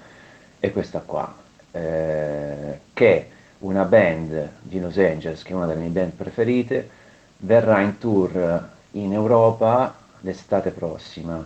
è 0.59 0.71
questa 0.71 0.99
qua, 1.05 1.33
eh, 1.71 2.79
che 2.93 3.29
una 3.59 3.83
band 3.83 4.49
di 4.61 4.79
Los 4.79 4.97
Angeles, 4.97 5.43
che 5.43 5.51
è 5.51 5.55
una 5.55 5.65
delle 5.65 5.81
mie 5.81 5.89
band 5.89 6.11
preferite, 6.13 6.89
verrà 7.37 7.79
in 7.81 7.97
tour 7.97 8.77
in 8.91 9.13
Europa 9.13 9.95
l'estate 10.21 10.71
prossima, 10.71 11.45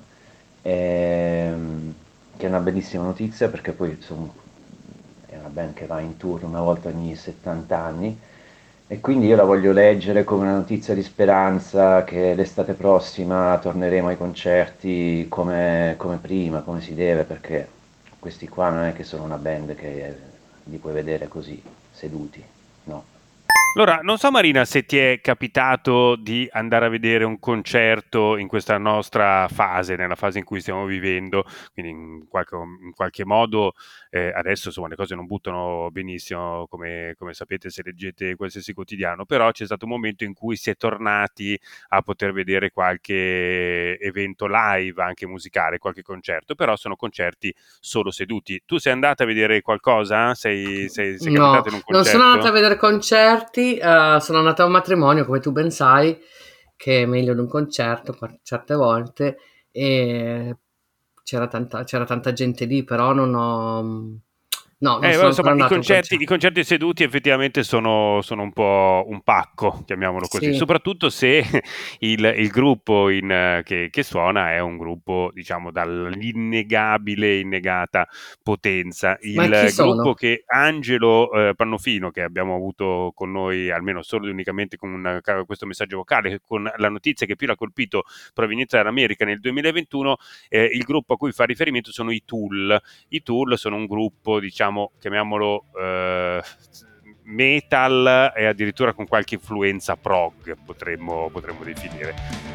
ehm, 0.61 1.93
che 2.37 2.45
è 2.45 2.49
una 2.49 2.59
bellissima 2.59 3.03
notizia 3.03 3.49
perché 3.49 3.71
poi 3.73 3.91
insomma, 3.91 4.31
è 5.25 5.37
una 5.37 5.49
band 5.49 5.73
che 5.73 5.85
va 5.85 5.99
in 5.99 6.17
tour 6.17 6.43
una 6.43 6.61
volta 6.61 6.89
ogni 6.89 7.15
70 7.15 7.77
anni 7.79 8.17
e 8.87 8.99
quindi 8.99 9.27
io 9.27 9.35
la 9.35 9.43
voglio 9.43 9.71
leggere 9.71 10.23
come 10.23 10.43
una 10.43 10.55
notizia 10.57 10.93
di 10.93 11.03
speranza 11.03 12.03
che 12.03 12.35
l'estate 12.35 12.73
prossima 12.73 13.57
torneremo 13.59 14.09
ai 14.09 14.17
concerti 14.17 15.25
come, 15.29 15.95
come 15.97 16.17
prima, 16.17 16.61
come 16.61 16.81
si 16.81 16.93
deve, 16.93 17.23
perché 17.23 17.67
questi 18.19 18.47
qua 18.47 18.69
non 18.69 18.83
è 18.85 18.93
che 18.93 19.03
sono 19.03 19.23
una 19.23 19.37
band 19.37 19.75
che 19.75 20.15
li 20.65 20.77
puoi 20.77 20.93
vedere 20.93 21.27
così, 21.27 21.61
seduti, 21.91 22.43
no. 22.83 23.12
Allora, 23.75 24.01
non 24.03 24.19
so 24.19 24.29
Marina 24.29 24.65
se 24.65 24.85
ti 24.85 24.99
è 24.99 25.19
capitato 25.19 26.15
di 26.15 26.47
andare 26.51 26.85
a 26.85 26.89
vedere 26.89 27.23
un 27.23 27.39
concerto 27.39 28.37
in 28.37 28.47
questa 28.47 28.77
nostra 28.77 29.47
fase, 29.47 29.95
nella 29.95 30.13
fase 30.13 30.37
in 30.37 30.45
cui 30.45 30.61
stiamo 30.61 30.85
vivendo, 30.85 31.43
quindi 31.73 31.91
in 31.91 32.27
qualche, 32.27 32.55
in 32.55 32.93
qualche 32.93 33.25
modo 33.25 33.73
eh, 34.11 34.31
adesso 34.31 34.67
insomma 34.67 34.89
le 34.89 34.95
cose 34.95 35.15
non 35.15 35.25
buttano 35.25 35.89
benissimo 35.91 36.67
come, 36.69 37.15
come, 37.17 37.33
sapete 37.33 37.71
se 37.71 37.81
leggete 37.83 38.35
qualsiasi 38.35 38.73
quotidiano, 38.73 39.25
però 39.25 39.49
c'è 39.49 39.65
stato 39.65 39.85
un 39.85 39.91
momento 39.91 40.23
in 40.23 40.35
cui 40.35 40.55
si 40.55 40.69
è 40.69 40.75
tornati 40.75 41.59
a 41.89 42.03
poter 42.03 42.31
vedere 42.31 42.69
qualche 42.69 43.97
evento 43.97 44.45
live, 44.47 45.01
anche 45.01 45.25
musicale, 45.25 45.79
qualche 45.79 46.03
concerto, 46.03 46.53
però 46.53 46.75
sono 46.75 46.95
concerti 46.95 47.51
solo 47.79 48.11
seduti. 48.11 48.61
Tu 48.67 48.77
sei 48.77 48.93
andata 48.93 49.23
a 49.23 49.25
vedere 49.25 49.61
qualcosa? 49.61 50.35
Sei, 50.35 50.87
sei, 50.89 51.17
sei 51.17 51.31
no, 51.33 51.55
in 51.55 51.73
un 51.73 51.81
concerto? 51.81 51.91
Non 51.91 52.05
sono 52.05 52.23
andata 52.25 52.49
a 52.49 52.51
vedere 52.51 52.77
concerti 52.77 53.62
uh, 53.71 54.19
sono 54.19 54.39
andata 54.39 54.63
a 54.63 54.65
un 54.65 54.71
matrimonio, 54.71 55.25
come 55.25 55.39
tu 55.39 55.51
ben 55.51 55.71
sai, 55.71 56.17
che 56.75 57.03
è 57.03 57.05
meglio 57.05 57.33
di 57.33 57.39
un 57.39 57.47
concerto 57.47 58.17
certe 58.43 58.75
volte, 58.75 59.37
e 59.71 60.57
c'era 61.23 61.47
tanta, 61.47 61.83
c'era 61.83 62.05
tanta 62.05 62.33
gente 62.33 62.65
lì, 62.65 62.83
però 62.83 63.13
non 63.13 63.33
ho, 63.33 64.19
No, 64.83 64.99
Eh, 65.01 65.13
insomma, 65.13 65.53
i 65.55 65.67
concerti, 65.69 66.21
i 66.21 66.25
concerti 66.25 66.61
seduti 66.65 67.03
effettivamente 67.03 67.63
sono, 67.63 68.19
sono 68.21 68.41
un 68.41 68.51
po' 68.51 69.05
un 69.07 69.21
pacco, 69.21 69.81
chiamiamolo 69.85 70.27
così, 70.27 70.51
Sì. 70.51 70.53
soprattutto 70.55 71.09
se 71.09 71.41
il, 71.99 72.33
il 72.37 72.47
gruppo 72.49 73.07
in, 73.09 73.61
che, 73.63 73.87
che 73.89 74.03
suona 74.03 74.51
è 74.51 74.59
un 74.59 74.75
gruppo, 74.75 75.31
diciamo, 75.33 75.71
dall'innegabile, 75.71 77.39
innegata 77.39 78.05
potenza. 78.41 79.17
Il 79.21 79.35
gruppo 79.35 79.67
sono? 79.69 80.13
che 80.15 80.43
Angelo 80.47 81.31
eh, 81.31 81.55
Pannofino, 81.55 82.11
che 82.11 82.21
abbiamo 82.21 82.53
avuto 82.53 83.13
con 83.15 83.31
noi 83.31 83.71
almeno 83.71 84.01
solo 84.01 84.25
ed 84.25 84.33
unicamente 84.33 84.75
con 84.75 84.91
un- 84.91 85.21
questo 85.45 85.65
messaggio 85.65 85.95
vocale, 85.95 86.41
con 86.45 86.69
la 86.75 86.89
notizia 86.89 87.25
che 87.25 87.37
più 87.37 87.47
l'ha 87.47 87.55
colpito 87.55 88.03
proveniente 88.33 88.75
dall'America 88.75 89.23
nel 89.23 89.39
2021, 89.39 90.17
eh, 90.49 90.65
il 90.65 90.83
gruppo 90.83 91.13
a 91.13 91.17
cui 91.17 91.31
fa 91.31 91.45
riferimento 91.45 91.93
sono 91.93 92.11
i 92.11 92.23
Tool. 92.25 92.77
I 93.09 93.23
Tool 93.23 93.57
sono 93.57 93.77
un 93.77 93.85
gruppo, 93.85 94.41
diciamo, 94.41 94.71
chiamiamolo 94.99 95.65
eh, 95.79 96.41
metal 97.23 98.33
e 98.35 98.45
addirittura 98.45 98.93
con 98.93 99.07
qualche 99.07 99.35
influenza 99.35 99.95
prog, 99.95 100.57
potremmo, 100.65 101.29
potremmo 101.29 101.63
definire. 101.63 102.53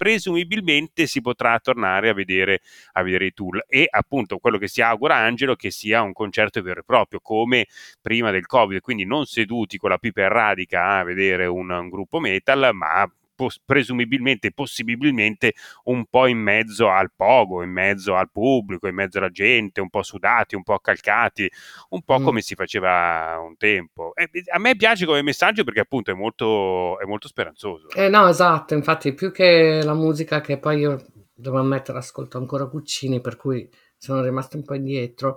presumibilmente 0.00 1.06
si 1.06 1.20
potrà 1.20 1.58
tornare 1.58 2.08
a 2.08 2.14
vedere, 2.14 2.62
a 2.92 3.02
vedere 3.02 3.26
i 3.26 3.34
tool 3.34 3.62
e 3.68 3.86
appunto 3.90 4.38
quello 4.38 4.56
che 4.56 4.66
si 4.66 4.80
augura 4.80 5.16
Angelo 5.16 5.56
che 5.56 5.70
sia 5.70 6.00
un 6.00 6.14
concerto 6.14 6.62
vero 6.62 6.80
e 6.80 6.84
proprio 6.84 7.20
come 7.20 7.66
prima 8.00 8.30
del 8.30 8.46
covid 8.46 8.80
quindi 8.80 9.04
non 9.04 9.26
seduti 9.26 9.76
con 9.76 9.90
la 9.90 9.98
pipa 9.98 10.22
in 10.22 10.30
radica 10.30 10.96
a 10.96 11.04
vedere 11.04 11.44
un, 11.44 11.68
un 11.68 11.90
gruppo 11.90 12.18
metal 12.18 12.70
ma 12.72 13.06
pos- 13.40 13.60
presumibilmente 13.64 14.52
possibilmente 14.52 15.54
un 15.84 16.04
po' 16.04 16.26
in 16.26 16.38
mezzo 16.38 16.90
al 16.90 17.10
pogo 17.14 17.62
in 17.62 17.70
mezzo 17.70 18.14
al 18.14 18.30
pubblico 18.30 18.86
in 18.86 18.94
mezzo 18.94 19.16
alla 19.16 19.30
gente 19.30 19.80
un 19.80 19.88
po' 19.88 20.02
sudati 20.02 20.54
un 20.56 20.62
po' 20.62 20.74
accalcati 20.74 21.50
un 21.90 22.02
po' 22.02 22.18
Mm. 22.20 22.24
come 22.24 22.40
si 22.42 22.54
faceva 22.54 23.38
un 23.40 23.56
tempo 23.56 24.12
E 24.14 24.28
a 24.52 24.58
me 24.58 24.76
piace 24.76 25.06
come 25.06 25.22
messaggio 25.22 25.64
perché 25.64 25.80
appunto 25.80 26.10
è 26.10 26.14
molto, 26.14 26.98
è 27.00 27.04
molto 27.06 27.28
speranzoso 27.28 27.88
Eh 27.94 28.08
no, 28.10 28.28
esatto, 28.28 28.74
infatti 28.74 29.14
più 29.14 29.30
che 29.32 29.80
la 29.82 29.94
musica 29.94 30.40
che 30.42 30.58
poi 30.58 30.80
io 30.80 31.02
devo 31.32 31.58
ammettere 31.58 31.96
ascolto 31.98 32.36
ancora 32.36 32.64
Guccini, 32.64 33.20
per 33.22 33.36
cui 33.36 33.66
sono 33.96 34.22
rimasto 34.22 34.56
un 34.58 34.64
po' 34.64 34.74
indietro, 34.74 35.36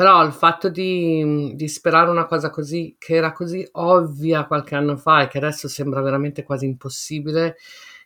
però 0.00 0.24
il 0.24 0.32
fatto 0.32 0.70
di, 0.70 1.52
di 1.54 1.68
sperare 1.68 2.08
una 2.08 2.24
cosa 2.24 2.48
così, 2.48 2.96
che 2.98 3.16
era 3.16 3.32
così 3.32 3.68
ovvia 3.72 4.46
qualche 4.46 4.74
anno 4.74 4.96
fa 4.96 5.20
e 5.20 5.28
che 5.28 5.36
adesso 5.36 5.68
sembra 5.68 6.00
veramente 6.00 6.42
quasi 6.42 6.64
impossibile, 6.64 7.56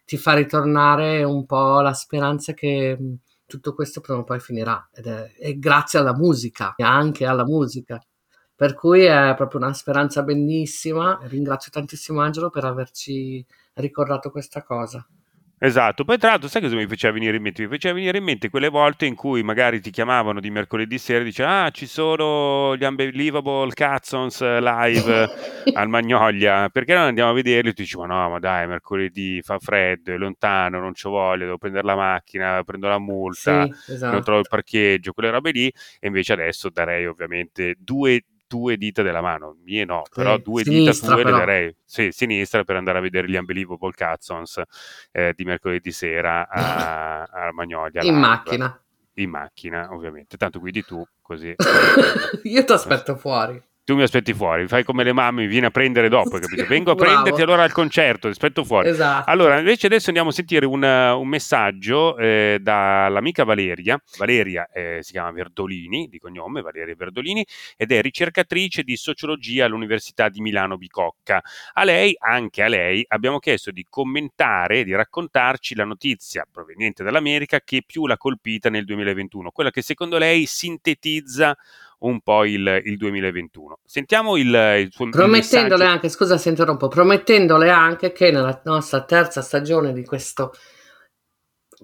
ti 0.05 0.17
fa 0.17 0.35
ritornare 0.35 1.23
un 1.23 1.47
po' 1.47 1.81
la 1.83 1.93
speranza 1.93 2.53
che 2.53 2.97
mh, 2.99 3.19
tutto 3.47 3.75
questo 3.75 4.01
prima 4.01 4.19
o 4.19 4.25
poi 4.25 4.41
finirà, 4.41 4.89
ed 4.93 5.07
è, 5.07 5.35
è 5.37 5.55
grazie 5.55 6.01
alla 6.01 6.17
musica, 6.17 6.75
anche 6.79 7.27
alla 7.27 7.45
musica. 7.45 8.05
Per 8.57 8.75
cui 8.75 9.05
è 9.05 9.33
proprio 9.37 9.61
una 9.61 9.73
speranza 9.73 10.25
bellissima. 10.25 11.21
Ringrazio 11.23 11.71
tantissimo 11.71 12.21
Angelo 12.21 12.51
per 12.51 12.65
averci 12.65 13.47
ricordato 13.75 14.33
questa 14.33 14.65
cosa. 14.65 15.07
Esatto, 15.67 16.05
poi 16.05 16.19
tra 16.19 16.29
l'altro 16.29 16.47
sai 16.49 16.61
cosa 16.61 16.75
mi 16.77 16.87
faceva 16.87 17.15
venire 17.15 17.37
in 17.39 17.43
mente? 17.43 17.63
Mi 17.63 17.69
faceva 17.69 17.95
venire 17.95 18.19
in 18.19 18.25
mente 18.25 18.51
quelle 18.51 18.69
volte 18.69 19.07
in 19.07 19.15
cui 19.15 19.43
magari 19.43 19.81
ti 19.81 19.91
chiamavano 19.91 20.39
di 20.39 20.51
mercoledì 20.51 20.99
sera 20.99 21.21
e 21.21 21.25
dicevano 21.25 21.65
ah 21.65 21.71
ci 21.71 21.87
sono 21.87 22.77
gli 22.77 22.85
Unbelievable 22.85 23.73
Catsons 23.73 24.43
live 24.43 25.31
al 25.73 25.89
Magnolia, 25.89 26.69
perché 26.69 26.93
non 26.93 27.05
andiamo 27.05 27.31
a 27.31 27.33
vederli? 27.33 27.71
E 27.71 27.73
tu 27.73 27.81
dici 27.81 27.97
ma 27.97 28.05
no 28.05 28.29
ma 28.29 28.39
dai 28.41 28.67
mercoledì 28.67 29.41
fa 29.41 29.59
freddo, 29.59 30.13
è 30.13 30.19
lontano, 30.19 30.81
non 30.81 30.93
ci 30.93 31.09
voglio, 31.09 31.45
devo 31.47 31.57
prendere 31.57 31.87
la 31.87 31.97
macchina, 31.97 32.63
prendo 32.63 32.89
la 32.89 32.99
multa, 32.99 33.65
Sì, 33.65 33.93
esatto. 33.93 34.13
non 34.13 34.23
trovo 34.23 34.41
il 34.41 34.47
parcheggio, 34.47 35.13
quelle 35.13 35.31
robe 35.31 35.51
lì 35.51 35.67
e 35.99 36.07
invece 36.09 36.35
adesso 36.35 36.69
darei 36.69 37.07
ovviamente 37.07 37.75
due 37.79 38.21
due 38.55 38.77
dita 38.77 39.03
della 39.03 39.21
mano, 39.21 39.57
mie 39.65 39.85
no, 39.85 40.03
però 40.13 40.37
Sì, 40.37 40.43
due 40.43 40.63
sinistra 40.63 40.93
dita 40.93 41.15
tue 41.15 41.23
però. 41.25 41.37
le 41.37 41.45
darei, 41.45 41.77
sì, 41.85 42.13
sinistra 42.13 42.63
per 42.63 42.77
andare 42.77 42.99
a 42.99 43.01
vedere 43.01 43.29
gli 43.29 43.37
Unbelievable 43.37 43.91
Catsons 43.93 44.63
eh, 45.11 45.33
di 45.35 45.45
mercoledì 45.45 45.91
sera 45.91 46.49
a, 46.49 47.23
a 47.49 47.53
Magnolia. 47.53 48.03
In 48.03 48.15
macchina. 48.17 48.81
In 49.15 49.31
macchina, 49.31 49.89
ovviamente. 49.93 50.37
Tanto 50.37 50.61
guidi 50.61 50.85
tu, 50.85 51.05
così. 51.21 51.55
Io 52.45 52.65
ti 52.65 52.73
aspetto 52.73 53.17
fuori. 53.17 53.61
Tu 53.85 53.95
mi 53.97 54.03
aspetti 54.03 54.33
fuori, 54.33 54.67
fai 54.67 54.83
come 54.83 55.05
le 55.05 55.13
mamme, 55.13 55.43
mi 55.43 55.47
vieni 55.47 55.67
a 55.67 55.71
prendere 55.71 56.09
dopo, 56.09 56.39
capito? 56.39 56.65
Vengo 56.67 56.93
a 56.93 56.95
prenderti 56.95 57.43
allora 57.43 57.65
al 57.65 57.73
concerto, 57.73 58.29
ti 58.29 58.33
aspetto 58.33 58.65
fuori. 58.65 58.89
Esatto. 58.89 59.31
Allora, 59.31 59.59
invece 59.59 59.87
adesso 59.87 60.07
andiamo 60.07 60.31
a 60.31 60.33
sentire 60.33 60.65
un, 60.65 60.83
un 60.83 61.29
messaggio 61.29 62.17
eh, 62.17 62.59
dall'amica 62.63 63.45
Valeria. 63.45 64.03
Valeria 64.17 64.67
eh, 64.73 65.01
si 65.03 65.13
chiama 65.13 65.33
Verdolini, 65.33 66.09
di 66.09 66.19
cognome, 66.19 66.63
Valeria 66.63 66.95
Verdolini, 66.97 67.45
ed 67.77 67.93
è 67.93 68.01
ricercatrice 68.01 68.85
di 68.85 68.97
sociologia 68.97 69.67
all'Università 69.67 70.31
di 70.31 70.41
Milano 70.41 70.79
Bicocca. 70.79 71.43
A 71.75 71.85
lei, 71.85 72.17
anche 72.19 72.63
a 72.63 72.69
lei, 72.69 73.05
abbiamo 73.09 73.39
chiesto 73.39 73.71
di 73.71 73.85
commentare, 73.87 74.85
di 74.85 74.95
raccontarci 74.95 75.75
la 75.75 75.85
notizia 75.85 76.47
proveniente 76.51 77.05
dall'America 77.05 77.61
che 77.61 77.83
più 77.85 78.07
l'ha 78.07 78.17
colpita 78.17 78.71
nel 78.71 78.87
2021, 78.87 79.51
quella 79.51 79.71
che 79.71 79.83
secondo 79.83 80.17
lei 80.17 80.47
sintetizza 80.47 81.55
un 82.09 82.21
po' 82.21 82.45
il, 82.45 82.83
il 82.85 82.97
2021. 82.97 83.79
Sentiamo 83.85 84.37
il, 84.37 84.47
il 84.47 84.89
suo 84.91 85.05
il 85.05 85.11
Promettendole 85.11 85.71
messaggio. 85.71 85.93
anche, 85.93 86.09
scusa 86.09 86.39
se 86.39 86.49
interrompo, 86.49 86.89
promettendole 86.89 87.71
anche 87.71 88.13
che 88.13 88.31
nella 88.31 88.61
nostra 88.65 89.05
terza 89.05 89.43
stagione 89.43 89.93
di 89.93 90.05
questo 90.05 90.53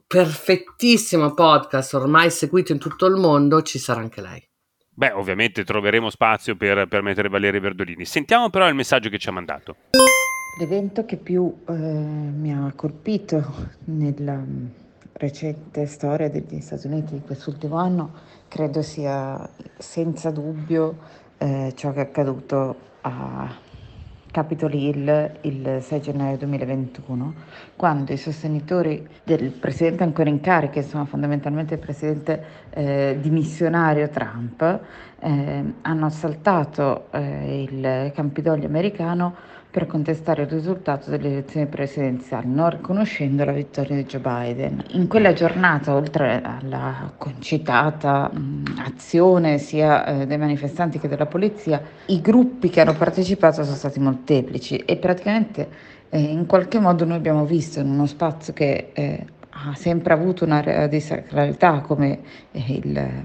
perfettissimo 0.07 1.35
podcast 1.35 1.95
ormai 1.95 2.31
seguito 2.31 2.73
in 2.73 2.79
tutto 2.79 3.07
il 3.07 3.17
mondo 3.17 3.63
ci 3.63 3.79
sarà 3.79 4.01
anche 4.01 4.21
lei. 4.21 4.49
Beh, 4.93 5.13
ovviamente 5.13 5.65
troveremo 5.65 6.11
spazio 6.11 6.57
per, 6.57 6.87
per 6.87 7.03
mettere 7.03 7.29
Valeria 7.29 7.61
Verdolini. 7.61 8.05
Sentiamo 8.05 8.51
però 8.51 8.69
il 8.69 8.75
messaggio 8.75 9.09
che 9.09 9.19
ci 9.19 9.29
ha 9.29 9.33
mandato. 9.33 9.77
L'evento 10.59 11.07
che 11.07 11.17
più 11.17 11.63
eh, 11.67 11.73
mi 11.73 12.53
ha 12.53 12.71
colpito 12.77 13.69
nella 13.85 14.45
recente 15.21 15.85
storia 15.85 16.31
degli 16.31 16.61
Stati 16.61 16.87
Uniti 16.87 17.13
di 17.13 17.21
quest'ultimo 17.21 17.77
anno 17.77 18.11
credo 18.49 18.81
sia 18.81 19.49
senza 19.77 20.31
dubbio 20.31 20.97
eh, 21.37 21.75
ciò 21.77 21.93
che 21.93 21.99
è 21.99 22.03
accaduto 22.05 22.77
a 23.03 23.55
Capitol 24.31 24.73
Hill 24.73 25.31
il 25.43 25.79
6 25.83 26.01
gennaio 26.01 26.39
2021, 26.39 27.35
quando 27.77 28.13
i 28.13 28.17
sostenitori 28.17 29.07
del 29.25 29.51
presidente 29.51 30.05
ancora 30.05 30.31
in 30.31 30.41
carica, 30.41 30.79
insomma 30.79 31.05
fondamentalmente 31.05 31.75
il 31.75 31.81
presidente 31.81 32.45
eh, 32.71 33.19
dimissionario 33.21 34.09
Trump, 34.09 34.81
eh, 35.19 35.65
hanno 35.83 36.07
assaltato 36.07 37.09
eh, 37.11 37.63
il 37.63 38.13
Campidoglio 38.15 38.67
americano 38.67 39.35
per 39.71 39.87
contestare 39.87 40.43
il 40.43 40.49
risultato 40.49 41.11
delle 41.11 41.29
elezioni 41.29 41.67
presidenziali, 41.67 42.49
non 42.49 42.71
riconoscendo 42.71 43.45
la 43.45 43.53
vittoria 43.53 43.97
di 43.97 44.05
Joe 44.05 44.21
Biden. 44.21 44.85
In 44.91 45.07
quella 45.07 45.33
giornata, 45.33 45.95
oltre 45.95 46.43
alla 46.43 47.13
concitata 47.17 48.29
mh, 48.33 48.83
azione 48.85 49.59
sia 49.59 50.05
eh, 50.05 50.27
dei 50.27 50.39
manifestanti 50.39 50.99
che 50.99 51.07
della 51.07 51.27
polizia, 51.27 51.81
i 52.07 52.21
gruppi 52.21 52.69
che 52.69 52.81
hanno 52.81 52.95
partecipato 52.95 53.63
sono 53.63 53.77
stati 53.77 54.01
molteplici 54.01 54.77
e 54.79 54.97
praticamente 54.97 55.69
eh, 56.09 56.19
in 56.21 56.47
qualche 56.47 56.81
modo 56.81 57.05
noi 57.05 57.17
abbiamo 57.17 57.45
visto 57.45 57.79
in 57.79 57.89
uno 57.89 58.07
spazio 58.07 58.53
che 58.53 58.91
eh, 58.93 59.25
ha 59.51 59.75
sempre 59.75 60.13
avuto 60.13 60.45
un'area 60.45 60.89
di 60.89 61.01
sacralità 61.01 61.81
come 61.81 62.21
eh, 62.51 62.81
il 62.83 63.25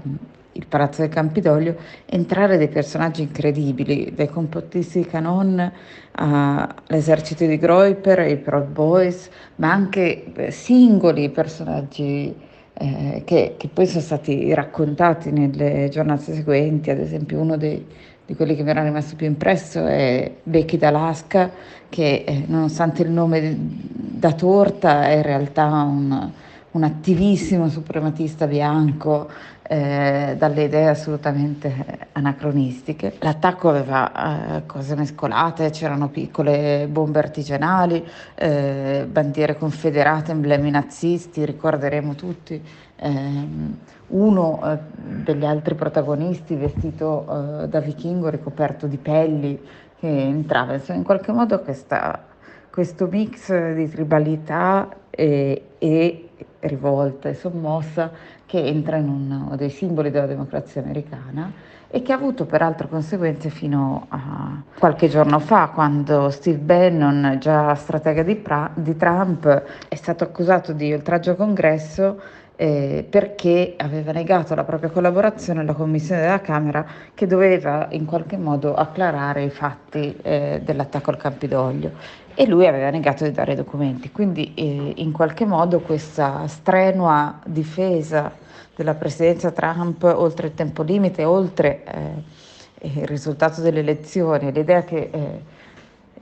il 0.56 0.66
Palazzo 0.66 1.02
del 1.02 1.10
Campidoglio, 1.10 1.76
entrare 2.06 2.56
dei 2.56 2.68
personaggi 2.68 3.22
incredibili, 3.22 4.12
dai 4.14 4.28
complottisti 4.28 5.00
di 5.00 5.06
Canon 5.06 5.72
all'esercito 6.12 7.46
di 7.46 7.58
Groiper, 7.58 8.26
i 8.26 8.38
Proud 8.38 8.68
Boys, 8.68 9.28
ma 9.56 9.70
anche 9.70 10.32
eh, 10.32 10.50
singoli 10.50 11.28
personaggi 11.30 12.34
eh, 12.72 13.22
che, 13.24 13.54
che, 13.56 13.68
poi 13.72 13.86
sono 13.86 14.00
stati 14.00 14.52
raccontati 14.54 15.30
nelle 15.30 15.88
giornate 15.90 16.34
seguenti, 16.34 16.90
ad 16.90 16.98
esempio 16.98 17.40
uno 17.40 17.56
dei, 17.56 17.84
di 18.24 18.34
quelli 18.34 18.56
che 18.56 18.62
mi 18.62 18.70
era 18.70 18.82
rimasto 18.82 19.16
più 19.16 19.26
impresso 19.26 19.86
è 19.86 20.30
Becky 20.42 20.76
d'Alaska, 20.76 21.50
che 21.88 22.24
eh, 22.26 22.44
nonostante 22.46 23.02
il 23.02 23.10
nome 23.10 23.56
da 23.58 24.32
torta 24.32 25.06
è 25.06 25.16
in 25.16 25.22
realtà 25.22 25.66
un, 25.66 26.30
un 26.72 26.82
attivissimo 26.82 27.68
suprematista 27.68 28.46
bianco 28.46 29.28
eh, 29.68 30.34
dalle 30.38 30.64
idee 30.64 30.88
assolutamente 30.88 32.08
anacronistiche. 32.12 33.14
L'attacco 33.20 33.68
aveva 33.68 34.58
eh, 34.58 34.66
cose 34.66 34.94
mescolate, 34.94 35.70
c'erano 35.70 36.08
piccole 36.08 36.86
bombe 36.88 37.18
artigianali, 37.18 38.04
eh, 38.34 39.06
bandiere 39.10 39.56
confederate, 39.56 40.32
emblemi 40.32 40.70
nazisti, 40.70 41.44
ricorderemo 41.44 42.14
tutti 42.14 42.62
ehm, 42.96 43.78
uno 44.08 44.60
eh, 44.64 44.78
degli 45.22 45.44
altri 45.44 45.74
protagonisti 45.74 46.54
vestito 46.54 47.26
eh, 47.62 47.68
da 47.68 47.80
vichingo 47.80 48.28
ricoperto 48.28 48.86
di 48.86 48.96
pelli 48.96 49.60
che 49.98 50.08
entrava, 50.08 50.74
insomma 50.74 50.98
in 50.98 51.04
qualche 51.04 51.32
modo 51.32 51.60
questa 51.60 52.34
questo 52.76 53.06
mix 53.06 53.72
di 53.72 53.88
tribalità 53.88 54.90
e, 55.08 55.68
e 55.78 56.28
rivolta 56.60 57.30
e 57.30 57.34
sommossa 57.34 58.10
che 58.46 58.64
entra 58.64 58.96
in 58.96 59.08
uno 59.08 59.56
dei 59.56 59.70
simboli 59.70 60.10
della 60.10 60.26
democrazia 60.26 60.80
americana 60.80 61.52
e 61.88 62.02
che 62.02 62.12
ha 62.12 62.16
avuto 62.16 62.46
peraltro 62.46 62.88
conseguenze 62.88 63.48
fino 63.48 64.06
a 64.08 64.60
qualche 64.78 65.08
giorno 65.08 65.38
fa, 65.38 65.68
quando 65.68 66.30
Steve 66.30 66.58
Bannon, 66.58 67.36
già 67.40 67.74
stratega 67.74 68.22
di, 68.22 68.36
pra- 68.36 68.70
di 68.74 68.96
Trump, 68.96 69.62
è 69.88 69.94
stato 69.94 70.24
accusato 70.24 70.72
di 70.72 70.92
oltraggio 70.92 71.30
al 71.30 71.36
congresso 71.36 72.20
eh, 72.56 73.06
perché 73.08 73.74
aveva 73.76 74.12
negato 74.12 74.54
la 74.54 74.64
propria 74.64 74.90
collaborazione 74.90 75.60
alla 75.60 75.74
commissione 75.74 76.22
della 76.22 76.40
Camera 76.40 76.84
che 77.14 77.26
doveva 77.26 77.86
in 77.90 78.06
qualche 78.06 78.38
modo 78.38 78.74
acclarare 78.74 79.44
i 79.44 79.50
fatti 79.50 80.16
eh, 80.22 80.62
dell'attacco 80.64 81.10
al 81.10 81.18
Campidoglio 81.18 81.90
e 82.38 82.46
lui 82.46 82.66
aveva 82.66 82.90
negato 82.90 83.24
di 83.24 83.32
dare 83.32 83.52
i 83.52 83.56
documenti. 83.56 84.12
Quindi 84.12 84.52
eh, 84.54 84.92
in 84.96 85.10
qualche 85.10 85.46
modo 85.46 85.80
questa 85.80 86.46
strenua 86.48 87.38
difesa 87.46 88.30
della 88.76 88.92
presidenza 88.92 89.50
Trump 89.52 90.02
oltre 90.02 90.48
il 90.48 90.54
tempo 90.54 90.82
limite, 90.82 91.24
oltre 91.24 91.82
eh, 91.84 92.88
il 92.88 93.06
risultato 93.06 93.62
delle 93.62 93.80
elezioni, 93.80 94.52
l'idea 94.52 94.84
che 94.84 95.08
eh, 95.10 95.54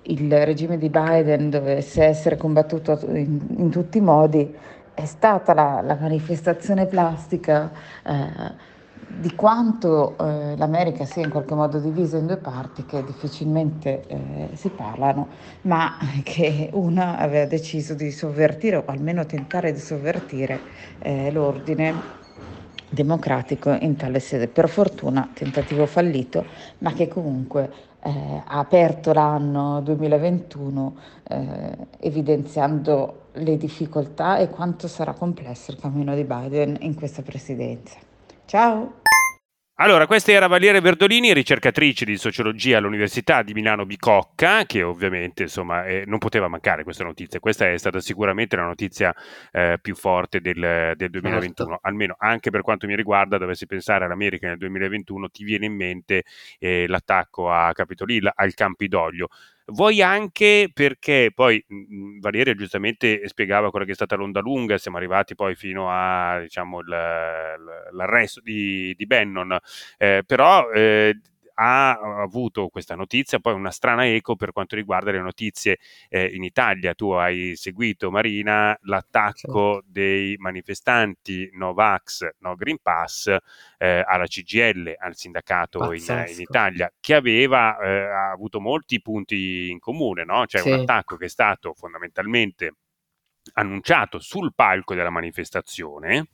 il 0.03 0.45
regime 0.45 0.78
di 0.78 0.89
Biden 0.89 1.51
dovesse 1.51 2.05
essere 2.05 2.36
combattuto 2.36 2.97
in, 3.09 3.41
in 3.57 3.70
tutti 3.70 3.99
i 3.99 4.01
modi, 4.01 4.55
è 4.95 5.05
stata 5.07 5.53
la, 5.53 5.81
la 5.85 5.97
manifestazione 6.01 6.86
plastica 6.86 7.73
eh, 8.05 8.73
di 9.19 9.35
quanto 9.35 10.16
eh, 10.19 10.57
l'America 10.57 11.05
sia 11.05 11.23
in 11.23 11.31
qualche 11.31 11.55
modo 11.55 11.78
divisa 11.78 12.16
in 12.16 12.27
due 12.27 12.36
parti 12.36 12.85
che 12.85 13.05
difficilmente 13.05 14.05
eh, 14.07 14.49
si 14.55 14.69
parlano, 14.70 15.28
ma 15.62 15.97
che 16.23 16.70
una 16.73 17.19
aveva 17.19 17.47
deciso 17.47 17.95
di 17.95 18.11
sovvertire 18.11 18.77
o 18.77 18.85
almeno 18.86 19.24
tentare 19.27 19.73
di 19.73 19.78
sovvertire 19.78 20.61
eh, 20.99 21.31
l'ordine 21.31 22.23
democratico 22.89 23.77
in 23.81 23.97
tale 23.97 24.20
sede. 24.20 24.49
Per 24.49 24.69
fortuna 24.69 25.28
tentativo 25.32 25.86
fallito, 25.86 26.45
ma 26.78 26.93
che 26.93 27.09
comunque 27.09 27.70
eh, 28.03 28.43
ha 28.45 28.59
aperto 28.59 29.12
l'anno 29.12 29.81
2021 29.81 30.97
eh, 31.28 31.77
evidenziando 32.01 33.23
le 33.32 33.57
difficoltà 33.57 34.39
e 34.39 34.49
quanto 34.51 34.86
sarà 34.86 35.12
complesso 35.12 35.73
il 35.73 35.78
cammino 35.78 36.15
di 36.15 36.24
Biden 36.24 36.77
in 36.81 36.95
questa 36.95 37.23
presidenza. 37.23 37.99
Ciao! 38.47 39.03
Allora, 39.79 40.07
questa 40.07 40.31
era 40.31 40.47
Valiere 40.47 40.81
Verdolini, 40.81 41.33
ricercatrice 41.33 42.05
di 42.05 42.17
sociologia 42.17 42.79
all'Università 42.79 43.43
di 43.43 43.53
Milano 43.55 43.85
Bicocca, 43.85 44.67
che 44.67 44.85
ovviamente 44.85 45.43
insomma 45.43 45.85
eh, 45.85 46.05
non 46.07 46.19
poteva 46.19 46.47
mancare 46.47 46.85
questa 46.85 47.03
notizia. 47.03 47.41
Questa 47.41 47.69
è 47.69 47.77
stata 47.77 47.99
sicuramente 47.99 48.55
la 48.55 48.67
notizia 48.67 49.13
eh, 49.51 49.79
più 49.83 49.97
forte 49.97 50.41
del, 50.41 50.93
del 50.95 51.11
2021, 51.11 51.71
certo. 51.71 51.89
almeno 51.89 52.15
anche 52.17 52.51
per 52.51 52.61
quanto 52.61 52.87
mi 52.87 52.95
riguarda, 52.95 53.37
dovessi 53.37 53.67
pensare 53.67 54.05
all'America 54.05 54.47
nel 54.47 54.59
2021, 54.59 55.29
ti 55.31 55.43
viene 55.43 55.67
in 55.67 55.75
mente 55.75 56.23
eh, 56.61 56.87
l'attacco 56.87 57.51
a 57.51 57.73
Capitol 57.73 58.13
Hill, 58.13 58.31
al 58.33 58.55
Campidoglio 58.55 59.29
vuoi 59.66 60.03
anche 60.03 60.70
perché 60.73 61.31
poi 61.35 61.62
mh, 61.66 62.19
Valeria 62.20 62.55
giustamente 62.55 63.27
spiegava 63.28 63.70
quella 63.70 63.85
che 63.85 63.93
è 63.93 63.95
stata 63.95 64.16
l'onda 64.16 64.41
lunga, 64.41 64.78
siamo 64.78 64.97
arrivati 64.97 65.35
poi 65.35 65.55
fino 65.55 65.89
a 65.91 66.41
diciamo, 66.41 66.81
l'arresto 67.93 68.41
di, 68.41 68.95
di 68.97 69.07
Bannon, 69.07 69.57
eh, 69.99 70.23
però 70.27 70.70
eh, 70.70 71.19
ha 71.55 71.98
avuto 72.20 72.68
questa 72.68 72.94
notizia 72.94 73.39
poi 73.39 73.55
una 73.55 73.70
strana 73.70 74.06
eco 74.06 74.36
per 74.36 74.52
quanto 74.52 74.74
riguarda 74.74 75.10
le 75.10 75.20
notizie 75.20 75.78
eh, 76.09 76.26
in 76.26 76.43
Italia. 76.43 76.94
Tu 76.94 77.10
hai 77.10 77.56
seguito, 77.56 78.10
Marina, 78.10 78.76
l'attacco 78.82 79.82
sì. 79.85 79.93
dei 79.93 80.36
manifestanti 80.39 81.48
Novax, 81.52 82.28
No 82.39 82.55
Green 82.55 82.78
Pass 82.82 83.35
eh, 83.78 84.02
alla 84.06 84.26
CGL, 84.26 84.94
al 84.98 85.16
sindacato 85.16 85.93
in, 85.93 86.02
in, 86.28 86.40
Italia, 86.40 86.93
che 87.01 87.14
aveva 87.14 87.78
eh, 87.78 88.05
avuto 88.32 88.60
molti 88.60 89.01
punti 89.01 89.70
in 89.70 89.78
comune, 89.78 90.24
no? 90.24 90.47
Cioè 90.47 90.60
sì. 90.60 90.70
un 90.70 90.81
attacco 90.81 91.16
che 91.16 91.26
è 91.26 91.28
stato 91.28 91.74
fondamentalmente 91.74 92.74
annunciato 93.53 94.19
sul 94.19 94.53
palco 94.55 94.95
della 94.95 95.11
manifestazione, 95.11 96.29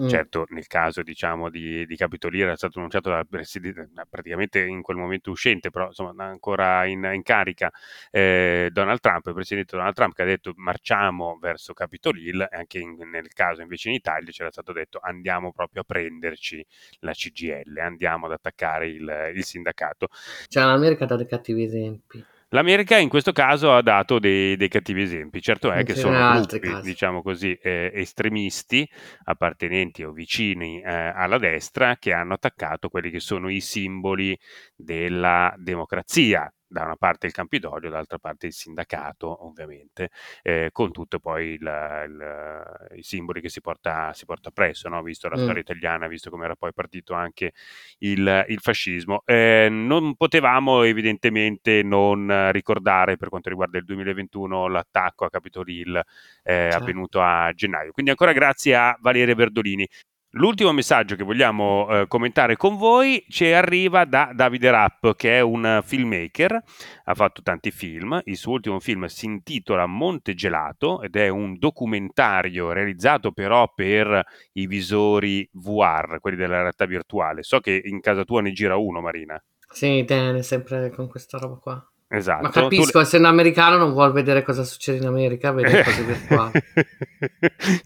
mm. 0.00 0.08
certo 0.08 0.46
nel 0.50 0.66
caso 0.66 1.02
diciamo 1.02 1.48
di, 1.48 1.86
di 1.86 1.96
Capitolino 1.96 2.44
era 2.44 2.56
stato 2.56 2.78
annunciato 2.78 3.10
dal 3.10 3.26
presidente, 3.26 3.88
praticamente 4.08 4.60
in 4.60 4.82
quel 4.82 4.96
momento 4.96 5.30
uscente, 5.30 5.70
però 5.70 5.86
insomma 5.86 6.24
ancora 6.24 6.84
in, 6.86 7.08
in 7.12 7.22
carica 7.22 7.70
eh, 8.10 8.68
Donald 8.72 9.00
Trump, 9.00 9.26
il 9.26 9.34
presidente 9.34 9.76
Donald 9.76 9.94
Trump 9.94 10.14
che 10.14 10.22
ha 10.22 10.26
detto 10.26 10.52
marciamo 10.56 11.38
verso 11.40 11.72
Capitol 11.72 12.18
Hill 12.18 12.42
e 12.42 12.56
anche 12.56 12.78
in, 12.78 12.96
nel 13.10 13.32
caso 13.32 13.62
invece 13.62 13.88
in 13.88 13.94
Italia 13.94 14.30
c'era 14.30 14.50
stato 14.50 14.72
detto 14.72 14.98
andiamo 15.00 15.52
proprio 15.52 15.82
a 15.82 15.84
prenderci 15.84 16.64
la 17.00 17.12
CGL, 17.12 17.78
andiamo 17.78 18.26
ad 18.26 18.32
attaccare 18.32 18.88
il, 18.88 19.32
il 19.34 19.44
sindacato. 19.44 20.08
Cioè 20.48 20.64
l'America 20.64 21.06
dà 21.06 21.16
dei 21.16 21.26
cattivi 21.26 21.62
esempi. 21.62 22.24
L'America 22.50 22.96
in 22.96 23.08
questo 23.08 23.32
caso 23.32 23.74
ha 23.74 23.82
dato 23.82 24.20
dei, 24.20 24.56
dei 24.56 24.68
cattivi 24.68 25.02
esempi, 25.02 25.42
certo 25.42 25.72
è 25.72 25.82
che 25.82 25.96
sono 25.96 26.32
gruppi, 26.32 26.80
diciamo 26.80 27.20
così, 27.20 27.52
eh, 27.60 27.90
estremisti, 27.92 28.88
appartenenti 29.24 30.04
o 30.04 30.12
vicini 30.12 30.80
eh, 30.80 30.88
alla 30.88 31.38
destra, 31.38 31.96
che 31.96 32.12
hanno 32.12 32.34
attaccato 32.34 32.88
quelli 32.88 33.10
che 33.10 33.18
sono 33.18 33.48
i 33.50 33.60
simboli 33.60 34.38
della 34.76 35.52
democrazia, 35.58 36.48
da 36.76 36.84
una 36.84 36.96
parte 36.96 37.26
il 37.26 37.32
Campidoglio, 37.32 37.88
dall'altra 37.88 38.18
parte 38.18 38.46
il 38.46 38.52
sindacato, 38.52 39.46
ovviamente, 39.46 40.10
eh, 40.42 40.68
con 40.72 40.92
tutti 40.92 41.18
poi 41.18 41.52
il, 41.52 41.62
il, 41.62 42.98
i 42.98 43.02
simboli 43.02 43.40
che 43.40 43.48
si 43.48 43.62
porta, 43.62 44.12
si 44.12 44.26
porta 44.26 44.50
presso, 44.50 44.90
no? 44.90 45.02
visto 45.02 45.28
la 45.28 45.38
mm. 45.38 45.42
storia 45.42 45.60
italiana, 45.62 46.06
visto 46.06 46.28
come 46.28 46.44
era 46.44 46.54
poi 46.54 46.74
partito 46.74 47.14
anche 47.14 47.52
il, 48.00 48.44
il 48.48 48.60
fascismo. 48.60 49.22
Eh, 49.24 49.68
non 49.70 50.16
potevamo 50.16 50.82
evidentemente 50.82 51.82
non 51.82 52.50
ricordare, 52.52 53.16
per 53.16 53.30
quanto 53.30 53.48
riguarda 53.48 53.78
il 53.78 53.84
2021, 53.84 54.68
l'attacco 54.68 55.24
a 55.24 55.30
Capitol 55.30 55.68
Hill 55.70 55.96
eh, 55.96 56.02
certo. 56.42 56.76
avvenuto 56.76 57.22
a 57.22 57.52
gennaio. 57.54 57.92
Quindi 57.92 58.10
ancora 58.10 58.32
grazie 58.32 58.74
a 58.74 58.96
Valeria 59.00 59.34
Verdolini. 59.34 59.88
L'ultimo 60.36 60.70
messaggio 60.72 61.16
che 61.16 61.24
vogliamo 61.24 61.88
eh, 61.88 62.06
commentare 62.08 62.56
con 62.56 62.76
voi 62.76 63.24
ci 63.26 63.46
arriva 63.46 64.04
da 64.04 64.32
Davide 64.34 64.70
Rapp, 64.70 65.06
che 65.16 65.38
è 65.38 65.40
un 65.40 65.80
filmmaker, 65.82 66.62
ha 67.04 67.14
fatto 67.14 67.40
tanti 67.40 67.70
film. 67.70 68.20
Il 68.24 68.36
suo 68.36 68.52
ultimo 68.52 68.78
film 68.78 69.06
si 69.06 69.24
intitola 69.24 69.86
Monte 69.86 70.34
Gelato 70.34 71.00
ed 71.00 71.16
è 71.16 71.28
un 71.28 71.56
documentario 71.56 72.72
realizzato 72.72 73.32
però 73.32 73.72
per 73.74 74.22
i 74.52 74.66
visori 74.66 75.48
VR, 75.52 76.18
quelli 76.20 76.36
della 76.36 76.60
realtà 76.60 76.84
virtuale. 76.84 77.42
So 77.42 77.60
che 77.60 77.80
in 77.82 78.00
casa 78.00 78.24
tua 78.24 78.42
ne 78.42 78.52
gira 78.52 78.76
uno, 78.76 79.00
Marina. 79.00 79.42
Sì, 79.70 80.04
tiene 80.06 80.42
sempre 80.42 80.90
con 80.90 81.08
questa 81.08 81.38
roba 81.38 81.56
qua. 81.56 81.90
Esatto. 82.08 82.42
Ma 82.42 82.50
capisco, 82.50 82.90
tu... 82.90 82.98
essendo 82.98 83.28
americano 83.28 83.78
non 83.78 83.92
vuol 83.92 84.12
vedere 84.12 84.42
cosa 84.42 84.64
succede 84.64 84.98
in 84.98 85.06
America, 85.06 85.50
vede 85.52 85.82
cose 85.82 86.02
virtuali. 86.04 86.60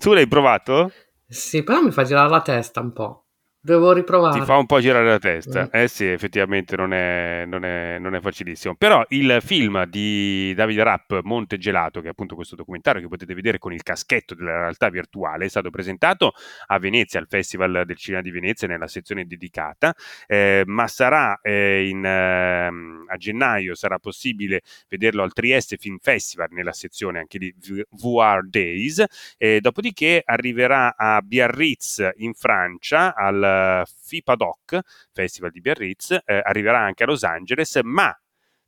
tu 0.01 0.13
l'hai 0.13 0.27
provato? 0.27 0.91
Sì, 1.31 1.63
però 1.63 1.81
mi 1.81 1.93
fa 1.93 2.03
girare 2.05 2.29
la 2.29 2.43
testa 2.43 2.81
un 2.81 2.93
po'. 2.93 3.25
Devo 3.63 3.93
riprovare. 3.93 4.39
Ti 4.39 4.45
fa 4.47 4.57
un 4.57 4.65
po' 4.65 4.81
girare 4.81 5.05
la 5.05 5.19
testa. 5.19 5.65
Mm. 5.65 5.69
Eh 5.71 5.87
sì, 5.87 6.07
effettivamente 6.07 6.77
non 6.77 6.95
è, 6.95 7.45
non, 7.47 7.63
è, 7.63 7.99
non 7.99 8.15
è, 8.15 8.21
facilissimo. 8.21 8.75
Però 8.75 9.05
il 9.09 9.39
film 9.45 9.85
di 9.85 10.55
Davide 10.55 10.83
Rapp, 10.83 11.13
Monte 11.25 11.59
Gelato, 11.59 12.01
che 12.01 12.07
è 12.07 12.11
appunto 12.11 12.35
questo 12.35 12.57
documentario 12.57 13.03
che 13.03 13.09
potete 13.09 13.35
vedere 13.35 13.59
con 13.59 13.75
il 13.75 13.83
caschetto 13.83 14.35
della 14.35 14.61
realtà 14.61 14.89
virtuale, 14.89 15.45
è 15.45 15.49
stato 15.51 15.69
presentato 15.69 16.33
a 16.69 16.79
Venezia, 16.79 17.21
al 17.21 17.27
Festival 17.29 17.83
del 17.85 17.97
Cinema 17.99 18.23
di 18.23 18.31
Venezia, 18.31 18.67
nella 18.67 18.89
sezione 18.89 19.27
dedicata, 19.27 19.95
eh, 20.27 20.63
ma 20.65 20.89
sarà 20.89 21.39
eh, 21.43 21.87
in, 21.87 22.03
eh, 22.03 22.67
a 22.67 23.17
gennaio, 23.19 23.75
sarà 23.75 23.99
possibile 23.99 24.63
vederlo 24.89 25.23
al 25.23 25.35
Trieste 25.35 25.77
Film 25.77 25.99
Festival, 26.01 26.49
nella 26.53 26.73
sezione 26.73 27.19
anche 27.19 27.39
di 27.39 27.55
VR 27.91 28.43
Days, 28.49 29.05
dopodiché 29.61 30.23
arriverà 30.25 30.97
a 30.97 31.21
Biarritz 31.21 32.09
in 32.17 32.33
Francia, 32.33 33.15
al 33.15 33.50
FIPADOC, 33.85 34.81
Festival 35.13 35.51
di 35.51 35.61
Biarritz, 35.61 36.11
eh, 36.25 36.41
arriverà 36.43 36.81
anche 36.81 37.05
a 37.05 37.07
Los 37.07 37.25
Angeles, 37.25 37.79
ma 37.83 38.15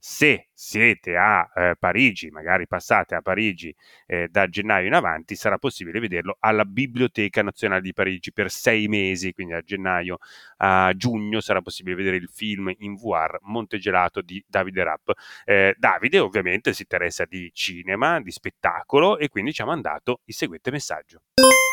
se 0.04 0.48
siete 0.52 1.16
a 1.16 1.48
eh, 1.54 1.76
Parigi, 1.78 2.28
magari 2.30 2.66
passate 2.66 3.14
a 3.14 3.20
Parigi 3.20 3.72
eh, 4.06 4.26
da 4.28 4.48
gennaio 4.48 4.88
in 4.88 4.94
avanti, 4.94 5.36
sarà 5.36 5.58
possibile 5.58 6.00
vederlo 6.00 6.38
alla 6.40 6.64
Biblioteca 6.64 7.40
Nazionale 7.40 7.82
di 7.82 7.92
Parigi 7.92 8.32
per 8.32 8.50
sei 8.50 8.88
mesi, 8.88 9.32
quindi 9.32 9.52
a 9.52 9.60
gennaio 9.60 10.18
a 10.56 10.92
giugno 10.96 11.40
sarà 11.40 11.62
possibile 11.62 11.94
vedere 11.94 12.16
il 12.16 12.28
film 12.28 12.72
in 12.78 12.96
VR 12.96 13.38
Montegelato 13.42 14.22
di 14.22 14.44
Davide 14.44 14.82
Rapp. 14.82 15.10
Eh, 15.44 15.76
Davide 15.78 16.18
ovviamente 16.18 16.72
si 16.72 16.82
interessa 16.82 17.24
di 17.24 17.48
cinema, 17.54 18.20
di 18.20 18.32
spettacolo 18.32 19.18
e 19.18 19.28
quindi 19.28 19.52
ci 19.52 19.62
ha 19.62 19.66
mandato 19.66 20.22
il 20.24 20.34
seguente 20.34 20.72
messaggio. 20.72 21.20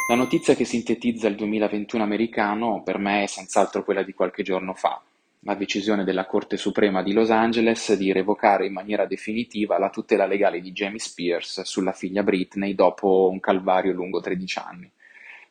La 0.09 0.15
notizia 0.15 0.55
che 0.55 0.65
sintetizza 0.65 1.27
il 1.27 1.35
2021 1.35 2.01
americano 2.01 2.81
per 2.81 2.97
me 2.97 3.21
è 3.21 3.27
senz'altro 3.27 3.83
quella 3.83 4.01
di 4.01 4.13
qualche 4.13 4.41
giorno 4.41 4.73
fa. 4.73 4.99
la 5.41 5.53
decisione 5.53 6.03
della 6.03 6.25
Corte 6.25 6.57
Suprema 6.57 7.03
di 7.03 7.13
Los 7.13 7.29
Angeles 7.29 7.93
di 7.93 8.11
revocare 8.11 8.65
in 8.65 8.73
maniera 8.73 9.05
definitiva 9.05 9.77
la 9.77 9.91
tutela 9.91 10.25
legale 10.25 10.61
di 10.61 10.71
Jamie 10.71 10.97
Spears 10.97 11.61
sulla 11.61 11.91
figlia 11.91 12.23
Britney 12.23 12.73
dopo 12.73 13.29
un 13.31 13.39
calvario 13.39 13.93
lungo 13.93 14.19
13 14.19 14.57
anni. 14.57 14.91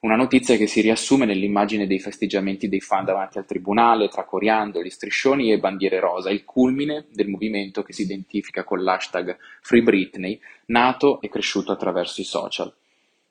Una 0.01 0.17
notizia 0.17 0.57
che 0.57 0.67
si 0.67 0.81
riassume 0.81 1.25
nell'immagine 1.25 1.87
dei 1.87 2.01
festeggiamenti 2.01 2.69
dei 2.69 2.81
fan 2.81 3.05
davanti 3.05 3.39
al 3.39 3.47
tribunale, 3.47 4.09
tra 4.09 4.25
coriandoli, 4.25 4.91
striscioni 4.91 5.53
e 5.53 5.61
bandiere 5.61 6.01
rosa, 6.01 6.31
il 6.31 6.45
culmine 6.45 7.07
del 7.13 7.29
movimento 7.29 7.85
che 7.85 7.93
si 7.93 8.03
identifica 8.03 8.65
con 8.65 8.83
l'hashtag 8.83 9.37
Free 9.61 9.83
Britney, 9.83 10.41
nato 10.67 11.21
e 11.21 11.29
cresciuto 11.29 11.71
attraverso 11.71 12.21
i 12.21 12.25
social. 12.25 12.75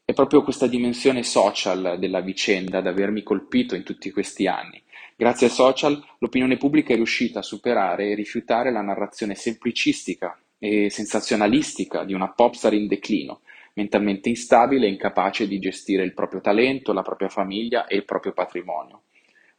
È 0.09 0.13
proprio 0.13 0.41
questa 0.41 0.67
dimensione 0.67 1.21
social 1.21 1.97
della 1.99 2.21
vicenda 2.21 2.77
ad 2.77 2.87
avermi 2.87 3.23
colpito 3.23 3.75
in 3.75 3.83
tutti 3.83 4.09
questi 4.09 4.47
anni. 4.47 4.81
Grazie 5.17 5.47
ai 5.47 5.51
social 5.51 6.01
l'opinione 6.19 6.55
pubblica 6.55 6.93
è 6.93 6.95
riuscita 6.95 7.39
a 7.39 7.41
superare 7.41 8.07
e 8.11 8.15
rifiutare 8.15 8.71
la 8.71 8.79
narrazione 8.79 9.35
semplicistica 9.35 10.39
e 10.57 10.89
sensazionalistica 10.89 12.05
di 12.05 12.13
una 12.13 12.31
popstar 12.31 12.73
in 12.73 12.87
declino, 12.87 13.41
mentalmente 13.73 14.29
instabile 14.29 14.85
e 14.85 14.91
incapace 14.91 15.45
di 15.45 15.59
gestire 15.59 16.05
il 16.05 16.13
proprio 16.13 16.39
talento, 16.39 16.93
la 16.93 17.01
propria 17.01 17.27
famiglia 17.27 17.85
e 17.85 17.97
il 17.97 18.05
proprio 18.05 18.31
patrimonio. 18.31 19.01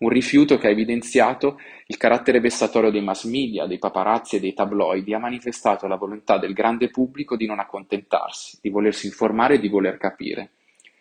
Un 0.00 0.10
rifiuto 0.10 0.58
che 0.58 0.68
ha 0.68 0.70
evidenziato 0.70 1.58
il 1.86 1.96
carattere 1.96 2.38
vessatorio 2.38 2.90
dei 2.90 3.02
mass 3.02 3.24
media, 3.24 3.66
dei 3.66 3.78
paparazzi 3.78 4.36
e 4.36 4.40
dei 4.40 4.54
tabloidi, 4.54 5.12
ha 5.12 5.18
manifestato 5.18 5.88
la 5.88 5.96
volontà 5.96 6.38
del 6.38 6.52
grande 6.52 6.88
pubblico 6.88 7.36
di 7.36 7.46
non 7.46 7.58
accontentarsi, 7.58 8.58
di 8.62 8.70
volersi 8.70 9.06
informare 9.06 9.54
e 9.54 9.58
di 9.58 9.68
voler 9.68 9.96
capire. 9.96 10.50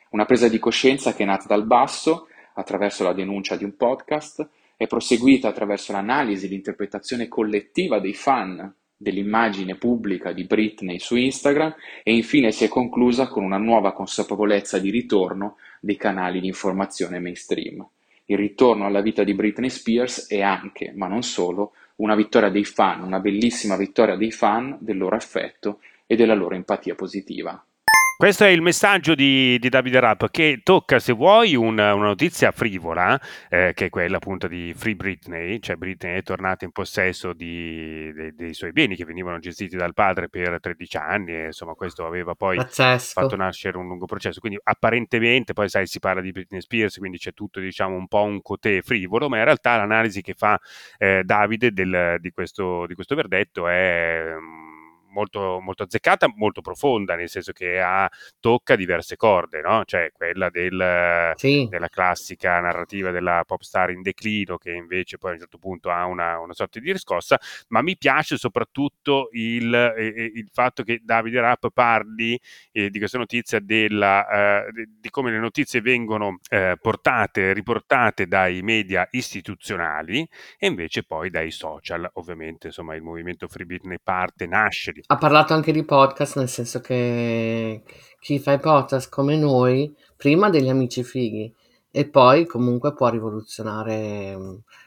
Una 0.10 0.26
presa 0.26 0.48
di 0.48 0.58
coscienza 0.58 1.14
che 1.14 1.22
è 1.22 1.26
nata 1.28 1.46
dal 1.48 1.68
basso, 1.68 2.28
attraverso 2.56 3.04
la 3.04 3.14
denuncia 3.14 3.56
di 3.56 3.64
un 3.64 3.76
podcast, 3.76 4.50
è 4.76 4.88
proseguita 4.88 5.48
attraverso 5.48 5.92
l'analisi 5.92 6.48
e 6.48 6.50
l'interpretazione 6.50 7.28
collettiva 7.28 8.00
dei 8.00 8.16
fan 8.16 8.74
dell'immagine 8.96 9.76
pubblica 9.76 10.32
di 10.32 10.46
Britney 10.46 10.98
su 10.98 11.16
Instagram 11.16 11.76
e 12.02 12.16
infine 12.16 12.52
si 12.52 12.64
è 12.64 12.68
conclusa 12.68 13.28
con 13.28 13.44
una 13.44 13.58
nuova 13.58 13.94
consapevolezza 13.94 14.80
di 14.80 14.90
ritorno 14.90 15.58
dei 15.82 15.98
canali 15.98 16.40
di 16.40 16.48
informazione 16.48 17.20
mainstream. 17.20 17.88
Il 18.30 18.38
ritorno 18.38 18.86
alla 18.86 19.00
vita 19.00 19.24
di 19.24 19.34
Britney 19.34 19.70
Spears 19.70 20.28
è 20.28 20.42
anche, 20.42 20.92
ma 20.94 21.08
non 21.08 21.24
solo, 21.24 21.72
una 21.96 22.14
vittoria 22.14 22.50
dei 22.50 22.66
fan, 22.66 23.02
una 23.02 23.20
bellissima 23.20 23.78
vittoria 23.78 24.18
dei 24.18 24.32
fan, 24.32 24.78
del 24.82 24.98
loro 24.98 25.16
affetto 25.16 25.80
e 26.06 26.18
della 26.18 26.34
loro 26.34 26.54
empatia 26.54 26.94
positiva. 26.94 27.66
Questo 28.18 28.46
è 28.46 28.48
il 28.48 28.64
messaggio 28.64 29.14
di, 29.14 29.60
di 29.60 29.70
Davide 29.70 30.00
Rapp 30.00 30.24
che 30.32 30.62
tocca, 30.64 30.98
se 30.98 31.14
vuoi, 31.14 31.54
una, 31.54 31.94
una 31.94 32.08
notizia 32.08 32.50
frivola, 32.50 33.22
eh, 33.48 33.74
che 33.76 33.86
è 33.86 33.90
quella 33.92 34.18
appunto 34.18 34.48
di 34.48 34.74
Free 34.76 34.96
Britney, 34.96 35.60
cioè 35.60 35.76
Britney 35.76 36.18
è 36.18 36.24
tornata 36.24 36.66
in 36.66 36.72
possesso 36.72 37.34
di, 37.34 38.12
dei, 38.14 38.34
dei 38.34 38.56
suoi 38.56 38.72
beni 38.72 38.96
che 38.96 39.06
venivano 39.06 39.38
gestiti 39.38 39.78
dal 39.78 39.94
padre 39.94 40.30
per 40.30 40.60
13 40.60 40.98
anni 40.98 41.34
e 41.34 41.46
insomma 41.46 41.74
questo 41.76 42.08
aveva 42.08 42.34
poi 42.34 42.58
Pazzesco. 42.58 43.22
fatto 43.22 43.36
nascere 43.36 43.78
un 43.78 43.86
lungo 43.88 44.08
processo. 44.08 44.40
Quindi 44.40 44.58
apparentemente, 44.64 45.54
poi 45.54 45.70
sai, 45.70 45.86
si 45.86 46.00
parla 46.00 46.22
di 46.22 46.32
Britney 46.32 46.62
Spears, 46.62 46.98
quindi 46.98 47.20
c'è 47.20 47.36
tutto 47.36 47.60
diciamo 47.60 47.96
un 47.96 48.08
po' 48.08 48.24
un 48.24 48.42
cotè 48.42 48.82
frivolo, 48.82 49.30
ma 49.30 49.38
in 49.38 49.44
realtà 49.44 49.78
l'analisi 49.78 50.24
che 50.24 50.34
fa 50.34 50.60
eh, 50.98 51.22
Davide 51.24 51.72
del, 51.72 52.18
di, 52.20 52.32
questo, 52.32 52.88
di 52.88 52.96
questo 52.96 53.14
verdetto 53.14 53.68
è... 53.68 54.34
Um, 54.36 54.67
molto, 55.18 55.60
molto 55.60 55.84
azzeccata, 55.84 56.32
molto 56.36 56.62
profonda, 56.62 57.16
nel 57.16 57.30
senso 57.30 57.52
che 57.52 57.82
ha, 57.82 58.10
tocca 58.40 58.76
diverse 58.76 59.16
corde, 59.16 59.62
no? 59.62 59.84
cioè 59.86 60.12
quella 60.14 60.50
del, 60.50 61.34
sì. 61.36 61.68
della 61.70 61.90
classica 61.90 62.60
narrativa 62.60 63.10
della 63.10 63.44
pop 63.46 63.62
star 63.62 63.90
in 63.90 64.04
declino, 64.04 64.58
che 64.58 64.72
invece 64.72 65.18
poi 65.18 65.32
a 65.32 65.34
un 65.34 65.40
certo 65.40 65.58
punto 65.58 65.90
ha 65.90 66.06
una, 66.06 66.40
una 66.40 66.54
sorta 66.54 66.80
di 66.80 66.92
riscossa, 66.92 67.40
ma 67.70 67.82
mi 67.82 67.98
piace 67.98 68.38
soprattutto 68.38 69.30
il, 69.32 69.74
eh, 69.74 70.32
il 70.36 70.50
fatto 70.54 70.84
che 70.84 71.00
Davide 71.04 71.42
Rapp 71.42 71.66
parli 71.74 72.40
eh, 72.72 72.92
di 72.92 73.00
questa 73.00 73.18
notizia 73.18 73.60
della, 73.60 74.66
eh, 74.68 74.88
di 75.00 75.10
come 75.10 75.32
le 75.32 75.40
notizie 75.40 75.82
vengono 75.82 76.40
eh, 76.50 76.78
portate, 76.80 77.54
riportate 77.54 78.28
dai 78.28 78.62
media 78.62 79.08
istituzionali 79.12 80.28
e 80.60 80.68
invece 80.68 81.04
poi 81.04 81.32
dai 81.32 81.50
social, 81.50 82.08
ovviamente 82.14 82.68
insomma 82.68 82.94
il 82.94 83.02
movimento 83.02 83.48
Free 83.48 83.66
Britney 83.66 83.98
parte, 84.02 84.46
nasce 84.46 84.92
di 84.92 85.02
Ha 85.10 85.18
parlato 85.18 85.54
anche 85.54 85.72
di 85.72 85.86
podcast, 85.86 86.36
nel 86.38 86.50
senso 86.50 86.82
che 86.82 87.82
chi 88.20 88.40
fa 88.40 88.52
i 88.52 88.60
podcast 88.60 89.10
come 89.10 89.38
noi, 89.38 89.96
prima 90.18 90.50
degli 90.50 90.68
amici 90.68 91.02
fighi 91.02 91.54
e 91.90 92.10
poi 92.10 92.46
comunque 92.46 92.94
può 92.94 93.08
rivoluzionare 93.08 94.38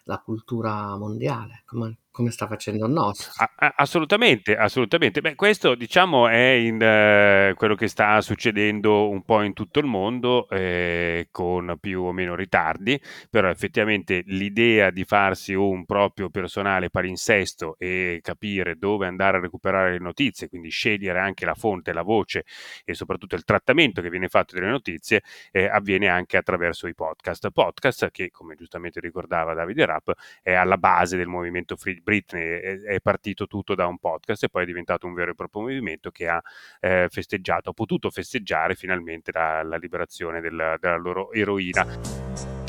la 0.04 0.18
cultura 0.18 0.94
mondiale, 0.98 1.62
come, 1.64 2.00
come 2.20 2.30
sta 2.30 2.46
facendo 2.46 2.84
il 2.86 2.92
nostro. 2.92 3.32
Assolutamente, 3.56 4.54
assolutamente. 4.54 5.22
Beh, 5.22 5.34
questo 5.34 5.74
diciamo 5.74 6.28
è 6.28 6.50
in, 6.50 6.78
eh, 6.80 7.54
quello 7.56 7.74
che 7.74 7.88
sta 7.88 8.20
succedendo 8.20 9.08
un 9.08 9.22
po' 9.24 9.40
in 9.40 9.54
tutto 9.54 9.78
il 9.78 9.86
mondo 9.86 10.46
eh, 10.50 11.28
con 11.30 11.78
più 11.80 12.02
o 12.02 12.12
meno 12.12 12.34
ritardi, 12.34 13.00
però 13.30 13.48
effettivamente 13.48 14.22
l'idea 14.26 14.90
di 14.90 15.04
farsi 15.04 15.54
un 15.54 15.86
proprio 15.86 16.28
personale 16.28 16.90
palinsesto 16.90 17.76
e 17.78 18.20
capire 18.22 18.76
dove 18.76 19.06
andare 19.06 19.38
a 19.38 19.40
recuperare 19.40 19.92
le 19.92 19.98
notizie, 19.98 20.48
quindi 20.48 20.68
scegliere 20.68 21.20
anche 21.20 21.46
la 21.46 21.54
fonte, 21.54 21.94
la 21.94 22.02
voce 22.02 22.44
e 22.84 22.92
soprattutto 22.92 23.34
il 23.34 23.44
trattamento 23.44 24.02
che 24.02 24.10
viene 24.10 24.28
fatto 24.28 24.54
delle 24.54 24.68
notizie, 24.68 25.22
eh, 25.52 25.64
avviene 25.64 26.08
anche 26.08 26.36
attraverso 26.36 26.86
i 26.86 26.94
podcast. 26.94 27.50
Podcast 27.50 28.10
che, 28.10 28.30
come 28.30 28.56
giustamente 28.56 29.00
ricordava 29.00 29.54
Davide 29.54 29.86
Rapp, 29.86 30.10
è 30.42 30.52
alla 30.52 30.76
base 30.76 31.16
del 31.16 31.28
movimento 31.28 31.76
Free 31.76 32.02
Britney, 32.10 32.42
è, 32.42 32.80
è 32.80 33.00
partito 33.00 33.46
tutto 33.46 33.76
da 33.76 33.86
un 33.86 33.98
podcast 33.98 34.42
e 34.42 34.48
poi 34.48 34.64
è 34.64 34.66
diventato 34.66 35.06
un 35.06 35.14
vero 35.14 35.30
e 35.30 35.34
proprio 35.36 35.62
movimento 35.62 36.10
che 36.10 36.26
ha 36.26 36.42
eh, 36.80 37.06
festeggiato, 37.08 37.70
ha 37.70 37.72
potuto 37.72 38.10
festeggiare 38.10 38.74
finalmente 38.74 39.30
la, 39.32 39.62
la 39.62 39.76
liberazione 39.76 40.40
del, 40.40 40.76
della 40.80 40.96
loro 40.96 41.30
eroina. 41.32 42.59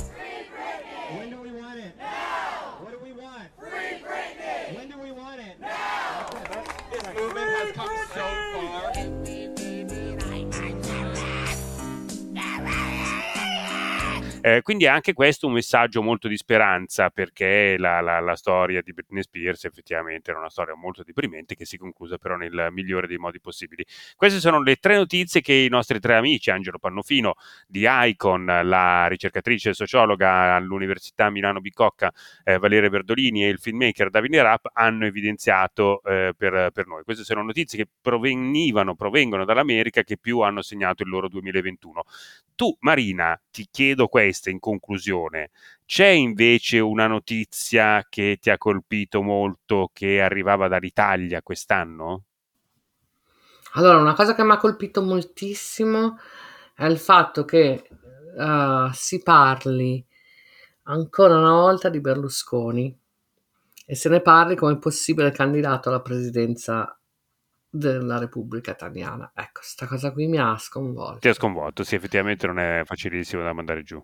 Eh, 14.43 14.61
quindi 14.63 14.88
anche 14.88 15.13
questo 15.13 15.45
un 15.45 15.53
messaggio 15.53 16.01
molto 16.01 16.27
di 16.27 16.35
speranza 16.35 17.11
perché 17.11 17.76
la, 17.77 18.01
la, 18.01 18.19
la, 18.19 18.35
storia 18.35 18.81
di 18.81 18.91
Britney 18.91 19.22
Spears 19.22 19.65
effettivamente 19.65 20.31
era 20.31 20.39
una 20.39 20.49
storia 20.49 20.73
molto 20.73 21.03
deprimente 21.03 21.53
che 21.53 21.63
si 21.63 21.77
conclusa 21.77 22.18
però 22.18 22.35
nel 22.35 22.69
migliore 22.72 23.05
dei 23.05 23.18
modi 23.18 23.39
possibili. 23.39 23.85
Queste 24.15 24.39
sono 24.39 24.63
le 24.63 24.77
tre 24.77 24.95
notizie 24.95 25.41
che 25.41 25.53
i 25.53 25.69
nostri 25.69 25.99
tre 25.99 26.15
amici, 26.15 26.49
Angelo 26.49 26.80
Pannofino 26.80 27.35
di 27.68 27.85
Icon, 27.88 28.45
la 28.63 29.05
ricercatrice 29.07 29.73
sociologa 29.73 30.55
all'Università 30.55 31.30
Milano 31.30 31.59
Bicocca, 31.59 32.11
eh, 32.43 32.57
Valeria 32.57 32.89
Verdolini 32.89 33.45
e 33.45 33.49
il 33.49 33.59
filmmaker 33.59 34.09
Davide 34.09 34.41
Rapp 34.41 34.65
hanno 34.73 35.05
evidenziato 35.05 36.01
eh, 36.03 36.34
per, 36.35 36.72
per, 36.72 36.88
noi. 36.88 37.03
Queste 37.03 37.23
sono 37.23 37.43
notizie 37.43 37.77
che 37.84 37.89
provenivano, 38.01 38.95
provengono 38.95 39.45
dall'America 39.45 40.01
che 40.01 40.18
più 40.18 40.39
hanno 40.39 40.63
segnato 40.63 41.03
il 41.03 41.09
loro 41.09 41.30
2021. 41.30 42.03
Tu, 42.55 42.76
Marina, 42.80 43.39
ti 43.51 43.68
chiedo 43.69 44.07
questa 44.31 44.49
in 44.49 44.59
conclusione. 44.59 45.51
C'è 45.85 46.07
invece 46.07 46.79
una 46.79 47.07
notizia 47.07 48.05
che 48.09 48.37
ti 48.39 48.49
ha 48.49 48.57
colpito 48.57 49.21
molto 49.21 49.89
che 49.93 50.21
arrivava 50.21 50.69
dall'Italia 50.69 51.41
quest'anno? 51.41 52.23
Allora, 53.73 53.97
una 53.97 54.13
cosa 54.13 54.33
che 54.33 54.43
mi 54.43 54.51
ha 54.51 54.57
colpito 54.57 55.01
moltissimo 55.01 56.17
è 56.73 56.85
il 56.85 56.97
fatto 56.97 57.45
che 57.45 57.87
uh, 58.37 58.89
si 58.93 59.21
parli 59.21 60.03
ancora 60.83 61.37
una 61.37 61.51
volta 61.51 61.89
di 61.89 61.99
Berlusconi 61.99 62.97
e 63.85 63.95
se 63.95 64.09
ne 64.09 64.21
parli 64.21 64.55
come 64.55 64.77
possibile 64.77 65.31
candidato 65.31 65.89
alla 65.89 66.01
presidenza 66.01 66.97
della 67.69 68.17
Repubblica 68.17 68.71
Italiana. 68.71 69.31
Ecco, 69.33 69.61
sta 69.63 69.87
cosa 69.87 70.11
qui 70.11 70.27
mi 70.27 70.37
ha 70.37 70.57
sconvolto. 70.57 71.19
Ti 71.19 71.29
ha 71.29 71.33
sconvolto, 71.33 71.83
sì, 71.83 71.95
effettivamente 71.95 72.45
non 72.47 72.59
è 72.59 72.81
facilissimo 72.83 73.41
da 73.43 73.53
mandare 73.53 73.83
giù. 73.83 74.03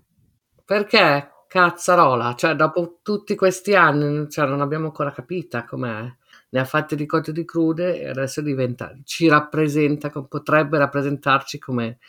Perché, 0.70 1.46
cazzarola, 1.48 2.36
cioè 2.36 2.54
dopo 2.54 3.00
tutti 3.02 3.36
questi 3.36 3.74
anni, 3.74 4.30
cioè, 4.30 4.46
non 4.46 4.60
abbiamo 4.60 4.88
ancora 4.88 5.14
capita 5.14 5.64
com'è. 5.64 6.02
Ne 6.50 6.60
ha 6.60 6.66
fatte 6.66 6.98
di 6.98 7.06
cotte 7.06 7.32
di 7.32 7.46
crude 7.46 8.02
e 8.02 8.10
adesso 8.10 8.42
diventa, 8.42 8.94
ci 9.06 9.30
rappresenta, 9.30 10.10
potrebbe 10.10 10.78
rappresentarci 10.78 11.58
come 11.58 12.00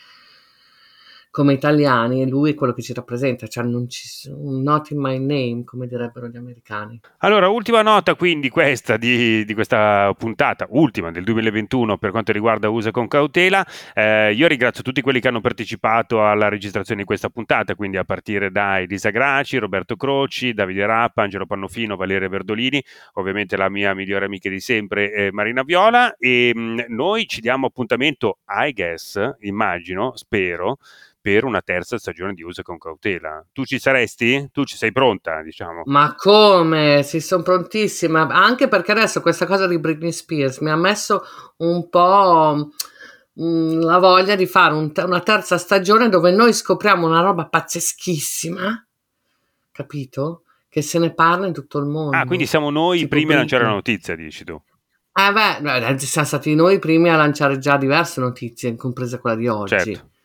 come 1.39 1.53
italiani 1.53 2.21
e 2.21 2.27
lui 2.27 2.51
è 2.51 2.55
quello 2.57 2.73
che 2.73 2.83
ci 2.83 2.93
rappresenta, 2.93 3.47
cioè 3.47 3.63
non 3.63 3.89
ci, 3.89 4.09
un 4.29 4.61
not 4.61 4.91
in 4.91 4.99
my 4.99 5.21
name, 5.21 5.63
come 5.63 5.87
direbbero 5.87 6.27
gli 6.27 6.37
americani. 6.37 6.99
Allora, 7.19 7.49
ultima 7.49 7.81
nota 7.81 8.17
quindi 8.17 8.49
questa 8.49 8.97
di, 8.97 9.45
di 9.45 9.55
questa 9.55 10.13
puntata, 10.19 10.67
ultima 10.71 11.13
del 11.13 11.23
2021 11.23 11.97
per 11.97 12.11
quanto 12.11 12.33
riguarda 12.33 12.69
Usa 12.69 12.91
con 12.91 13.07
cautela. 13.07 13.65
Eh, 13.95 14.33
io 14.33 14.49
ringrazio 14.49 14.83
tutti 14.83 15.01
quelli 15.01 15.21
che 15.21 15.29
hanno 15.29 15.41
partecipato 15.41 16.27
alla 16.27 16.49
registrazione 16.49 17.03
di 17.03 17.07
questa 17.07 17.29
puntata, 17.29 17.77
quindi 17.77 17.99
a 17.99 18.05
partire 18.05 18.51
da 18.51 18.81
Elisa 18.81 19.11
Graci, 19.11 19.59
Roberto 19.59 19.95
Croci, 19.95 20.53
Davide 20.53 20.87
Rappa, 20.87 21.23
Angelo 21.23 21.47
Pannofino, 21.47 21.95
Valeria 21.95 22.29
Verdolini, 22.29 22.83
ovviamente 23.13 23.57
la 23.57 23.69
mia 23.69 23.95
migliore 23.95 24.25
amica 24.25 24.49
di 24.49 24.59
sempre 24.59 25.13
eh, 25.13 25.31
Marina 25.31 25.63
Viola 25.63 26.17
e 26.17 26.51
mh, 26.53 26.61
mm, 26.61 26.79
noi 26.89 27.29
ci 27.29 27.41
diamo 27.41 27.67
appuntamento, 27.67 28.39
I 28.49 28.73
guess, 28.73 29.37
immagino, 29.43 30.17
spero, 30.17 30.79
per 31.29 31.45
una 31.45 31.61
terza 31.61 31.99
stagione 31.99 32.33
di 32.33 32.43
Usa 32.43 32.63
con 32.63 32.79
cautela. 32.79 33.45
Tu 33.53 33.67
ci 33.67 33.79
saresti? 33.79 34.49
Tu 34.51 34.65
ci 34.65 34.79
sei 34.79 34.93
pronta, 34.93 35.43
diciamo? 35.43 35.83
Ma 35.85 36.15
come? 36.17 37.03
Sì, 37.03 37.21
sono 37.21 37.43
prontissima. 37.43 38.27
Anche 38.29 38.67
perché 38.67 38.93
adesso 38.93 39.21
questa 39.21 39.45
cosa 39.45 39.67
di 39.67 39.79
Britney 39.79 40.11
Spears 40.11 40.61
mi 40.61 40.71
ha 40.71 40.77
messo 40.77 41.23
un 41.59 41.91
po' 41.91 42.71
mm, 43.43 43.81
la 43.83 43.99
voglia 43.99 44.37
di 44.37 44.47
fare 44.47 44.73
un 44.73 44.91
una 44.97 45.21
terza 45.21 45.59
stagione 45.59 46.09
dove 46.09 46.31
noi 46.31 46.55
scopriamo 46.55 47.07
una 47.07 47.21
roba 47.21 47.47
pazzeschissima, 47.47 48.87
capito? 49.71 50.45
Che 50.67 50.81
se 50.81 50.99
ne 50.99 51.13
parla 51.13 51.47
in 51.47 51.53
tutto 51.53 51.79
il 51.79 51.85
mondo. 51.85 52.17
Ah, 52.17 52.25
quindi 52.25 52.47
siamo 52.47 52.71
noi 52.71 53.03
i 53.03 53.09
primi 53.09 53.35
a 53.35 53.37
lanciare 53.37 53.65
la 53.65 53.71
notizia, 53.71 54.17
dici 54.17 54.45
tu? 54.45 54.59
Eh 55.13 55.33
beh, 55.33 55.99
siamo 55.99 56.27
stati 56.27 56.55
noi 56.55 56.77
i 56.77 56.79
primi 56.79 57.11
a 57.11 57.17
lanciare 57.17 57.59
già 57.59 57.77
diverse 57.77 58.19
notizie, 58.23 58.75
compresa 58.77 59.19
quella 59.19 59.37
di 59.37 59.47
oggi. 59.47 59.77
Certo. 59.77 60.17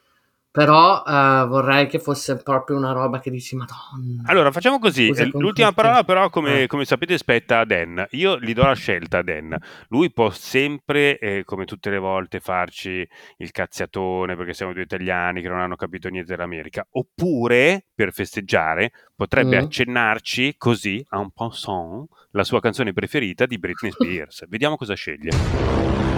Però 0.53 1.01
uh, 1.03 1.47
vorrei 1.47 1.87
che 1.87 1.97
fosse 1.97 2.37
proprio 2.37 2.77
una 2.77 2.91
roba 2.91 3.19
che 3.19 3.31
dici, 3.31 3.55
Madonna. 3.55 4.21
Allora, 4.25 4.51
facciamo 4.51 4.77
così. 4.77 5.11
L'ultima 5.31 5.71
parola, 5.71 6.03
però, 6.03 6.29
come, 6.29 6.61
eh. 6.61 6.67
come, 6.67 6.85
sapete, 6.85 7.17
spetta 7.17 7.61
a 7.61 7.65
Dan. 7.65 8.05
Io 8.11 8.37
gli 8.37 8.53
do 8.53 8.61
la 8.61 8.75
scelta 8.75 9.17
a 9.17 9.23
Dan. 9.23 9.57
Lui 9.87 10.11
può 10.11 10.29
sempre, 10.29 11.17
eh, 11.17 11.43
come 11.43 11.65
tutte 11.65 11.89
le 11.89 11.97
volte, 11.97 12.39
farci 12.39 13.03
il 13.37 13.49
cazziatone 13.49 14.35
perché 14.35 14.53
siamo 14.53 14.73
due 14.73 14.83
italiani 14.83 15.41
che 15.41 15.47
non 15.47 15.59
hanno 15.59 15.75
capito 15.75 16.07
niente 16.09 16.35
dell'America. 16.35 16.85
Oppure, 16.91 17.87
per 17.95 18.13
festeggiare, 18.13 18.91
potrebbe 19.15 19.59
mm. 19.59 19.63
accennarci 19.63 20.53
così, 20.59 21.03
a 21.09 21.17
un 21.17 21.31
pensant, 21.31 22.07
la 22.29 22.43
sua 22.43 22.59
canzone 22.59 22.93
preferita 22.93 23.47
di 23.47 23.57
Britney 23.57 23.91
Spears. 23.91 24.45
Vediamo 24.47 24.77
cosa 24.77 24.93
sceglie. 24.93 26.12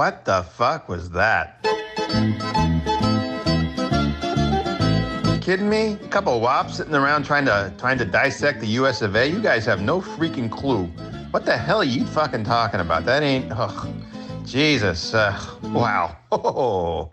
What 0.00 0.24
the 0.24 0.42
fuck 0.42 0.88
was 0.88 1.10
that? 1.10 1.62
Kidding 5.42 5.68
me? 5.68 5.98
A 6.02 6.08
couple 6.08 6.40
wops 6.40 6.76
sitting 6.76 6.94
around 6.94 7.24
trying 7.24 7.44
to 7.44 7.72
trying 7.76 7.98
to 7.98 8.04
dissect 8.04 8.60
the 8.60 8.66
US 8.78 9.02
of 9.02 9.14
A. 9.14 9.26
You 9.26 9.40
guys 9.40 9.66
have 9.66 9.82
no 9.82 10.00
freaking 10.00 10.50
clue. 10.50 10.86
What 11.32 11.44
the 11.44 11.56
hell 11.56 11.78
are 11.78 11.84
you 11.84 12.06
fucking 12.06 12.44
talking 12.44 12.80
about? 12.80 13.04
That 13.04 13.22
ain't. 13.22 13.52
Ugh. 13.52 13.88
Jesus. 14.46 15.12
Uh, 15.12 15.38
wow. 15.64 16.16
Oh. 16.32 17.10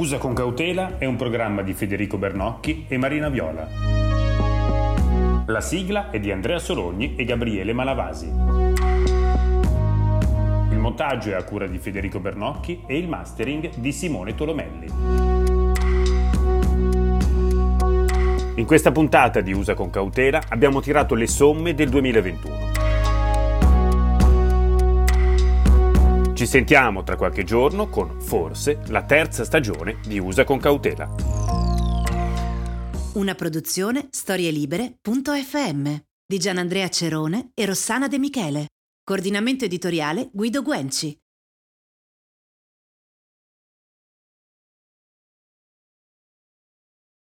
Usa 0.00 0.16
con 0.16 0.32
cautela 0.32 0.96
è 0.96 1.04
un 1.04 1.16
programma 1.16 1.60
di 1.60 1.74
Federico 1.74 2.16
Bernocchi 2.16 2.86
e 2.88 2.96
Marina 2.96 3.28
Viola. 3.28 3.68
La 5.44 5.60
sigla 5.60 6.08
è 6.08 6.18
di 6.18 6.32
Andrea 6.32 6.58
Sorogni 6.58 7.16
e 7.16 7.24
Gabriele 7.26 7.74
Malavasi. 7.74 8.24
Il 10.70 10.78
montaggio 10.78 11.32
è 11.32 11.34
a 11.34 11.44
cura 11.44 11.66
di 11.66 11.76
Federico 11.76 12.18
Bernocchi 12.18 12.84
e 12.86 12.96
il 12.96 13.08
mastering 13.08 13.74
di 13.74 13.92
Simone 13.92 14.34
Tolomelli. 14.34 14.86
In 18.54 18.64
questa 18.64 18.92
puntata 18.92 19.42
di 19.42 19.52
Usa 19.52 19.74
con 19.74 19.90
cautela 19.90 20.40
abbiamo 20.48 20.80
tirato 20.80 21.14
le 21.14 21.26
somme 21.26 21.74
del 21.74 21.90
2021. 21.90 22.89
Ci 26.40 26.46
sentiamo 26.46 27.02
tra 27.02 27.16
qualche 27.16 27.44
giorno 27.44 27.90
con, 27.90 28.18
forse, 28.18 28.80
la 28.86 29.04
terza 29.04 29.44
stagione 29.44 30.00
di 30.06 30.18
Usa 30.18 30.44
con 30.44 30.58
cautela. 30.58 31.06
Una 33.12 33.34
produzione 33.34 34.08
storielibere.fm 34.08 35.94
di 36.24 36.38
Gianandrea 36.38 36.88
Cerone 36.88 37.50
e 37.52 37.66
Rossana 37.66 38.08
De 38.08 38.18
Michele. 38.18 38.68
Coordinamento 39.04 39.66
editoriale 39.66 40.30
Guido 40.32 40.62
Guenci. 40.62 41.14